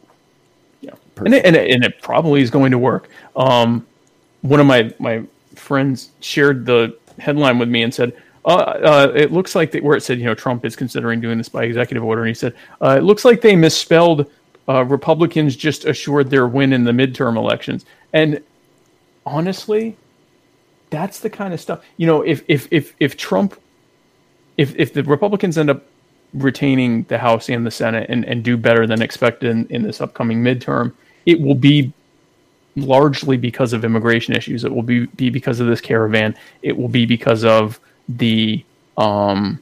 Yeah, 0.82 0.92
and 1.18 1.34
it, 1.34 1.44
and, 1.46 1.56
it, 1.56 1.72
and 1.72 1.84
it 1.84 2.00
probably 2.04 2.42
is 2.44 2.52
going 2.52 2.70
to 2.72 2.78
work. 2.78 3.10
Um, 3.36 3.88
one 4.44 4.60
of 4.60 4.68
my 4.68 4.94
my 5.00 5.24
friends 5.56 6.12
shared 6.22 6.66
the 6.68 6.96
headline 7.18 7.58
with 7.58 7.70
me 7.70 7.82
and 7.82 7.94
said, 7.94 8.14
uh, 8.46 8.50
uh, 8.50 9.12
"It 9.16 9.32
looks 9.32 9.56
like 9.56 9.76
where 9.76 9.98
it 9.98 10.02
said, 10.02 10.20
you 10.20 10.26
know, 10.26 10.36
Trump 10.36 10.66
is 10.66 10.76
considering 10.76 11.20
doing 11.20 11.38
this 11.38 11.50
by 11.50 11.64
executive 11.64 12.04
order." 12.04 12.22
And 12.22 12.30
he 12.30 12.34
said, 12.34 12.54
uh, 12.82 12.96
"It 12.98 13.04
looks 13.04 13.26
like 13.26 13.42
they 13.42 13.56
misspelled 13.56 14.30
uh, 14.68 14.84
Republicans 14.86 15.56
just 15.56 15.86
assured 15.86 16.30
their 16.30 16.48
win 16.48 16.74
in 16.74 16.84
the 16.84 16.92
midterm 16.92 17.38
elections." 17.38 17.86
And 18.14 18.42
honestly, 19.26 19.98
that's 20.90 21.20
the 21.20 21.30
kind 21.30 21.54
of 21.54 21.60
stuff. 21.60 21.84
You 21.98 22.08
know, 22.08 22.22
if 22.22 22.44
if 22.48 22.68
if 22.72 22.96
if 23.00 23.18
Trump, 23.18 23.60
if 24.58 24.76
if 24.76 24.94
the 24.94 25.04
Republicans 25.04 25.58
end 25.58 25.70
up 25.70 25.84
retaining 26.34 27.04
the 27.04 27.18
House 27.18 27.50
and 27.50 27.66
the 27.66 27.72
Senate 27.72 28.08
and, 28.10 28.26
and 28.26 28.44
do 28.44 28.58
better 28.58 28.86
than 28.86 29.02
expected 29.02 29.50
in, 29.50 29.68
in 29.68 29.84
this 29.84 30.02
upcoming 30.02 30.44
midterm, 30.44 30.94
it 31.26 31.40
will 31.40 31.56
be 31.56 31.92
largely 32.76 33.38
because 33.38 33.74
of 33.74 33.86
immigration 33.86 34.36
issues. 34.36 34.66
It 34.66 34.74
will 34.74 34.84
be, 34.84 35.06
be 35.06 35.30
because 35.30 35.60
of 35.60 35.68
this 35.68 35.80
caravan. 35.80 36.36
It 36.62 36.78
will 36.78 36.90
be 36.90 37.06
because 37.06 37.46
of 37.46 37.80
the 38.10 38.64
um, 38.98 39.62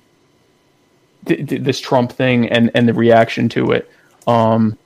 th- 1.25 1.47
th- 1.47 1.61
this 1.61 1.79
Trump 1.79 2.11
thing 2.11 2.49
and, 2.49 2.71
and 2.75 2.87
the 2.87 2.93
reaction 2.93 3.49
to 3.49 3.71
it. 3.71 3.89
Um, 4.27 4.77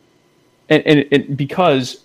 and, 0.70 0.86
and, 0.86 1.06
and 1.12 1.38
because 1.38 2.04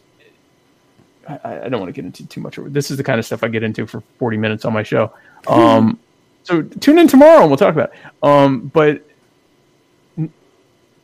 I, 1.28 1.62
I 1.64 1.68
don't 1.68 1.80
want 1.80 1.88
to 1.88 1.92
get 1.92 2.04
into 2.04 2.26
too 2.26 2.40
much. 2.40 2.58
This 2.60 2.90
is 2.90 2.96
the 2.96 3.04
kind 3.04 3.18
of 3.18 3.26
stuff 3.26 3.42
I 3.42 3.48
get 3.48 3.62
into 3.62 3.86
for 3.86 4.02
40 4.18 4.36
minutes 4.36 4.64
on 4.64 4.72
my 4.72 4.82
show. 4.82 5.12
Um, 5.46 5.98
so 6.42 6.62
tune 6.62 6.98
in 6.98 7.08
tomorrow 7.08 7.42
and 7.42 7.50
we'll 7.50 7.56
talk 7.56 7.74
about 7.74 7.92
it. 7.92 7.98
Um, 8.22 8.70
but 8.72 9.06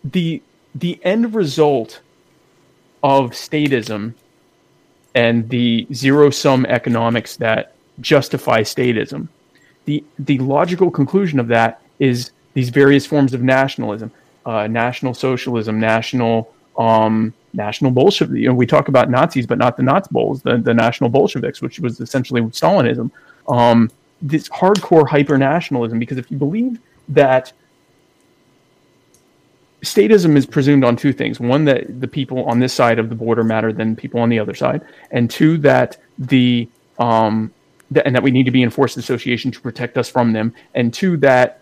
the 0.04 0.42
the 0.74 1.00
end 1.02 1.34
result 1.34 2.00
of 3.02 3.30
statism 3.30 4.14
and 5.14 5.48
the 5.48 5.86
zero 5.92 6.30
sum 6.30 6.66
economics 6.66 7.36
that 7.36 7.74
justify 8.00 8.60
statism 8.60 9.28
the 9.88 10.04
the 10.18 10.38
logical 10.38 10.90
conclusion 10.90 11.40
of 11.40 11.48
that 11.48 11.80
is 11.98 12.30
these 12.52 12.68
various 12.68 13.06
forms 13.06 13.32
of 13.32 13.42
nationalism 13.42 14.12
uh, 14.44 14.66
national 14.66 15.14
socialism 15.14 15.80
national 15.80 16.52
um, 16.76 17.32
national 17.54 17.90
Bolshevik. 17.90 18.36
You 18.36 18.48
know, 18.48 18.54
we 18.54 18.66
talk 18.66 18.88
about 18.88 19.10
Nazis, 19.10 19.46
but 19.46 19.58
not 19.58 19.76
the 19.78 19.82
Nazi 19.82 20.10
Bols, 20.10 20.42
the, 20.42 20.58
the 20.58 20.74
national 20.74 21.10
Bolsheviks, 21.10 21.60
which 21.62 21.80
was 21.80 22.00
essentially 22.00 22.42
Stalinism. 22.42 23.10
Um, 23.48 23.90
this 24.20 24.48
hardcore 24.50 25.08
hyper 25.08 25.38
nationalism, 25.38 25.98
because 25.98 26.18
if 26.18 26.30
you 26.30 26.36
believe 26.36 26.78
that 27.08 27.52
statism 29.82 30.36
is 30.36 30.44
presumed 30.44 30.84
on 30.84 30.96
two 30.96 31.12
things 31.12 31.38
one 31.40 31.64
that 31.64 32.00
the 32.00 32.08
people 32.08 32.44
on 32.50 32.58
this 32.58 32.74
side 32.74 32.98
of 32.98 33.08
the 33.08 33.14
border 33.14 33.44
matter 33.44 33.72
than 33.72 33.94
people 33.94 34.18
on 34.20 34.28
the 34.28 34.38
other 34.38 34.52
side 34.52 34.80
and 35.12 35.30
two 35.30 35.56
that 35.56 35.96
the 36.18 36.68
um 36.98 37.52
th- 37.92 38.04
and 38.06 38.14
that 38.14 38.22
we 38.22 38.30
need 38.30 38.44
to 38.44 38.50
be 38.50 38.62
in 38.62 38.70
forced 38.70 38.96
association 38.96 39.50
to 39.50 39.60
protect 39.60 39.98
us 39.98 40.08
from 40.08 40.32
them 40.32 40.54
and 40.74 40.92
two 40.92 41.16
that 41.16 41.60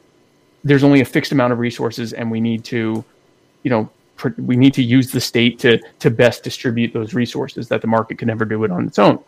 there's 0.64 0.84
only 0.84 1.00
a 1.00 1.04
fixed 1.04 1.32
amount 1.32 1.52
of 1.52 1.58
resources 1.58 2.12
and 2.12 2.30
we 2.30 2.40
need 2.40 2.64
to 2.64 3.04
you 3.62 3.70
know 3.70 3.88
pr- 4.16 4.28
we 4.38 4.56
need 4.56 4.74
to 4.74 4.82
use 4.82 5.10
the 5.10 5.20
state 5.20 5.58
to 5.58 5.78
to 5.98 6.10
best 6.10 6.42
distribute 6.42 6.92
those 6.92 7.14
resources 7.14 7.68
that 7.68 7.80
the 7.80 7.86
market 7.86 8.18
can 8.18 8.28
never 8.28 8.44
do 8.44 8.64
it 8.64 8.70
on 8.70 8.86
its 8.86 8.98
own 8.98 9.22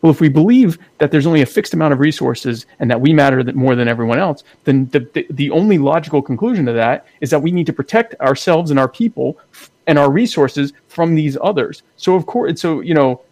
well, 0.00 0.10
if 0.10 0.20
we 0.20 0.28
believe 0.28 0.78
that 0.98 1.10
there's 1.10 1.26
only 1.26 1.42
a 1.42 1.46
fixed 1.46 1.74
amount 1.74 1.92
of 1.92 2.00
resources 2.00 2.66
and 2.78 2.90
that 2.90 3.00
we 3.00 3.12
matter 3.12 3.42
that 3.42 3.54
more 3.54 3.74
than 3.74 3.88
everyone 3.88 4.18
else, 4.18 4.44
then 4.64 4.86
the, 4.86 5.00
the, 5.12 5.26
the 5.30 5.50
only 5.50 5.78
logical 5.78 6.22
conclusion 6.22 6.66
to 6.66 6.72
that 6.72 7.06
is 7.20 7.30
that 7.30 7.40
we 7.40 7.50
need 7.50 7.66
to 7.66 7.72
protect 7.72 8.14
ourselves 8.20 8.70
and 8.70 8.80
our 8.80 8.88
people 8.88 9.38
and 9.86 9.98
our 9.98 10.10
resources 10.10 10.72
from 10.88 11.14
these 11.14 11.36
others. 11.42 11.82
So, 11.96 12.14
of 12.14 12.26
course, 12.26 12.60
so, 12.60 12.80
you 12.80 12.94
know, 12.94 13.22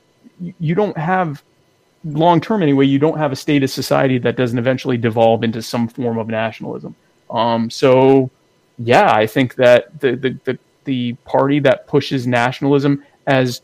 you 0.59 0.75
don't 0.75 0.97
have 0.97 1.43
long 2.05 2.41
term 2.41 2.63
anyway, 2.63 2.87
you 2.87 2.99
don't 2.99 3.19
have 3.19 3.33
a 3.33 3.37
state 3.37 3.63
of 3.63 3.71
society 3.71 4.19
that 4.19 4.37
doesn't 4.37 4.59
eventually 4.59 4.97
devolve 4.97 5.45
into 5.45 5.63
some 5.63 5.89
form 5.89 6.19
of 6.19 6.29
nationalism. 6.29 6.95
Um, 7.31 7.71
so, 7.71 8.31
yeah, 8.79 9.13
I 9.13 9.27
think 9.27 9.55
that 9.57 10.01
the, 10.01 10.17
the, 10.17 10.39
the, 10.45 10.59
the 10.85 11.13
party 11.25 11.61
that 11.61 11.87
pushes 11.87 12.27
nationalism 12.27 13.05
as 13.27 13.61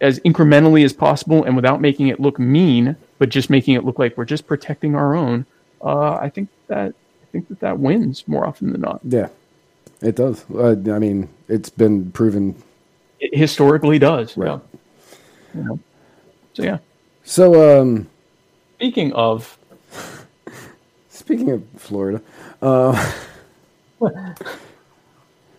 as 0.00 0.18
incrementally 0.20 0.84
as 0.84 0.92
possible 0.92 1.44
and 1.44 1.54
without 1.54 1.80
making 1.80 2.08
it 2.08 2.18
look 2.18 2.38
mean, 2.38 2.96
but 3.18 3.28
just 3.28 3.48
making 3.48 3.74
it 3.74 3.84
look 3.84 3.98
like 3.98 4.16
we're 4.16 4.24
just 4.24 4.46
protecting 4.46 4.96
our 4.96 5.14
own. 5.14 5.46
Uh, 5.80 6.14
I 6.14 6.28
think 6.28 6.48
that 6.66 6.94
I 7.22 7.26
think 7.30 7.48
that 7.48 7.60
that 7.60 7.78
wins 7.78 8.26
more 8.26 8.44
often 8.44 8.72
than 8.72 8.80
not. 8.80 9.00
Yeah, 9.04 9.28
it 10.00 10.16
does. 10.16 10.44
Uh, 10.50 10.76
I 10.92 10.98
mean, 10.98 11.28
it's 11.48 11.70
been 11.70 12.10
proven. 12.10 12.60
It 13.20 13.36
historically 13.36 13.98
does. 13.98 14.36
Right. 14.36 14.60
Yeah. 15.54 15.60
You 15.60 15.62
know? 15.62 15.78
So 16.54 16.62
yeah. 16.64 16.78
So, 17.28 17.82
um, 17.82 18.08
Speaking 18.78 19.12
of, 19.12 19.58
speaking 21.10 21.50
of 21.50 21.62
Florida, 21.76 22.22
uh, 22.62 23.12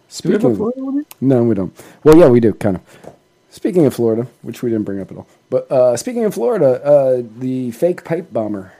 speaking 0.07 0.45
of, 0.45 0.57
Florida 0.57 1.05
no, 1.21 1.43
we 1.43 1.53
don't. 1.53 1.71
Well, 2.03 2.17
yeah, 2.17 2.27
we 2.27 2.39
do 2.39 2.53
kind 2.53 2.77
of. 2.77 3.13
Speaking 3.51 3.85
of 3.85 3.93
Florida, 3.93 4.25
which 4.41 4.63
we 4.63 4.71
didn't 4.71 4.85
bring 4.85 4.99
up 4.99 5.11
at 5.11 5.17
all, 5.17 5.27
but 5.51 5.71
uh, 5.71 5.95
speaking 5.95 6.25
of 6.25 6.33
Florida, 6.33 6.83
uh, 6.83 7.21
the 7.37 7.69
fake 7.71 8.03
pipe 8.03 8.33
bomber. 8.33 8.73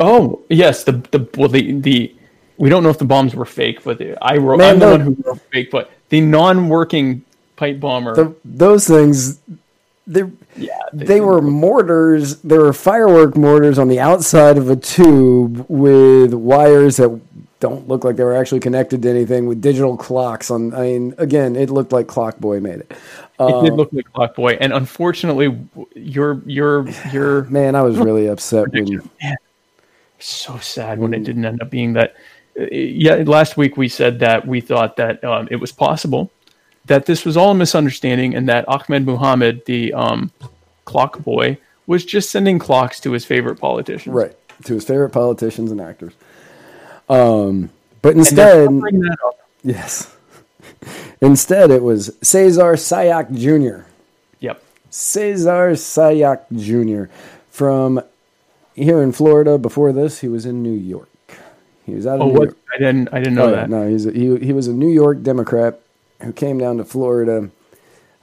Oh 0.00 0.40
yes, 0.48 0.84
the 0.84 0.92
the 0.92 1.28
well 1.36 1.48
the 1.48 1.72
the 1.72 2.14
we 2.56 2.70
don't 2.70 2.82
know 2.82 2.90
if 2.90 2.98
the 2.98 3.04
bombs 3.04 3.34
were 3.34 3.44
fake, 3.44 3.84
but 3.84 3.98
the, 3.98 4.16
I 4.24 4.38
wrote. 4.38 4.58
Man, 4.58 4.74
I'm 4.74 4.78
the 4.78 4.86
no. 4.86 4.92
one 4.92 5.00
who 5.00 5.16
wrote 5.22 5.40
fake, 5.52 5.70
but 5.70 5.90
the 6.08 6.20
non-working 6.22 7.22
pipe 7.56 7.80
bomber. 7.80 8.14
The, 8.14 8.34
those 8.44 8.86
things, 8.86 9.40
they 10.06 10.24
yeah, 10.56 10.78
they 10.92 11.20
were 11.20 11.40
mortars. 11.40 12.40
They 12.42 12.58
were 12.58 12.72
firework 12.72 13.36
mortars 13.36 13.78
on 13.78 13.88
the 13.88 14.00
outside 14.00 14.58
of 14.58 14.68
a 14.68 14.76
tube 14.76 15.64
with 15.68 16.34
wires 16.34 16.98
that 16.98 17.20
don't 17.60 17.88
look 17.88 18.04
like 18.04 18.16
they 18.16 18.24
were 18.24 18.36
actually 18.36 18.60
connected 18.60 19.00
to 19.02 19.08
anything 19.08 19.46
with 19.46 19.62
digital 19.62 19.96
clocks 19.96 20.50
on. 20.50 20.74
I 20.74 20.82
mean, 20.82 21.14
again, 21.16 21.56
it 21.56 21.70
looked 21.70 21.92
like 21.92 22.06
Clock 22.06 22.38
Boy 22.38 22.60
made 22.60 22.80
it. 22.80 22.92
It 23.40 23.64
did 23.64 23.72
look 23.74 23.92
like 23.92 24.04
Clock 24.12 24.34
Boy, 24.34 24.58
and 24.60 24.72
unfortunately, 24.72 25.58
your 25.94 26.42
your 26.44 26.86
your 27.10 27.44
Man, 27.50 27.74
I 27.74 27.82
was 27.82 27.96
really 27.96 28.26
upset 28.26 28.70
when. 28.72 29.02
Man, 29.22 29.36
so 30.18 30.58
sad 30.58 30.98
when 30.98 31.14
it 31.14 31.24
didn't 31.24 31.44
end 31.44 31.62
up 31.62 31.70
being 31.70 31.94
that. 31.94 32.14
uh, 32.60 32.66
Yeah, 32.70 33.24
last 33.26 33.56
week 33.56 33.76
we 33.78 33.88
said 33.88 34.18
that 34.18 34.46
we 34.46 34.60
thought 34.60 34.96
that 34.96 35.24
um, 35.24 35.48
it 35.50 35.56
was 35.56 35.72
possible 35.72 36.30
that 36.86 37.06
this 37.06 37.24
was 37.24 37.36
all 37.36 37.52
a 37.52 37.54
misunderstanding, 37.54 38.34
and 38.34 38.48
that 38.48 38.64
Ahmed 38.68 39.06
Muhammad, 39.06 39.64
the 39.66 39.92
um, 39.94 40.30
clock 40.84 41.18
boy, 41.20 41.58
was 41.86 42.04
just 42.04 42.30
sending 42.30 42.58
clocks 42.58 43.00
to 43.00 43.12
his 43.12 43.24
favorite 43.24 43.56
politicians. 43.56 44.14
Right. 44.14 44.36
To 44.64 44.74
his 44.74 44.84
favorite 44.84 45.10
politicians 45.10 45.70
and 45.70 45.80
actors. 45.80 46.12
Um, 47.08 47.70
but 48.02 48.14
instead, 48.16 48.68
that 48.68 49.16
up. 49.26 49.38
yes. 49.62 50.14
Instead, 51.20 51.70
it 51.70 51.82
was 51.82 52.14
Cesar 52.22 52.74
Sayoc 52.74 53.32
Jr. 53.34 53.86
Yep. 54.40 54.62
Cesar 54.90 55.70
Sayoc 55.72 56.40
Jr. 56.54 57.10
from 57.50 58.00
here 58.74 59.02
in 59.02 59.12
Florida. 59.12 59.56
Before 59.58 59.92
this, 59.92 60.20
he 60.20 60.28
was 60.28 60.44
in 60.46 60.62
New 60.62 60.72
York. 60.72 61.08
He 61.86 61.94
was 61.94 62.06
out 62.06 62.16
of 62.16 62.22
Oh, 62.22 62.26
New 62.28 62.32
what? 62.34 62.44
York. 62.44 62.56
I 62.74 62.78
didn't. 62.78 63.08
I 63.12 63.18
didn't 63.18 63.34
know 63.34 63.46
Oh, 63.46 63.50
that. 63.52 63.70
no, 63.70 63.88
he's 63.88 64.06
a, 64.06 64.12
he 64.12 64.36
he 64.38 64.52
was 64.52 64.66
a 64.68 64.72
New 64.72 64.88
York 64.88 65.22
Democrat 65.22 65.80
who 66.24 66.32
came 66.32 66.58
down 66.58 66.76
to 66.78 66.84
Florida, 66.84 67.48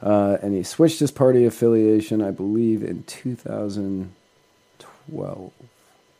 uh, 0.02 0.38
and 0.41 0.53
he 0.53 0.64
switched 0.64 0.99
his 0.99 1.11
party 1.11 1.45
affiliation, 1.45 2.22
I 2.22 2.32
believe, 2.32 2.84
in 2.84 3.03
2012. 3.03 5.52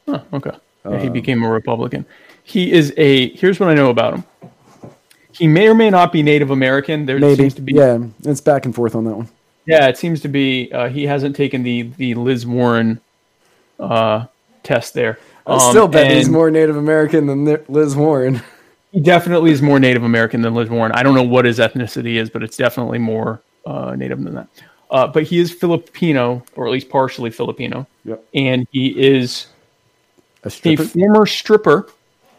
Huh, 0.08 0.20
okay. 0.34 0.52
Yeah, 0.86 0.92
Um, 0.92 1.00
he 1.00 1.10
became 1.10 1.44
a 1.44 1.50
Republican. 1.50 2.06
He 2.44 2.72
is 2.72 2.94
a. 2.98 3.30
Here's 3.36 3.60
what 3.60 3.70
I 3.70 3.74
know 3.76 3.90
about 3.90 4.14
him. 4.16 4.24
He 5.32 5.48
may 5.48 5.68
or 5.68 5.74
may 5.76 5.90
not 5.90 6.12
be 6.12 6.22
Native 6.24 6.50
American. 6.52 7.06
There 7.06 7.20
Maybe, 7.20 7.36
seems 7.36 7.54
to 7.56 7.62
be. 7.62 7.74
yeah, 7.74 8.00
it's 8.24 8.42
back 8.42 8.66
and 8.66 8.74
forth 8.76 8.96
on 8.96 9.06
that 9.06 9.16
one. 9.16 9.30
Yeah, 9.66 9.88
it 9.88 9.98
seems 9.98 10.22
to 10.22 10.28
be. 10.28 10.72
Uh, 10.74 10.90
he 10.90 11.06
hasn't 11.06 11.36
taken 11.36 11.62
the 11.64 11.84
the 11.98 12.16
Liz 12.16 12.46
Warren 12.48 13.00
uh, 13.80 14.26
test 14.64 14.94
there. 14.96 15.20
I 15.46 15.54
Um, 15.54 15.60
still 15.60 15.88
bet 15.88 16.12
he's 16.12 16.30
more 16.30 16.50
Native 16.52 16.78
American 16.78 17.28
than 17.28 17.46
Liz 17.68 17.96
Warren. 17.96 18.42
He 18.92 19.00
definitely 19.00 19.52
is 19.52 19.62
more 19.62 19.80
Native 19.80 20.04
American 20.04 20.42
than 20.42 20.54
Liz 20.54 20.70
Warren. 20.70 20.92
I 20.94 21.02
don't 21.04 21.16
know 21.16 21.24
what 21.24 21.46
his 21.46 21.60
ethnicity 21.60 22.16
is, 22.16 22.30
but 22.30 22.44
it's 22.44 22.58
definitely 22.58 23.00
more 23.00 23.42
uh, 23.66 23.96
Native 23.96 24.22
than 24.24 24.36
that. 24.36 24.48
Uh, 24.90 25.08
but 25.08 25.24
he 25.24 25.40
is 25.40 25.52
Filipino, 25.54 26.44
or 26.56 26.66
at 26.68 26.72
least 26.74 26.90
partially 26.90 27.30
Filipino, 27.32 27.88
Yep. 28.04 28.26
and 28.34 28.68
he 28.72 28.88
is 29.02 29.48
A 30.44 30.48
a 30.48 30.52
stripper, 30.52 30.84
former 30.84 31.26
stripper, 31.26 31.90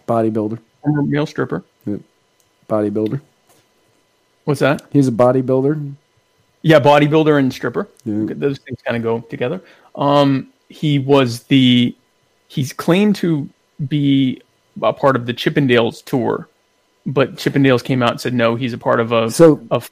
bodybuilder, 0.07 0.59
former 0.83 1.03
male 1.03 1.25
stripper. 1.27 1.65
bodybuilder. 2.69 3.21
What's 4.45 4.61
that? 4.61 4.83
He's 4.93 5.09
a 5.09 5.13
bodybuilder. 5.13 5.95
Yeah, 6.63 6.81
bodybuilder 6.81 7.39
and 7.39 7.53
stripper. 7.53 7.89
Yeah. 8.05 8.27
Those 8.35 8.59
things 8.59 8.79
kind 8.85 8.97
of 8.97 9.03
go 9.03 9.21
together. 9.21 9.63
Um, 9.95 10.49
he 10.69 10.99
was 10.99 11.45
the 11.45 11.95
he's 12.49 12.73
claimed 12.75 13.17
to 13.17 13.49
be 13.89 14.43
a 14.81 14.93
part 14.93 15.17
of 15.17 15.27
the 15.27 15.35
Chippendales 15.35 16.05
tour, 16.05 16.49
but 17.05 17.35
Chippendales 17.35 17.83
came 17.83 18.03
out 18.03 18.13
and 18.13 18.21
said 18.21 18.35
no, 18.35 18.55
he's 18.55 18.73
a 18.73 18.79
part 18.79 19.01
of 19.01 19.13
a 19.13 19.31
So 19.31 19.61
a, 19.71 19.83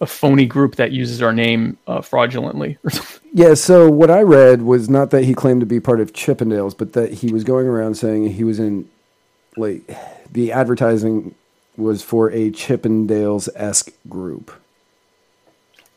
a 0.00 0.06
phony 0.06 0.46
group 0.46 0.76
that 0.76 0.92
uses 0.92 1.20
our 1.22 1.32
name 1.32 1.76
uh, 1.86 2.00
fraudulently 2.00 2.78
or 2.84 2.90
something. 2.90 3.20
Yeah, 3.32 3.54
so 3.54 3.88
what 3.90 4.10
I 4.10 4.22
read 4.22 4.62
was 4.62 4.88
not 4.88 5.10
that 5.10 5.24
he 5.24 5.34
claimed 5.34 5.60
to 5.60 5.66
be 5.66 5.78
part 5.78 6.00
of 6.00 6.12
Chippendales, 6.12 6.76
but 6.76 6.94
that 6.94 7.12
he 7.12 7.32
was 7.32 7.44
going 7.44 7.66
around 7.66 7.94
saying 7.96 8.30
he 8.32 8.44
was 8.44 8.58
in, 8.58 8.88
like, 9.56 9.82
the 10.32 10.50
advertising 10.52 11.34
was 11.76 12.02
for 12.02 12.30
a 12.30 12.50
Chippendales 12.50 13.48
esque 13.54 13.92
group. 14.08 14.50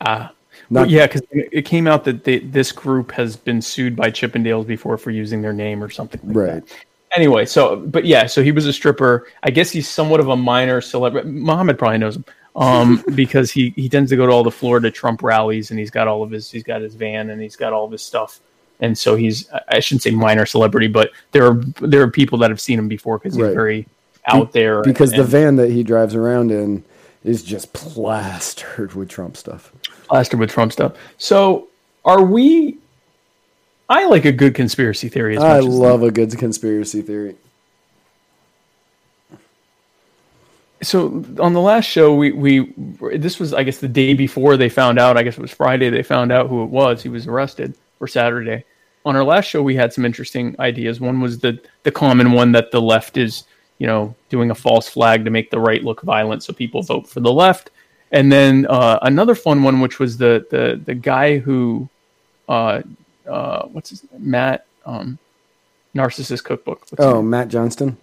Ah, 0.02 0.32
Not- 0.70 0.82
Well, 0.82 0.92
yeah, 0.92 1.08
because 1.08 1.24
it 1.32 1.66
came 1.66 1.88
out 1.88 2.04
that 2.06 2.24
they, 2.24 2.40
this 2.40 2.72
group 2.72 3.12
has 3.14 3.36
been 3.36 3.62
sued 3.62 3.96
by 3.96 4.12
Chippendales 4.12 4.68
before 4.68 4.98
for 4.98 5.10
using 5.12 5.42
their 5.42 5.54
name 5.54 5.84
or 5.84 5.90
something. 5.90 6.22
Like 6.24 6.36
Right. 6.36 6.66
That. 6.68 6.86
Anyway, 7.16 7.46
so 7.46 7.76
but 7.78 8.06
yeah, 8.06 8.26
so 8.26 8.42
he 8.44 8.52
was 8.52 8.66
a 8.66 8.74
stripper. 8.74 9.28
I 9.44 9.52
guess 9.52 9.70
he's 9.72 9.88
somewhat 9.88 10.20
of 10.20 10.30
a 10.30 10.36
minor 10.36 10.82
celebrity. 10.82 11.30
Muhammad 11.30 11.78
probably 11.78 12.00
knows 12.00 12.16
him 12.16 12.26
um, 12.56 13.04
because 13.16 13.52
he 13.52 13.70
he 13.76 13.88
tends 13.90 14.10
to 14.12 14.16
go 14.16 14.26
to 14.26 14.32
all 14.32 14.44
the 14.44 14.52
Florida 14.52 14.90
Trump 14.90 15.22
rallies 15.22 15.70
and 15.72 15.80
he's 15.80 15.92
got 15.92 16.08
all 16.08 16.24
of 16.24 16.32
his 16.32 16.50
he's 16.50 16.64
got 16.64 16.82
his 16.82 16.96
van 16.96 17.30
and 17.30 17.42
he's 17.42 17.56
got 17.56 17.74
all 17.74 17.86
of 17.86 17.92
his 17.92 18.02
stuff. 18.02 18.40
And 18.80 18.98
so 18.98 19.16
he's 19.16 19.48
I 19.70 19.80
shouldn't 19.80 20.02
say 20.02 20.12
minor 20.12 20.46
celebrity, 20.46 20.88
but 20.88 21.12
there 21.32 21.46
are 21.46 21.56
there 21.82 22.02
are 22.02 22.10
people 22.10 22.38
that 22.40 22.50
have 22.50 22.60
seen 22.60 22.80
him 22.80 22.88
before 22.88 23.20
because 23.20 23.36
he's 23.36 23.44
Right. 23.44 23.54
very 23.54 23.88
out 24.28 24.52
there. 24.52 24.82
Because 24.82 25.12
the 25.12 25.22
and 25.22 25.30
van 25.30 25.56
that 25.58 25.70
he 25.70 25.84
drives 25.84 26.16
around 26.16 26.52
in 26.52 26.84
is 27.24 27.44
just 27.44 27.74
plastered 27.74 28.94
with 28.94 29.10
Trump 29.10 29.38
stuff. 29.38 29.72
plastered 30.08 30.40
with 30.40 30.50
Trump 30.50 30.72
stuff. 30.72 30.94
So 31.18 31.68
are 32.06 32.24
we? 32.24 32.78
I 33.94 34.06
like 34.06 34.26
a 34.26 34.32
good 34.32 34.56
conspiracy 34.56 35.08
theory. 35.08 35.38
As 35.38 35.44
I 35.44 35.60
much 35.60 35.68
as 35.68 35.76
love 35.76 36.02
a 36.02 36.12
good 36.12 36.36
conspiracy 36.38 37.04
theory. 37.04 37.36
so 40.84 41.24
on 41.40 41.54
the 41.54 41.62
last 41.62 41.86
show 41.86 42.14
we 42.14 42.32
we 42.34 42.74
this 43.16 43.40
was 43.40 43.54
i 43.54 43.64
guess 43.64 43.78
the 43.78 43.88
day 43.88 44.14
before 44.14 44.58
they 44.58 44.68
found 44.68 45.00
out 45.00 45.16
i 45.16 45.24
guess 45.24 45.38
it 45.38 45.42
was 45.42 45.50
friday 45.52 45.90
they 45.90 46.04
found 46.04 46.30
out 46.30 46.50
who 46.50 46.62
it 46.64 46.70
was 46.70 47.02
he 47.02 47.08
was 47.08 47.26
arrested 47.26 47.74
or 48.02 48.08
saturday 48.08 48.64
on 49.06 49.16
our 49.16 49.24
last 49.24 49.46
show 49.46 49.64
we 49.64 49.76
had 49.76 49.94
some 49.94 50.04
interesting 50.04 50.54
ideas 50.60 51.00
one 51.00 51.22
was 51.22 51.40
the 51.40 51.58
the 51.84 51.92
common 51.92 52.34
one 52.34 52.52
that 52.52 52.70
the 52.72 52.82
left 52.82 53.16
is 53.16 53.46
you 53.78 53.88
know 53.88 54.14
doing 54.28 54.52
a 54.52 54.56
false 54.56 54.90
flag 54.90 55.24
to 55.24 55.32
make 55.32 55.50
the 55.52 55.60
right 55.60 55.84
look 55.84 56.02
violent 56.02 56.44
so 56.44 56.52
people 56.52 56.82
vote 56.82 57.08
for 57.08 57.22
the 57.22 57.32
left 57.32 57.70
and 58.12 58.30
then 58.30 58.68
uh, 58.70 59.00
another 59.04 59.36
fun 59.36 59.64
one 59.64 59.80
which 59.80 60.00
was 60.00 60.18
the 60.18 60.46
the 60.52 60.82
the 60.86 60.94
guy 60.94 61.38
who 61.38 61.88
uh 62.50 62.82
uh 63.28 63.64
what's 63.68 63.90
his 63.90 64.04
name? 64.12 64.30
matt 64.32 64.66
um 64.86 65.18
narcissist 65.96 66.44
cookbook 66.44 66.82
What's 66.90 67.04
Oh. 67.04 67.22
Matt 67.22 67.50
Johnston? 67.50 67.98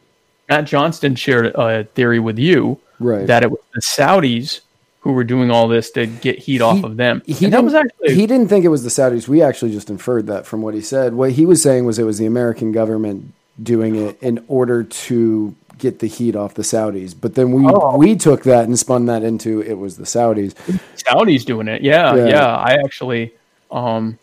Matt 0.49 0.65
Johnston 0.67 1.15
shared 1.17 1.47
a 1.55 1.85
theory 1.85 2.19
with 2.21 2.39
you 2.39 2.79
Right. 2.99 3.27
that 3.27 3.43
it 3.43 3.51
was 3.51 3.61
the 3.75 3.81
Saudis 3.81 4.61
who 5.01 5.13
were 5.13 5.25
doing 5.25 5.51
all 5.51 5.67
this 5.69 5.91
to 5.93 6.07
get 6.07 6.39
heat 6.39 6.61
off 6.61 6.85
of 6.85 6.97
them. 6.99 7.23
He 7.27 7.47
and 7.47 7.55
that 7.55 7.65
was 7.65 7.73
didn't- 7.73 7.93
actually 8.01 8.15
he 8.15 8.27
didn't 8.27 8.49
think 8.49 8.65
it 8.65 8.69
was 8.69 8.83
the 8.83 8.91
Saudis. 8.91 9.27
We 9.27 9.43
actually 9.43 9.73
just 9.73 9.89
inferred 9.91 10.27
that 10.27 10.47
from 10.47 10.61
what 10.63 10.75
he 10.75 10.81
said. 10.83 11.15
What 11.15 11.33
he 11.33 11.47
was 11.47 11.63
saying 11.63 11.85
was 11.87 11.99
it 11.99 12.05
was 12.05 12.19
the 12.19 12.27
American 12.27 12.71
government 12.73 13.33
doing 13.63 13.97
it 13.97 14.19
in 14.23 14.45
order 14.49 14.83
to 14.85 15.55
get 15.79 16.01
the 16.01 16.07
heat 16.07 16.37
off 16.37 16.53
the 16.55 16.63
Saudis. 16.63 17.15
But 17.19 17.35
then 17.35 17.53
we 17.53 17.65
Oh. 17.67 17.97
we 17.97 18.15
took 18.15 18.43
that 18.43 18.65
and 18.65 18.79
spun 18.79 19.07
that 19.07 19.23
into 19.23 19.63
it 19.63 19.79
was 19.79 19.97
the 19.97 20.05
Saudis. 20.05 20.53
Saudis 20.97 21.45
doing 21.47 21.67
it. 21.69 21.81
Yeah, 21.83 22.15
Yeah. 22.15 22.27
yeah. 22.27 22.57
I 22.57 22.73
actually, 22.85 23.33
um, 23.71 24.19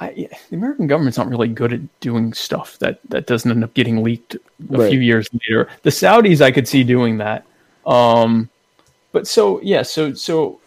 I 0.00 0.28
the 0.48 0.56
American 0.56 0.86
government's 0.86 1.18
not 1.18 1.28
really 1.28 1.48
good 1.48 1.72
at 1.72 2.00
doing 2.00 2.32
stuff 2.32 2.78
that 2.78 2.98
that 3.10 3.26
doesn't 3.26 3.50
end 3.50 3.62
up 3.62 3.74
getting 3.74 4.02
leaked 4.02 4.34
a 4.34 4.40
Right. 4.68 4.90
few 4.90 5.00
years 5.00 5.28
later. 5.32 5.68
The 5.82 5.90
Saudis, 5.90 6.40
I 6.40 6.50
could 6.50 6.66
see 6.66 6.82
doing 6.84 7.18
that. 7.18 7.44
Um, 7.86 8.48
but 9.12 9.26
so 9.26 9.60
yeah, 9.62 9.82
so 9.82 10.14
so 10.14 10.58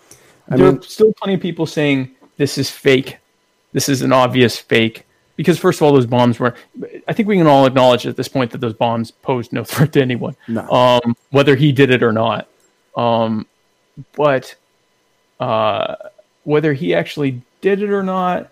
I 0.50 0.58
there 0.58 0.68
mean- 0.68 0.78
are 0.80 0.84
still 0.84 1.12
plenty 1.14 1.34
of 1.34 1.42
people 1.42 1.66
saying 1.66 2.12
this 2.38 2.58
is 2.58 2.70
fake. 2.70 3.18
This 3.74 3.90
is 3.90 4.02
an 4.04 4.14
obvious 4.14 4.58
fake. 4.60 5.06
Because 5.36 5.58
first 5.58 5.80
of 5.82 5.84
all, 5.88 5.94
those 5.94 6.06
bombs 6.06 6.40
were. 6.40 6.54
I 7.08 7.14
think 7.14 7.28
we 7.28 7.38
can 7.38 7.48
all 7.48 7.66
acknowledge 7.66 8.06
at 8.06 8.16
this 8.16 8.28
point 8.28 8.52
that 8.52 8.60
those 8.62 8.74
bombs 8.76 9.10
posed 9.10 9.52
no 9.52 9.64
threat 9.72 9.92
to 9.94 10.02
anyone, 10.02 10.36
No. 10.48 10.70
um, 10.70 11.16
whether 11.32 11.56
he 11.56 11.72
did 11.72 11.90
it 11.90 12.04
or 12.04 12.12
not. 12.14 12.48
Um, 12.96 13.48
but 14.16 14.54
uh, 15.40 15.96
whether 16.44 16.74
he 16.74 16.94
actually 16.94 17.42
did 17.62 17.82
it 17.82 17.90
or 17.90 18.04
not, 18.04 18.52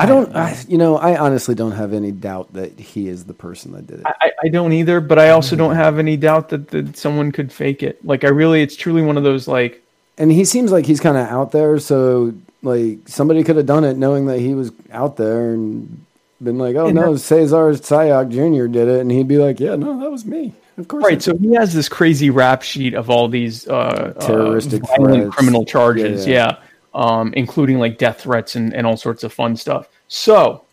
I 0.00 0.06
don't 0.06 0.34
I, 0.34 0.56
you 0.68 0.78
know, 0.78 0.96
I 0.96 1.18
honestly 1.18 1.54
don't 1.54 1.72
have 1.72 1.92
any 1.92 2.12
doubt 2.12 2.52
that 2.54 2.78
he 2.78 3.08
is 3.08 3.24
the 3.24 3.34
person 3.34 3.72
that 3.72 3.86
did 3.86 4.00
it. 4.00 4.06
I, 4.06 4.32
I 4.44 4.48
don't 4.48 4.72
either. 4.72 5.00
But 5.00 5.18
I 5.18 5.30
also 5.30 5.56
don't 5.56 5.76
have 5.76 5.98
any 5.98 6.16
doubt 6.16 6.48
that, 6.50 6.68
that 6.68 6.96
someone 6.96 7.32
could 7.32 7.52
fake 7.52 7.82
it. 7.82 8.04
Like 8.04 8.24
I 8.24 8.28
really, 8.28 8.62
it's 8.62 8.76
truly 8.76 9.02
one 9.02 9.16
of 9.16 9.22
those 9.24 9.46
like 9.46 9.82
and 10.20 10.30
he 10.30 10.44
seems 10.44 10.70
like 10.70 10.84
he's 10.84 11.00
kind 11.00 11.16
of 11.16 11.26
out 11.28 11.50
there, 11.50 11.78
so 11.78 12.34
like 12.62 12.98
somebody 13.06 13.42
could 13.42 13.56
have 13.56 13.66
done 13.66 13.84
it 13.84 13.96
knowing 13.96 14.26
that 14.26 14.38
he 14.38 14.54
was 14.54 14.70
out 14.92 15.16
there 15.16 15.54
and 15.54 16.04
been 16.42 16.58
like, 16.58 16.76
"Oh 16.76 16.90
no, 16.90 17.14
that- 17.14 17.20
Cesar 17.20 17.72
Sayoc 17.72 18.30
Jr. 18.30 18.70
did 18.70 18.86
it," 18.86 19.00
and 19.00 19.10
he'd 19.10 19.28
be 19.28 19.38
like, 19.38 19.58
"Yeah, 19.58 19.76
no, 19.76 19.98
that 20.00 20.10
was 20.10 20.24
me." 20.26 20.52
Of 20.76 20.88
course, 20.88 21.04
Right, 21.04 21.22
so 21.22 21.36
he 21.36 21.54
has 21.54 21.74
this 21.74 21.88
crazy 21.88 22.30
rap 22.30 22.62
sheet 22.62 22.94
of 22.94 23.10
all 23.10 23.28
these 23.28 23.68
uh, 23.68 24.14
Terroristic 24.20 24.82
uh, 24.84 25.28
criminal 25.30 25.64
charges, 25.66 26.26
Yeah, 26.26 26.32
yeah, 26.32 26.56
Um, 26.92 27.32
including 27.34 27.78
like 27.78 27.98
death 27.98 28.22
threats 28.22 28.56
and, 28.56 28.74
and 28.74 28.84
all 28.84 28.96
sorts 28.96 29.22
of 29.22 29.32
fun 29.32 29.56
stuff. 29.56 29.88
So 30.08 30.64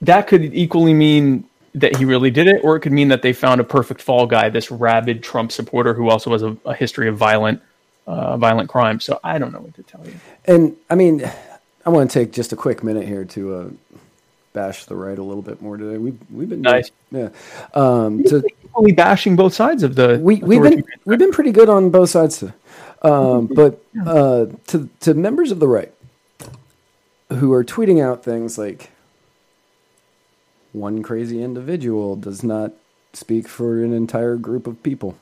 that 0.00 0.28
could 0.28 0.54
equally 0.54 0.94
mean 0.94 1.44
that 1.74 1.96
he 1.96 2.04
really 2.04 2.30
did 2.30 2.46
it, 2.46 2.60
or 2.62 2.76
it 2.76 2.80
could 2.80 2.92
mean 2.92 3.08
that 3.08 3.22
they 3.22 3.32
found 3.32 3.60
a 3.60 3.64
perfect 3.64 4.00
fall 4.00 4.26
guy, 4.26 4.48
this 4.48 4.70
rabid 4.70 5.22
Trump 5.22 5.50
supporter 5.50 5.94
who 5.94 6.08
also 6.10 6.30
has 6.30 6.42
a, 6.42 6.56
a 6.64 6.74
history 6.74 7.08
of 7.08 7.16
violent, 7.16 7.60
uh, 8.06 8.36
violent 8.36 8.68
crime. 8.68 9.00
So 9.00 9.18
I 9.24 9.38
don't 9.38 9.52
know 9.52 9.60
what 9.60 9.74
to 9.74 9.82
tell 9.82 10.06
you. 10.06 10.14
And 10.44 10.76
I 10.88 10.94
mean, 10.94 11.28
I 11.84 11.90
want 11.90 12.10
to 12.10 12.18
take 12.20 12.32
just 12.32 12.52
a 12.52 12.56
quick 12.56 12.84
minute 12.84 13.06
here 13.06 13.24
to 13.24 13.54
uh, 13.54 13.68
bash 14.52 14.84
the 14.84 14.94
right 14.94 15.18
a 15.18 15.22
little 15.22 15.42
bit 15.42 15.60
more 15.60 15.76
today. 15.76 15.98
We've 15.98 16.18
we've 16.30 16.48
been 16.48 16.62
Nice. 16.62 16.90
yeah. 17.10 17.30
Um, 17.74 18.22
to, 18.24 18.44
bashing 18.94 19.36
both 19.36 19.54
sides 19.54 19.82
of 19.82 19.96
the. 19.96 20.18
we 20.22 20.36
we've 20.36 20.62
been 20.62 20.84
we've 21.04 21.18
been 21.18 21.32
pretty 21.32 21.50
good 21.52 21.68
on 21.68 21.90
both 21.90 22.10
sides, 22.10 22.38
today. 22.38 22.52
Um, 23.04 23.46
but 23.54 23.84
uh, 24.06 24.46
to 24.68 24.88
to 25.00 25.14
members 25.14 25.50
of 25.50 25.60
the 25.60 25.68
right 25.68 25.92
who 27.30 27.52
are 27.52 27.64
tweeting 27.64 28.02
out 28.02 28.24
things 28.24 28.58
like 28.58 28.90
one 30.72 31.02
crazy 31.02 31.42
individual 31.42 32.16
does 32.16 32.42
not 32.42 32.72
speak 33.12 33.46
for 33.46 33.82
an 33.82 33.92
entire 33.92 34.36
group 34.36 34.66
of 34.66 34.82
people. 34.82 35.16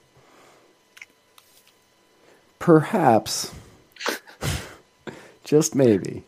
Perhaps, 2.58 3.52
just 5.44 5.74
maybe, 5.74 6.22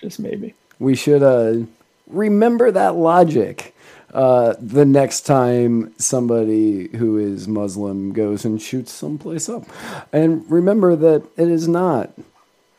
just 0.00 0.18
maybe. 0.18 0.54
we 0.78 0.96
should 0.96 1.22
uh, 1.22 1.66
remember 2.06 2.70
that 2.70 2.96
logic 2.96 3.74
uh, 4.14 4.54
the 4.60 4.84
next 4.84 5.22
time 5.22 5.92
somebody 5.98 6.88
who 6.96 7.18
is 7.18 7.48
Muslim 7.48 8.12
goes 8.12 8.44
and 8.44 8.60
shoots 8.60 8.92
someplace 8.92 9.48
up. 9.48 9.64
And 10.12 10.48
remember 10.50 10.96
that 10.96 11.26
it 11.36 11.48
is 11.48 11.68
not 11.68 12.12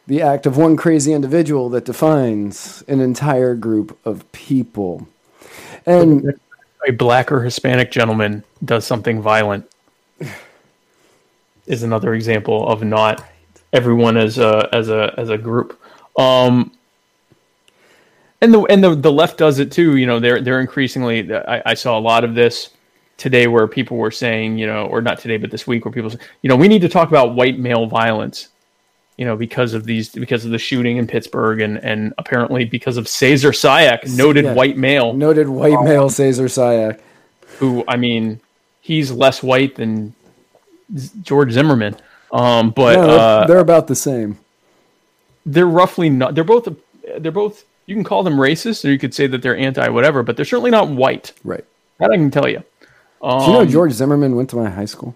the 0.08 0.22
act 0.22 0.46
of 0.46 0.58
one 0.58 0.78
crazy 0.78 1.14
individual 1.14 1.70
that 1.70 1.86
defines 1.86 2.84
an 2.88 3.02
entire 3.02 3.56
group 3.56 3.98
of 4.06 4.30
people. 4.32 5.08
And 5.86 6.34
a 6.88 6.92
black 6.92 7.32
or 7.32 7.44
Hispanic 7.44 7.92
gentleman 7.92 8.44
does 8.64 8.86
something 8.86 9.22
violent 9.22 9.70
is 11.68 11.84
another 11.84 12.14
example 12.14 12.68
of 12.68 12.84
not 12.84 13.24
everyone 13.74 14.18
as 14.18 14.38
a 14.38 14.70
as 14.72 14.90
a 14.90 15.14
as 15.18 15.30
a 15.30 15.38
group. 15.38 15.80
Um, 16.18 16.72
and 18.42 18.54
the 18.54 18.62
and 18.64 18.84
the, 18.84 18.96
the 18.96 19.12
left 19.12 19.38
does 19.38 19.60
it 19.60 19.72
too. 19.72 19.98
You 19.98 20.06
know, 20.06 20.20
they're 20.20 20.42
they're 20.42 20.62
increasingly. 20.62 21.34
I, 21.34 21.62
I 21.68 21.74
saw 21.74 21.98
a 21.98 22.02
lot 22.02 22.24
of 22.24 22.36
this 22.36 22.72
today 23.18 23.48
where 23.48 23.68
people 23.68 23.98
were 23.98 24.12
saying, 24.12 24.58
you 24.60 24.68
know, 24.68 24.86
or 24.86 25.02
not 25.02 25.20
today, 25.20 25.38
but 25.38 25.50
this 25.50 25.66
week 25.66 25.86
where 25.86 25.92
people, 25.92 26.12
say, 26.12 26.20
you 26.44 26.50
know, 26.50 26.56
we 26.56 26.68
need 26.68 26.82
to 26.82 26.90
talk 26.90 27.10
about 27.10 27.34
white 27.36 27.58
male 27.58 27.88
violence. 27.88 28.50
You 29.18 29.26
know, 29.26 29.36
because 29.36 29.74
of 29.74 29.86
these, 29.86 30.10
because 30.10 30.46
of 30.46 30.52
the 30.52 30.60
shooting 30.60 30.98
in 30.98 31.08
Pittsburgh, 31.08 31.62
and 31.62 31.84
and 31.84 32.14
apparently 32.20 32.66
because 32.66 32.98
of 32.98 33.08
Cesar 33.08 33.50
Sayoc, 33.50 34.16
noted 34.16 34.46
Yeah. 34.46 34.54
white 34.54 34.78
male, 34.78 35.14
noted 35.14 35.50
white 35.50 35.82
male 35.84 36.10
Cesar 36.10 36.46
Sayoc. 36.46 37.00
who 37.58 37.84
I 37.88 37.98
mean, 37.98 38.40
he's 38.82 39.12
less 39.12 39.42
white 39.42 39.74
than 39.76 40.14
George 41.24 41.52
Zimmerman. 41.52 41.96
Um, 42.32 42.70
but 42.70 42.96
No, 42.98 43.08
they're, 43.08 43.20
uh, 43.20 43.48
they're 43.48 43.60
about 43.60 43.88
the 43.88 43.96
same. 43.96 44.38
they're 45.48 45.66
roughly 45.66 46.12
not. 46.12 46.36
They're 46.36 46.44
both. 46.44 46.68
They're 47.18 47.32
both. 47.32 47.64
You 47.88 47.96
can 47.96 48.04
call 48.04 48.22
them 48.22 48.36
racist, 48.36 48.86
or 48.86 48.90
you 48.92 49.00
could 49.00 49.14
say 49.14 49.28
that 49.28 49.42
they're 49.42 49.58
anti 49.58 49.88
whatever, 49.90 50.22
but 50.22 50.36
they're 50.36 50.46
certainly 50.46 50.72
not 50.72 50.90
white. 50.90 51.34
Right. 51.44 51.66
That 52.00 52.12
I 52.12 52.16
can 52.16 52.30
tell 52.30 52.48
you. 52.48 52.64
Um, 53.22 53.40
Do 53.40 53.46
you 53.46 53.54
know 53.54 53.66
George 53.66 53.94
Zimmerman 53.94 54.36
went 54.36 54.50
to 54.52 54.56
my 54.58 54.70
high 54.70 54.86
school? 54.86 55.16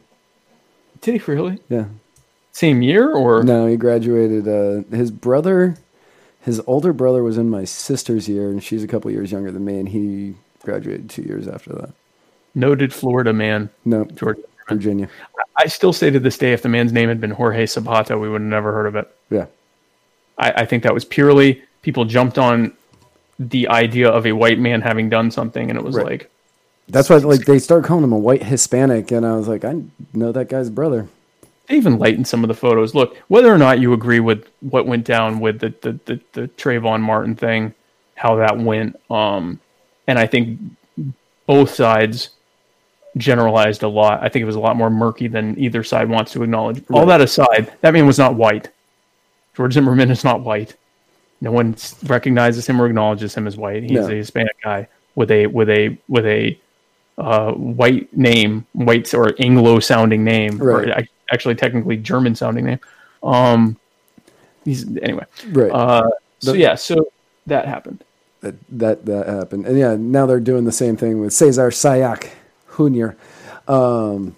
Did 1.01 1.21
he 1.21 1.31
really? 1.31 1.59
Yeah. 1.69 1.85
Same 2.53 2.81
year 2.81 3.11
or 3.13 3.43
No, 3.43 3.67
he 3.67 3.75
graduated. 3.77 4.47
Uh, 4.47 4.83
his 4.95 5.11
brother, 5.11 5.75
his 6.41 6.61
older 6.65 6.93
brother, 6.93 7.23
was 7.23 7.37
in 7.37 7.49
my 7.49 7.65
sister's 7.65 8.27
year, 8.27 8.49
and 8.49 8.63
she's 8.63 8.83
a 8.83 8.87
couple 8.87 9.11
years 9.11 9.31
younger 9.31 9.51
than 9.51 9.63
me, 9.65 9.79
and 9.79 9.89
he 9.89 10.35
graduated 10.63 11.09
two 11.09 11.21
years 11.23 11.47
after 11.47 11.71
that. 11.73 11.91
noted 12.55 12.93
Florida 12.93 13.33
man 13.33 13.69
No, 13.85 14.05
George? 14.05 14.37
Virginia. 14.69 15.09
I 15.57 15.67
still 15.67 15.91
say 15.91 16.09
to 16.11 16.19
this 16.19 16.37
day, 16.37 16.53
if 16.53 16.61
the 16.61 16.69
man's 16.69 16.93
name 16.93 17.09
had 17.09 17.19
been 17.19 17.31
Jorge 17.31 17.65
Sabata, 17.65 18.19
we 18.19 18.29
would 18.29 18.41
have 18.41 18.49
never 18.49 18.71
heard 18.71 18.85
of 18.85 18.95
it. 18.95 19.13
Yeah. 19.29 19.47
I, 20.37 20.51
I 20.51 20.65
think 20.65 20.83
that 20.83 20.93
was 20.93 21.03
purely 21.03 21.61
people 21.81 22.05
jumped 22.05 22.37
on 22.37 22.73
the 23.39 23.67
idea 23.69 24.07
of 24.09 24.25
a 24.25 24.31
white 24.33 24.59
man 24.59 24.81
having 24.81 25.09
done 25.09 25.31
something, 25.31 25.69
and 25.69 25.77
it 25.77 25.83
was 25.83 25.95
Right. 25.95 26.05
like, 26.05 26.31
That's 26.87 27.09
why, 27.09 27.17
like, 27.17 27.45
they 27.45 27.57
start 27.59 27.83
calling 27.85 28.03
him 28.03 28.11
a 28.11 28.17
white 28.17 28.43
Hispanic, 28.43 29.11
and 29.11 29.25
I 29.25 29.35
was 29.35 29.47
like, 29.47 29.63
I 29.65 29.81
know 30.13 30.31
that 30.31 30.49
guy's 30.49 30.69
brother. 30.69 31.07
they 31.67 31.77
even 31.77 31.97
lightened 31.97 32.27
some 32.27 32.43
of 32.43 32.49
the 32.49 32.53
photos. 32.53 32.93
Look, 32.93 33.15
whether 33.29 33.53
or 33.53 33.57
not 33.57 33.79
you 33.79 33.93
agree 33.93 34.19
with 34.19 34.45
what 34.59 34.85
went 34.85 35.05
down 35.05 35.39
with 35.39 35.59
the 35.59 35.73
the, 35.81 35.99
the, 36.05 36.19
the 36.33 36.47
Trayvon 36.49 36.99
Martin 37.01 37.35
thing, 37.35 37.73
how 38.15 38.35
that 38.35 38.57
went, 38.57 38.99
um, 39.09 39.59
and 40.07 40.19
I 40.19 40.27
think 40.27 40.59
both 41.47 41.73
sides 41.73 42.31
generalized 43.17 43.83
a 43.83 43.87
lot. 43.87 44.21
I 44.21 44.29
think 44.29 44.41
it 44.43 44.45
was 44.45 44.55
a 44.55 44.59
lot 44.59 44.75
more 44.75 44.89
murky 44.89 45.27
than 45.27 45.57
either 45.57 45.83
side 45.83 46.09
wants 46.09 46.31
to 46.33 46.43
acknowledge. 46.43 46.83
All 46.91 47.05
that 47.05 47.21
aside, 47.21 47.71
that 47.81 47.93
man 47.93 48.05
was 48.05 48.17
not 48.17 48.35
white. 48.35 48.69
George 49.55 49.73
Zimmerman 49.73 50.11
is 50.11 50.23
not 50.23 50.41
white. 50.41 50.75
No 51.41 51.51
one 51.51 51.75
recognizes 52.05 52.67
him 52.67 52.79
or 52.81 52.85
acknowledges 52.85 53.33
him 53.35 53.47
as 53.47 53.57
white. 53.57 53.81
He's 53.83 53.91
No. 53.91 54.07
a 54.07 54.11
Hispanic 54.15 54.61
guy 54.63 54.87
with 55.15 55.31
a 55.31 55.47
with 55.47 55.69
a 55.69 55.97
with 56.07 56.25
a 56.25 56.57
uh, 57.17 57.51
white 57.53 58.15
name, 58.15 58.65
white 58.73 59.13
or 59.13 59.33
Anglo-sounding 59.39 60.23
name, 60.23 60.57
Right. 60.57 60.87
or 60.89 61.03
actually 61.31 61.55
technically 61.55 61.97
German-sounding 61.97 62.65
name. 62.65 62.79
Um, 63.21 63.77
he's 64.65 64.85
anyway. 64.97 65.25
Right. 65.51 65.71
Uh, 65.71 66.09
so 66.39 66.51
The- 66.53 66.59
yeah, 66.59 66.75
so 66.75 67.07
that 67.47 67.67
happened. 67.67 68.03
that, 68.41 68.55
that 68.69 69.05
that 69.05 69.27
happened, 69.27 69.65
and 69.67 69.77
yeah, 69.77 69.95
now 69.99 70.25
they're 70.25 70.39
doing 70.39 70.65
the 70.65 70.71
same 70.71 70.95
thing 70.97 71.19
with 71.19 71.33
Cesar 71.33 71.69
Sayoc 71.69 72.27
Jr. 72.75 73.11
Um, 73.71 74.35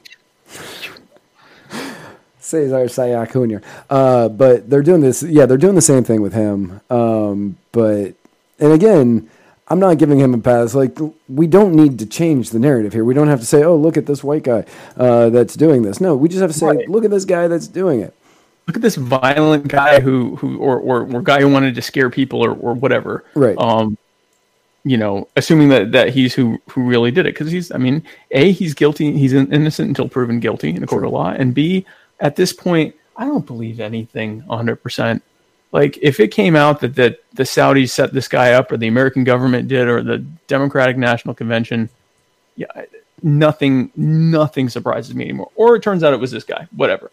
Cesar 2.43 2.85
Sayoc 2.85 3.31
Jr. 3.31 3.65
Uh, 3.89 4.29
but 4.29 4.69
they're 4.69 4.83
doing 4.83 5.01
this. 5.01 5.23
Yeah, 5.23 5.45
they're 5.45 5.57
doing 5.57 5.75
the 5.75 5.81
same 5.81 6.03
thing 6.03 6.21
with 6.21 6.33
him. 6.33 6.81
Um, 6.89 7.57
but 7.71 8.13
and 8.59 8.71
again, 8.73 9.29
I'm 9.69 9.79
not 9.79 9.97
giving 9.97 10.19
him 10.19 10.33
a 10.33 10.37
pass. 10.37 10.75
Like 10.75 10.97
we 11.29 11.47
don't 11.47 11.73
need 11.73 11.99
to 11.99 12.05
change 12.05 12.49
the 12.49 12.59
narrative 12.59 12.93
here. 12.93 13.05
We 13.05 13.13
don't 13.13 13.29
have 13.29 13.39
to 13.39 13.45
say, 13.45 13.63
"Oh, 13.63 13.75
look 13.75 13.97
at 13.97 14.05
this 14.05 14.23
white 14.23 14.43
guy 14.43 14.65
uh, 14.97 15.29
that's 15.29 15.55
doing 15.55 15.83
this." 15.83 16.01
No, 16.01 16.15
we 16.15 16.27
just 16.27 16.41
have 16.41 16.51
to 16.51 16.57
say, 16.57 16.67
Right. 16.67 16.89
"Look 16.89 17.05
at 17.05 17.11
this 17.11 17.25
guy 17.25 17.47
that's 17.47 17.67
doing 17.67 18.01
it." 18.01 18.13
Look 18.67 18.75
at 18.75 18.81
this 18.81 18.95
violent 18.95 19.67
guy 19.67 19.99
who 20.01 20.35
who 20.35 20.57
or 20.57 20.77
or, 20.79 21.15
or 21.15 21.21
guy 21.21 21.39
who 21.39 21.49
wanted 21.49 21.75
to 21.75 21.81
scare 21.81 22.09
people 22.09 22.43
or 22.43 22.51
or 22.51 22.73
whatever. 22.73 23.23
Right. 23.35 23.57
Um, 23.57 23.97
you 24.83 24.97
know, 24.97 25.29
assuming 25.37 25.69
that 25.69 25.93
that 25.93 26.09
he's 26.09 26.33
who 26.33 26.59
who 26.69 26.83
really 26.83 27.11
did 27.11 27.25
it 27.25 27.33
because 27.33 27.51
he's 27.51 27.71
I 27.71 27.77
mean, 27.77 28.03
a 28.31 28.51
he's 28.51 28.73
guilty. 28.73 29.17
He's 29.17 29.33
innocent 29.33 29.87
until 29.87 30.09
proven 30.09 30.41
guilty 30.41 30.69
in 30.71 30.83
a 30.83 30.87
court 30.87 31.05
of 31.05 31.11
law, 31.11 31.29
and 31.29 31.53
b 31.53 31.85
at 32.19 32.35
this 32.35 32.53
point, 32.53 32.95
I 33.17 33.25
don't 33.25 33.45
believe 33.45 33.79
anything 33.79 34.45
100. 34.45 34.77
percent 34.77 35.23
Like 35.71 35.97
if 36.01 36.19
it 36.19 36.29
came 36.29 36.55
out 36.55 36.79
that 36.81 36.95
that 36.95 37.23
the 37.33 37.43
Saudis 37.43 37.89
set 37.89 38.13
this 38.13 38.27
guy 38.27 38.53
up, 38.53 38.71
or 38.71 38.77
the 38.77 38.87
American 38.87 39.23
government 39.23 39.67
did, 39.67 39.87
or 39.87 40.01
the 40.01 40.19
Democratic 40.47 40.97
National 40.97 41.33
Convention, 41.33 41.89
yeah, 42.55 42.67
nothing 43.21 43.91
nothing 43.95 44.69
surprises 44.69 45.15
me 45.15 45.23
anymore. 45.25 45.51
Or 45.55 45.75
it 45.75 45.83
turns 45.83 46.03
out 46.03 46.13
it 46.13 46.19
was 46.19 46.31
this 46.31 46.43
guy, 46.43 46.67
whatever. 46.75 47.11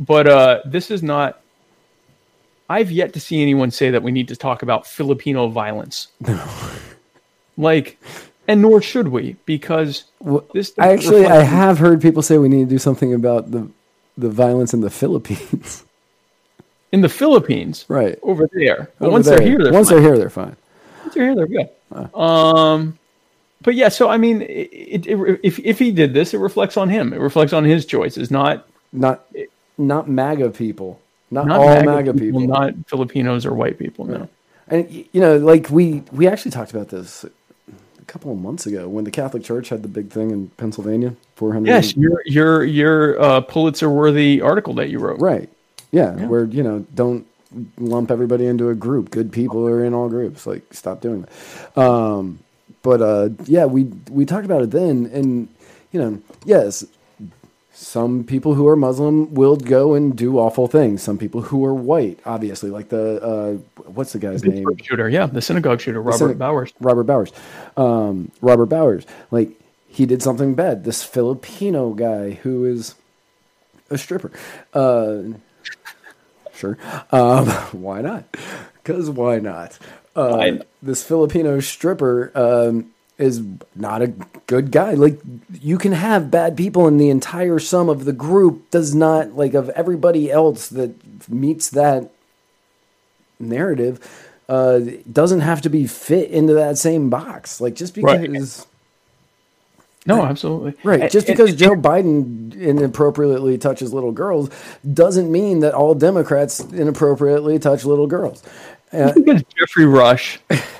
But 0.00 0.26
uh, 0.26 0.60
this 0.64 0.90
is 0.90 1.02
not. 1.02 1.40
I've 2.70 2.90
yet 2.90 3.14
to 3.14 3.20
see 3.20 3.40
anyone 3.40 3.70
say 3.70 3.90
that 3.90 4.02
we 4.02 4.12
need 4.12 4.28
to 4.28 4.36
talk 4.36 4.62
about 4.62 4.86
Filipino 4.86 5.48
violence. 5.48 6.08
like, 7.56 7.98
and 8.46 8.60
nor 8.60 8.82
should 8.82 9.08
we, 9.08 9.36
because 9.46 10.04
this. 10.52 10.72
I 10.78 10.92
actually, 10.92 11.26
I 11.26 11.42
have 11.42 11.78
heard 11.78 12.02
people 12.02 12.22
say 12.22 12.38
we 12.38 12.48
need 12.48 12.64
to 12.64 12.70
do 12.70 12.78
something 12.78 13.14
about 13.14 13.50
the 13.50 13.68
the 14.18 14.28
violence 14.28 14.74
in 14.74 14.80
the 14.80 14.90
Philippines. 14.90 15.84
in 16.92 17.00
the 17.00 17.08
Philippines, 17.08 17.84
right. 17.88 18.18
over 18.22 18.48
there. 18.52 18.90
But 18.98 19.06
Over 19.06 19.12
once 19.12 19.26
there. 19.26 19.38
they're 19.38 19.46
here, 19.46 19.58
they're 19.62 19.72
once 19.72 19.88
fine. 19.88 20.02
they're 20.02 20.08
here, 20.10 20.18
they're 20.18 20.30
fine. 20.30 20.56
Once 21.02 21.14
they're 21.14 21.24
here, 21.24 21.34
they're 21.34 21.46
good. 21.46 22.14
Um, 22.14 22.98
but 23.62 23.74
yeah, 23.74 23.88
so 23.88 24.08
I 24.08 24.18
mean, 24.18 24.42
it, 24.42 24.46
it, 24.72 25.06
it, 25.06 25.40
if 25.42 25.58
if 25.60 25.78
he 25.78 25.90
did 25.92 26.12
this, 26.12 26.34
it 26.34 26.38
reflects 26.38 26.76
on 26.76 26.88
him. 26.88 27.12
It 27.12 27.20
reflects 27.20 27.52
on 27.52 27.64
his 27.64 27.86
choices, 27.86 28.30
not 28.30 28.68
Not 28.92 29.26
not 29.76 30.08
MAGA 30.08 30.50
people. 30.50 31.00
Not, 31.30 31.46
not 31.46 31.60
all 31.60 31.66
MAGA 31.66 31.84
MAGA, 31.84 32.14
people. 32.14 32.40
not 32.40 32.74
Filipinos 32.86 33.44
or 33.44 33.52
white 33.52 33.78
people. 33.78 34.06
No. 34.06 34.28
and 34.68 34.90
you 34.90 35.20
know, 35.20 35.36
like 35.36 35.70
we 35.70 36.02
we 36.12 36.26
actually 36.26 36.50
talked 36.52 36.70
about 36.70 36.88
this 36.88 37.24
couple 38.08 38.32
of 38.32 38.38
months 38.38 38.66
ago 38.66 38.88
when 38.88 39.04
the 39.04 39.10
Catholic 39.10 39.44
Church 39.44 39.68
had 39.68 39.82
the 39.82 39.88
big 39.88 40.10
thing 40.10 40.30
in 40.30 40.48
Pennsylvania. 40.56 41.14
Four 41.36 41.52
hundred. 41.52 41.68
Yes, 41.68 41.96
your 41.96 42.22
your 42.26 42.64
your 42.64 43.20
uh, 43.20 43.40
Pulitzer 43.42 43.88
worthy 43.90 44.40
article 44.40 44.74
that 44.74 44.90
you 44.90 44.98
wrote. 44.98 45.20
Right. 45.20 45.48
Yeah, 45.92 46.16
Yeah. 46.16 46.26
Where 46.26 46.44
you 46.44 46.62
know 46.62 46.84
don't 46.94 47.26
lump 47.78 48.10
everybody 48.10 48.46
into 48.46 48.68
a 48.68 48.74
group. 48.74 49.10
Good 49.10 49.32
people 49.32 49.66
are 49.66 49.84
in 49.84 49.94
all 49.94 50.08
groups. 50.08 50.46
Like 50.46 50.62
stop 50.74 51.00
doing 51.00 51.22
that. 51.22 51.80
Um, 51.80 52.40
but 52.82 53.00
uh, 53.00 53.28
yeah, 53.44 53.66
we 53.66 53.84
we 54.10 54.24
talked 54.24 54.44
about 54.44 54.62
it 54.62 54.70
then, 54.70 55.06
and 55.12 55.48
you 55.92 56.00
know, 56.00 56.20
yes, 56.44 56.84
some 57.80 58.24
people 58.24 58.54
who 58.54 58.66
are 58.66 58.74
Muslim 58.74 59.32
will 59.34 59.54
go 59.54 59.94
and 59.94 60.16
do 60.16 60.36
awful 60.36 60.66
things. 60.66 61.00
Some 61.00 61.16
people 61.16 61.42
who 61.42 61.64
are 61.64 61.72
white, 61.72 62.18
obviously, 62.26 62.70
like 62.70 62.88
the 62.88 63.22
uh, 63.22 63.52
what's 63.84 64.12
the 64.12 64.18
guy's 64.18 64.42
name? 64.42 64.66
Shooter, 64.82 65.08
yeah, 65.08 65.26
the 65.26 65.40
synagogue 65.40 65.80
shooter, 65.80 66.02
Robert 66.02 66.34
syna- 66.34 66.38
Bowers. 66.38 66.72
Robert 66.80 67.04
Bowers. 67.04 67.32
Um, 67.76 68.32
Robert 68.40 68.66
Bowers. 68.66 69.06
Like 69.30 69.50
he 69.86 70.06
did 70.06 70.24
something 70.24 70.56
bad. 70.56 70.82
This 70.82 71.04
Filipino 71.04 71.94
guy 71.94 72.32
who 72.32 72.64
is 72.64 72.96
a 73.90 73.96
stripper. 73.96 74.32
Uh, 74.74 75.38
sure. 76.52 76.78
Um, 77.12 77.46
why 77.80 78.00
not? 78.00 78.24
Because 78.82 79.08
why 79.08 79.38
not? 79.38 79.78
Uh, 80.16 80.36
Why? 80.36 80.60
This 80.82 81.04
Filipino 81.04 81.60
stripper 81.60 82.32
um, 82.34 82.90
is 83.18 83.42
not 83.74 84.00
a 84.00 84.08
good 84.46 84.70
guy. 84.70 84.92
Like 84.94 85.20
you 85.60 85.76
can 85.76 85.92
have 85.92 86.30
bad 86.30 86.56
people, 86.56 86.86
and 86.86 87.00
the 87.00 87.10
entire 87.10 87.58
sum 87.58 87.88
of 87.88 88.04
the 88.04 88.12
group 88.12 88.70
does 88.70 88.94
not 88.94 89.32
like 89.34 89.54
of 89.54 89.68
everybody 89.70 90.30
else 90.30 90.68
that 90.68 90.94
meets 91.28 91.70
that 91.70 92.10
narrative 93.40 94.00
uh, 94.48 94.80
doesn't 95.12 95.40
have 95.40 95.60
to 95.62 95.68
be 95.68 95.86
fit 95.86 96.30
into 96.30 96.54
that 96.54 96.78
same 96.78 97.10
box. 97.10 97.60
Like 97.60 97.74
just 97.74 97.96
Right. 97.98 98.20
because, 98.30 98.66
No, 100.06 100.22
absolutely. 100.24 100.74
right? 100.84 101.10
Just 101.10 101.26
because 101.26 101.54
Joe 101.54 101.74
Biden 101.74 102.54
inappropriately 102.54 103.58
touches 103.58 103.92
little 103.92 104.12
girls 104.12 104.48
doesn't 104.90 105.30
mean 105.30 105.60
that 105.60 105.74
all 105.74 105.94
Democrats 105.94 106.60
inappropriately 106.60 107.58
touch 107.58 107.84
little 107.84 108.06
girls. 108.06 108.42
Uh, 108.92 109.12
Geoffrey 109.58 109.84
Rush 109.84 110.40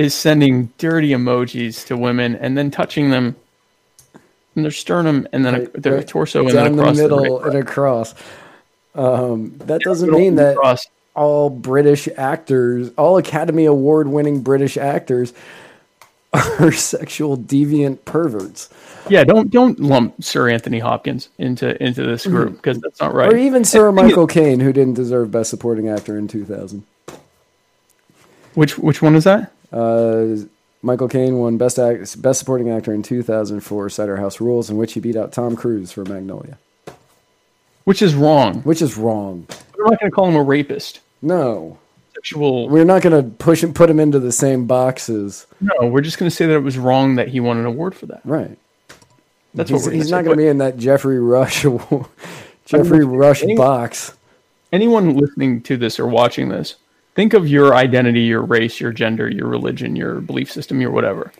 is 0.00 0.14
sending 0.14 0.72
dirty 0.78 1.10
emojis 1.10 1.86
to 1.86 1.94
women 1.94 2.34
and 2.36 2.56
then 2.56 2.70
touching 2.70 3.10
them 3.10 3.36
in 4.56 4.62
their 4.62 4.70
sternum 4.70 5.28
and 5.30 5.44
then 5.44 5.52
Right, 5.52 5.70
a, 5.74 5.80
their 5.80 5.96
right 5.96 6.08
torso 6.08 6.40
and 6.40 6.56
then 6.56 6.76
the 6.76 6.82
across 6.82 6.96
middle 6.96 7.38
the 7.40 7.50
and 7.50 7.58
across. 7.58 8.14
Um, 8.94 9.58
that 9.58 9.82
doesn't 9.82 10.10
mean 10.10 10.36
that 10.36 10.56
across. 10.56 10.86
all 11.14 11.50
British 11.50 12.08
actors, 12.16 12.90
all 12.96 13.18
Academy 13.18 13.66
Award 13.66 14.08
winning 14.08 14.40
British 14.40 14.78
actors, 14.78 15.34
are 16.32 16.72
sexual 16.72 17.36
deviant 17.36 18.02
perverts, 18.06 18.70
Yeah, 19.10 19.24
don't 19.24 19.50
don't 19.50 19.78
lump 19.80 20.24
Sir 20.24 20.48
Anthony 20.48 20.78
Hopkins 20.78 21.28
into 21.36 21.80
into 21.82 22.06
this 22.06 22.26
group 22.26 22.52
because 22.52 22.80
that's 22.80 23.00
not 23.00 23.12
right. 23.12 23.28
Mm-hmm. 23.28 23.36
or 23.36 23.38
even 23.38 23.64
Sir 23.66 23.88
And 23.88 23.96
Michael 23.96 24.26
Caine, 24.26 24.60
who 24.60 24.72
didn't 24.72 24.94
deserve 24.94 25.30
Best 25.30 25.50
Supporting 25.50 25.90
Actor 25.90 26.16
in 26.16 26.26
2000. 26.26 26.86
Which 28.54 28.78
which 28.78 29.02
one 29.02 29.14
is 29.14 29.24
that? 29.24 29.52
Uh, 29.72 30.36
Michael 30.82 31.08
Caine 31.08 31.38
won 31.38 31.58
Best 31.58 31.78
Act, 31.78 32.20
Best 32.22 32.38
Supporting 32.38 32.70
Actor 32.70 32.92
in 32.94 33.02
2004 33.02 33.90
Cider 33.90 34.16
House 34.16 34.40
Rules, 34.40 34.70
in 34.70 34.76
which 34.76 34.94
he 34.94 35.00
beat 35.00 35.16
out 35.16 35.32
Tom 35.32 35.54
Cruise 35.56 35.92
for 35.92 36.04
Magnolia, 36.04 36.58
Which 37.84 38.00
is 38.02 38.14
wrong. 38.14 38.62
which 38.62 38.80
is 38.82 38.96
wrong. 38.96 39.46
We're 39.76 39.84
not 39.90 40.00
going 40.00 40.10
to 40.10 40.14
call 40.14 40.26
him 40.28 40.36
a 40.36 40.42
rapist. 40.42 41.00
No, 41.22 41.78
Sexual. 42.14 42.68
we're 42.70 42.84
not 42.84 43.02
going 43.02 43.22
to 43.22 43.30
push 43.36 43.62
him, 43.62 43.74
put 43.74 43.90
him 43.90 44.00
into 44.00 44.18
the 44.18 44.32
same 44.32 44.66
boxes. 44.66 45.46
No, 45.60 45.86
we're 45.88 46.00
just 46.00 46.18
going 46.18 46.30
to 46.30 46.34
say 46.34 46.46
that 46.46 46.54
it 46.54 46.60
was 46.60 46.78
wrong 46.78 47.16
that 47.16 47.28
he 47.28 47.40
won 47.40 47.58
an 47.58 47.66
award 47.66 47.94
for 47.94 48.06
that. 48.06 48.22
Right. 48.24 48.58
That's 49.54 49.68
he's, 49.68 49.82
what 49.82 49.86
we're 49.92 49.96
he's 49.96 50.10
not 50.10 50.24
going 50.24 50.36
to 50.36 50.42
be 50.42 50.48
in 50.48 50.58
that 50.58 50.78
Geoffrey 50.78 51.18
Rush 51.20 51.62
Geoffrey 52.64 53.04
Rush 53.04 53.42
any- 53.42 53.54
box. 53.56 54.14
Anyone 54.72 55.16
listening 55.16 55.62
to 55.62 55.76
this 55.76 55.98
or 55.98 56.06
watching 56.06 56.48
this, 56.48 56.76
think 57.14 57.34
of 57.34 57.48
your 57.48 57.74
identity, 57.74 58.22
your 58.22 58.42
race, 58.42 58.80
your 58.80 58.92
gender, 58.92 59.28
your 59.28 59.48
religion, 59.48 59.96
your 59.96 60.20
belief 60.20 60.50
system, 60.50 60.80
your 60.80 60.90
whatever. 60.90 61.32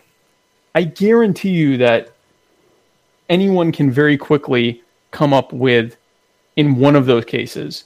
I 0.75 0.85
guarantee 0.85 1.51
you 1.51 1.77
that 1.79 2.13
anyone 3.29 3.73
can 3.73 3.91
very 3.91 4.17
quickly 4.17 4.83
come 5.11 5.33
up 5.33 5.53
with, 5.53 5.97
in 6.57 6.77
one 6.77 6.97
of 6.97 7.07
those 7.07 7.25
cases, 7.25 7.85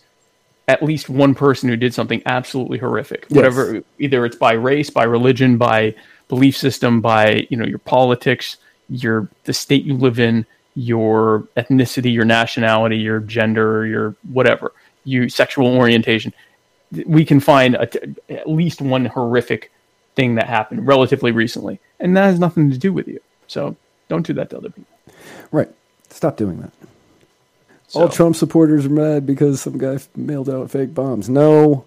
at 0.68 0.82
least 0.82 1.08
one 1.08 1.34
person 1.34 1.68
who 1.68 1.76
did 1.76 1.94
something 1.94 2.22
absolutely 2.26 2.78
horrific. 2.78 3.26
Yes. 3.28 3.36
Whatever, 3.36 3.82
either 3.98 4.24
it's 4.24 4.36
by 4.36 4.52
race, 4.52 4.90
by 4.90 5.04
religion, 5.04 5.58
by 5.58 5.94
belief 6.28 6.56
system, 6.56 7.00
by 7.00 7.46
you 7.50 7.56
know 7.56 7.66
your 7.66 7.78
politics, 7.78 8.56
your 8.88 9.28
the 9.44 9.52
state 9.52 9.84
you 9.84 9.94
live 9.94 10.18
in, 10.18 10.46
your 10.74 11.46
ethnicity, 11.56 12.12
your 12.12 12.24
nationality, 12.24 12.96
your 12.96 13.20
gender, 13.20 13.86
your 13.86 14.16
whatever, 14.32 14.72
you 15.04 15.28
sexual 15.28 15.76
orientation. 15.76 16.32
We 17.06 17.24
can 17.24 17.40
find 17.40 17.74
a, 17.74 17.88
at 18.30 18.48
least 18.48 18.80
one 18.80 19.06
horrific 19.06 19.70
thing 20.14 20.36
that 20.36 20.46
happened 20.46 20.86
relatively 20.86 21.32
recently, 21.32 21.80
and 22.00 22.16
that 22.16 22.24
has 22.24 22.38
nothing 22.38 22.70
to 22.70 22.78
do 22.78 22.92
with 22.92 23.08
you. 23.08 23.20
So 23.46 23.76
don't 24.08 24.26
do 24.26 24.32
that 24.34 24.50
to 24.50 24.58
other 24.58 24.70
people. 24.70 24.94
Right. 25.50 25.70
Stop 26.10 26.36
doing 26.36 26.60
that. 26.60 26.72
So, 27.88 28.02
All 28.02 28.08
Trump 28.08 28.36
supporters 28.36 28.86
are 28.86 28.90
mad 28.90 29.26
because 29.26 29.60
some 29.60 29.78
guy 29.78 29.98
mailed 30.16 30.48
out 30.48 30.70
fake 30.70 30.94
bombs. 30.94 31.28
No, 31.28 31.84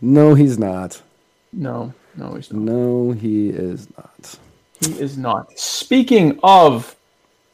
no, 0.00 0.34
he's 0.34 0.58
not. 0.58 1.02
no, 1.52 1.92
no, 2.16 2.34
he's 2.34 2.52
not. 2.52 2.62
No, 2.62 3.12
he 3.12 3.50
is 3.50 3.88
not. 3.96 4.38
He 4.80 4.92
is 5.00 5.16
not. 5.16 5.58
Speaking 5.58 6.38
of, 6.42 6.94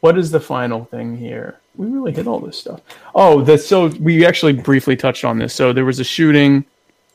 what 0.01 0.19
is 0.19 0.31
the 0.31 0.41
final 0.41 0.85
thing 0.87 1.17
here? 1.17 1.59
We 1.77 1.87
really 1.87 2.13
hit 2.13 2.27
all 2.27 2.41
this 2.41 2.59
stuff. 2.59 2.81
Oh, 3.15 3.43
the, 3.43 3.59
so 3.59 3.87
we 3.87 4.25
actually 4.27 4.53
briefly 4.53 4.97
touched 4.97 5.25
on 5.25 5.39
this. 5.39 5.55
So 5.55 5.73
there 5.73 5.85
was 5.85 5.99
a 6.01 6.05
shooting 6.05 6.65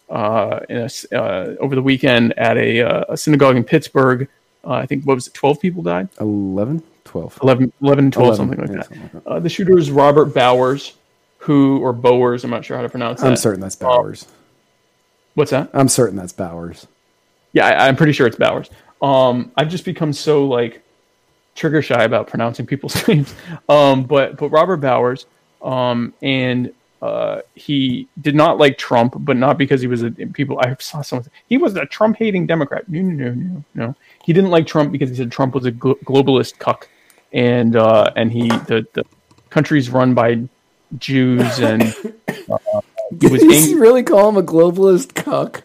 uh, 0.10 0.60
in 0.70 0.78
a 0.78 1.16
uh, 1.16 1.56
over 1.60 1.76
the 1.76 1.82
weekend 1.82 2.38
at 2.38 2.58
a, 2.58 2.82
uh, 2.82 3.06
a 3.10 3.18
synagogue 3.18 3.56
in 3.56 3.64
Pittsburgh. 3.64 4.28
Uh, 4.64 4.74
I 4.74 4.86
think, 4.86 5.06
what 5.06 5.16
was 5.16 5.28
it, 5.28 5.34
12 5.34 5.60
people 5.60 5.84
died? 5.84 6.10
11? 6.20 6.84
12. 7.06 7.40
11, 7.42 7.74
11 7.82 8.12
12, 8.12 8.28
11, 8.28 8.38
something 8.38 8.60
like 8.60 8.70
yeah, 8.70 8.76
that. 8.76 8.86
something 8.86 9.02
like 9.02 9.24
that. 9.24 9.30
Uh, 9.30 9.40
the 9.40 9.50
shooter 9.50 9.78
is 9.78 9.90
Robert 9.90 10.34
Bowers, 10.34 10.94
who, 11.38 11.80
or 11.80 11.94
Bowers, 11.94 12.44
I'm 12.44 12.52
not 12.52 12.66
sure 12.66 12.76
how 12.76 12.84
to 12.84 12.90
pronounce 12.90 13.22
that. 13.22 13.28
I'm 13.28 13.36
certain 13.36 13.62
that's 13.62 13.76
Bowers. 13.76 14.28
What's 15.36 15.52
that? 15.52 15.70
I'm 15.74 15.88
certain 15.88 16.18
that's 16.18 16.34
Bowers. 16.34 16.88
Yeah, 17.54 17.68
I, 17.68 17.88
I'm 17.88 17.96
pretty 17.96 18.12
sure 18.12 18.28
it's 18.28 18.36
Bowers. 18.36 18.70
Um, 19.02 19.52
I've 19.56 19.70
just 19.70 19.86
become 19.86 20.12
so 20.12 20.46
like 20.46 20.84
trigger 21.56 21.82
shy 21.82 22.04
about 22.04 22.28
pronouncing 22.28 22.66
people's 22.66 23.08
names. 23.08 23.34
Um, 23.68 24.04
but 24.04 24.38
but 24.38 24.50
Robert 24.50 24.78
Bowers, 24.78 25.26
um, 25.62 26.14
and 26.22 26.74
uh, 27.02 27.42
he 27.56 28.08
did 28.22 28.36
not 28.36 28.58
like 28.58 28.78
Trump, 28.78 29.16
but 29.20 29.38
not 29.38 29.58
because 29.58 29.82
he 29.82 29.88
was 29.88 30.04
a 30.04 30.12
people. 30.12 30.60
I 30.60 30.76
saw 30.80 31.02
something. 31.02 31.32
He 31.48 31.58
was 31.58 31.76
a 31.76 31.86
Trump 31.86 32.18
hating 32.18 32.48
Democrat. 32.48 32.90
No, 32.90 33.02
no, 33.02 33.32
no, 33.32 33.34
no, 33.34 33.64
no. 33.74 33.96
He 34.24 34.34
didn't 34.34 34.50
like 34.52 34.68
Trump 34.68 34.92
because 34.92 35.10
he 35.10 35.16
said 35.16 35.32
Trump 35.32 35.56
was 35.56 35.66
a 35.66 35.72
glo- 35.72 35.96
globalist 36.06 36.60
cuck, 36.60 36.90
and 37.32 37.76
uh, 37.76 38.12
and 38.16 38.32
he 38.32 38.48
the 38.50 38.86
the 38.94 39.06
country's 39.50 39.90
run 39.90 40.14
by 40.14 40.48
Jews 40.98 41.60
and 41.60 41.82
uh, 42.28 42.82
he 43.20 43.28
was 43.28 43.42
Did 43.42 43.52
angry. 43.52 43.58
he 43.60 43.76
really 43.76 44.04
call 44.04 44.30
him 44.30 44.38
a 44.38 44.44
globalist 44.44 45.16
cuck? 45.16 45.64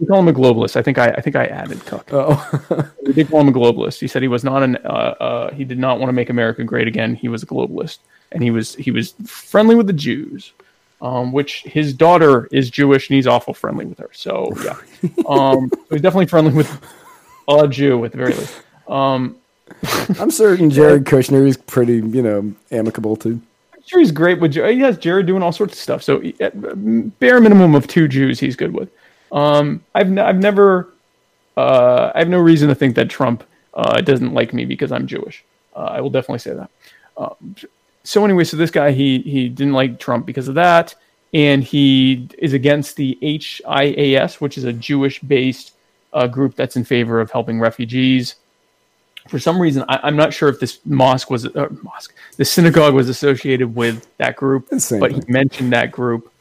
We 0.00 0.06
call 0.06 0.18
him 0.20 0.28
a 0.28 0.32
globalist. 0.32 0.76
I 0.76 0.82
think 0.82 0.98
I 0.98 1.10
I 1.10 1.20
think 1.20 1.36
I 1.36 1.46
added 1.46 1.84
cuck. 1.86 2.08
Oh, 2.12 2.90
We 3.06 3.12
did 3.12 3.28
call 3.28 3.40
him 3.42 3.48
a 3.48 3.52
globalist. 3.52 4.00
He 4.00 4.08
said 4.08 4.22
he 4.22 4.28
was 4.28 4.42
not 4.42 4.62
an. 4.62 4.76
Uh, 4.84 4.88
uh, 5.20 5.54
he 5.54 5.64
did 5.64 5.78
not 5.78 5.98
want 5.98 6.08
to 6.08 6.12
make 6.12 6.28
America 6.30 6.64
great 6.64 6.88
again. 6.88 7.14
He 7.14 7.28
was 7.28 7.42
a 7.42 7.46
globalist, 7.46 7.98
and 8.32 8.42
he 8.42 8.50
was 8.50 8.74
he 8.74 8.90
was 8.90 9.14
friendly 9.26 9.76
with 9.76 9.86
the 9.86 9.92
Jews, 9.92 10.52
um, 11.02 11.32
which 11.32 11.62
his 11.64 11.92
daughter 11.92 12.48
is 12.52 12.70
Jewish, 12.70 13.10
and 13.10 13.16
he's 13.16 13.26
awful 13.26 13.52
friendly 13.52 13.84
with 13.84 13.98
her. 13.98 14.08
So 14.12 14.50
yeah, 14.64 14.76
um, 15.28 15.70
he's 15.90 16.00
definitely 16.00 16.26
friendly 16.26 16.54
with 16.54 16.80
a 17.48 17.68
Jew 17.68 18.02
at 18.06 18.12
the 18.12 18.18
very 18.18 18.32
least. 18.32 18.62
Um, 18.88 19.36
I'm 20.18 20.30
certain 20.30 20.70
Jared 20.70 21.04
Kushner 21.10 21.46
is 21.46 21.56
pretty, 21.56 21.96
you 21.96 22.22
know, 22.22 22.54
amicable 22.70 23.16
too. 23.16 23.40
I'm 23.74 23.80
sure 23.84 23.98
he's 24.00 24.12
great 24.12 24.40
with. 24.40 24.52
Jer- 24.52 24.70
He 24.72 24.78
has 24.80 24.96
Jared 24.96 25.26
doing 25.26 25.42
all 25.42 25.52
sorts 25.52 25.74
of 25.74 25.78
stuff. 25.80 26.02
So 26.02 26.22
bare 27.18 27.40
minimum 27.40 27.74
of 27.74 27.86
two 27.86 28.06
Jews, 28.08 28.38
he's 28.38 28.54
good 28.56 28.72
with. 28.72 28.88
Um, 29.32 29.82
I've 29.94 30.06
n- 30.06 30.18
I've 30.18 30.38
never. 30.38 30.88
Uh, 31.56 32.12
I 32.14 32.20
have 32.20 32.28
no 32.28 32.38
reason 32.38 32.68
to 32.68 32.74
think 32.74 32.94
that 32.96 33.10
Trump 33.10 33.44
uh, 33.74 34.00
doesn't 34.00 34.32
like 34.32 34.54
me 34.54 34.64
because 34.64 34.92
I'm 34.92 35.06
Jewish. 35.06 35.44
Uh, 35.74 35.80
I 35.80 36.00
will 36.00 36.10
definitely 36.10 36.38
say 36.38 36.54
that. 36.54 36.70
Um, 37.16 37.56
so 38.04 38.24
anyway, 38.24 38.44
so 38.44 38.56
this 38.56 38.70
guy 38.70 38.92
he 38.92 39.20
he 39.20 39.48
didn't 39.48 39.74
like 39.74 39.98
Trump 39.98 40.26
because 40.26 40.48
of 40.48 40.54
that, 40.56 40.94
and 41.32 41.62
he 41.62 42.28
is 42.38 42.52
against 42.52 42.96
the 42.96 43.18
HIAS, 43.22 44.40
which 44.40 44.58
is 44.58 44.64
a 44.64 44.72
Jewish-based 44.72 45.72
uh, 46.12 46.26
group 46.26 46.56
that's 46.56 46.76
in 46.76 46.84
favor 46.84 47.20
of 47.20 47.30
helping 47.30 47.60
refugees. 47.60 48.36
For 49.28 49.38
some 49.38 49.60
reason, 49.60 49.84
I, 49.88 50.00
I'm 50.02 50.16
not 50.16 50.34
sure 50.34 50.48
if 50.48 50.58
this 50.58 50.80
mosque 50.84 51.30
was 51.30 51.46
uh, 51.46 51.68
mosque, 51.82 52.14
the 52.36 52.44
synagogue 52.44 52.94
was 52.94 53.08
associated 53.08 53.74
with 53.74 54.08
that 54.18 54.36
group, 54.36 54.68
same 54.78 55.00
but 55.00 55.12
he 55.12 55.22
mentioned 55.28 55.72
that 55.72 55.92
group 55.92 56.32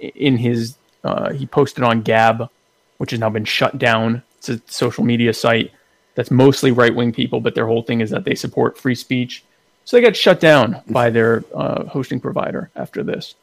in 0.00 0.36
his. 0.36 0.76
Uh, 1.02 1.32
he 1.34 1.44
posted 1.44 1.84
on 1.84 2.00
Gab, 2.00 2.48
which 2.96 3.10
has 3.10 3.20
now 3.20 3.28
been 3.28 3.44
shut 3.44 3.76
down. 3.76 4.22
It's 4.38 4.48
a 4.48 4.60
social 4.66 5.04
media 5.04 5.34
site 5.34 5.70
that's 6.14 6.30
mostly 6.30 6.72
right 6.72 6.94
wing 6.94 7.12
people, 7.12 7.40
but 7.40 7.54
their 7.54 7.66
whole 7.66 7.82
thing 7.82 8.00
is 8.00 8.08
that 8.10 8.24
they 8.24 8.34
support 8.34 8.78
free 8.78 8.94
speech. 8.94 9.44
So 9.84 9.96
they 9.96 10.02
got 10.02 10.16
shut 10.16 10.40
down 10.40 10.80
by 10.88 11.10
their 11.10 11.44
uh, 11.54 11.84
hosting 11.84 12.20
provider 12.20 12.70
after 12.74 13.02
this. 13.02 13.34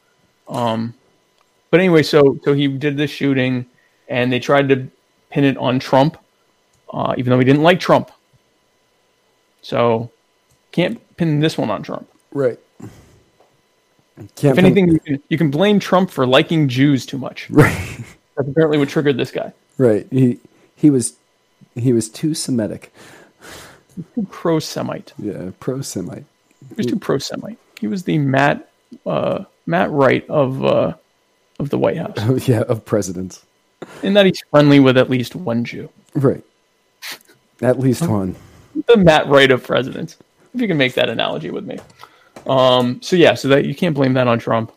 Um, 0.48 0.94
but 1.70 1.80
anyway, 1.80 2.04
so 2.04 2.40
so 2.44 2.54
he 2.54 2.68
did 2.68 2.98
this 2.98 3.12
shooting, 3.12 3.66
and 4.08 4.32
they 4.32 4.40
tried 4.40 4.70
to 4.70 4.88
pin 5.30 5.44
it 5.44 5.58
on 5.58 5.80
Trump, 5.80 6.18
uh, 6.92 7.16
even 7.18 7.32
though 7.32 7.40
he 7.40 7.46
didn't 7.46 7.64
like 7.64 7.80
Trump. 7.80 8.12
So 9.62 10.12
can't 10.72 11.00
pin 11.18 11.40
this 11.40 11.58
one 11.58 11.70
on 11.70 11.84
Trump. 11.84 12.10
Right. 12.34 12.60
Can't 14.36 14.58
If 14.58 14.58
anything, 14.58 14.92
you 14.92 15.00
can, 15.00 15.24
you 15.30 15.38
can 15.38 15.50
blame 15.50 15.80
Trump 15.80 16.12
for 16.12 16.26
liking 16.26 16.68
Jews 16.68 17.06
too 17.06 17.18
much. 17.18 17.50
right, 17.52 18.00
That's 18.36 18.50
apparently 18.50 18.78
what 18.78 18.90
triggered 18.90 19.18
this 19.18 19.32
guy. 19.32 19.54
right. 19.78 20.08
He 20.12 20.40
he 20.76 20.90
was 20.90 21.14
he 21.76 21.94
was 21.94 22.10
too 22.10 22.34
Semitic. 22.34 22.94
Too 24.16 24.28
pro-Semite. 24.30 25.14
Yeah, 25.18 25.52
pro-Semite. 25.60 26.26
He 26.70 26.76
was 26.76 26.86
too 26.86 27.00
pro-Semite. 27.00 27.58
He 27.80 27.88
was 27.88 28.04
the 28.04 28.18
Matt 28.18 28.70
uh, 29.06 29.46
Matt 29.66 29.90
Wright 29.92 30.28
of 30.30 30.64
uh, 30.64 30.94
of 31.60 31.70
the 31.70 31.78
White 31.78 31.98
House, 31.98 32.14
Oh 32.20 32.36
yeah, 32.36 32.62
of 32.62 32.86
presidents. 32.86 33.46
in 34.04 34.14
that 34.14 34.26
he's 34.26 34.42
friendly 34.52 34.80
with 34.80 34.98
at 34.98 35.10
least 35.10 35.36
one 35.36 35.64
Jew. 35.64 35.90
Right. 36.14 36.44
At 37.62 37.80
least 37.80 38.08
one. 38.08 38.36
The 38.88 38.98
Matt 38.98 39.28
Wright 39.28 39.52
of 39.52 39.64
presidents, 39.64 40.18
if 40.54 40.62
you 40.62 40.68
can 40.68 40.78
make 40.78 40.94
that 40.96 41.10
analogy 41.10 41.52
with 41.52 41.66
me. 41.66 41.78
Um, 42.48 43.02
so 43.02 43.16
yeah, 43.16 43.34
so 43.36 43.48
that 43.50 43.66
you 43.66 43.76
can't 43.76 43.96
blame 43.96 44.14
that 44.14 44.28
on 44.28 44.40
Trump. 44.40 44.72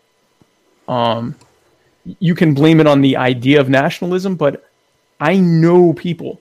Um, 0.89 1.35
you 2.19 2.35
can 2.35 2.53
blame 2.55 2.81
it 2.81 2.87
on 2.87 3.01
the 3.01 3.17
idea 3.17 3.61
of 3.61 3.69
nationalism, 3.71 4.37
but 4.37 4.69
I 5.21 5.37
know 5.37 5.93
people 5.95 6.41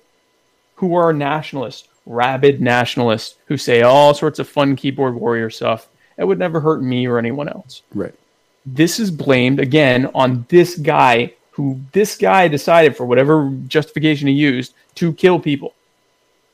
who 0.75 0.95
are 0.95 1.13
nationalists, 1.13 1.87
rabid 2.05 2.61
nationalists, 2.61 3.37
who 3.45 3.57
say 3.57 3.81
all 3.81 4.13
sorts 4.13 4.39
of 4.39 4.47
fun 4.49 4.75
keyboard 4.75 5.15
warrior 5.15 5.49
stuff. 5.49 5.87
It 6.17 6.25
would 6.25 6.39
never 6.39 6.59
hurt 6.59 6.81
me 6.83 7.07
or 7.07 7.17
anyone 7.17 7.49
else. 7.49 7.81
Right. 7.93 8.13
this 8.65 8.99
is 8.99 9.11
blamed 9.11 9.59
again 9.59 10.09
on 10.13 10.45
this 10.49 10.77
guy 10.77 11.33
who 11.51 11.79
this 11.91 12.17
guy 12.17 12.47
decided 12.47 12.95
for 12.97 13.05
whatever 13.05 13.51
justification 13.67 14.27
he 14.27 14.33
used 14.33 14.73
to 14.95 15.13
kill 15.13 15.39
people 15.39 15.73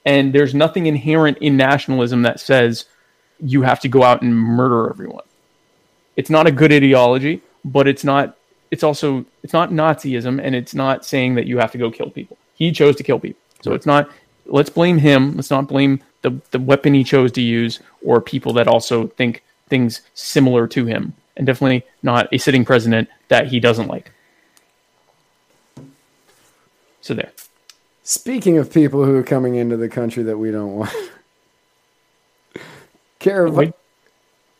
And 0.05 0.33
there's 0.33 0.53
nothing 0.53 0.85
inherent 0.87 1.37
in 1.39 1.57
nationalism 1.57 2.23
that 2.23 2.39
says 2.39 2.85
you 3.39 3.61
have 3.63 3.79
to 3.81 3.87
go 3.87 4.03
out 4.03 4.21
and 4.21 4.35
murder 4.35 4.89
everyone. 4.89 5.23
It's 6.15 6.29
not 6.29 6.47
a 6.47 6.51
good 6.51 6.71
ideology, 6.73 7.41
but 7.63 7.87
it's 7.87 8.03
not 8.03 8.37
it's 8.71 8.83
also 8.83 9.25
it's 9.43 9.53
not 9.53 9.71
Nazism 9.71 10.39
and 10.41 10.55
it's 10.55 10.73
not 10.75 11.05
saying 11.05 11.35
that 11.35 11.45
you 11.47 11.57
have 11.57 11.71
to 11.71 11.77
go 11.77 11.91
kill 11.91 12.09
people. 12.09 12.37
He 12.55 12.71
chose 12.71 12.95
to 12.97 13.03
kill 13.03 13.19
people. 13.19 13.41
So 13.61 13.73
it's 13.73 13.85
not 13.85 14.09
let's 14.51 14.69
blame 14.69 14.97
him. 14.97 15.35
Let's 15.35 15.49
not 15.49 15.67
blame 15.67 16.01
the, 16.21 16.39
the 16.51 16.59
weapon 16.59 16.93
he 16.93 17.03
chose 17.03 17.31
to 17.33 17.41
use 17.41 17.79
or 18.03 18.21
people 18.21 18.53
that 18.53 18.67
also 18.67 19.07
think 19.07 19.43
things 19.67 20.01
similar 20.13 20.67
to 20.67 20.85
him. 20.85 21.13
And 21.37 21.45
definitely 21.45 21.85
not 22.03 22.27
a 22.33 22.37
sitting 22.37 22.65
president 22.65 23.07
that 23.29 23.47
he 23.47 23.59
doesn't 23.59 23.87
like. 23.87 24.11
So 27.01 27.13
there. 27.13 27.31
Speaking 28.03 28.57
of 28.57 28.73
people 28.73 29.05
who 29.05 29.15
are 29.15 29.23
coming 29.23 29.55
into 29.55 29.77
the 29.77 29.87
country 29.87 30.23
that 30.23 30.37
we 30.37 30.51
don't 30.51 30.75
want. 30.75 30.91
Caravan. 33.19 33.55
Wait. 33.55 33.73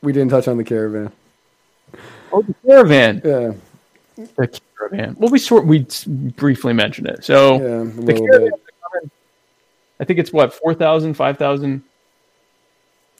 We 0.01 0.13
didn't 0.13 0.29
touch 0.29 0.47
on 0.47 0.57
the 0.57 0.63
caravan. 0.63 1.11
Oh, 2.31 2.41
the 2.41 2.55
caravan. 2.65 3.21
Yeah, 3.25 4.25
The 4.37 4.61
caravan. 4.77 5.15
Well, 5.19 5.29
we 5.29 5.39
sort 5.39 5.65
we 5.65 5.85
briefly 6.07 6.73
mentioned 6.73 7.07
it. 7.07 7.25
So 7.25 7.53
yeah, 7.53 8.05
the 8.05 8.13
caravan. 8.13 8.49
bit. 8.49 8.68
I 9.99 10.05
think 10.05 10.19
it's 10.19 10.31
what 10.31 10.53
4,000, 10.53 11.13
5,000. 11.13 11.84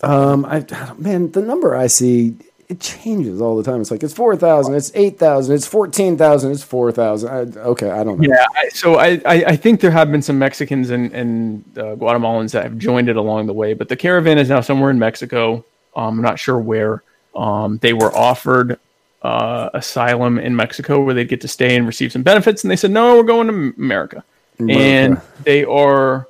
Um, 0.01 0.45
I, 0.45 0.65
man, 0.97 1.31
the 1.31 1.41
number 1.41 1.76
I 1.76 1.88
see 1.88 2.38
it 2.69 2.80
changes 2.80 3.41
all 3.41 3.57
the 3.57 3.64
time. 3.64 3.81
It's 3.81 3.89
like 3.89 4.03
it's 4.03 4.14
four 4.14 4.35
thousand, 4.35 4.76
it's 4.76 4.91
eight 4.93 5.18
thousand, 5.18 5.56
it's 5.56 5.65
fourteen 5.65 6.18
thousand, 6.18 6.51
it's 6.51 6.61
four 6.61 6.91
thousand. 6.91 7.57
Okay, 7.57 7.89
I 7.89 8.03
don't 8.03 8.19
know. 8.19 8.30
Yeah, 8.30 8.45
I, 8.56 8.69
so 8.69 8.95
I, 8.95 9.19
I, 9.26 9.43
I 9.47 9.56
think 9.56 9.81
there 9.81 9.89
have 9.89 10.11
been 10.11 10.22
some 10.22 10.38
Mexicans 10.38 10.91
and, 10.91 11.11
and 11.11 11.64
uh, 11.76 11.95
Guatemalans 11.95 12.51
that 12.51 12.64
have 12.64 12.77
joined 12.77 13.10
it 13.10 13.18
along 13.18 13.47
the 13.47 13.53
way, 13.53 13.73
but 13.73 13.89
the 13.89 13.95
caravan 13.95 14.38
is 14.38 14.49
now 14.49 14.61
somewhere 14.61 14.91
in 14.91 14.99
Mexico. 14.99 15.65
Um, 15.95 16.19
I'm 16.19 16.22
not 16.22 16.38
sure 16.38 16.60
where. 16.60 17.01
Um, 17.35 17.80
they 17.80 17.93
were 17.93 18.15
offered 18.15 18.80
uh, 19.23 19.69
asylum 19.73 20.38
in 20.38 20.56
Mexico 20.56 21.01
where 21.01 21.15
they'd 21.15 21.27
get 21.27 21.41
to 21.41 21.47
stay 21.47 21.76
and 21.76 21.88
receive 21.88 22.11
some 22.11 22.22
benefits, 22.23 22.64
and 22.64 22.69
they 22.69 22.76
said, 22.76 22.91
no, 22.91 23.15
we're 23.15 23.23
going 23.23 23.47
to 23.47 23.73
America. 23.81 24.23
America. 24.60 24.80
And 24.80 25.22
they 25.43 25.65
are, 25.65 26.27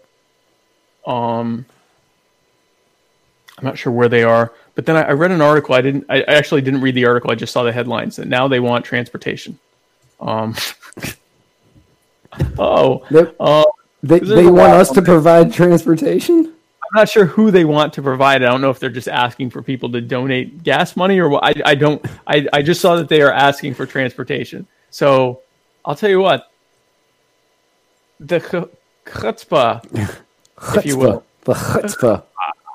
um, 1.10 1.66
I'm 3.58 3.66
not 3.66 3.78
sure 3.78 3.92
where 3.92 4.08
they 4.08 4.24
are, 4.24 4.54
but 4.76 4.86
then 4.86 4.96
I, 4.96 5.02
I 5.02 5.12
read 5.12 5.32
an 5.32 5.42
article. 5.42 5.76
I 5.76 5.82
didn't, 5.82 6.06
I 6.08 6.22
I 6.22 6.36
actually 6.36 6.62
didn't 6.62 6.82
read 6.82 6.96
the 6.96 7.06
article. 7.06 7.32
I 7.32 7.36
just 7.36 7.52
saw 7.52 7.64
the 7.64 7.74
headlines 7.74 8.16
that 8.18 8.28
now 8.28 8.48
they 8.48 8.60
want 8.60 8.86
transportation. 8.86 9.60
Um, 10.22 10.56
oh, 12.60 13.04
They, 13.10 13.26
uh, 13.40 13.64
they, 14.04 14.20
they 14.20 14.46
want 14.46 14.74
us 14.74 14.92
to 14.92 15.02
provide 15.02 15.52
transportation. 15.52 16.46
I'm 16.46 17.02
not 17.02 17.10
sure 17.10 17.26
who 17.26 17.52
they 17.52 17.66
want 17.66 17.94
to 17.94 18.02
provide. 18.02 18.44
I 18.44 18.48
don't 18.48 18.62
know 18.62 18.70
if 18.70 18.80
they're 18.80 18.90
just 18.90 19.08
asking 19.08 19.50
for 19.50 19.62
people 19.62 19.92
to 19.92 20.02
donate 20.02 20.64
gas 20.64 20.96
money 20.96 21.20
or 21.20 21.30
what. 21.30 21.44
I, 21.44 21.72
I 21.72 21.76
don't. 21.76 22.06
I, 22.28 22.48
I 22.54 22.62
just 22.62 22.82
saw 22.82 22.96
that 22.96 23.10
they 23.10 23.22
are 23.22 23.32
asking 23.32 23.74
for 23.74 23.86
transportation. 23.86 24.68
So 24.92 25.42
I'll 25.84 25.96
tell 25.96 26.10
you 26.10 26.20
what. 26.20 26.52
The 28.20 28.40
ch- 28.40 28.76
chutzpah, 30.60 30.78
if 30.78 30.86
you 30.86 30.98
will, 30.98 31.24
The 31.44 31.54
chutzpah. 31.54 32.24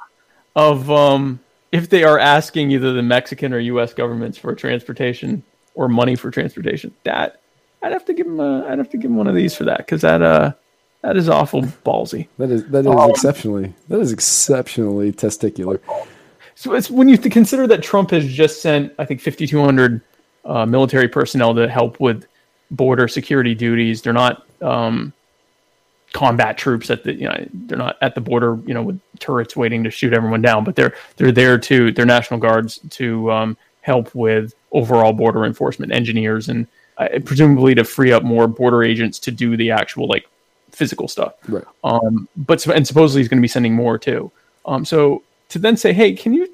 of 0.56 0.90
um, 0.90 1.40
if 1.72 1.90
they 1.90 2.04
are 2.04 2.18
asking 2.18 2.70
either 2.70 2.92
the 2.92 3.02
Mexican 3.02 3.52
or 3.52 3.58
U.S. 3.58 3.94
governments 3.94 4.38
for 4.38 4.54
transportation 4.54 5.42
or 5.74 5.88
money 5.88 6.14
for 6.16 6.30
transportation, 6.30 6.94
that 7.04 7.40
I'd 7.82 7.92
have 7.92 8.04
to 8.06 8.14
give 8.14 8.26
them. 8.26 8.40
A, 8.40 8.66
I'd 8.66 8.78
have 8.78 8.90
to 8.90 8.96
give 8.96 9.10
them 9.10 9.16
one 9.16 9.26
of 9.26 9.34
these 9.34 9.54
for 9.54 9.64
that 9.64 9.78
because 9.78 10.02
that 10.02 10.22
uh, 10.22 10.52
that 11.02 11.16
is 11.16 11.28
awful 11.28 11.62
ballsy. 11.62 12.28
That 12.38 12.50
is 12.50 12.66
that 12.68 12.80
is 12.80 12.86
Um, 12.86 13.10
exceptionally 13.10 13.74
that 13.88 14.00
is 14.00 14.12
exceptionally 14.12 15.12
testicular. 15.12 15.80
So 16.54 16.74
it's 16.74 16.90
when 16.90 17.08
you 17.08 17.18
consider 17.18 17.66
that 17.66 17.82
Trump 17.82 18.10
has 18.12 18.26
just 18.26 18.62
sent, 18.62 18.92
I 18.98 19.04
think, 19.04 19.20
5,200 19.20 20.00
uh, 20.44 20.64
military 20.64 21.08
personnel 21.08 21.54
to 21.56 21.68
help 21.68 21.98
with 22.00 22.26
border 22.70 23.08
security 23.08 23.54
duties. 23.54 24.02
They're 24.02 24.12
not 24.12 24.46
um, 24.62 25.12
combat 26.14 26.56
troops 26.56 26.90
at 26.90 27.02
the, 27.02 27.12
you 27.12 27.28
know, 27.28 27.46
they're 27.52 27.76
not 27.76 27.98
at 28.00 28.14
the 28.14 28.20
border, 28.20 28.58
you 28.64 28.72
know, 28.72 28.82
with 28.82 29.00
turrets 29.18 29.54
waiting 29.56 29.84
to 29.84 29.90
shoot 29.90 30.14
everyone 30.14 30.40
down. 30.40 30.64
But 30.64 30.76
they're 30.76 30.94
they're 31.16 31.32
there 31.32 31.58
to, 31.58 31.92
they're 31.92 32.06
national 32.06 32.40
guards 32.40 32.80
to 32.90 33.30
um, 33.30 33.56
help 33.82 34.14
with 34.14 34.54
overall 34.72 35.12
border 35.12 35.44
enforcement, 35.44 35.92
engineers, 35.92 36.48
and 36.48 36.66
uh, 36.96 37.08
presumably 37.24 37.74
to 37.74 37.84
free 37.84 38.12
up 38.12 38.22
more 38.22 38.46
border 38.46 38.82
agents 38.82 39.18
to 39.18 39.30
do 39.30 39.56
the 39.56 39.72
actual 39.72 40.06
like 40.08 40.26
physical 40.70 41.08
stuff. 41.08 41.34
Right. 41.48 41.64
Um, 41.82 42.28
but 42.36 42.64
and 42.66 42.86
supposedly 42.86 43.20
he's 43.20 43.28
going 43.28 43.38
to 43.38 43.42
be 43.42 43.48
sending 43.48 43.74
more 43.74 43.98
too. 43.98 44.30
Um, 44.64 44.84
so 44.84 45.22
to 45.50 45.58
then 45.58 45.76
say, 45.76 45.92
hey, 45.92 46.14
can 46.14 46.32
you 46.32 46.48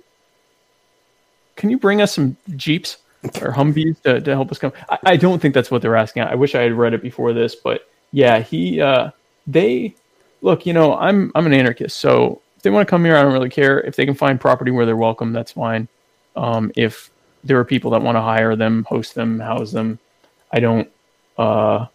can 1.57 1.69
you 1.69 1.79
bring 1.79 2.01
us 2.01 2.15
some 2.15 2.37
jeeps 2.57 2.97
or 3.23 3.53
Humvees 3.53 4.01
to, 4.03 4.21
to 4.23 4.31
help 4.31 4.51
us 4.51 4.59
come? 4.59 4.73
I, 4.89 4.99
I 5.05 5.17
don't 5.17 5.41
think 5.41 5.53
that's 5.53 5.71
what 5.71 5.83
they're 5.83 5.97
asking. 5.97 6.23
I 6.23 6.35
wish 6.35 6.55
I 6.55 6.63
had 6.63 6.73
read 6.73 6.95
it 6.95 7.03
before 7.03 7.35
this, 7.35 7.55
but 7.55 7.89
yeah, 8.13 8.41
he 8.41 8.81
uh, 8.81 9.11
they 9.47 9.95
look. 10.43 10.67
You 10.67 10.73
know, 10.73 10.97
I'm 10.97 11.33
I'm 11.35 11.47
an 11.47 11.53
anarchist, 11.53 11.99
so 11.99 12.41
if 12.57 12.63
they 12.63 12.71
want 12.71 12.87
to 12.87 12.91
come 12.91 13.05
here, 13.05 13.17
I 13.17 13.23
don't 13.23 13.33
really 13.33 13.51
care. 13.51 13.81
If 13.81 13.97
they 13.97 14.05
can 14.05 14.15
find 14.15 14.41
property 14.41 14.71
where 14.71 14.87
they're 14.87 14.97
welcome, 14.97 15.33
that's 15.33 15.53
fine. 15.53 15.89
Um, 16.37 16.71
if 16.77 17.11
there 17.43 17.59
are 17.59 17.65
people 17.65 17.91
that 17.93 18.03
want 18.03 18.17
to 18.17 18.21
hire 18.21 18.55
them, 18.55 18.85
host 18.85 19.15
them, 19.15 19.41
house 19.41 19.73
them, 19.73 19.99
I 20.53 20.61
don't. 20.61 20.91
Uh, 21.39 21.87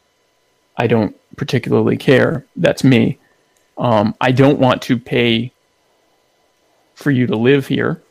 I 0.77 0.87
don't 0.87 1.15
particularly 1.37 1.97
care. 1.97 2.45
That's 2.55 2.83
me. 2.83 3.19
Um, 3.77 4.15
I 4.19 4.31
don't 4.31 4.59
want 4.59 4.81
to 4.83 4.97
pay 4.97 5.51
for 6.95 7.11
you 7.11 7.27
to 7.27 7.35
live 7.35 7.67
here, 7.67 8.01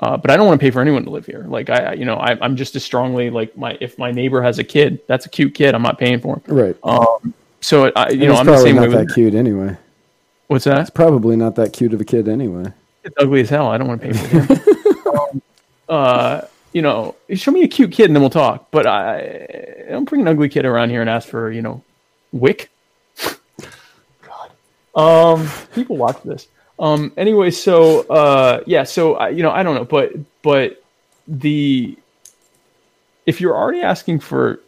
uh, 0.00 0.16
but 0.16 0.30
I 0.30 0.36
don't 0.36 0.46
want 0.46 0.60
to 0.60 0.64
pay 0.64 0.70
for 0.70 0.80
anyone 0.80 1.04
to 1.04 1.10
live 1.10 1.26
here. 1.26 1.44
Like 1.48 1.70
I, 1.70 1.94
you 1.94 2.04
know, 2.04 2.16
I, 2.16 2.36
I'm 2.40 2.56
just 2.56 2.74
as 2.74 2.84
strongly 2.84 3.30
like 3.30 3.56
my 3.56 3.78
if 3.80 3.98
my 3.98 4.10
neighbor 4.10 4.42
has 4.42 4.58
a 4.58 4.64
kid, 4.64 5.00
that's 5.06 5.26
a 5.26 5.28
cute 5.28 5.54
kid. 5.54 5.74
I'm 5.74 5.82
not 5.82 5.98
paying 5.98 6.20
for 6.20 6.36
him. 6.36 6.42
Right. 6.46 6.76
Um, 6.82 7.34
so 7.62 7.90
I, 7.96 8.10
you 8.10 8.26
And 8.26 8.32
know, 8.32 8.34
I'm 8.36 8.46
the 8.46 8.58
same 8.58 8.76
way 8.76 8.86
not 8.88 8.96
with 8.98 9.08
that 9.08 9.14
cute 9.14 9.34
anyway. 9.34 9.76
what's 10.48 10.64
that? 10.64 10.80
It's 10.80 10.90
probably 10.90 11.36
not 11.36 11.54
that 11.54 11.72
cute 11.72 11.94
of 11.94 12.00
a 12.00 12.04
kid 12.04 12.28
anyway. 12.28 12.72
It's 13.04 13.14
ugly 13.18 13.40
as 13.40 13.48
hell. 13.50 13.68
I 13.68 13.78
don't 13.78 13.88
want 13.88 14.02
to 14.02 14.08
pay 14.08 14.12
for 14.12 14.54
him. 14.54 15.02
um, 15.18 15.42
uh, 15.88 16.40
you 16.72 16.82
know, 16.82 17.16
show 17.34 17.50
me 17.50 17.62
a 17.64 17.68
cute 17.68 17.92
kid 17.92 18.06
and 18.06 18.16
then 18.16 18.22
we'll 18.22 18.30
talk. 18.30 18.70
But 18.70 18.86
I, 18.86 19.46
I 19.88 19.90
don't 19.90 20.04
bring 20.08 20.20
an 20.20 20.28
ugly 20.28 20.48
kid 20.48 20.64
around 20.64 20.90
here 20.90 21.00
and 21.00 21.08
ask 21.10 21.28
for 21.28 21.50
you 21.50 21.62
know, 21.62 21.82
wick. 22.32 22.70
God. 24.22 24.50
Um, 24.94 25.48
people 25.74 25.96
watch 25.96 26.22
this. 26.22 26.48
Um. 26.78 27.12
Anyway, 27.16 27.50
so 27.50 28.00
uh, 28.08 28.62
yeah. 28.66 28.84
So 28.84 29.14
I, 29.14 29.28
you 29.30 29.42
know, 29.42 29.50
I 29.50 29.62
don't 29.62 29.74
know, 29.74 29.84
but 29.84 30.12
but 30.42 30.82
the 31.28 31.96
if 33.26 33.40
you're 33.40 33.56
already 33.56 33.82
asking 33.82 34.18
for 34.20 34.60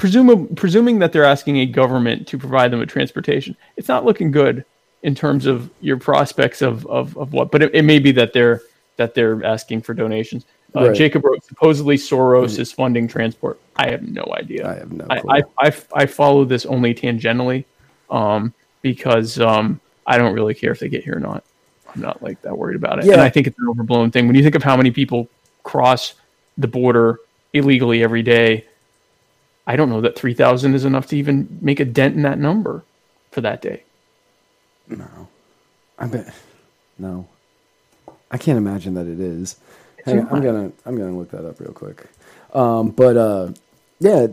presuming 0.00 0.52
presuming 0.56 0.98
that 0.98 1.12
they're 1.12 1.24
asking 1.24 1.58
a 1.58 1.66
government 1.66 2.26
to 2.26 2.38
provide 2.38 2.72
them 2.72 2.80
with 2.80 2.88
transportation, 2.88 3.54
it's 3.76 3.86
not 3.86 4.04
looking 4.04 4.30
good 4.30 4.64
in 5.02 5.14
terms 5.14 5.46
of 5.46 5.70
your 5.80 5.98
prospects 5.98 6.62
of 6.62 6.86
of, 6.86 7.16
of 7.16 7.32
what. 7.32 7.52
But 7.52 7.62
it, 7.62 7.74
it 7.74 7.82
may 7.82 7.98
be 7.98 8.10
that 8.12 8.32
they're 8.32 8.62
that 8.96 9.14
they're 9.14 9.44
asking 9.44 9.82
for 9.82 9.94
donations. 9.94 10.46
Uh, 10.74 10.88
Right. 10.88 10.96
Jacob 10.96 11.24
wrote 11.24 11.44
supposedly 11.44 11.96
Soros 11.96 12.58
is 12.58 12.70
funding 12.70 13.08
transport. 13.08 13.60
I 13.76 13.90
have 13.90 14.02
no 14.02 14.24
idea. 14.32 14.68
I 14.68 14.74
have 14.76 14.92
no 14.92 15.04
I. 15.10 15.20
I, 15.28 15.42
I, 15.58 15.72
I 15.94 16.06
follow 16.06 16.44
this 16.44 16.64
only 16.64 16.94
tangentially 16.94 17.64
um, 18.08 18.54
because 18.80 19.38
um, 19.40 19.80
I 20.06 20.16
don't 20.16 20.32
really 20.32 20.54
care 20.54 20.70
if 20.70 20.78
they 20.78 20.88
get 20.88 21.02
here 21.02 21.16
or 21.16 21.20
not. 21.20 21.44
I'm 21.92 22.00
not 22.00 22.22
like 22.22 22.40
that 22.42 22.56
worried 22.56 22.76
about 22.76 23.00
it. 23.00 23.04
Yeah. 23.04 23.14
And 23.14 23.22
I 23.22 23.28
think 23.28 23.48
it's 23.48 23.58
an 23.58 23.66
overblown 23.68 24.12
thing. 24.12 24.28
When 24.28 24.36
you 24.36 24.44
think 24.44 24.54
of 24.54 24.62
how 24.62 24.76
many 24.76 24.92
people 24.92 25.28
cross 25.64 26.14
the 26.56 26.68
border 26.68 27.18
illegally 27.52 28.04
every 28.04 28.22
day, 28.22 28.64
I 29.70 29.76
don't 29.76 29.88
know 29.88 30.00
that 30.00 30.16
3,000 30.18 30.74
is 30.74 30.84
enough 30.84 31.06
to 31.06 31.16
even 31.16 31.58
make 31.60 31.78
a 31.78 31.84
dent 31.84 32.16
in 32.16 32.22
that 32.22 32.40
number 32.40 32.82
for 33.30 33.40
that 33.40 33.62
day. 33.62 33.84
No. 34.88 35.28
I 35.96 36.06
bet 36.08 36.34
no. 36.98 37.28
I 38.32 38.36
can't 38.36 38.58
imagine 38.58 38.94
that 38.94 39.06
it 39.06 39.20
is. 39.20 39.56
Hang 40.04 40.18
on, 40.20 40.28
I'm 40.34 40.42
gonna 40.42 40.72
I'm 40.84 40.96
gonna 40.96 41.16
look 41.16 41.30
that 41.30 41.46
up 41.46 41.60
real 41.60 41.72
quick. 41.72 42.06
Um, 42.52 42.90
but 42.90 43.16
uh, 43.16 43.52
yeah, 44.00 44.26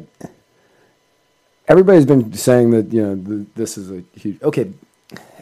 everybody's 1.67 2.07
been 2.07 2.33
saying 2.33 2.71
that 2.71 2.91
you 2.91 3.03
know 3.03 3.15
the, 3.15 3.45
this 3.55 3.77
is 3.77 3.91
a 3.91 4.01
huge 4.15 4.41
okay. 4.41 4.71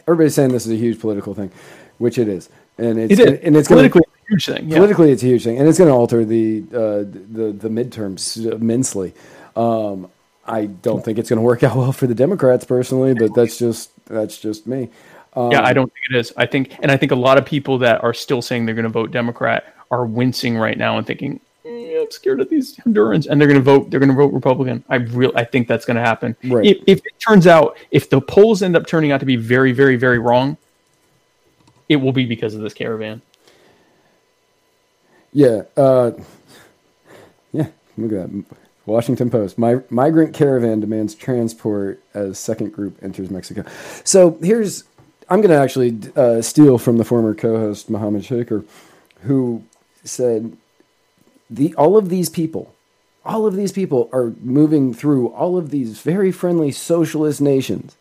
Everybody's 0.00 0.34
saying 0.34 0.50
this 0.52 0.66
is 0.66 0.72
a 0.72 0.76
huge 0.76 1.00
political 1.00 1.32
thing, 1.32 1.50
which 1.96 2.18
it 2.18 2.28
is, 2.28 2.50
and 2.76 2.98
it's 2.98 3.12
It 3.12 3.20
is. 3.20 3.40
and 3.42 3.56
it's 3.56 3.68
politically 3.68 4.02
a 4.04 4.28
huge 4.28 4.44
thing. 4.46 4.68
Yeah. 4.68 4.76
politically 4.76 5.10
it's 5.12 5.22
a 5.22 5.26
huge 5.26 5.44
thing, 5.44 5.58
and 5.58 5.66
it's 5.68 5.78
going 5.78 5.88
to 5.88 5.94
alter 5.94 6.24
the 6.24 6.64
uh, 6.74 6.98
the 7.38 7.54
the 7.56 7.68
midterms 7.68 8.36
immensely. 8.52 9.14
Um, 9.56 10.10
I 10.44 10.66
don't 10.66 11.04
think 11.04 11.18
it's 11.18 11.28
going 11.28 11.38
to 11.38 11.42
work 11.42 11.62
out 11.62 11.76
well 11.76 11.92
for 11.92 12.06
the 12.06 12.14
Democrats 12.14 12.64
personally, 12.64 13.14
but 13.14 13.34
that's 13.34 13.58
just 13.58 13.90
that's 14.06 14.38
just 14.38 14.66
me. 14.66 14.88
Um, 15.34 15.50
yeah, 15.50 15.64
I 15.64 15.72
don't 15.72 15.92
think 15.92 16.04
it 16.10 16.16
is. 16.16 16.32
I 16.36 16.46
think, 16.46 16.76
and 16.80 16.90
I 16.90 16.96
think 16.96 17.12
a 17.12 17.16
lot 17.16 17.36
of 17.36 17.44
people 17.44 17.78
that 17.78 18.02
are 18.02 18.14
still 18.14 18.40
saying 18.40 18.64
they're 18.64 18.74
going 18.74 18.84
to 18.84 18.88
vote 18.88 19.10
Democrat 19.10 19.74
are 19.90 20.06
wincing 20.06 20.56
right 20.56 20.78
now 20.78 20.98
and 20.98 21.06
thinking, 21.06 21.40
"Eh, 21.64 22.00
I'm 22.00 22.10
scared 22.10 22.40
of 22.40 22.48
these 22.48 22.76
Hondurans, 22.76 23.26
and 23.26 23.40
they're 23.40 23.48
going 23.48 23.58
to 23.58 23.64
vote. 23.64 23.90
They're 23.90 24.00
going 24.00 24.10
to 24.10 24.16
vote 24.16 24.32
Republican. 24.32 24.84
I 24.88 24.96
real, 24.96 25.32
I 25.34 25.44
think 25.44 25.68
that's 25.68 25.84
going 25.84 25.96
to 25.96 26.02
happen. 26.02 26.36
Right. 26.44 26.64
If, 26.64 26.78
if 26.86 26.98
it 26.98 27.20
turns 27.26 27.46
out, 27.46 27.76
if 27.90 28.08
the 28.08 28.20
polls 28.20 28.62
end 28.62 28.76
up 28.76 28.86
turning 28.86 29.10
out 29.10 29.20
to 29.20 29.26
be 29.26 29.36
very, 29.36 29.72
very, 29.72 29.96
very 29.96 30.18
wrong, 30.18 30.56
it 31.88 31.96
will 31.96 32.12
be 32.12 32.24
because 32.24 32.54
of 32.54 32.60
this 32.60 32.72
caravan. 32.72 33.20
Yeah. 35.32 35.62
Uh, 35.76 36.12
yeah. 37.52 37.66
Look 37.98 38.12
at 38.12 38.32
that. 38.32 38.56
Washington 38.86 39.30
Post. 39.30 39.58
My, 39.58 39.82
migrant 39.90 40.32
caravan 40.32 40.80
demands 40.80 41.14
transport 41.14 42.00
as 42.14 42.38
second 42.38 42.72
group 42.72 42.96
enters 43.02 43.30
Mexico. 43.30 43.64
So 44.04 44.38
here's, 44.40 44.84
I'm 45.28 45.40
going 45.40 45.50
to 45.50 45.60
actually 45.60 45.98
uh, 46.16 46.40
steal 46.40 46.78
from 46.78 46.96
the 46.96 47.04
former 47.04 47.34
co-host 47.34 47.90
Mohammed 47.90 48.24
Shaker, 48.24 48.64
who 49.22 49.64
said, 50.04 50.56
the 51.50 51.74
all 51.74 51.96
of 51.96 52.08
these 52.08 52.28
people, 52.28 52.74
all 53.24 53.46
of 53.46 53.56
these 53.56 53.72
people 53.72 54.08
are 54.12 54.32
moving 54.40 54.94
through 54.94 55.28
all 55.28 55.58
of 55.58 55.70
these 55.70 56.00
very 56.00 56.32
friendly 56.32 56.72
socialist 56.72 57.40
nations 57.40 57.96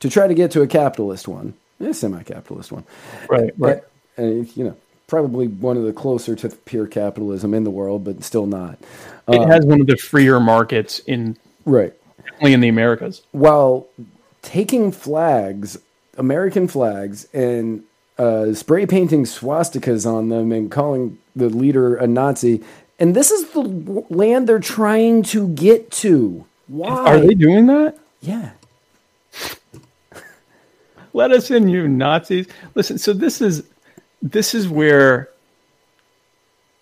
to 0.00 0.08
try 0.08 0.26
to 0.26 0.34
get 0.34 0.50
to 0.52 0.62
a 0.62 0.66
capitalist 0.66 1.28
one, 1.28 1.54
a 1.80 1.92
semi-capitalist 1.92 2.72
one. 2.72 2.84
Right. 3.28 3.52
Right. 3.58 3.82
And, 4.16 4.26
and, 4.26 4.56
you 4.56 4.64
know, 4.64 4.76
probably 5.08 5.48
one 5.48 5.76
of 5.76 5.82
the 5.82 5.92
closer 5.92 6.36
to 6.36 6.48
pure 6.50 6.86
capitalism 6.86 7.52
in 7.54 7.64
the 7.64 7.70
world, 7.70 8.04
but 8.04 8.22
still 8.22 8.46
not. 8.46 8.78
It 9.26 9.44
has 9.46 9.66
one 9.66 9.80
of 9.80 9.88
the 9.88 9.96
freer 9.96 10.38
markets 10.38 11.00
in 11.00 11.36
Right. 11.64 11.92
only 12.40 12.52
in 12.52 12.60
the 12.60 12.68
Americas. 12.68 13.22
While 13.32 13.88
taking 14.42 14.92
flags, 14.92 15.78
American 16.16 16.68
flags, 16.68 17.26
and 17.34 17.82
uh, 18.18 18.52
spray 18.54 18.86
painting 18.86 19.24
swastikas 19.24 20.06
on 20.06 20.28
them 20.28 20.52
and 20.52 20.70
calling 20.70 21.18
the 21.36 21.48
leader 21.48 21.96
a 21.96 22.06
Nazi. 22.06 22.62
And 22.98 23.14
this 23.14 23.30
is 23.30 23.50
the 23.50 23.60
land 24.10 24.48
they're 24.48 24.58
trying 24.58 25.22
to 25.24 25.48
get 25.48 25.90
to. 25.92 26.44
Why? 26.66 26.88
Are 26.88 27.20
they 27.20 27.34
doing 27.34 27.66
that? 27.66 27.96
Yeah. 28.20 28.50
Let 31.12 31.30
us 31.30 31.50
in, 31.50 31.68
you 31.68 31.88
Nazis. 31.88 32.46
Listen, 32.74 32.98
so 32.98 33.12
this 33.12 33.40
is 33.40 33.62
this 34.22 34.54
is 34.54 34.68
where 34.68 35.30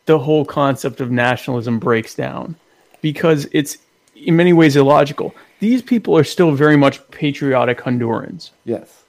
the 0.06 0.18
whole 0.18 0.44
concept 0.44 1.00
of 1.00 1.10
nationalism 1.10 1.78
breaks 1.78 2.14
down 2.14 2.54
because 3.02 3.48
it's 3.52 3.78
in 4.14 4.36
many 4.36 4.52
ways 4.52 4.76
illogical. 4.76 5.34
These 5.60 5.82
people 5.82 6.16
are 6.16 6.24
still 6.24 6.52
very 6.52 6.76
much 6.76 7.06
patriotic 7.10 7.78
Hondurans. 7.78 8.50
Yes. 8.64 9.04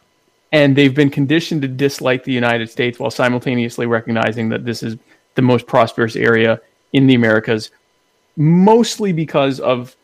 and 0.51 0.75
they've 0.75 0.95
been 0.95 1.09
conditioned 1.09 1.61
to 1.61 1.67
dislike 1.67 2.23
the 2.23 2.31
United 2.31 2.69
States 2.69 2.99
while 2.99 3.11
simultaneously 3.11 3.85
recognizing 3.85 4.49
that 4.49 4.63
this 4.65 4.81
is 4.81 4.95
the 5.35 5.41
most 5.41 5.67
prosperous 5.67 6.15
area 6.15 6.59
in 6.93 7.05
the 7.05 7.15
Americas, 7.15 7.71
mostly 8.37 9.11
because 9.11 9.59
of 9.59 9.95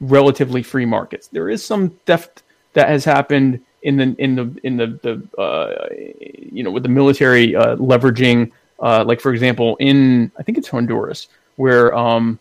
relatively 0.00 0.62
free 0.62 0.86
markets. 0.86 1.28
There 1.28 1.50
is 1.50 1.62
some 1.64 1.90
theft 2.06 2.42
that 2.72 2.88
has 2.88 3.04
happened 3.04 3.60
in 3.82 3.96
the 3.96 4.14
in 4.18 4.34
the 4.34 4.60
in 4.62 4.76
the, 4.76 4.86
the 5.02 5.40
uh, 5.40 5.86
you 5.90 6.62
know 6.62 6.70
with 6.70 6.82
the 6.82 6.88
military 6.88 7.56
uh, 7.56 7.76
leveraging, 7.76 8.52
uh, 8.80 9.04
like 9.04 9.20
for 9.20 9.32
example, 9.32 9.76
in 9.80 10.30
I 10.38 10.42
think 10.42 10.58
it's 10.58 10.68
Honduras, 10.68 11.28
where 11.56 11.94
um, 11.96 12.38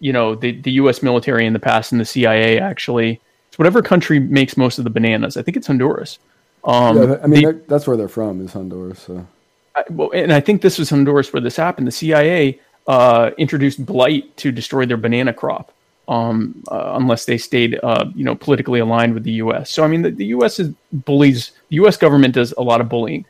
you 0.00 0.12
know 0.12 0.34
the 0.34 0.52
the 0.60 0.72
U.S. 0.72 1.02
military 1.02 1.46
in 1.46 1.52
the 1.52 1.58
past 1.58 1.92
and 1.92 2.00
the 2.00 2.04
CIA 2.04 2.58
actually. 2.58 3.20
It's 3.48 3.58
whatever 3.58 3.82
country 3.82 4.20
makes 4.20 4.56
most 4.56 4.78
of 4.78 4.84
the 4.84 4.90
bananas. 4.90 5.36
I 5.36 5.42
think 5.42 5.56
it's 5.56 5.66
Honduras. 5.66 6.20
Um, 6.62 6.96
Yeah, 6.96 7.16
I 7.20 7.26
mean, 7.26 7.62
that's 7.66 7.84
where 7.84 7.96
they're 7.96 8.06
from, 8.06 8.40
is 8.44 8.52
Honduras. 8.52 9.00
So. 9.00 9.26
I- 9.74 9.84
well, 9.90 10.10
and 10.14 10.32
I 10.32 10.38
think 10.38 10.62
this 10.62 10.78
was 10.78 10.88
Honduras 10.88 11.32
where 11.32 11.40
this 11.40 11.56
happened. 11.56 11.88
The 11.88 11.92
CIA 11.92 12.60
uh, 12.86 13.30
introduced 13.38 13.84
blight 13.84 14.36
to 14.36 14.52
destroy 14.52 14.86
their 14.86 14.96
banana 14.96 15.32
crop, 15.32 15.72
um, 16.10 16.60
uh, 16.70 16.92
unless 16.96 17.24
they 17.24 17.38
stayed, 17.38 17.78
uh, 17.84 18.04
you 18.16 18.24
know, 18.24 18.34
politically 18.34 18.80
aligned 18.80 19.14
with 19.14 19.22
the 19.22 19.32
U.S. 19.44 19.70
So 19.70 19.84
I 19.84 19.86
mean, 19.86 20.02
the, 20.02 20.10
the 20.10 20.26
U.S. 20.26 20.58
is 20.58 20.74
bullies. 20.92 21.52
The 21.68 21.76
U.S. 21.76 21.96
government 21.96 22.34
does 22.34 22.52
a 22.58 22.62
lot 22.62 22.80
of 22.80 22.88
bullying. 22.88 23.24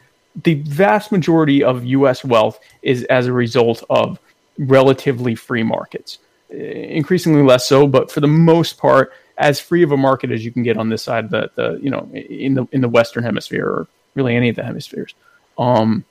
The 0.45 0.55
vast 0.55 1.13
majority 1.13 1.63
of 1.63 1.85
U.S. 1.85 2.25
wealth 2.25 2.59
is 2.83 3.05
as 3.05 3.27
a 3.27 3.33
result 3.33 3.85
of 3.91 4.19
relatively 4.59 5.35
free 5.35 5.63
markets. 5.63 6.19
Increasingly 6.49 7.43
less 7.43 7.69
so, 7.69 7.87
but 7.87 8.11
for 8.11 8.21
the 8.21 8.27
most 8.27 8.79
part, 8.79 9.13
as 9.37 9.61
free 9.61 9.83
of 9.83 9.93
a 9.93 9.97
market 9.97 10.31
as 10.31 10.43
you 10.45 10.51
can 10.51 10.63
get 10.63 10.79
on 10.79 10.89
this 10.89 11.03
side 11.03 11.27
of 11.27 11.31
the, 11.31 11.51
the 11.57 11.79
you 11.83 11.91
know, 11.91 12.11
in 12.15 12.55
the 12.55 12.67
in 12.73 12.81
the 12.81 12.89
Western 12.89 13.25
Hemisphere 13.25 13.67
or 13.67 13.89
really 14.15 14.35
any 14.35 14.49
of 14.49 14.57
the 14.57 14.65
hemispheres. 14.65 15.15
Um, 15.59 16.05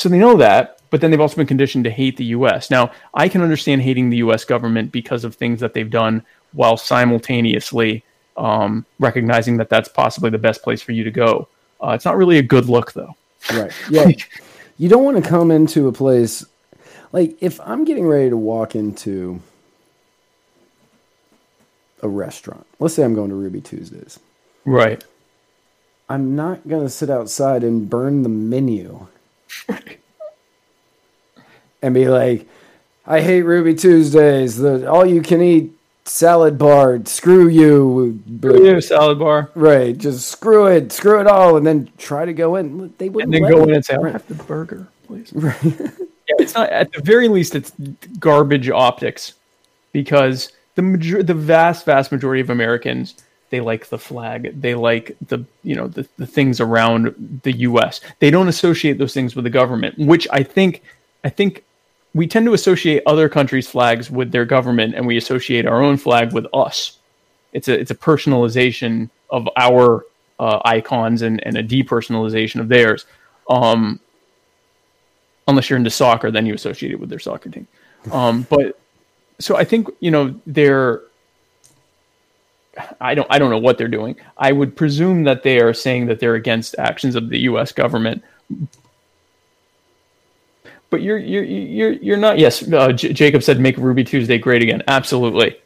so 0.00 0.08
they 0.08 0.18
know 0.18 0.36
that, 0.38 0.80
but 0.90 1.00
then 1.00 1.10
they've 1.10 1.20
also 1.20 1.36
been 1.36 1.46
conditioned 1.46 1.84
to 1.84 1.90
hate 1.90 2.16
the 2.16 2.24
U.S. 2.26 2.70
Now, 2.70 2.90
I 3.12 3.28
can 3.28 3.42
understand 3.42 3.82
hating 3.82 4.10
the 4.10 4.18
U.S. 4.18 4.44
government 4.44 4.92
because 4.92 5.24
of 5.24 5.34
things 5.34 5.60
that 5.60 5.74
they've 5.74 5.90
done, 5.90 6.24
while 6.52 6.76
simultaneously 6.76 8.02
um, 8.36 8.86
recognizing 8.98 9.58
that 9.58 9.68
that's 9.68 9.88
possibly 9.88 10.30
the 10.30 10.38
best 10.38 10.62
place 10.62 10.80
for 10.80 10.92
you 10.92 11.04
to 11.04 11.10
go. 11.10 11.48
Uh, 11.82 11.90
it's 11.90 12.04
not 12.04 12.16
really 12.16 12.38
a 12.38 12.42
good 12.42 12.66
look, 12.66 12.92
though. 12.92 13.14
Right. 13.52 13.72
Yeah. 13.90 14.10
you 14.78 14.88
don't 14.88 15.04
want 15.04 15.22
to 15.22 15.28
come 15.28 15.50
into 15.50 15.86
a 15.86 15.92
place 15.92 16.46
like 17.12 17.36
if 17.42 17.60
I'm 17.60 17.84
getting 17.84 18.06
ready 18.06 18.30
to 18.30 18.36
walk 18.36 18.74
into 18.74 19.40
a 22.02 22.08
restaurant. 22.08 22.66
Let's 22.78 22.94
say 22.94 23.04
I'm 23.04 23.14
going 23.14 23.28
to 23.28 23.34
Ruby 23.34 23.60
Tuesdays. 23.60 24.18
Right. 24.64 25.04
I'm 26.08 26.34
not 26.34 26.66
going 26.66 26.82
to 26.82 26.88
sit 26.88 27.10
outside 27.10 27.62
and 27.62 27.88
burn 27.88 28.22
the 28.22 28.28
menu 28.28 29.06
and 31.82 31.94
be 31.94 32.08
like, 32.08 32.46
I 33.06 33.20
hate 33.20 33.42
Ruby 33.42 33.74
Tuesdays. 33.74 34.56
The 34.58 34.90
all 34.90 35.06
you 35.06 35.22
can 35.22 35.40
eat 35.40 35.72
salad 36.04 36.58
bar. 36.58 37.00
Screw 37.06 37.48
you. 37.48 38.20
But- 38.26 38.62
Yeah, 38.62 38.80
salad 38.80 39.18
bar, 39.18 39.50
Right. 39.54 39.96
Just 39.96 40.28
screw 40.28 40.66
it. 40.66 40.92
Screw 40.92 41.20
it 41.20 41.26
all. 41.26 41.56
And 41.56 41.66
then 41.66 41.90
try 41.98 42.24
to 42.24 42.32
go 42.32 42.56
in. 42.56 42.92
They 42.98 43.06
and 43.06 43.14
wouldn't 43.14 43.32
then 43.32 43.42
let 43.42 43.50
go 43.52 43.62
in 43.64 43.74
and 43.74 43.84
say, 43.84 43.94
"I'll 43.94 44.02
Right. 44.02 44.12
have 44.12 44.26
the 44.28 44.34
burger, 44.34 44.86
please." 45.06 45.32
yeah, 45.34 45.88
it's 46.38 46.54
not. 46.54 46.70
At 46.70 46.92
the 46.92 47.00
very 47.02 47.28
least, 47.28 47.54
it's 47.54 47.72
garbage 48.18 48.70
optics, 48.70 49.34
because 49.92 50.52
the 50.76 50.82
major- 50.82 51.22
the 51.22 51.34
vast, 51.34 51.84
vast 51.86 52.12
majority 52.12 52.40
of 52.40 52.50
Americans 52.50 53.14
they 53.50 53.60
like 53.60 53.88
the 53.88 53.98
flag, 53.98 54.60
they 54.60 54.74
like 54.74 55.16
the 55.26 55.44
you 55.62 55.74
know 55.74 55.88
the, 55.88 56.08
the 56.16 56.26
things 56.26 56.60
around 56.60 57.40
the 57.42 57.52
U.S. 57.58 58.00
They 58.18 58.30
don't 58.30 58.48
associate 58.48 58.98
those 58.98 59.14
things 59.14 59.36
with 59.36 59.44
the 59.44 59.50
government, 59.50 59.98
which 59.98 60.26
I 60.30 60.42
think 60.42 60.82
I 61.24 61.28
think 61.28 61.64
we 62.14 62.26
tend 62.26 62.46
to 62.46 62.54
associate 62.54 63.02
other 63.06 63.28
countries' 63.28 63.68
flags 63.68 64.10
with 64.10 64.32
their 64.32 64.44
government, 64.44 64.94
and 64.94 65.06
we 65.06 65.16
associate 65.16 65.66
our 65.66 65.82
own 65.82 65.96
flag 65.96 66.32
with 66.32 66.46
us. 66.54 66.98
It's 67.52 67.68
a 67.68 67.78
it's 67.78 67.90
a 67.90 67.96
personalization 67.96 69.10
of 69.28 69.48
our 69.56 70.04
uh, 70.38 70.60
icons 70.64 71.22
and, 71.22 71.44
and 71.46 71.56
a 71.56 71.62
depersonalization 71.62 72.60
of 72.60 72.68
theirs. 72.68 73.04
Um, 73.48 74.00
unless 75.46 75.68
you're 75.68 75.76
into 75.76 75.90
soccer, 75.90 76.30
then 76.30 76.46
you 76.46 76.54
associate 76.54 76.92
it 76.92 77.00
with 77.00 77.10
their 77.10 77.18
soccer 77.18 77.50
team. 77.50 77.66
Um, 78.12 78.46
but 78.48 78.80
so 79.38 79.56
I 79.56 79.64
think 79.64 79.88
you 80.00 80.10
know 80.10 80.40
they're. 80.46 81.02
I 83.00 83.14
don't. 83.14 83.26
I 83.30 83.38
don't 83.38 83.50
know 83.50 83.58
what 83.58 83.78
they're 83.78 83.88
doing. 83.88 84.16
I 84.36 84.52
would 84.52 84.76
presume 84.76 85.24
that 85.24 85.42
they 85.42 85.58
are 85.60 85.72
saying 85.74 86.06
that 86.06 86.20
they're 86.20 86.34
against 86.34 86.74
actions 86.78 87.14
of 87.16 87.28
the 87.28 87.38
U.S. 87.40 87.72
government. 87.72 88.22
But 90.90 91.02
you're 91.02 91.18
you're 91.18 91.44
you're 91.44 91.92
you're 91.92 92.16
not. 92.16 92.38
Yes, 92.38 92.70
uh, 92.72 92.92
J- 92.92 93.12
Jacob 93.12 93.42
said 93.42 93.60
make 93.60 93.76
Ruby 93.76 94.02
Tuesday 94.04 94.38
great 94.38 94.62
again. 94.62 94.82
Absolutely. 94.88 95.56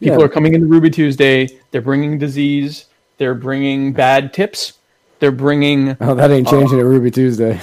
People 0.00 0.18
Yeah. 0.18 0.24
are 0.24 0.28
coming 0.28 0.54
into 0.54 0.66
Ruby 0.66 0.90
Tuesday. 0.90 1.48
They're 1.72 1.82
bringing 1.82 2.18
disease. 2.18 2.86
They're 3.18 3.34
bringing 3.34 3.92
bad 3.92 4.32
tips. 4.32 4.74
They're 5.18 5.32
bringing 5.32 5.96
Oh, 6.00 6.14
that 6.14 6.30
ain't 6.30 6.48
changing 6.48 6.78
at 6.78 6.84
Ruby 6.86 7.10
Tuesday. 7.10 7.60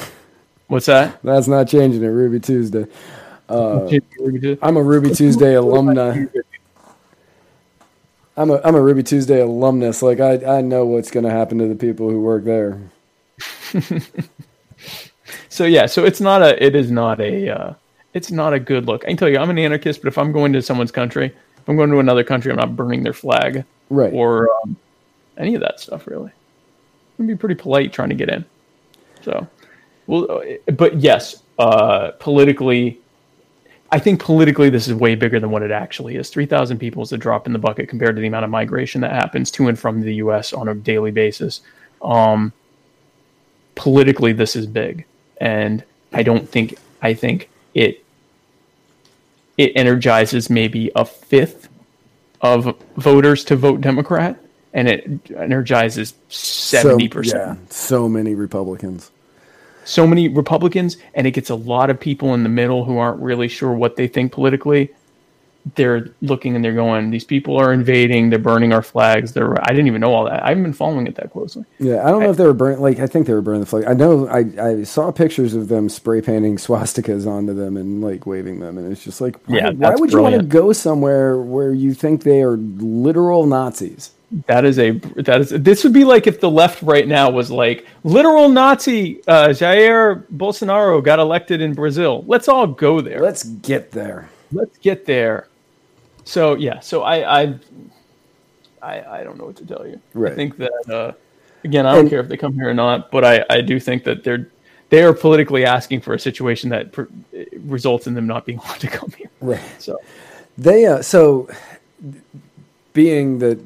what's 0.67 0.85
that? 0.87 1.17
That's 1.23 1.47
not 1.47 1.67
changing 1.67 2.03
at 2.03 2.11
Ruby 2.11 2.39
Tuesday. 2.39 2.85
Tuesday? 3.49 4.57
I'm 4.61 4.75
a 4.77 4.83
Ruby 4.83 5.11
Tuesday 5.15 5.53
alumni. 5.55 6.25
I'm 8.37 8.51
a 8.51 8.61
I'm 8.63 8.75
a 8.75 8.81
Ruby 8.81 9.03
Tuesday 9.03 9.41
alumnus. 9.41 10.01
Like 10.01 10.19
I 10.19 10.57
I 10.57 10.61
know 10.61 10.85
what's 10.85 11.11
going 11.11 11.23
to 11.25 11.31
happen 11.31 11.57
to 11.57 11.67
the 11.67 11.75
people 11.75 12.09
who 12.09 12.21
work 12.21 12.43
there. 12.43 12.79
So 15.49 15.65
yeah, 15.65 15.87
so 15.87 16.05
it's 16.05 16.21
not 16.21 16.43
a 16.43 16.63
it 16.63 16.75
is 16.75 16.91
not 16.91 17.19
a 17.19 17.49
uh, 17.49 17.73
it's 18.13 18.29
not 18.29 18.53
a 18.53 18.59
good 18.59 18.85
look. 18.85 19.03
I 19.05 19.07
can 19.07 19.17
tell 19.17 19.27
you, 19.27 19.39
I'm 19.39 19.49
an 19.49 19.57
anarchist, 19.57 20.01
but 20.03 20.07
if 20.07 20.17
I'm 20.17 20.31
going 20.31 20.53
to 20.53 20.61
someone's 20.61 20.91
country, 20.91 21.25
if 21.25 21.67
I'm 21.69 21.75
going 21.75 21.89
to 21.89 21.97
another 21.97 22.23
country, 22.23 22.51
I'm 22.51 22.57
not 22.57 22.75
burning 22.75 23.01
their 23.01 23.13
flag 23.13 23.65
Right. 23.89 24.13
or 24.13 24.49
um, 24.61 24.75
any 25.35 25.55
of 25.55 25.61
that 25.61 25.79
stuff. 25.79 26.05
Really, 26.05 26.31
I'm 27.17 27.25
be 27.25 27.35
pretty 27.35 27.55
polite 27.55 27.91
trying 27.91 28.09
to 28.09 28.15
get 28.15 28.29
in. 28.29 28.45
So, 29.23 29.47
well, 30.05 30.29
uh, 30.29 30.71
but 30.73 30.99
yes, 30.99 31.41
uh, 31.57 32.11
politically, 32.19 32.99
I 33.91 33.99
think 33.99 34.19
politically 34.21 34.69
this 34.69 34.87
is 34.87 34.93
way 34.93 35.15
bigger 35.15 35.39
than 35.39 35.49
what 35.51 35.63
it 35.63 35.71
actually 35.71 36.15
is. 36.17 36.29
Three 36.29 36.45
thousand 36.45 36.77
people 36.79 37.03
is 37.03 37.13
a 37.13 37.17
drop 37.17 37.47
in 37.47 37.53
the 37.53 37.59
bucket 37.59 37.87
compared 37.89 38.15
to 38.15 38.21
the 38.21 38.27
amount 38.27 38.43
of 38.45 38.51
migration 38.51 39.01
that 39.01 39.11
happens 39.11 39.49
to 39.51 39.67
and 39.69 39.79
from 39.79 40.01
the 40.01 40.15
U.S. 40.15 40.51
on 40.53 40.67
a 40.67 40.75
daily 40.75 41.11
basis. 41.11 41.61
Um, 42.01 42.51
politically, 43.75 44.33
this 44.33 44.55
is 44.55 44.65
big, 44.67 45.05
and 45.39 45.83
I 46.11 46.23
don't 46.23 46.47
think 46.49 46.77
I 47.01 47.13
think 47.13 47.49
it 47.73 48.03
it 49.57 49.71
energizes 49.75 50.49
maybe 50.49 50.91
a 50.95 51.05
fifth 51.05 51.69
of 52.41 52.75
voters 52.97 53.43
to 53.45 53.55
vote 53.55 53.81
Democrat, 53.81 54.37
and 54.73 54.87
it 54.89 55.31
energizes 55.35 56.13
seventy 56.29 57.07
So, 57.07 57.09
percent. 57.13 57.59
yeah, 57.59 57.65
so 57.69 58.09
many 58.09 58.35
Republicans. 58.35 59.11
So 59.87 60.05
many 60.05 60.27
Republicans, 60.27 60.97
and 61.13 61.25
it 61.25 61.31
gets 61.31 61.49
a 61.49 61.55
lot 61.55 61.89
of 61.89 61.97
people 61.97 62.33
in 62.33 62.43
the 62.43 62.49
middle 62.49 62.83
who 62.83 62.97
aren't 62.97 63.21
really 63.21 63.47
sure 63.47 63.71
what 63.71 63.95
they 63.95 64.05
think 64.05 64.33
politically. 64.33 64.93
They're 65.75 66.09
looking 66.21 66.55
and 66.55 66.63
they're 66.63 66.73
going, 66.73 67.09
"These 67.09 67.23
people 67.23 67.55
are 67.57 67.71
invading. 67.71 68.29
They're 68.29 68.37
burning 68.37 68.73
our 68.73 68.81
flags." 68.81 69.31
They're. 69.31 69.57
I 69.61 69.69
didn't 69.69 69.87
even 69.87 70.01
know 70.01 70.13
all 70.13 70.25
that. 70.25 70.43
I 70.43 70.49
haven't 70.49 70.63
been 70.63 70.73
following 70.73 71.07
it 71.07 71.15
that 71.15 71.31
closely. 71.31 71.63
Yeah, 71.79 72.05
I 72.05 72.11
don't 72.11 72.21
know 72.21 72.29
if 72.29 72.35
they 72.35 72.45
were 72.45 72.53
burning. 72.53 72.81
Like, 72.81 72.99
I 72.99 73.07
think 73.07 73.27
they 73.27 73.33
were 73.33 73.41
burning 73.41 73.61
the 73.61 73.65
flag. 73.65 73.85
I 73.85 73.93
know. 73.93 74.27
I, 74.27 74.39
I 74.61 74.83
saw 74.83 75.09
pictures 75.11 75.53
of 75.53 75.69
them 75.69 75.87
spray 75.87 76.21
painting 76.21 76.57
swastikas 76.65 77.25
onto 77.25 77.53
them 77.53 77.77
and 77.77 78.01
like 78.01 78.25
waving 78.25 78.59
them, 78.59 78.77
and 78.77 78.91
it's 78.91 79.03
just 79.03 79.21
like, 79.21 79.37
why, 79.45 79.57
Yeah, 79.57 79.69
why 79.71 79.95
would 79.95 80.11
you 80.11 80.21
want 80.21 80.35
to 80.35 80.43
go 80.43 80.73
somewhere 80.73 81.37
where 81.37 81.73
you 81.73 81.93
think 81.93 82.23
they 82.23 82.41
are 82.41 82.57
literal 82.57 83.45
Nazis? 83.45 84.11
That 84.47 84.65
is 84.65 84.77
a 84.77 84.91
that 84.91 85.39
is 85.39 85.49
this 85.51 85.85
would 85.85 85.93
be 85.93 86.03
like 86.03 86.27
if 86.27 86.41
the 86.41 86.49
left 86.49 86.81
right 86.81 87.07
now 87.07 87.29
was 87.29 87.49
like 87.49 87.87
literal 88.03 88.49
Nazi 88.49 89.21
uh, 89.25 89.49
Jair 89.49 90.25
Bolsonaro 90.35 91.01
got 91.01 91.17
elected 91.19 91.61
in 91.61 91.73
Brazil. 91.73 92.25
Let's 92.27 92.49
all 92.49 92.67
go 92.67 92.99
there. 92.99 93.21
Let's 93.21 93.43
get 93.45 93.89
there. 93.91 94.27
Let's 94.51 94.77
get 94.79 95.05
there. 95.05 95.47
So 96.25 96.55
yeah, 96.55 96.81
so 96.81 97.03
I 97.03 97.41
I 97.43 97.59
I, 98.81 99.19
I 99.19 99.23
don't 99.23 99.37
know 99.37 99.45
what 99.45 99.55
to 99.57 99.65
tell 99.65 99.87
you. 99.87 99.99
I 100.25 100.31
think 100.31 100.57
that 100.57 100.89
uh, 100.89 101.13
again, 101.63 101.85
I 101.85 101.91
don't 101.93 102.01
And- 102.01 102.09
care 102.09 102.19
if 102.19 102.27
they 102.27 102.35
come 102.37 102.53
here 102.53 102.69
or 102.69 102.73
not, 102.73 103.09
but 103.11 103.23
I 103.23 103.45
I 103.49 103.61
do 103.61 103.79
think 103.79 104.03
that 104.03 104.25
they're 104.25 104.49
they 104.89 105.03
are 105.03 105.13
politically 105.13 105.63
asking 105.65 106.01
for 106.01 106.13
a 106.13 106.19
situation 106.19 106.69
that 106.71 106.91
pr- 106.91 107.03
results 107.65 108.07
in 108.07 108.13
them 108.13 108.27
not 108.27 108.45
being 108.45 108.59
allowed 108.59 108.79
to 108.81 108.87
come 108.87 109.11
here. 109.17 109.29
Right. 109.39 109.61
So 109.79 109.99
They 110.57 110.85
uh, 110.85 111.01
so 111.01 111.47
being 112.91 113.39
the 113.39 113.57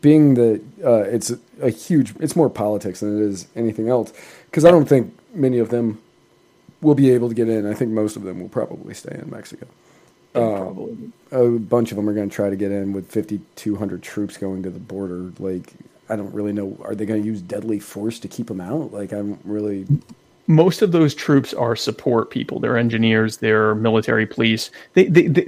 being 0.00 0.34
that 0.34 0.62
uh, 0.84 1.02
it's 1.02 1.32
a, 1.60 1.70
huge. 1.70 2.14
It's 2.20 2.36
more 2.36 2.50
politics 2.50 3.00
than 3.00 3.18
it 3.18 3.24
is 3.24 3.46
anything 3.54 3.88
else 3.88 4.12
because 4.46 4.64
I 4.64 4.70
don't 4.70 4.86
think 4.86 5.16
many 5.34 5.58
of 5.58 5.68
them 5.68 6.00
will 6.80 6.94
be 6.94 7.10
able 7.10 7.28
to 7.28 7.34
get 7.34 7.48
in. 7.48 7.66
I 7.66 7.74
think 7.74 7.90
most 7.90 8.16
of 8.16 8.22
them 8.22 8.40
will 8.40 8.48
probably 8.48 8.94
stay 8.94 9.18
in 9.20 9.30
Mexico. 9.30 9.66
probably. 10.32 11.12
a 11.32 11.48
bunch 11.58 11.90
of 11.90 11.96
them 11.96 12.08
are 12.08 12.14
going 12.14 12.28
to 12.28 12.34
try 12.34 12.48
to 12.48 12.56
get 12.56 12.70
in 12.70 12.92
with 12.92 13.10
5,200 13.12 14.02
troops 14.02 14.36
going 14.36 14.62
to 14.62 14.70
the 14.70 14.78
border. 14.78 15.32
Like, 15.38 15.74
I 16.08 16.16
don't 16.16 16.32
really 16.32 16.52
know. 16.52 16.78
Are 16.82 16.94
they 16.94 17.04
going 17.06 17.20
to 17.20 17.26
use 17.26 17.42
deadly 17.42 17.78
force 17.78 18.18
to 18.20 18.28
keep 18.28 18.46
them 18.46 18.60
out? 18.60 18.92
Like, 18.92 19.12
I'm 19.12 19.38
really. 19.44 19.86
Most 20.46 20.82
of 20.82 20.92
those 20.92 21.14
troops 21.14 21.54
are 21.54 21.76
support 21.76 22.30
people. 22.30 22.58
They're 22.58 22.76
engineers, 22.76 23.36
they're 23.36 23.74
military 23.74 24.26
police. 24.26 24.70
They, 24.94 25.04
they, 25.04 25.28
they 25.28 25.46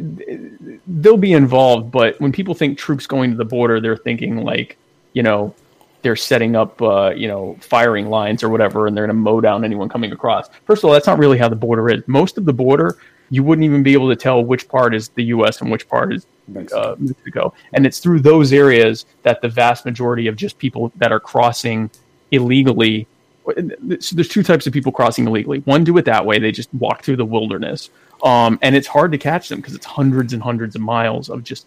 they'll 0.87 1.17
be 1.17 1.33
involved, 1.33 1.91
but 1.91 2.21
when 2.21 2.33
people 2.33 2.55
think 2.55 2.79
troops 2.79 3.07
going 3.07 3.31
to 3.31 3.37
the 3.37 3.45
border, 3.45 3.81
they're 3.81 3.97
thinking 3.97 4.45
like, 4.45 4.77
you 5.13 5.23
know, 5.23 5.55
they're 6.03 6.17
setting 6.17 6.57
up, 6.57 6.81
uh, 6.83 7.13
you 7.17 7.29
know, 7.29 7.57
firing 7.61 8.11
lines 8.11 8.43
or 8.43 8.49
whatever, 8.49 8.87
and 8.87 8.97
they're 8.97 9.07
going 9.07 9.17
to 9.17 9.21
mow 9.21 9.41
down 9.41 9.65
anyone 9.65 9.89
coming 9.89 10.13
across. 10.13 10.49
First 10.67 10.83
of 10.83 10.89
all, 10.89 10.93
that's 10.93 11.07
not 11.07 11.19
really 11.19 11.39
how 11.39 11.49
the 11.49 11.57
border 11.57 11.89
is. 11.91 12.03
Most 12.07 12.39
of 12.39 12.45
the 12.45 12.53
border, 12.53 12.99
you 13.31 13.43
wouldn't 13.43 13.65
even 13.65 13.83
be 13.83 13.93
able 13.93 14.09
to 14.09 14.17
tell 14.17 14.45
which 14.45 14.69
part 14.69 14.95
is 14.95 15.09
the 15.11 15.25
U.S. 15.25 15.61
and 15.61 15.71
which 15.71 15.89
part 15.89 16.13
is 16.13 16.27
uh, 16.75 16.97
Mexico. 16.99 17.55
And 17.73 17.87
it's 17.87 17.99
through 17.99 18.21
those 18.21 18.53
areas 18.53 19.07
that 19.23 19.41
the 19.41 19.49
vast 19.49 19.85
majority 19.85 20.27
of 20.27 20.37
just 20.37 20.59
people 20.59 20.93
that 20.97 21.13
are 21.13 21.21
crossing 21.21 21.91
illegally. 22.31 23.07
So 23.45 24.15
there's 24.17 24.29
two 24.29 24.43
types 24.43 24.67
of 24.67 24.73
people 24.73 24.93
crossing 24.93 25.27
illegally. 25.27 25.61
One 25.61 25.85
do 25.85 25.97
it 25.99 26.05
that 26.05 26.25
way; 26.25 26.39
they 26.39 26.53
just 26.53 26.73
walk 26.75 27.03
through 27.03 27.17
the 27.17 27.25
wilderness, 27.25 27.91
um, 28.23 28.59
and 28.63 28.77
it's 28.77 28.87
hard 28.87 29.13
to 29.13 29.19
catch 29.19 29.49
them 29.49 29.61
because 29.61 29.75
it's 29.75 29.87
hundreds 29.87 30.33
and 30.33 30.43
hundreds 30.43 30.77
of 30.77 30.83
miles 30.83 31.29
of 31.29 31.43
just 31.43 31.67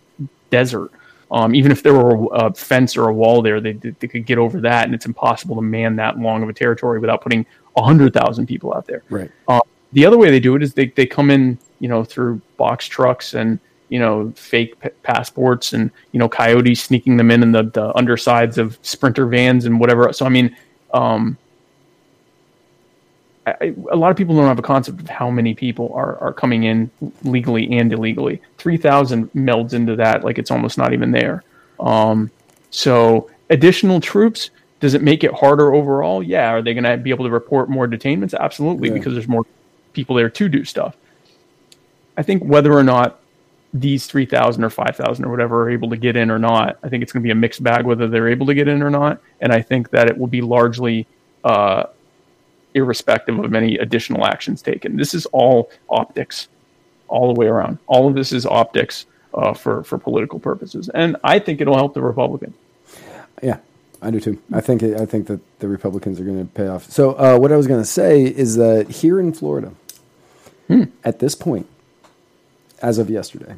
desert. 0.49 0.91
Um, 1.31 1.55
even 1.55 1.71
if 1.71 1.81
there 1.81 1.93
were 1.93 2.27
a 2.33 2.53
fence 2.53 2.95
or 2.95 3.09
a 3.09 3.13
wall 3.13 3.41
there, 3.41 3.59
they, 3.59 3.73
they 3.73 4.07
could 4.07 4.25
get 4.25 4.37
over 4.37 4.61
that, 4.61 4.85
and 4.85 4.93
it's 4.93 5.05
impossible 5.05 5.55
to 5.55 5.61
man 5.61 5.95
that 5.97 6.19
long 6.19 6.43
of 6.43 6.49
a 6.49 6.53
territory 6.53 6.99
without 6.99 7.21
putting 7.21 7.45
hundred 7.77 8.13
thousand 8.13 8.45
people 8.45 8.73
out 8.73 8.85
there. 8.85 9.03
Right. 9.09 9.29
Uh, 9.47 9.59
the 9.91 10.05
other 10.05 10.17
way 10.17 10.29
they 10.29 10.39
do 10.39 10.55
it 10.55 10.63
is 10.63 10.73
they, 10.73 10.87
they 10.87 11.05
come 11.05 11.29
in, 11.29 11.57
you 11.79 11.89
know, 11.89 12.03
through 12.03 12.41
box 12.57 12.85
trucks 12.85 13.33
and 13.33 13.59
you 13.89 13.99
know 13.99 14.31
fake 14.35 14.79
p- 14.79 14.89
passports 15.03 15.73
and 15.73 15.91
you 16.11 16.19
know 16.19 16.27
coyotes 16.27 16.81
sneaking 16.81 17.17
them 17.17 17.29
in 17.29 17.43
in 17.43 17.51
the, 17.51 17.63
the 17.63 17.95
undersides 17.95 18.57
of 18.57 18.79
sprinter 18.81 19.25
vans 19.25 19.65
and 19.65 19.79
whatever. 19.79 20.11
So 20.13 20.25
I 20.25 20.29
mean, 20.29 20.55
um, 20.93 21.37
I, 23.47 23.73
a 23.91 23.95
lot 23.95 24.11
of 24.11 24.17
people 24.17 24.35
don't 24.35 24.47
have 24.47 24.59
a 24.59 24.63
concept 24.63 25.01
of 25.01 25.09
how 25.09 25.29
many 25.29 25.53
people 25.53 25.93
are 25.93 26.17
are 26.17 26.33
coming 26.33 26.63
in 26.63 26.89
legally 27.23 27.77
and 27.77 27.91
illegally. 27.93 28.41
Three 28.57 28.77
thousand 28.77 29.31
melds 29.33 29.73
into 29.73 29.95
that 29.97 30.23
like 30.23 30.37
it's 30.37 30.51
almost 30.51 30.77
not 30.77 30.93
even 30.93 31.11
there. 31.11 31.43
Um, 31.79 32.31
so 32.71 33.29
additional 33.49 33.99
troops. 34.01 34.49
Does 34.81 34.93
it 34.93 35.01
make 35.01 35.23
it 35.23 35.33
harder 35.33 35.73
overall? 35.73 36.21
Yeah. 36.21 36.49
Are 36.51 36.61
they 36.61 36.73
going 36.73 36.83
to 36.83 36.97
be 36.97 37.09
able 37.09 37.25
to 37.25 37.31
report 37.31 37.69
more 37.69 37.87
detainments? 37.87 38.33
Absolutely, 38.37 38.89
Yeah. 38.89 38.95
because 38.95 39.13
there's 39.13 39.27
more 39.27 39.45
people 39.93 40.15
there 40.15 40.29
to 40.29 40.49
do 40.49 40.65
stuff. 40.65 40.95
I 42.17 42.23
think 42.23 42.43
whether 42.43 42.73
or 42.73 42.83
not 42.83 43.19
these 43.73 44.05
3,000 44.05 44.63
or 44.63 44.69
5,000 44.69 45.25
or 45.25 45.31
whatever 45.31 45.63
are 45.63 45.69
able 45.69 45.89
to 45.89 45.97
get 45.97 46.15
in 46.15 46.29
or 46.29 46.39
not, 46.39 46.77
I 46.83 46.89
think 46.89 47.03
it's 47.03 47.11
going 47.11 47.21
to 47.23 47.27
be 47.27 47.31
a 47.31 47.35
mixed 47.35 47.63
bag 47.63 47.85
whether 47.85 48.07
they're 48.07 48.27
able 48.27 48.45
to 48.47 48.53
get 48.53 48.67
in 48.67 48.81
or 48.83 48.89
not. 48.89 49.21
And 49.41 49.51
I 49.51 49.61
think 49.61 49.89
that 49.91 50.07
it 50.09 50.17
will 50.17 50.27
be 50.27 50.41
largely 50.41 51.07
uh, 51.43 51.83
irrespective 52.75 53.39
of 53.39 53.55
any 53.55 53.77
additional 53.77 54.25
actions 54.25 54.61
taken. 54.61 54.97
This 54.97 55.13
is 55.13 55.25
all 55.27 55.71
optics, 55.89 56.47
all 57.07 57.33
the 57.33 57.39
way 57.39 57.47
around. 57.47 57.79
All 57.87 58.07
of 58.07 58.13
this 58.13 58.31
is 58.31 58.45
optics 58.45 59.05
uh, 59.33 59.53
for, 59.53 59.83
for 59.83 59.97
political 59.97 60.39
purposes. 60.39 60.89
And 60.89 61.17
I 61.23 61.39
think 61.39 61.61
it'll 61.61 61.75
help 61.77 61.93
the 61.93 62.01
Republicans. 62.01 62.55
Yeah, 63.41 63.57
I 64.01 64.11
do 64.11 64.19
too. 64.19 64.41
I 64.53 64.61
think 64.61 64.83
I 64.83 65.05
think 65.05 65.27
that 65.27 65.39
the 65.59 65.67
Republicans 65.67 66.19
are 66.19 66.23
going 66.23 66.39
to 66.39 66.45
pay 66.53 66.67
off. 66.67 66.89
So 66.91 67.13
uh, 67.13 67.37
what 67.39 67.51
I 67.51 67.57
was 67.57 67.67
going 67.67 67.81
to 67.81 67.85
say 68.01 68.23
is 68.23 68.55
that 68.57 68.89
here 68.89 69.19
in 69.19 69.33
Florida, 69.33 69.71
at 71.03 71.19
this 71.19 71.35
point, 71.35 71.67
as 72.81 72.97
of 72.97 73.09
yesterday, 73.09 73.55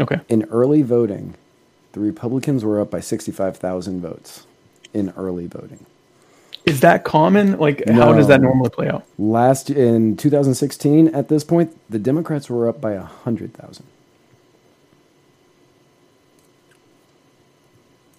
Okay. 0.00 0.20
in 0.28 0.44
early 0.50 0.82
voting, 0.82 1.34
the 1.92 2.00
Republicans 2.00 2.64
were 2.64 2.80
up 2.80 2.90
by 2.90 3.00
sixty-five 3.00 3.56
thousand 3.56 4.00
votes 4.00 4.46
in 4.94 5.12
early 5.16 5.46
voting. 5.46 5.84
Is 6.64 6.80
that 6.80 7.04
common? 7.04 7.58
Like, 7.58 7.88
how 7.88 8.12
does 8.12 8.28
that 8.28 8.40
normally 8.40 8.70
play 8.70 8.88
out? 8.88 9.04
Last 9.18 9.68
in 9.70 10.16
2016, 10.16 11.08
at 11.08 11.28
this 11.28 11.42
point, 11.44 11.76
the 11.90 11.98
Democrats 11.98 12.48
were 12.48 12.68
up 12.68 12.80
by 12.80 12.94
hundred 12.96 13.54
thousand. 13.54 13.86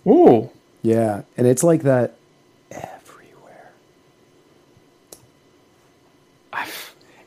Ooh. 0.05 0.49
Yeah, 0.81 1.21
and 1.37 1.47
it's 1.47 1.63
like 1.63 1.83
that 1.83 2.15
everywhere. 2.69 3.71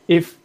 if 0.07 0.37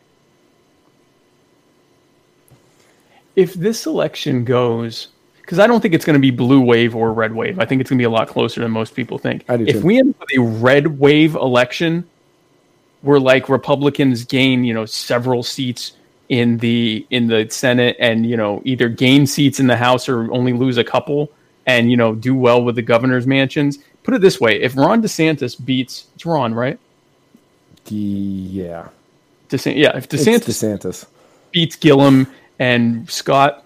if 3.36 3.54
this 3.54 3.86
election 3.86 4.46
goes 4.46 5.10
because 5.52 5.60
I 5.60 5.68
don't 5.68 5.82
think 5.82 5.94
it's 5.94 6.06
going 6.06 6.14
to 6.14 6.20
be 6.22 6.32
blue 6.32 6.62
wave 6.62 6.96
or 6.96 7.12
red 7.12 7.34
wave. 7.34 7.60
I 7.60 7.66
think 7.66 7.82
it's 7.82 7.90
going 7.90 7.98
to 7.98 8.02
be 8.02 8.06
a 8.06 8.10
lot 8.10 8.30
closer 8.30 8.62
than 8.62 8.72
most 8.72 8.96
people 8.96 9.18
think. 9.18 9.44
If 9.50 9.84
we 9.84 10.00
end 10.00 10.12
up 10.12 10.22
with 10.22 10.30
a 10.38 10.42
red 10.42 10.98
wave 10.98 11.36
election, 11.36 12.08
where 13.02 13.20
like 13.20 13.50
Republicans 13.50 14.24
gain, 14.24 14.64
you 14.64 14.74
know, 14.74 14.86
several 14.86 15.44
seats 15.44 15.92
in 16.30 16.60
the 16.60 17.06
in 17.10 17.28
the 17.28 17.50
Senate, 17.50 17.98
and 18.00 18.26
you 18.26 18.38
know 18.38 18.62
either 18.64 18.88
gain 18.88 19.28
seats 19.28 19.60
in 19.60 19.68
the 19.68 19.76
House 19.76 20.08
or 20.08 20.32
only 20.32 20.54
lose 20.54 20.78
a 20.78 20.86
couple, 20.86 21.30
and 21.66 21.92
you 21.92 21.98
know 21.98 22.16
do 22.16 22.34
well 22.34 22.64
with 22.64 22.78
the 22.78 22.82
governor's 22.82 23.28
mansions. 23.28 23.78
Put 24.04 24.14
it 24.14 24.22
this 24.22 24.40
way: 24.40 24.62
if 24.62 24.78
Ron 24.78 25.02
DeSantis 25.02 25.58
beats, 25.66 26.06
it's 26.16 26.26
Ron, 26.26 26.54
right? 26.54 26.80
Yeah, 27.88 28.88
DeSantis, 29.50 29.76
yeah. 29.76 29.98
If 29.98 30.06
it's 30.06 30.16
DeSantis 30.16 30.78
DeSantis. 30.80 31.06
beats 31.52 31.76
Gillum 31.76 32.28
and 32.58 33.10
Scott 33.12 33.66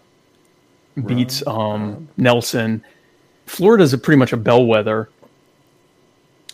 beats 1.05 1.45
um, 1.47 2.07
Nelson. 2.17 2.83
Florida's 3.45 3.93
a 3.93 3.97
pretty 3.97 4.17
much 4.17 4.33
a 4.33 4.37
bellwether. 4.37 5.09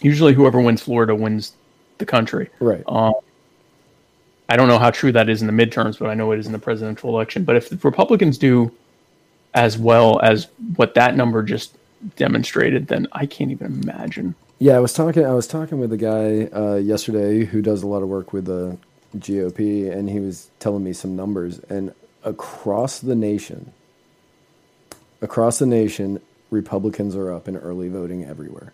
Usually, 0.01 0.34
whoever 0.34 0.59
wins 0.59 0.81
Florida 0.81 1.15
wins 1.15 1.53
the 1.99 2.05
country. 2.05 2.49
Right. 2.59 2.84
Um, 2.88 3.13
I 4.49 4.57
don't 4.57 4.68
know 4.68 4.80
how 4.80 4.91
true 4.91 5.11
that 5.13 5.30
is 5.30 5.41
in 5.41 5.47
the 5.47 5.65
midterms, 5.65 5.97
but 5.97 6.09
I 6.09 6.13
know 6.13 6.31
it 6.31 6.39
is 6.39 6.45
in 6.45 6.51
the 6.51 6.59
presidential 6.59 7.09
election. 7.09 7.45
But 7.45 7.55
if 7.55 7.69
the 7.69 7.77
Republicans 7.77 8.38
do 8.38 8.72
as 9.53 9.77
well 9.77 10.19
as 10.22 10.47
what 10.76 10.93
that 10.95 11.15
number 11.15 11.43
just 11.43 11.77
demonstrated, 12.15 12.88
then 12.88 13.07
I 13.11 13.26
can't 13.26 13.51
even 13.51 13.81
imagine. 13.84 14.35
Yeah, 14.59 14.76
I 14.76 14.80
was 14.80 14.93
talking. 14.93 15.26
I 15.26 15.34
was 15.34 15.47
talking 15.47 15.80
with 15.80 15.93
a 15.93 15.97
guy 15.97 16.55
uh, 16.55 16.76
yesterday 16.76 17.45
who 17.45 17.61
does 17.61 17.84
a 17.84 17.88
lot 17.88 18.03
of 18.03 18.09
work 18.09 18.34
with 18.34 18.45
the 18.45 18.77
GOP, 19.18 19.91
and 19.91 20.09
he 20.09 20.19
was 20.19 20.49
telling 20.59 20.84
me 20.84 20.93
some 20.93 21.15
numbers. 21.15 21.59
And 21.69 21.93
across 22.23 22.99
the 22.99 23.15
nation, 23.15 23.72
across 25.22 25.60
the 25.60 25.65
nation, 25.65 26.19
Republicans 26.49 27.15
are 27.15 27.31
up 27.31 27.48
in 27.48 27.57
early 27.57 27.89
voting 27.89 28.26
everywhere. 28.26 28.73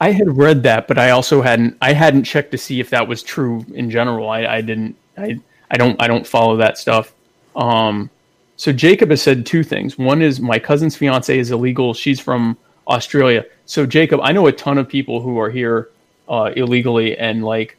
I 0.00 0.12
had 0.12 0.36
read 0.36 0.62
that, 0.62 0.86
but 0.86 0.98
I 0.98 1.10
also 1.10 1.42
hadn't. 1.42 1.76
I 1.82 1.92
hadn't 1.92 2.24
checked 2.24 2.52
to 2.52 2.58
see 2.58 2.78
if 2.80 2.90
that 2.90 3.08
was 3.08 3.22
true 3.22 3.64
in 3.74 3.90
general. 3.90 4.28
I, 4.28 4.46
I 4.46 4.60
didn't. 4.60 4.96
I. 5.16 5.38
I 5.70 5.76
don't. 5.76 6.00
I 6.00 6.06
don't 6.06 6.26
follow 6.26 6.56
that 6.58 6.78
stuff. 6.78 7.12
Um, 7.56 8.08
so 8.56 8.72
Jacob 8.72 9.10
has 9.10 9.22
said 9.22 9.44
two 9.44 9.64
things. 9.64 9.98
One 9.98 10.22
is 10.22 10.40
my 10.40 10.58
cousin's 10.58 10.96
fiance 10.96 11.36
is 11.36 11.50
illegal. 11.50 11.94
She's 11.94 12.20
from 12.20 12.56
Australia. 12.86 13.44
So 13.66 13.86
Jacob, 13.86 14.20
I 14.22 14.32
know 14.32 14.46
a 14.46 14.52
ton 14.52 14.78
of 14.78 14.88
people 14.88 15.20
who 15.20 15.38
are 15.38 15.50
here 15.50 15.90
uh, 16.28 16.52
illegally, 16.54 17.18
and 17.18 17.44
like 17.44 17.76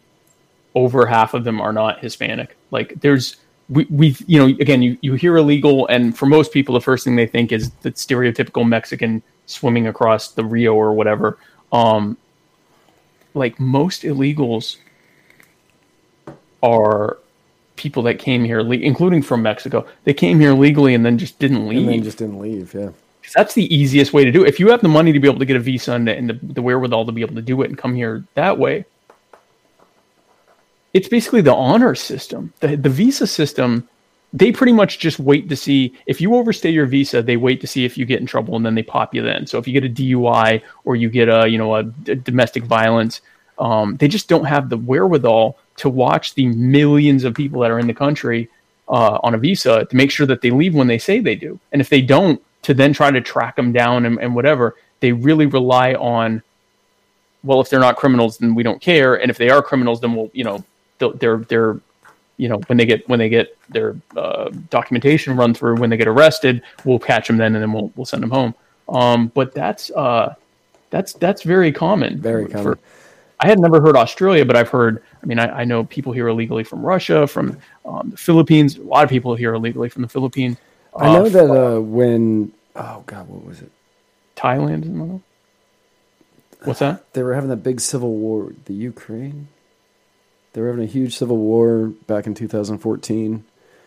over 0.75 1.05
half 1.05 1.33
of 1.33 1.43
them 1.43 1.61
are 1.61 1.73
not 1.73 1.99
Hispanic. 1.99 2.57
Like 2.71 2.99
there's 2.99 3.37
we 3.69 3.85
we 3.89 4.15
you 4.25 4.39
know 4.39 4.45
again 4.45 4.81
you 4.81 4.97
you 5.01 5.13
hear 5.13 5.37
illegal, 5.37 5.87
and 5.87 6.17
for 6.17 6.25
most 6.25 6.51
people 6.51 6.73
the 6.73 6.81
first 6.81 7.03
thing 7.03 7.15
they 7.15 7.27
think 7.27 7.51
is 7.51 7.69
the 7.81 7.91
stereotypical 7.91 8.67
Mexican 8.67 9.21
swimming 9.45 9.87
across 9.87 10.31
the 10.31 10.43
Rio 10.43 10.73
or 10.73 10.93
whatever. 10.93 11.37
Um, 11.71 12.17
like 13.33 13.59
most 13.59 14.03
illegals 14.03 14.77
are 16.63 17.17
people 17.75 18.03
that 18.03 18.19
came 18.19 18.43
here, 18.43 18.59
including 18.59 19.21
from 19.21 19.41
Mexico. 19.41 19.87
They 20.03 20.13
came 20.13 20.39
here 20.39 20.53
legally 20.53 20.93
and 20.93 21.05
then 21.05 21.17
just 21.17 21.39
didn't 21.39 21.67
leave. 21.67 21.79
And 21.79 21.89
then 21.89 22.03
just 22.03 22.17
didn't 22.17 22.39
leave. 22.39 22.73
Yeah. 22.73 22.89
that's 23.33 23.53
the 23.53 23.73
easiest 23.73 24.11
way 24.11 24.25
to 24.25 24.31
do 24.31 24.43
it. 24.43 24.49
If 24.49 24.59
you 24.59 24.69
have 24.69 24.81
the 24.81 24.89
money 24.89 25.13
to 25.13 25.19
be 25.19 25.27
able 25.27 25.39
to 25.39 25.45
get 25.45 25.55
a 25.55 25.59
visa 25.59 25.93
and, 25.93 26.07
the, 26.07 26.15
and 26.15 26.29
the, 26.29 26.39
the 26.41 26.61
wherewithal 26.61 27.05
to 27.05 27.11
be 27.11 27.21
able 27.21 27.35
to 27.35 27.41
do 27.41 27.61
it 27.61 27.69
and 27.69 27.77
come 27.77 27.95
here 27.95 28.25
that 28.33 28.57
way, 28.57 28.85
it's 30.93 31.07
basically 31.07 31.41
the 31.41 31.53
honor 31.53 31.95
system. 31.95 32.53
The, 32.59 32.75
the 32.75 32.89
visa 32.89 33.27
system, 33.27 33.87
they 34.33 34.51
pretty 34.51 34.73
much 34.73 34.99
just 34.99 35.19
wait 35.19 35.49
to 35.49 35.55
see 35.55 35.95
if 36.05 36.21
you 36.21 36.35
overstay 36.35 36.69
your 36.69 36.85
visa, 36.85 37.21
they 37.21 37.37
wait 37.37 37.61
to 37.61 37.67
see 37.67 37.85
if 37.85 37.97
you 37.97 38.05
get 38.05 38.19
in 38.19 38.25
trouble 38.25 38.55
and 38.55 38.65
then 38.65 38.75
they 38.75 38.83
pop 38.83 39.13
you 39.13 39.21
then. 39.21 39.47
So 39.47 39.57
if 39.57 39.67
you 39.67 39.73
get 39.73 39.85
a 39.85 39.93
DUI 39.93 40.61
or 40.85 40.95
you 40.95 41.09
get 41.09 41.29
a, 41.29 41.47
you 41.47 41.57
know, 41.57 41.75
a, 41.75 41.83
d- 41.83 42.15
domestic 42.15 42.63
violence, 42.63 43.21
um, 43.57 43.97
they 43.97 44.07
just 44.07 44.29
don't 44.29 44.45
have 44.45 44.69
the 44.69 44.77
wherewithal 44.77 45.57
to 45.77 45.89
watch 45.89 46.33
the 46.35 46.47
millions 46.47 47.23
of 47.23 47.33
people 47.33 47.61
that 47.61 47.71
are 47.71 47.79
in 47.79 47.87
the 47.87 47.93
country 47.93 48.49
uh, 48.87 49.19
on 49.23 49.33
a 49.33 49.37
visa 49.37 49.85
to 49.85 49.95
make 49.95 50.11
sure 50.11 50.25
that 50.25 50.41
they 50.41 50.51
leave 50.51 50.73
when 50.73 50.87
they 50.87 50.97
say 50.97 51.19
they 51.19 51.35
do. 51.35 51.59
And 51.71 51.81
if 51.81 51.89
they 51.89 52.01
don't, 52.01 52.41
to 52.63 52.73
then 52.73 52.91
try 52.91 53.09
to 53.09 53.21
track 53.21 53.55
them 53.55 53.71
down 53.71 54.05
and, 54.05 54.19
and 54.19 54.35
whatever, 54.35 54.75
they 54.99 55.11
really 55.11 55.45
rely 55.45 55.93
on, 55.93 56.41
well, 57.43 57.61
if 57.61 57.69
they're 57.69 57.79
not 57.79 57.95
criminals, 57.95 58.37
then 58.37 58.53
we 58.53 58.63
don't 58.63 58.81
care. 58.81 59.15
And 59.15 59.31
if 59.31 59.37
they 59.37 59.49
are 59.49 59.61
criminals, 59.61 60.01
then 60.01 60.13
we'll, 60.13 60.29
you 60.33 60.43
know, 60.43 60.63
they're, 60.99 61.37
they're, 61.37 61.79
you 62.37 62.47
know, 62.47 62.57
when 62.67 62.77
they 62.77 62.85
get, 62.85 63.07
when 63.09 63.19
they 63.19 63.29
get 63.29 63.57
their 63.69 63.95
uh, 64.15 64.49
documentation 64.69 65.35
run 65.35 65.53
through, 65.53 65.75
when 65.77 65.89
they 65.89 65.97
get 65.97 66.07
arrested, 66.07 66.61
we'll 66.85 66.99
catch 66.99 67.27
them 67.27 67.37
then 67.37 67.55
and 67.55 67.61
then 67.63 67.73
we'll, 67.73 67.91
we'll 67.95 68.05
send 68.05 68.21
them 68.23 68.31
home. 68.31 68.53
Um, 68.87 69.27
but 69.33 69.53
that's, 69.53 69.91
uh, 69.91 70.35
that's, 70.89 71.13
that's 71.13 71.43
very 71.43 71.71
common. 71.71 72.19
Very 72.21 72.45
for- 72.45 72.51
common. 72.51 72.79
I 73.41 73.47
had 73.47 73.57
never 73.57 73.79
heard 73.79 73.95
Australia, 73.95 74.43
but 74.43 74.57
I've 74.57 74.67
heard. 74.67 75.01
I 75.23 75.25
mean, 75.25 75.39
I, 75.39 75.61
I 75.61 75.63
know 75.63 75.85
people 75.85 76.11
here 76.11 76.27
illegally 76.27 76.65
from 76.65 76.85
Russia, 76.85 77.25
from 77.25 77.57
um, 77.85 78.09
the 78.09 78.17
Philippines. 78.17 78.75
A 78.77 78.81
lot 78.81 79.05
of 79.05 79.09
people 79.09 79.33
here 79.33 79.53
illegally 79.53 79.87
from 79.87 80.01
the 80.01 80.09
Philippines. 80.09 80.57
I 80.93 81.13
know 81.13 81.25
Uh, 81.25 81.29
that 81.29 81.49
uh, 81.49 81.79
when 81.79 82.51
oh 82.75 83.03
god, 83.05 83.29
what 83.29 83.45
was 83.45 83.61
it? 83.61 83.71
Thailand 84.35 84.83
is 84.83 84.89
one 84.89 85.01
of 85.01 85.07
them. 85.07 85.23
What's 86.65 86.79
that? 86.79 87.13
They 87.13 87.23
were 87.23 87.33
having 87.33 87.49
that 87.49 87.63
big 87.63 87.79
civil 87.79 88.13
war. 88.13 88.51
The 88.65 88.73
Ukraine. 88.73 89.47
They 90.53 90.61
were 90.61 90.67
having 90.67 90.83
a 90.83 90.87
huge 90.87 91.15
civil 91.15 91.37
war 91.37 91.87
back 92.07 92.27
in 92.27 92.33
2014. 92.33 93.43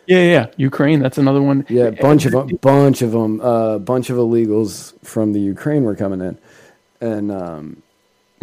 Yeah, 0.07 0.17
yeah, 0.17 0.25
yeah. 0.25 0.47
Ukraine. 0.57 1.01
That's 1.01 1.19
another 1.19 1.43
one. 1.43 1.65
Yeah, 1.69 1.91
bunch 1.91 2.27
of 2.27 2.33
them, 2.33 2.49
bunch 2.61 3.03
of 3.03 3.13
them, 3.13 3.41
a 3.41 3.45
uh, 3.45 3.79
bunch 3.79 4.11
of 4.11 4.17
illegals 4.17 4.95
from 5.05 5.33
the 5.33 5.41
Ukraine 5.41 5.85
were 5.85 5.95
coming 5.95 6.21
in, 6.21 6.39
and 7.01 7.31
um, 7.31 7.83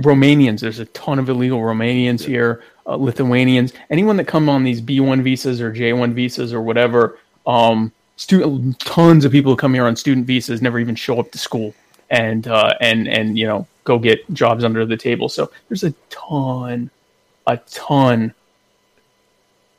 Romanians. 0.01 0.61
There's 0.61 0.79
a 0.79 0.85
ton 0.85 1.19
of 1.19 1.27
illegal 1.27 1.59
Romanians 1.59 2.23
here, 2.23 2.63
uh, 2.87 2.95
Lithuanians, 2.95 3.73
anyone 3.89 4.15
that 4.17 4.25
come 4.25 4.47
on 4.47 4.63
these 4.63 4.81
B1 4.81 5.21
visas 5.21 5.59
or 5.59 5.73
J1 5.73 6.13
visas 6.13 6.53
or 6.53 6.61
whatever. 6.61 7.17
Um, 7.45 7.91
stu- 8.15 8.73
tons 8.79 9.25
of 9.25 9.31
people 9.31 9.51
who 9.51 9.57
come 9.57 9.73
here 9.73 9.85
on 9.85 9.95
student 9.95 10.27
visas 10.27 10.61
never 10.61 10.79
even 10.79 10.95
show 10.95 11.19
up 11.19 11.31
to 11.31 11.37
school 11.37 11.73
and 12.09 12.47
uh, 12.47 12.73
and 12.81 13.07
and 13.07 13.37
you 13.37 13.47
know 13.47 13.67
go 13.83 13.99
get 13.99 14.31
jobs 14.33 14.63
under 14.63 14.85
the 14.85 14.97
table. 14.97 15.29
So 15.29 15.51
there's 15.67 15.83
a 15.83 15.93
ton, 16.09 16.89
a 17.47 17.57
ton, 17.57 18.33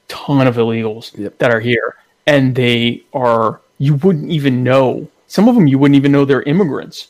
ton 0.09 0.47
of 0.47 0.57
illegals 0.57 1.16
Yep. 1.16 1.39
that 1.39 1.51
are 1.51 1.61
here, 1.61 1.97
and 2.27 2.55
they 2.55 3.03
are 3.12 3.61
you 3.78 3.95
wouldn't 3.95 4.31
even 4.31 4.62
know. 4.62 5.09
Some 5.27 5.49
of 5.49 5.55
them 5.55 5.66
you 5.66 5.78
wouldn't 5.78 5.97
even 5.97 6.12
know 6.12 6.24
they're 6.24 6.43
immigrants 6.43 7.09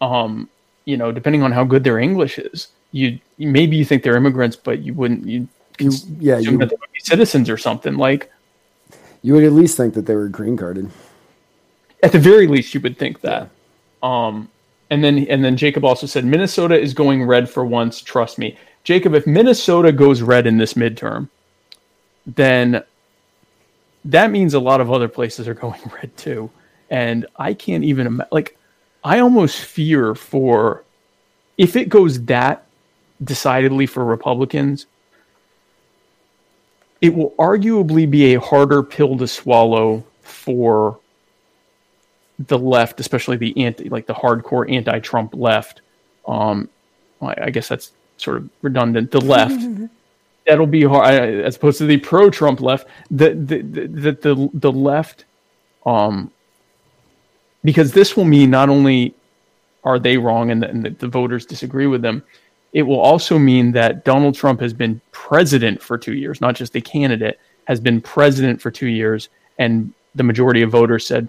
um, 0.00 0.48
you 0.84 0.96
know, 0.96 1.12
depending 1.12 1.42
on 1.42 1.52
how 1.52 1.64
good 1.64 1.84
their 1.84 1.98
English 1.98 2.38
is, 2.38 2.68
you 2.92 3.18
maybe 3.38 3.76
you 3.76 3.84
think 3.84 4.02
they're 4.02 4.16
immigrants, 4.16 4.56
but 4.56 4.80
you 4.80 4.94
wouldn't. 4.94 5.26
You, 5.26 5.48
you, 5.78 5.90
yeah, 6.18 6.38
you, 6.38 6.56
that 6.58 6.70
they 6.70 6.76
would 6.76 6.92
be 6.92 7.00
citizens 7.00 7.48
or 7.48 7.56
something. 7.56 7.96
Like 7.96 8.30
you 9.22 9.34
would 9.34 9.44
at 9.44 9.52
least 9.52 9.76
think 9.76 9.94
that 9.94 10.06
they 10.06 10.14
were 10.14 10.28
green 10.28 10.56
carded. 10.56 10.90
at 12.02 12.12
the 12.12 12.18
very 12.18 12.46
least, 12.46 12.74
you 12.74 12.80
would 12.80 12.98
think 12.98 13.20
that. 13.20 13.50
Um, 14.02 14.48
and 14.88 15.04
then 15.04 15.18
and 15.28 15.44
then 15.44 15.56
Jacob 15.56 15.84
also 15.84 16.06
said 16.06 16.24
Minnesota 16.24 16.78
is 16.78 16.94
going 16.94 17.24
red 17.24 17.48
for 17.48 17.64
once. 17.64 18.00
Trust 18.00 18.38
me, 18.38 18.56
Jacob. 18.84 19.14
If 19.14 19.26
Minnesota 19.26 19.92
goes 19.92 20.22
red 20.22 20.46
in 20.46 20.58
this 20.58 20.74
midterm, 20.74 21.28
then 22.26 22.82
that 24.04 24.30
means 24.30 24.54
a 24.54 24.60
lot 24.60 24.80
of 24.80 24.90
other 24.90 25.08
places 25.08 25.48
are 25.48 25.54
going 25.64 25.80
red 25.94 26.16
too. 26.16 26.50
And 26.88 27.26
I 27.36 27.54
can't 27.54 27.84
even 27.84 28.06
imagine. 28.06 28.28
Like, 28.32 28.56
I 29.04 29.20
almost 29.20 29.60
fear 29.60 30.14
for 30.14 30.84
if 31.56 31.76
it 31.76 31.88
goes 31.88 32.24
that 32.24 32.66
decidedly 33.22 33.86
for 33.86 34.04
Republicans. 34.04 34.86
It 37.00 37.14
will 37.14 37.30
arguably 37.38 38.10
be 38.10 38.34
a 38.34 38.40
harder 38.40 38.82
pill 38.82 39.16
to 39.18 39.26
swallow 39.26 40.04
for 40.22 40.98
the 42.38 42.58
left, 42.58 43.00
especially 43.00 43.36
the 43.36 43.56
anti, 43.64 43.88
like 43.88 44.06
the 44.06 44.14
hardcore 44.14 44.70
anti-Trump 44.70 45.34
left. 45.34 45.80
Um, 46.26 46.68
I, 47.20 47.34
I 47.44 47.50
guess 47.50 47.68
that's 47.68 47.92
sort 48.20 48.38
of 48.38 48.50
redundant. 48.62 49.10
The 49.10 49.20
left 49.20 49.62
that'll 50.46 50.66
be 50.66 50.84
hard 50.84 51.14
as 51.14 51.56
opposed 51.56 51.78
to 51.78 51.86
the 51.86 51.98
pro-Trump 51.98 52.60
left. 52.60 52.86
The 53.10 53.30
the 53.34 53.62
the 53.62 54.12
the, 54.12 54.50
the, 54.54 54.72
left, 54.72 55.24
um, 55.86 56.30
because 57.64 57.92
this 57.92 58.16
will 58.16 58.24
mean 58.24 58.50
not 58.50 58.68
only 58.68 59.14
are 59.84 59.98
they 59.98 60.16
wrong 60.16 60.50
and 60.50 60.62
the, 60.62 60.68
and 60.68 60.84
the, 60.84 60.90
the 60.90 61.08
voters 61.08 61.46
disagree 61.46 61.86
with 61.86 62.02
them, 62.02 62.22
it 62.72 62.82
will 62.82 63.00
also 63.00 63.38
mean 63.38 63.72
that 63.72 64.04
Donald 64.04 64.34
Trump 64.34 64.60
has 64.60 64.72
been 64.72 65.00
president 65.12 65.82
for 65.82 65.98
two 65.98 66.14
years, 66.14 66.40
not 66.40 66.54
just 66.54 66.76
a 66.76 66.80
candidate, 66.80 67.40
has 67.64 67.80
been 67.80 68.00
president 68.00 68.60
for 68.60 68.70
two 68.70 68.88
years, 68.88 69.28
and 69.58 69.92
the 70.14 70.22
majority 70.22 70.62
of 70.62 70.70
voters 70.70 71.06
said, 71.06 71.28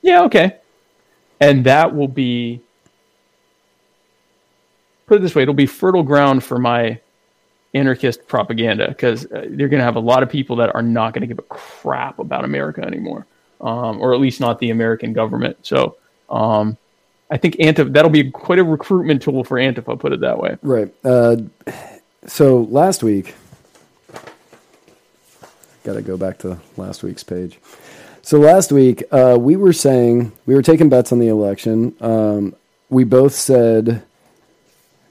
yeah, 0.00 0.22
okay. 0.22 0.56
And 1.40 1.64
that 1.64 1.94
will 1.94 2.08
be, 2.08 2.60
put 5.12 5.18
it 5.18 5.22
this 5.24 5.34
way, 5.34 5.42
it'll 5.42 5.52
be 5.52 5.66
fertile 5.66 6.02
ground 6.02 6.42
for 6.42 6.58
my 6.58 6.98
anarchist 7.74 8.26
propaganda 8.26 8.88
because 8.88 9.26
uh, 9.26 9.42
you're 9.42 9.68
going 9.68 9.78
to 9.78 9.84
have 9.84 9.96
a 9.96 10.00
lot 10.00 10.22
of 10.22 10.30
people 10.30 10.56
that 10.56 10.74
are 10.74 10.80
not 10.80 11.12
going 11.12 11.20
to 11.20 11.26
give 11.26 11.38
a 11.38 11.42
crap 11.42 12.18
about 12.18 12.46
America 12.46 12.80
anymore, 12.80 13.26
um, 13.60 14.00
or 14.00 14.14
at 14.14 14.20
least 14.20 14.40
not 14.40 14.58
the 14.58 14.70
American 14.70 15.12
government. 15.12 15.58
So 15.60 15.98
um, 16.30 16.78
I 17.30 17.36
think 17.36 17.56
Antifa, 17.56 17.92
that'll 17.92 18.10
be 18.10 18.30
quite 18.30 18.58
a 18.58 18.64
recruitment 18.64 19.20
tool 19.20 19.44
for 19.44 19.58
Antifa, 19.58 20.00
put 20.00 20.14
it 20.14 20.20
that 20.20 20.38
way. 20.38 20.56
Right. 20.62 20.90
Uh, 21.04 21.36
so 22.26 22.62
last 22.70 23.02
week, 23.02 23.34
got 25.84 25.92
to 25.92 26.00
go 26.00 26.16
back 26.16 26.38
to 26.38 26.58
last 26.78 27.02
week's 27.02 27.22
page. 27.22 27.58
So 28.22 28.38
last 28.38 28.72
week, 28.72 29.02
uh, 29.12 29.36
we 29.38 29.56
were 29.56 29.74
saying 29.74 30.32
we 30.46 30.54
were 30.54 30.62
taking 30.62 30.88
bets 30.88 31.12
on 31.12 31.18
the 31.18 31.28
election. 31.28 31.94
Um, 32.00 32.56
we 32.88 33.04
both 33.04 33.34
said 33.34 34.02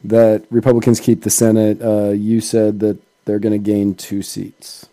that 0.03 0.43
Republicans 0.49 0.99
keep 0.99 1.23
the 1.23 1.29
Senate. 1.29 1.81
Uh, 1.81 2.09
you 2.11 2.41
said 2.41 2.79
that 2.81 2.97
they're 3.25 3.39
going 3.39 3.53
to 3.53 3.71
gain 3.71 3.95
two 3.95 4.21
seats. 4.21 4.87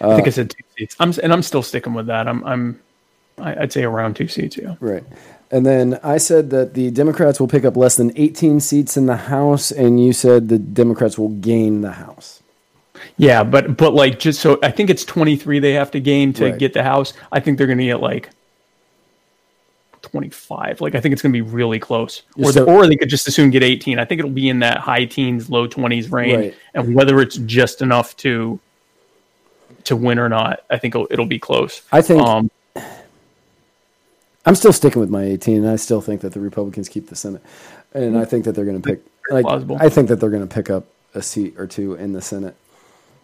I 0.00 0.14
think 0.16 0.26
I 0.26 0.30
said 0.30 0.50
two 0.50 0.64
seats. 0.78 0.96
I'm 0.98 1.12
and 1.22 1.32
I'm 1.32 1.42
still 1.42 1.62
sticking 1.62 1.92
with 1.94 2.06
that. 2.06 2.26
I'm 2.26 2.42
I'm 2.44 2.80
I- 3.38 3.62
I'd 3.62 3.72
say 3.72 3.84
around 3.84 4.14
two 4.14 4.28
seats. 4.28 4.56
Yeah. 4.56 4.76
Right. 4.80 5.04
And 5.50 5.66
then 5.66 5.98
I 6.02 6.18
said 6.18 6.50
that 6.50 6.74
the 6.74 6.90
Democrats 6.90 7.40
will 7.40 7.48
pick 7.48 7.64
up 7.64 7.76
less 7.76 7.96
than 7.96 8.12
18 8.16 8.60
seats 8.60 8.96
in 8.96 9.06
the 9.06 9.16
House, 9.16 9.72
and 9.72 10.02
you 10.04 10.12
said 10.12 10.48
the 10.48 10.58
Democrats 10.60 11.18
will 11.18 11.30
gain 11.30 11.80
the 11.80 11.90
House. 11.92 12.40
Yeah, 13.16 13.42
but 13.44 13.76
but 13.76 13.92
like 13.94 14.18
just 14.18 14.40
so 14.40 14.58
I 14.62 14.70
think 14.70 14.90
it's 14.90 15.04
23 15.04 15.58
they 15.58 15.72
have 15.72 15.90
to 15.92 16.00
gain 16.00 16.32
to 16.34 16.46
Right. 16.50 16.58
get 16.58 16.72
the 16.72 16.82
house. 16.82 17.12
I 17.32 17.40
think 17.40 17.58
they're 17.58 17.66
going 17.66 17.78
to 17.78 17.84
get 17.84 18.00
like 18.00 18.30
25. 20.02 20.80
Like 20.80 20.94
I 20.94 21.00
think 21.00 21.12
it's 21.12 21.22
going 21.22 21.32
to 21.32 21.36
be 21.36 21.48
really 21.48 21.78
close. 21.78 22.22
Or 22.36 22.52
So- 22.52 22.64
or 22.64 22.86
they 22.86 22.96
could 22.96 23.08
just 23.08 23.26
as 23.28 23.34
soon 23.34 23.50
get 23.50 23.62
18. 23.62 23.98
I 23.98 24.04
think 24.04 24.18
it'll 24.18 24.30
be 24.30 24.48
in 24.48 24.60
that 24.60 24.78
high 24.78 25.04
teens, 25.04 25.50
low 25.50 25.66
20s 25.68 26.10
range 26.10 26.36
Right. 26.36 26.54
and 26.74 26.94
whether 26.94 27.20
it's 27.20 27.36
just 27.36 27.82
enough 27.82 28.16
to 28.18 28.58
to 29.84 29.96
win 29.96 30.18
or 30.18 30.28
not, 30.28 30.60
I 30.68 30.76
think 30.78 30.94
it'll, 30.94 31.06
it'll 31.10 31.26
be 31.26 31.38
close. 31.38 31.82
I 31.92 32.02
think 32.02 32.22
Um 32.22 32.50
I'm 34.46 34.54
still 34.54 34.72
sticking 34.72 35.00
with 35.00 35.10
my 35.10 35.22
18, 35.22 35.58
and 35.58 35.68
I 35.68 35.76
still 35.76 36.00
think 36.00 36.22
that 36.22 36.32
the 36.32 36.40
Republicans 36.40 36.88
keep 36.88 37.08
the 37.08 37.16
Senate, 37.16 37.42
and 37.92 38.16
I 38.16 38.24
think 38.24 38.44
that 38.46 38.52
they're 38.52 38.64
going 38.64 38.80
to 38.80 38.88
pick. 38.88 39.02
Like, 39.30 39.44
plausible. 39.44 39.76
I 39.78 39.88
think 39.90 40.08
that 40.08 40.16
they're 40.16 40.30
going 40.30 40.46
to 40.46 40.52
pick 40.52 40.70
up 40.70 40.86
a 41.14 41.20
seat 41.22 41.54
or 41.58 41.66
two 41.66 41.94
in 41.94 42.12
the 42.12 42.22
Senate. 42.22 42.56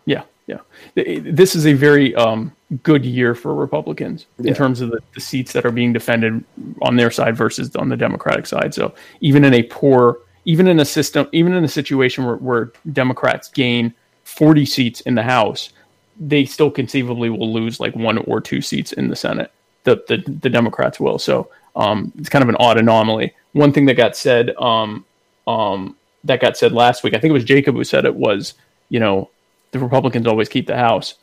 yeah. 0.05 0.23
Yeah, 0.49 0.59
this 0.95 1.57
is 1.57 1.67
a 1.67 1.73
very 1.73 2.15
um, 2.15 2.53
good 2.83 3.05
year 3.05 3.35
for 3.35 3.55
Republicans 3.55 4.27
Yeah. 4.39 4.51
in 4.51 4.57
terms 4.57 4.81
of 4.81 4.91
the, 4.91 4.99
the 5.15 5.21
seats 5.21 5.53
that 5.53 5.65
are 5.65 5.71
being 5.71 5.93
defended 5.93 6.43
on 6.83 6.97
their 6.97 7.11
side 7.11 7.37
versus 7.37 7.75
on 7.77 7.89
the 7.89 7.97
Democratic 7.97 8.47
side. 8.47 8.75
So 8.75 8.95
even 9.21 9.45
in 9.45 9.55
a 9.55 9.63
poor, 9.65 10.19
even 10.45 10.67
in 10.67 10.81
a 10.81 10.85
system, 10.85 11.29
even 11.33 11.53
in 11.53 11.65
a 11.65 11.69
situation 11.69 12.25
where, 12.25 12.37
where 12.37 12.73
Democrats 12.93 13.49
gain 13.51 13.95
40 14.25 14.67
seats 14.67 15.01
in 15.03 15.15
the 15.15 15.23
House, 15.23 15.71
they 16.19 16.45
still 16.45 16.71
conceivably 16.71 17.31
will 17.31 17.53
lose 17.53 17.79
like 17.79 17.95
one 17.95 18.19
or 18.19 18.41
two 18.41 18.61
seats 18.61 18.93
in 18.93 19.09
the 19.09 19.17
Senate. 19.17 19.53
The 19.85 20.03
the, 20.09 20.17
the 20.41 20.51
Democrats 20.51 20.99
will. 20.99 21.19
So 21.19 21.51
um, 21.77 22.11
it's 22.19 22.29
kind 22.29 22.43
of 22.43 22.49
an 22.49 22.57
odd 22.59 22.79
anomaly. 22.79 23.35
One 23.53 23.73
thing 23.73 23.87
that 23.87 23.95
got 23.95 24.17
said 24.17 24.51
um, 24.57 25.05
um, 25.47 25.97
that 26.25 26.41
got 26.41 26.57
said 26.57 26.73
last 26.73 27.05
week, 27.05 27.15
I 27.15 27.19
think 27.19 27.31
it 27.31 27.35
was 27.35 27.45
Jacob 27.45 27.75
who 27.77 27.85
said 27.85 28.05
it 28.05 28.15
was, 28.17 28.55
you 28.89 28.99
know, 28.99 29.31
the 29.71 29.79
Republicans 29.79 30.27
always 30.27 30.49
keep 30.49 30.67
the 30.67 30.77
House. 30.77 31.15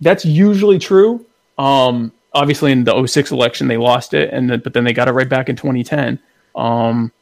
That's 0.00 0.24
usually 0.24 0.78
true. 0.78 1.24
Um, 1.58 2.12
obviously, 2.32 2.72
in 2.72 2.84
the 2.84 3.06
06 3.06 3.30
election, 3.30 3.68
they 3.68 3.76
lost 3.76 4.14
it, 4.14 4.32
and 4.32 4.48
then, 4.48 4.60
but 4.60 4.72
then 4.72 4.84
they 4.84 4.92
got 4.92 5.08
it 5.08 5.12
right 5.12 5.28
back 5.28 5.48
in 5.48 5.56
2010. 5.56 6.18
Um, 6.54 7.12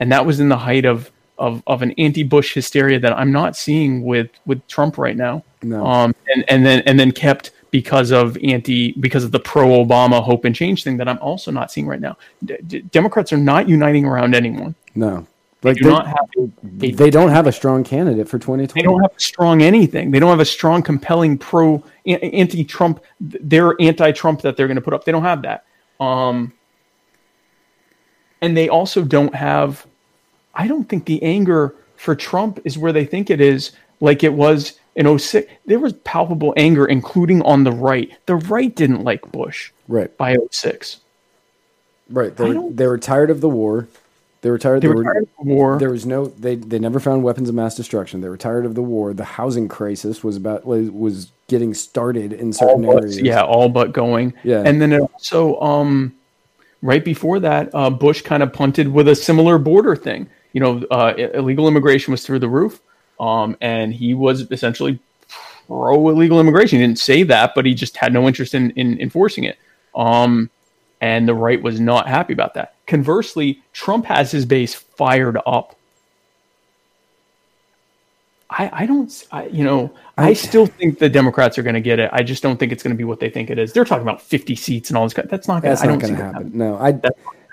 and 0.00 0.10
that 0.12 0.26
was 0.26 0.40
in 0.40 0.48
the 0.48 0.58
height 0.58 0.84
of 0.84 1.10
of, 1.36 1.62
of 1.66 1.82
an 1.82 1.90
anti-Bush 1.92 2.54
hysteria 2.54 3.00
that 3.00 3.12
I'm 3.12 3.32
not 3.32 3.56
seeing 3.56 4.02
with 4.02 4.30
with 4.46 4.66
Trump 4.68 4.98
right 4.98 5.16
now. 5.16 5.44
No. 5.62 5.84
Um, 5.84 6.14
and 6.28 6.44
and 6.48 6.64
then 6.64 6.82
and 6.86 6.98
then 6.98 7.12
kept 7.12 7.50
because 7.70 8.12
of 8.12 8.38
anti 8.44 8.92
because 8.92 9.24
of 9.24 9.32
the 9.32 9.40
pro-Obama 9.40 10.22
hope 10.22 10.44
and 10.44 10.54
change 10.54 10.84
thing 10.84 10.96
that 10.98 11.08
I'm 11.08 11.18
also 11.18 11.50
not 11.50 11.72
seeing 11.72 11.86
right 11.86 12.00
now. 12.00 12.16
D- 12.44 12.82
Democrats 12.82 13.32
are 13.32 13.36
not 13.36 13.68
uniting 13.68 14.04
around 14.04 14.34
anyone. 14.34 14.74
No. 14.94 15.26
Like 15.64 15.78
they, 15.78 15.88
not 15.88 16.06
have 16.06 16.28
a, 16.36 16.90
they 16.90 17.10
don't 17.10 17.30
have 17.30 17.46
a 17.46 17.52
strong 17.52 17.84
candidate 17.84 18.28
for 18.28 18.38
2020. 18.38 18.80
they 18.80 18.86
don't 18.86 19.00
have 19.00 19.16
a 19.16 19.20
strong 19.20 19.62
anything. 19.62 20.10
They 20.10 20.18
don't 20.20 20.30
have 20.30 20.40
a 20.40 20.44
strong, 20.44 20.82
compelling 20.82 21.38
pro 21.38 21.82
anti-Trump. 22.06 23.02
Their 23.20 23.74
anti-Trump 23.80 24.42
that 24.42 24.56
they're 24.56 24.66
going 24.66 24.76
to 24.76 24.82
put 24.82 24.92
up. 24.92 25.04
They 25.04 25.12
don't 25.12 25.22
have 25.22 25.42
that. 25.42 25.64
Um, 26.00 26.52
and 28.42 28.54
they 28.54 28.68
also 28.68 29.02
don't 29.02 29.34
have. 29.34 29.86
I 30.54 30.68
don't 30.68 30.84
think 30.88 31.06
the 31.06 31.22
anger 31.22 31.74
for 31.96 32.14
Trump 32.14 32.60
is 32.64 32.76
where 32.76 32.92
they 32.92 33.06
think 33.06 33.30
it 33.30 33.40
is, 33.40 33.72
like 34.00 34.22
it 34.22 34.32
was 34.32 34.78
in 34.96 35.18
06. 35.18 35.50
There 35.64 35.78
was 35.78 35.94
palpable 36.04 36.52
anger, 36.58 36.84
including 36.84 37.40
on 37.42 37.64
the 37.64 37.72
right. 37.72 38.12
The 38.26 38.36
right 38.36 38.74
didn't 38.74 39.02
like 39.02 39.32
Bush 39.32 39.72
right. 39.88 40.14
by 40.18 40.36
06. 40.50 41.00
Right. 42.10 42.36
They 42.36 42.44
I 42.44 42.48
were, 42.48 42.54
don't- 42.54 42.76
they 42.76 42.86
were 42.86 42.98
tired 42.98 43.30
of 43.30 43.40
the 43.40 43.48
war. 43.48 43.88
They 44.44 44.50
were 44.50 44.58
tired. 44.58 44.82
They 44.82 44.88
they 44.88 44.94
were 44.94 45.04
tired 45.04 45.22
of 45.22 45.46
the 45.46 45.54
war. 45.54 45.78
There 45.78 45.88
was 45.88 46.04
no. 46.04 46.26
They 46.26 46.56
they 46.56 46.78
never 46.78 47.00
found 47.00 47.22
weapons 47.22 47.48
of 47.48 47.54
mass 47.54 47.74
destruction. 47.76 48.20
They 48.20 48.28
were 48.28 48.36
tired 48.36 48.66
of 48.66 48.74
the 48.74 48.82
war. 48.82 49.14
The 49.14 49.24
housing 49.24 49.68
crisis 49.68 50.22
was 50.22 50.36
about 50.36 50.66
was, 50.66 50.90
was 50.90 51.32
getting 51.48 51.72
started 51.72 52.34
in 52.34 52.52
certain 52.52 52.84
but, 52.84 53.04
areas. 53.04 53.18
yeah, 53.22 53.40
all 53.40 53.70
but 53.70 53.94
going. 53.94 54.34
Yeah. 54.42 54.62
And 54.62 54.82
then 54.82 54.92
it 54.92 55.00
also, 55.00 55.58
um, 55.60 56.14
right 56.82 57.02
before 57.02 57.40
that, 57.40 57.70
uh, 57.72 57.88
Bush 57.88 58.20
kind 58.20 58.42
of 58.42 58.52
punted 58.52 58.92
with 58.92 59.08
a 59.08 59.14
similar 59.14 59.56
border 59.56 59.96
thing. 59.96 60.28
You 60.52 60.60
know, 60.60 60.84
uh, 60.90 61.14
illegal 61.32 61.66
immigration 61.66 62.10
was 62.10 62.22
through 62.22 62.40
the 62.40 62.48
roof, 62.48 62.82
um, 63.18 63.56
and 63.62 63.94
he 63.94 64.12
was 64.12 64.42
essentially 64.50 64.98
pro 65.66 66.10
illegal 66.10 66.38
immigration. 66.38 66.80
He 66.80 66.86
didn't 66.86 66.98
say 66.98 67.22
that, 67.22 67.52
but 67.54 67.64
he 67.64 67.72
just 67.72 67.96
had 67.96 68.12
no 68.12 68.28
interest 68.28 68.52
in, 68.54 68.72
in 68.72 69.00
enforcing 69.00 69.44
it. 69.44 69.56
Um, 69.94 70.50
and 71.00 71.26
the 71.26 71.34
right 71.34 71.62
was 71.62 71.80
not 71.80 72.06
happy 72.06 72.34
about 72.34 72.52
that. 72.54 72.73
Conversely, 72.86 73.60
Trump 73.72 74.04
has 74.06 74.30
his 74.30 74.44
base 74.46 74.74
fired 74.74 75.38
up. 75.46 75.76
I, 78.50 78.70
I 78.72 78.86
don't, 78.86 79.26
I, 79.32 79.46
you 79.46 79.64
know, 79.64 79.92
I, 80.16 80.28
I- 80.28 80.32
still 80.34 80.66
think 80.66 80.98
the 80.98 81.08
Democrats 81.08 81.58
are 81.58 81.62
going 81.62 81.74
to 81.74 81.80
get 81.80 81.98
it. 81.98 82.10
I 82.12 82.22
just 82.22 82.42
don't 82.42 82.56
think 82.58 82.72
it's 82.72 82.82
going 82.82 82.94
to 82.94 82.98
be 82.98 83.04
what 83.04 83.18
they 83.18 83.30
think 83.30 83.50
it 83.50 83.58
is. 83.58 83.72
They're 83.72 83.84
talking 83.84 84.02
about 84.02 84.22
50 84.22 84.54
seats 84.54 84.90
and 84.90 84.96
all 84.96 85.04
this. 85.08 85.14
That's 85.14 85.48
not 85.48 85.62
going 85.62 85.70
That's 85.70 85.80
to, 85.82 85.88
I 85.88 85.90
not 85.90 86.00
don't 86.00 86.10
going 86.10 86.16
to 86.16 86.22
that 86.22 86.34
happen. 86.34 86.50
No, 86.58 86.76
I, 86.76 87.00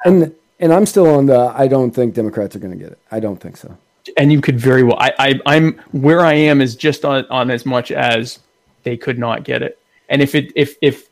and, 0.06 0.36
and 0.60 0.74
I'm 0.74 0.86
still 0.86 1.08
on 1.08 1.26
the. 1.26 1.54
I 1.56 1.68
don't 1.68 1.92
think 1.92 2.14
Democrats 2.14 2.56
are 2.56 2.60
going 2.60 2.78
to 2.78 2.78
get 2.78 2.92
it. 2.92 3.00
I 3.12 3.20
don't 3.20 3.38
think 3.38 3.58
so. 3.58 3.76
and 4.18 4.32
you 4.32 4.42
could 4.42 4.60
very 4.60 4.84
well 4.84 4.98
I, 5.00 5.12
I 5.20 5.40
i'm 5.46 5.78
where 5.92 6.22
i 6.22 6.34
am 6.34 6.60
is 6.60 6.76
just 6.76 7.06
on, 7.06 7.24
on 7.30 7.52
as 7.52 7.66
much 7.68 7.92
as 7.92 8.40
they 8.84 8.98
could 8.98 9.20
not 9.20 9.44
get 9.44 9.62
it 9.62 9.78
and 10.10 10.24
if 10.24 10.34
it 10.34 10.52
if 10.56 10.76
if 10.82 11.08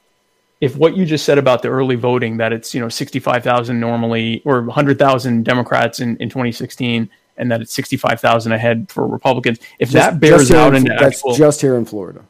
if 0.62 0.76
what 0.76 0.96
you 0.98 1.06
just 1.06 1.26
said 1.26 1.38
about 1.38 1.62
the 1.62 1.70
early 1.70 1.96
voting 1.96 2.38
that 2.38 2.52
it's 2.52 2.74
you 2.74 2.82
know 2.82 2.90
65,000 2.90 3.80
normally 3.80 4.42
or 4.46 4.62
100,000 4.62 5.44
democrats 5.44 6.00
in, 6.00 6.18
in 6.18 6.30
2016 6.30 7.10
and 7.38 7.52
that 7.52 7.62
it's 7.62 7.74
65,000 7.74 8.52
ahead 8.52 8.88
for 8.90 9.08
republicans 9.08 9.60
if 9.80 9.92
that 9.92 10.20
bears 10.20 10.52
out 10.52 10.70
in, 10.76 10.78
into 10.78 10.90
that's 10.90 11.18
actual 11.18 11.36
just 11.36 11.62
here 11.62 11.76
in 11.76 11.86
Florida. 11.86 12.24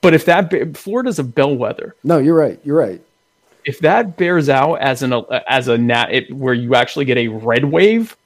but 0.00 0.12
if 0.14 0.24
that 0.26 0.76
florida's 0.76 1.18
a 1.18 1.24
bellwether 1.24 1.94
No, 2.04 2.18
you're 2.18 2.36
right. 2.36 2.60
You're 2.64 2.78
right. 2.78 3.00
if 3.64 3.78
that 3.80 4.16
bears 4.16 4.48
out 4.48 4.74
as 4.76 5.02
an 5.02 5.12
as 5.48 5.68
a 5.68 5.78
nat 5.78 6.08
it, 6.10 6.32
where 6.34 6.54
you 6.54 6.74
actually 6.74 7.04
get 7.04 7.16
a 7.16 7.28
red 7.28 7.64
wave, 7.64 8.16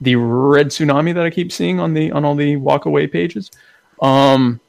the 0.00 0.16
red 0.16 0.68
tsunami 0.68 1.14
that 1.14 1.24
I 1.24 1.30
keep 1.30 1.50
seeing 1.50 1.80
on 1.80 1.94
the 1.94 2.12
on 2.12 2.24
all 2.24 2.34
the 2.34 2.56
walk 2.56 2.84
away 2.84 3.06
pages, 3.06 3.50
um, 4.00 4.60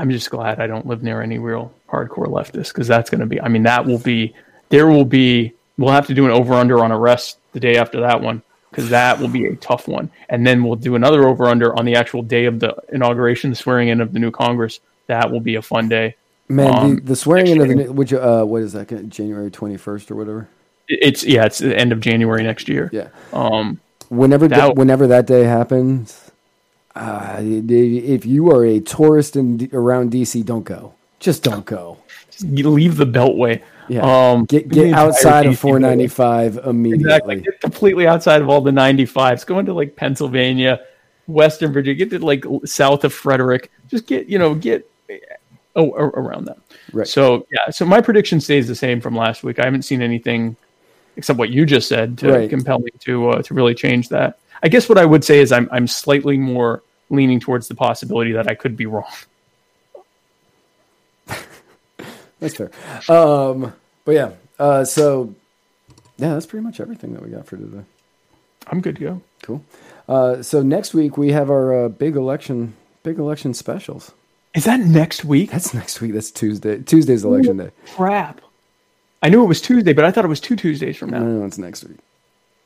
I'm 0.00 0.10
just 0.10 0.30
glad 0.30 0.60
I 0.60 0.66
don't 0.66 0.86
live 0.86 1.02
near 1.02 1.20
any 1.20 1.38
real 1.38 1.72
hardcore 1.88 2.26
leftists 2.26 2.68
because 2.68 2.88
that's 2.88 3.10
going 3.10 3.20
to 3.20 3.26
be. 3.26 3.40
I 3.40 3.48
mean, 3.48 3.64
that 3.64 3.84
will 3.86 3.98
be 3.98 4.34
there 4.70 4.86
will 4.86 5.04
be. 5.04 5.52
We'll 5.78 5.92
have 5.92 6.06
to 6.08 6.14
do 6.14 6.24
an 6.26 6.30
over 6.32 6.54
under 6.54 6.82
on 6.84 6.92
arrest 6.92 7.38
the 7.52 7.60
day 7.60 7.76
after 7.76 8.00
that 8.00 8.20
one 8.20 8.42
because 8.70 8.90
that 8.90 9.18
will 9.18 9.28
be 9.28 9.46
a 9.46 9.56
tough 9.56 9.88
one, 9.88 10.10
and 10.28 10.46
then 10.46 10.62
we'll 10.62 10.76
do 10.76 10.94
another 10.94 11.26
over 11.26 11.46
under 11.46 11.76
on 11.78 11.84
the 11.84 11.96
actual 11.96 12.22
day 12.22 12.44
of 12.46 12.60
the 12.60 12.74
inauguration, 12.92 13.50
the 13.50 13.56
swearing 13.56 13.88
in 13.88 14.00
of 14.00 14.12
the 14.12 14.18
new 14.18 14.30
Congress. 14.30 14.80
That 15.06 15.30
will 15.32 15.40
be 15.40 15.56
a 15.56 15.62
fun 15.62 15.88
day. 15.88 16.16
Man, 16.48 16.74
Um, 16.74 16.94
the, 16.96 17.00
the 17.02 17.16
swearing 17.16 17.46
in 17.48 17.60
of 17.60 17.68
the 17.68 17.74
new- 17.74 17.92
which 17.92 18.12
uh 18.12 18.44
what 18.44 18.62
is 18.62 18.72
that? 18.74 18.88
January 19.08 19.50
21st 19.50 20.10
or 20.10 20.16
whatever. 20.16 20.48
It's 20.88 21.24
yeah, 21.24 21.44
it's 21.44 21.58
the 21.58 21.76
end 21.76 21.92
of 21.92 22.00
January 22.00 22.42
next 22.42 22.68
year. 22.68 22.90
Yeah. 22.92 23.08
Um, 23.32 23.80
Whenever 24.08 24.48
that, 24.48 24.74
whenever 24.74 25.06
that 25.06 25.26
day 25.26 25.44
happens, 25.44 26.29
uh, 26.96 27.36
if 27.40 28.26
you 28.26 28.50
are 28.50 28.64
a 28.64 28.80
tourist 28.80 29.36
in 29.36 29.68
around 29.72 30.12
DC, 30.12 30.44
don't 30.44 30.64
go. 30.64 30.94
Just 31.18 31.42
don't 31.42 31.64
go. 31.64 31.98
you 32.40 32.68
leave 32.68 32.96
the 32.96 33.06
Beltway. 33.06 33.62
Yeah. 33.88 34.02
Um, 34.32 34.44
Get 34.44 34.68
get 34.68 34.94
outside 34.94 35.46
of 35.46 35.52
DC 35.54 35.56
Beltway. 35.56 35.58
495 35.58 36.56
immediately. 36.66 37.04
Exactly. 37.04 37.40
Get 37.40 37.60
completely 37.60 38.06
outside 38.06 38.40
of 38.40 38.48
all 38.48 38.60
the 38.60 38.70
95s. 38.70 39.44
Go 39.46 39.58
into 39.58 39.72
like 39.74 39.96
Pennsylvania, 39.96 40.80
Western 41.26 41.72
Virginia. 41.72 42.04
Get 42.06 42.10
to 42.18 42.24
like 42.24 42.44
south 42.64 43.04
of 43.04 43.12
Frederick. 43.12 43.70
Just 43.88 44.06
get 44.06 44.28
you 44.28 44.38
know 44.38 44.54
get 44.54 44.88
oh 45.76 45.92
around 45.92 46.46
that. 46.46 46.58
Right. 46.92 47.06
So 47.06 47.46
yeah. 47.52 47.70
So 47.70 47.84
my 47.84 48.00
prediction 48.00 48.40
stays 48.40 48.66
the 48.68 48.74
same 48.74 49.00
from 49.00 49.14
last 49.16 49.42
week. 49.44 49.58
I 49.58 49.64
haven't 49.64 49.82
seen 49.82 50.02
anything 50.02 50.56
except 51.16 51.38
what 51.38 51.50
you 51.50 51.66
just 51.66 51.88
said 51.88 52.16
to 52.18 52.32
Right. 52.32 52.50
compel 52.50 52.78
me 52.78 52.90
to 53.00 53.30
uh, 53.30 53.42
to 53.42 53.54
really 53.54 53.74
change 53.74 54.08
that. 54.08 54.38
I 54.62 54.68
guess 54.68 54.88
what 54.88 54.98
I 54.98 55.04
would 55.04 55.24
say 55.24 55.40
is 55.40 55.52
I'm 55.52 55.68
I'm 55.72 55.86
slightly 55.86 56.38
more 56.38 56.82
leaning 57.08 57.40
towards 57.40 57.68
the 57.68 57.74
possibility 57.74 58.32
that 58.32 58.48
I 58.48 58.54
could 58.54 58.76
be 58.76 58.86
wrong. 58.86 59.10
That's 62.40 62.56
fair. 62.56 62.70
Um, 63.08 63.72
but 64.04 64.12
yeah, 64.12 64.32
uh, 64.58 64.84
so 64.84 65.34
yeah, 66.16 66.34
that's 66.34 66.46
pretty 66.46 66.64
much 66.64 66.80
everything 66.80 67.14
that 67.14 67.22
we 67.22 67.30
got 67.30 67.46
for 67.46 67.56
today. 67.56 67.84
I'm 68.66 68.80
good 68.80 68.96
to 68.96 69.00
go. 69.00 69.22
Cool. 69.42 69.64
Uh, 70.08 70.42
so 70.42 70.62
next 70.62 70.92
week 70.92 71.16
we 71.16 71.32
have 71.32 71.50
our 71.50 71.84
uh, 71.84 71.88
big 71.88 72.16
election, 72.16 72.74
big 73.02 73.18
election 73.18 73.54
specials. 73.54 74.12
Is 74.54 74.64
that 74.64 74.80
next 74.80 75.24
week? 75.24 75.50
That's 75.50 75.72
next 75.72 76.00
week. 76.00 76.12
That's 76.12 76.30
Tuesday. 76.30 76.78
Tuesday's 76.82 77.24
election 77.24 77.56
day. 77.56 77.70
crap. 77.94 78.40
I 79.22 79.28
knew 79.28 79.42
it 79.42 79.46
was 79.46 79.60
Tuesday, 79.60 79.92
but 79.92 80.04
I 80.04 80.10
thought 80.10 80.24
it 80.24 80.28
was 80.28 80.40
two 80.40 80.56
Tuesdays 80.56 80.96
from 80.96 81.10
now. 81.10 81.20
No, 81.20 81.26
now. 81.26 81.38
no, 81.40 81.46
it's 81.46 81.58
next 81.58 81.84
week. 81.84 81.98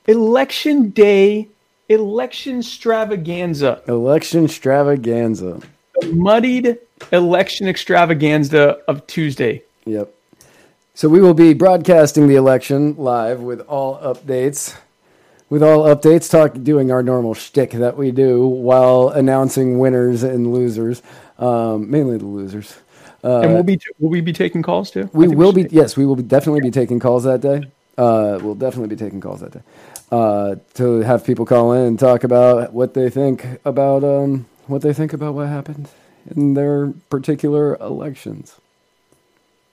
Election 0.06 0.90
day, 0.90 1.48
election 1.88 2.58
extravaganza, 2.60 3.82
Election 3.88 4.44
extravaganza. 4.44 5.60
the 6.00 6.06
muddied 6.12 6.78
election 7.12 7.68
extravaganza 7.68 8.78
of 8.88 9.06
Tuesday. 9.06 9.62
Yep. 9.84 10.12
So 10.94 11.08
we 11.08 11.20
will 11.20 11.34
be 11.34 11.54
broadcasting 11.54 12.28
the 12.28 12.36
election 12.36 12.94
live 12.96 13.40
with 13.40 13.60
all 13.62 13.98
updates. 13.98 14.76
With 15.50 15.62
all 15.62 15.84
updates, 15.84 16.30
talk 16.30 16.54
doing 16.62 16.90
our 16.90 17.02
normal 17.02 17.34
shtick 17.34 17.72
that 17.72 17.96
we 17.96 18.10
do 18.10 18.46
while 18.46 19.08
announcing 19.08 19.78
winners 19.78 20.22
and 20.22 20.52
losers, 20.52 21.02
um, 21.38 21.90
mainly 21.90 22.16
the 22.16 22.24
losers. 22.24 22.74
and 23.22 23.52
we'll 23.52 23.62
be 23.62 23.78
will 23.98 24.08
we 24.10 24.20
be 24.20 24.32
taking 24.32 24.62
calls 24.62 24.90
too? 24.90 25.02
Uh, 25.02 25.08
We 25.12 25.28
will 25.28 25.52
should 25.52 25.68
be 25.70 25.76
yes, 25.76 25.96
we 25.96 26.06
will 26.06 26.16
be 26.16 26.22
definitely 26.22 26.62
be 26.62 26.70
taking 26.70 26.98
calls 26.98 27.24
that 27.24 27.40
day. 27.40 27.64
Uh, 27.98 28.38
we'll 28.42 28.54
definitely 28.56 28.88
be 28.88 28.96
taking 28.96 29.20
calls 29.20 29.40
that 29.40 29.52
day 29.52 29.60
uh, 30.14 30.56
to 30.74 31.00
have 31.00 31.24
people 31.24 31.44
call 31.44 31.72
in 31.72 31.82
and 31.82 31.98
talk 31.98 32.24
about 32.24 32.72
what 32.72 32.94
they 32.94 33.10
think 33.10 33.46
about 33.64 34.04
um, 34.04 34.46
what 34.66 34.82
they 34.82 34.92
think 34.92 35.12
about 35.12 35.34
what 35.34 35.48
happened 35.48 35.88
in 36.36 36.54
their 36.54 36.92
particular 37.10 37.76
elections. 37.76 38.56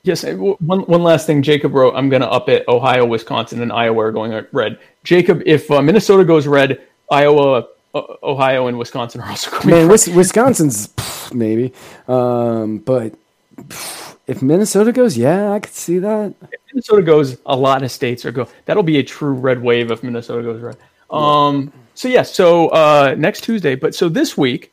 Yes. 0.03 0.23
One 0.23 0.81
one 0.81 1.03
last 1.03 1.27
thing. 1.27 1.43
Jacob 1.43 1.75
wrote, 1.75 1.93
"I'm 1.95 2.09
going 2.09 2.23
to 2.23 2.29
up 2.29 2.49
it. 2.49 2.67
Ohio, 2.67 3.05
Wisconsin, 3.05 3.61
and 3.61 3.71
Iowa 3.71 4.05
are 4.05 4.11
going 4.11 4.45
red." 4.51 4.79
Jacob, 5.03 5.43
if 5.45 5.69
uh, 5.69 5.81
Minnesota 5.81 6.25
goes 6.25 6.47
red, 6.47 6.81
Iowa 7.11 7.67
O- 7.93 8.17
Ohio 8.23 8.67
and 8.67 8.79
Wisconsin 8.79 9.21
are 9.21 9.29
also 9.29 9.51
going. 9.51 9.69
Man, 9.69 9.87
Wis- 9.89 10.07
Wisconsin's 10.07 10.89
maybe, 11.33 11.73
um, 12.07 12.79
but 12.79 13.13
pff, 13.57 14.10
if 14.31 14.41
Minnesota 14.41 14.91
goes, 14.91 15.17
yeah, 15.17 15.51
I 15.51 15.59
could 15.59 15.73
see 15.73 15.99
that. 15.99 16.33
If 16.51 16.59
Minnesota 16.71 17.01
goes, 17.01 17.37
a 17.45 17.55
lot 17.55 17.83
of 17.83 17.91
states 17.91 18.25
are 18.25 18.31
go. 18.31 18.47
That'll 18.65 18.81
be 18.81 18.97
a 18.97 19.03
true 19.03 19.33
red 19.33 19.61
wave 19.61 19.91
if 19.91 20.03
Minnesota 20.03 20.41
goes 20.41 20.61
red. 20.61 20.77
Um. 21.09 21.73
So 21.95 22.07
yeah. 22.07 22.23
So 22.23 22.69
uh, 22.69 23.15
next 23.17 23.43
Tuesday, 23.43 23.75
but 23.75 23.93
so 23.93 24.07
this 24.07 24.37
week, 24.37 24.71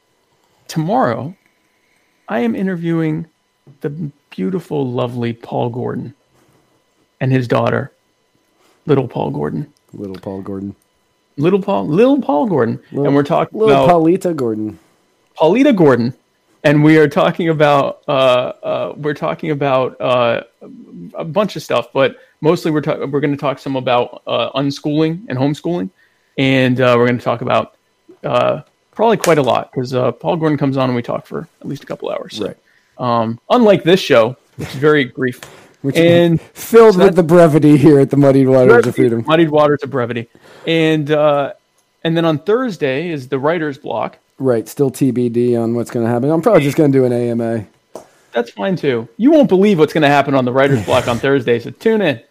tomorrow, 0.68 1.34
I 2.28 2.38
am 2.40 2.54
interviewing 2.54 3.26
the 3.80 3.90
beautiful, 4.30 4.88
lovely 4.88 5.32
Paul 5.32 5.70
Gordon 5.70 6.14
and 7.20 7.32
his 7.32 7.48
daughter, 7.48 7.90
little 8.86 9.08
Paul 9.08 9.30
Gordon. 9.30 9.72
Little 9.92 10.16
Paul 10.16 10.42
Gordon, 10.42 10.76
Little 11.38 11.62
Paul, 11.62 11.86
little 11.88 12.20
Paul 12.20 12.46
Gordon, 12.46 12.78
and 12.90 13.14
we're 13.14 13.22
talking 13.22 13.58
little 13.58 13.84
about 13.84 13.88
Paulita 13.88 14.36
Gordon. 14.36 14.78
Paulita 15.36 15.74
Gordon, 15.74 16.12
and 16.64 16.82
we 16.82 16.98
are 16.98 17.08
talking 17.08 17.48
about 17.48 18.02
uh, 18.08 18.10
uh, 18.62 18.92
we're 18.96 19.14
talking 19.14 19.50
about 19.50 20.00
uh, 20.00 20.42
a 21.14 21.24
bunch 21.24 21.56
of 21.56 21.62
stuff, 21.62 21.92
but 21.92 22.16
mostly 22.40 22.70
we're 22.70 22.80
ta- 22.80 23.04
we're 23.06 23.20
going 23.20 23.30
to 23.34 23.36
talk 23.40 23.58
some 23.58 23.76
about 23.76 24.22
uh, 24.26 24.50
unschooling 24.52 25.24
and 25.28 25.38
homeschooling, 25.38 25.90
and 26.36 26.80
uh, 26.80 26.94
we're 26.96 27.06
going 27.06 27.18
to 27.18 27.24
talk 27.24 27.40
about 27.40 27.74
uh, 28.24 28.62
probably 28.92 29.16
quite 29.16 29.38
a 29.38 29.42
lot 29.42 29.70
because 29.72 29.94
uh, 29.94 30.12
Paul 30.12 30.36
Gordon 30.36 30.58
comes 30.58 30.76
on 30.76 30.88
and 30.88 30.96
we 30.96 31.02
talk 31.02 31.26
for 31.26 31.48
at 31.60 31.66
least 31.68 31.82
a 31.82 31.86
couple 31.86 32.10
hours. 32.10 32.36
So, 32.36 32.46
Right. 32.46 32.56
um, 32.98 33.38
unlike 33.50 33.84
this 33.84 34.00
show, 34.00 34.36
which 34.56 34.68
is 34.70 34.74
very 34.76 35.04
brief, 35.06 35.40
Which 35.82 35.96
and 35.96 36.40
filled 36.40 36.94
so 36.96 37.04
with 37.04 37.14
the 37.14 37.22
brevity 37.22 37.76
here 37.76 38.00
at 38.00 38.10
the 38.10 38.16
Muddied 38.16 38.48
Waters 38.48 38.86
of 38.86 38.96
Freedom. 38.96 39.24
muddied 39.26 39.50
waters 39.50 39.82
of 39.84 39.90
brevity, 39.90 40.28
and 40.66 41.10
uh, 41.10 41.52
and 42.02 42.16
then 42.16 42.24
on 42.24 42.38
Thursday 42.40 43.10
is 43.10 43.28
the 43.28 43.38
writer's 43.38 43.78
block. 43.78 44.18
Right, 44.38 44.68
still 44.68 44.90
TBD 44.90 45.60
on 45.60 45.74
what's 45.74 45.90
going 45.90 46.06
to 46.06 46.10
happen. 46.10 46.30
I'm 46.30 46.42
probably 46.42 46.62
just 46.62 46.76
going 46.76 46.92
to 46.92 46.98
do 46.98 47.04
an 47.04 47.12
AMA. 47.12 47.66
That's 48.32 48.50
fine 48.50 48.76
too. 48.76 49.08
You 49.16 49.32
won't 49.32 49.48
believe 49.48 49.78
what's 49.78 49.92
going 49.92 50.02
to 50.02 50.08
happen 50.08 50.34
on 50.34 50.44
the 50.44 50.52
writer's 50.52 50.84
block 50.84 51.08
on 51.08 51.18
Thursday, 51.20 51.58
so 51.58 51.70
tune 51.70 52.02
in. 52.02 52.22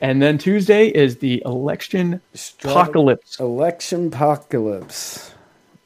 And 0.00 0.22
then 0.22 0.38
Tuesday 0.38 0.88
is 0.88 1.16
the 1.16 1.42
election 1.44 2.20
apocalypse, 2.62 3.40
Election 3.40 4.08
apocalypse. 4.08 5.32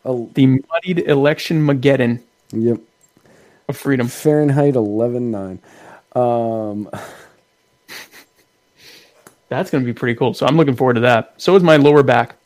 Oh, 0.05 0.31
the 0.35 0.47
muddied 0.47 0.99
election 1.09 1.65
mageddon 1.65 2.21
yep. 2.51 2.81
of 3.69 3.77
freedom. 3.77 4.09
Fahrenheit 4.09 4.75
11.9. 4.75 5.61
Um, 6.21 6.91
That's 9.49 9.71
going 9.71 9.85
to 9.85 9.87
be 9.87 9.93
pretty 9.93 10.19
cool. 10.19 10.35
So 10.35 10.47
I'm 10.47 10.57
looking 10.57 10.77
forward 10.77 10.95
to 10.95 11.01
that. 11.01 11.35
So 11.37 11.55
is 11.55 11.63
my 11.63 11.77
lower 11.77 12.03
back. 12.03 12.37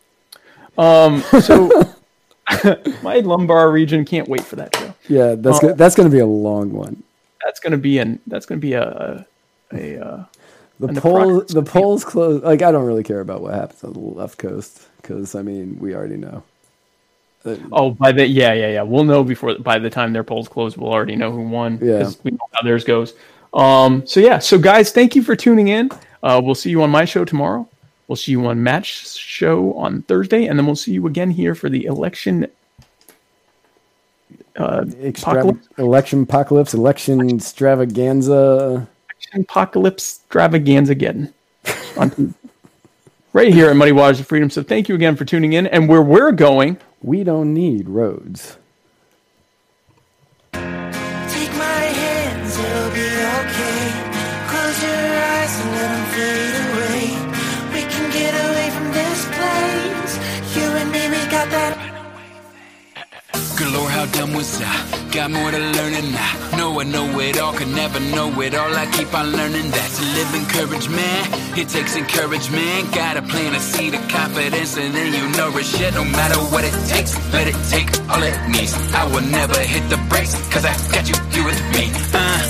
Um, 0.76 1.22
so 1.40 1.70
my 3.02 3.16
lumbar 3.20 3.70
region 3.70 4.04
can't 4.04 4.28
wait 4.28 4.42
for 4.42 4.56
that 4.56 4.74
show. 4.76 4.94
yeah, 5.08 5.34
that's 5.36 5.58
Oh. 5.58 5.68
go- 5.68 5.74
that's 5.74 5.94
going 5.94 6.08
to 6.08 6.12
be 6.14 6.20
a 6.20 6.26
long 6.26 6.72
one. 6.72 7.02
That's 7.44 7.60
going 7.60 7.72
to 7.72 7.78
be 7.78 7.98
an 7.98 8.20
that's 8.26 8.46
going 8.46 8.60
to 8.60 8.66
be 8.66 8.72
a 8.74 8.82
a, 9.72 9.76
a 9.76 10.04
uh, 10.04 10.24
The 10.80 10.86
And 10.88 10.96
the 10.96 11.00
poll, 11.00 11.40
the 11.42 11.62
polls 11.62 12.04
close. 12.04 12.42
Like 12.42 12.62
I 12.62 12.70
don't 12.72 12.84
really 12.86 13.02
care 13.04 13.20
about 13.20 13.40
what 13.42 13.54
happens 13.54 13.82
on 13.84 13.92
the 13.92 13.98
left 14.00 14.38
coast 14.38 14.86
because 15.02 15.34
I 15.34 15.42
mean 15.42 15.78
we 15.80 15.94
already 15.94 16.16
know. 16.16 16.42
Uh, 17.44 17.56
oh 17.72 17.90
by 17.90 18.10
the 18.10 18.26
yeah 18.26 18.52
yeah 18.54 18.70
yeah 18.72 18.82
we'll 18.82 19.04
know 19.04 19.22
before 19.22 19.56
by 19.58 19.78
the 19.78 19.88
time 19.90 20.12
their 20.12 20.24
polls 20.24 20.48
close 20.48 20.76
we'll 20.76 20.92
already 20.92 21.14
know 21.14 21.30
who 21.30 21.42
won 21.42 21.78
Yeah. 21.80 22.10
we 22.24 22.32
know 22.32 22.38
how 22.52 22.62
theirs 22.62 22.82
goes. 22.84 23.14
Um, 23.54 24.04
so 24.06 24.18
yeah, 24.20 24.38
so 24.40 24.58
guys, 24.58 24.90
thank 24.92 25.14
you 25.14 25.22
for 25.22 25.34
tuning 25.36 25.68
in. 25.68 25.90
Uh, 26.22 26.40
we'll 26.44 26.56
see 26.56 26.70
you 26.70 26.82
on 26.82 26.90
my 26.90 27.04
show 27.04 27.24
tomorrow. 27.24 27.68
We'll 28.08 28.16
see 28.16 28.32
you 28.32 28.46
on 28.46 28.62
Match 28.62 29.08
show 29.16 29.72
on 29.74 30.02
Thursday, 30.02 30.46
and 30.46 30.58
then 30.58 30.66
we'll 30.66 30.76
see 30.76 30.92
you 30.92 31.06
again 31.06 31.30
here 31.30 31.54
for 31.54 31.68
the 31.68 31.86
election. 31.86 32.46
Uh, 34.56 34.84
extra- 35.00 35.32
Apocalypse? 35.32 35.68
election 35.78 36.22
apocalypse, 36.22 36.72
election 36.74 37.28
extravaganza. 37.30 38.88
apocalypse 39.34 40.20
extravaganza 40.20 40.92
again 40.92 41.34
on 41.96 42.34
right 43.32 43.52
here 43.52 43.68
at 43.68 43.76
Muddy 43.76 43.92
Waters 43.92 44.20
of 44.20 44.26
Freedom. 44.26 44.48
So 44.50 44.62
thank 44.62 44.88
you 44.88 44.94
again 44.94 45.14
for 45.16 45.24
tuning 45.24 45.52
in. 45.52 45.66
And 45.66 45.88
where 45.88 46.02
we're 46.02 46.32
going, 46.32 46.78
We 47.02 47.22
don't 47.24 47.52
need 47.52 47.88
roads. 47.88 48.56
Was 64.34 64.60
I? 64.62 65.10
Got 65.12 65.30
more 65.30 65.50
to 65.50 65.58
learn 65.58 65.94
and 65.94 66.14
I 66.14 66.56
know 66.56 66.80
I 66.80 66.84
know 66.84 67.20
it 67.20 67.38
all, 67.38 67.52
could 67.52 67.68
never 67.68 68.00
know 68.00 68.28
it 68.40 68.54
all. 68.54 68.74
I 68.74 68.86
keep 68.92 69.12
on 69.14 69.32
learning 69.32 69.70
that 69.70 69.90
to 69.96 70.02
live 70.16 70.30
in 70.34 70.44
courage, 70.46 70.88
man. 70.88 71.22
It 71.58 71.68
takes 71.68 71.96
encouragement. 71.96 72.94
Gotta 72.94 73.22
plant 73.22 73.56
a 73.56 73.60
seed 73.60 73.94
of 73.94 74.06
confidence 74.08 74.76
and 74.76 74.94
then 74.94 75.12
you 75.12 75.24
nourish 75.36 75.80
it. 75.80 75.94
No 75.94 76.04
matter 76.04 76.38
what 76.52 76.64
it 76.64 76.74
takes, 76.88 77.12
let 77.32 77.46
it 77.46 77.56
take 77.68 77.88
all 78.08 78.22
it 78.22 78.36
needs. 78.48 78.74
I 78.94 79.04
will 79.12 79.26
never 79.26 79.58
hit 79.60 79.88
the 79.90 79.98
brakes, 80.08 80.34
cause 80.48 80.64
I 80.64 80.74
got 80.94 81.04
you, 81.08 81.16
you 81.34 81.44
with 81.44 81.60
me. 81.76 81.90
Uh, 82.14 82.40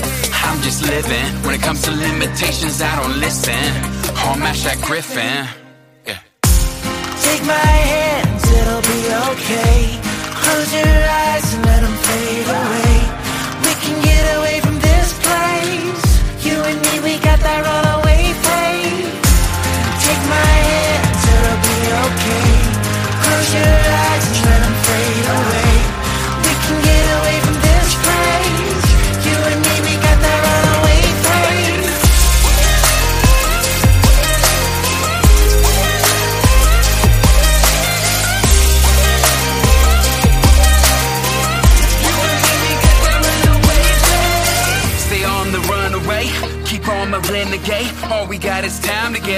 I'm 0.46 0.60
just 0.62 0.82
living. 0.86 1.26
When 1.44 1.54
it 1.54 1.62
comes 1.62 1.82
to 1.82 1.90
limitations, 1.90 2.80
I 2.80 2.94
don't 3.00 3.18
listen. 3.18 3.64
All 4.24 4.36
mash 4.38 4.62
that 4.64 4.78
Griffin. 4.82 5.46
Yeah. 6.06 6.20
Take 7.26 7.42
my 7.42 7.70
hands, 7.90 8.44
it'll 8.50 8.82
be 8.82 9.00
okay. 9.32 10.05
Close 10.46 10.74
your 10.74 10.86
eyes 10.86 11.54
and 11.54 11.66
let 11.66 11.80
them 11.82 11.96
fade 12.06 12.48
away. 12.48 12.85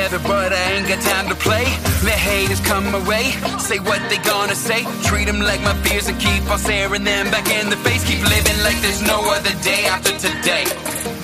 Together, 0.09 0.29
but 0.29 0.53
I 0.53 0.73
ain't 0.73 0.89
got 0.89 1.01
time 1.01 1.29
to 1.29 1.35
play. 1.35 1.65
Let 2.05 2.19
haters 2.19 2.61
come 2.61 2.91
my 2.91 3.03
way, 3.09 3.31
say 3.59 3.79
what 3.79 4.01
they 4.09 4.19
gonna 4.19 4.55
say. 4.55 4.85
Treat 5.05 5.27
them 5.27 5.41
like 5.41 5.61
my 5.63 5.75
fears 5.85 6.09
and 6.09 6.19
keep 6.19 6.49
on 6.51 6.59
staring 6.59 7.05
them 7.05 7.31
back 7.31 7.49
in 7.51 7.69
the 7.71 7.77
face. 7.77 8.05
Keep 8.09 8.23
living 8.25 8.59
like 8.65 8.81
there's 8.81 9.03
no 9.03 9.19
other 9.33 9.53
day 9.63 9.85
after 9.87 10.13
today. 10.17 10.65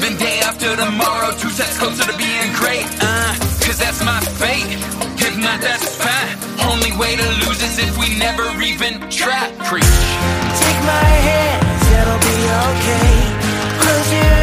Then 0.01 0.17
day 0.19 0.41
after 0.45 0.77
tomorrow, 0.77 1.31
two 1.39 1.51
steps 1.51 1.79
closer 1.79 2.05
to 2.05 2.17
being 2.19 2.51
great. 2.61 2.85
Uh, 3.01 3.33
cause 3.65 3.79
that's 3.79 4.05
my 4.05 4.21
fate. 4.41 4.69
If 5.17 5.39
not, 5.39 5.61
that's 5.61 5.97
fine. 5.97 6.37
Only 6.69 6.93
way 7.01 7.17
to 7.17 7.29
lose 7.47 7.61
is 7.63 7.79
if 7.79 7.97
we 7.97 8.19
never 8.19 8.45
even 8.61 9.01
try. 9.09 9.49
Preach. 9.65 9.97
Take 10.61 10.81
my 10.85 11.09
hands, 11.29 11.85
it'll 11.99 12.21
be 12.21 12.39
okay. 12.69 13.13
Close 13.81 14.13
your 14.13 14.34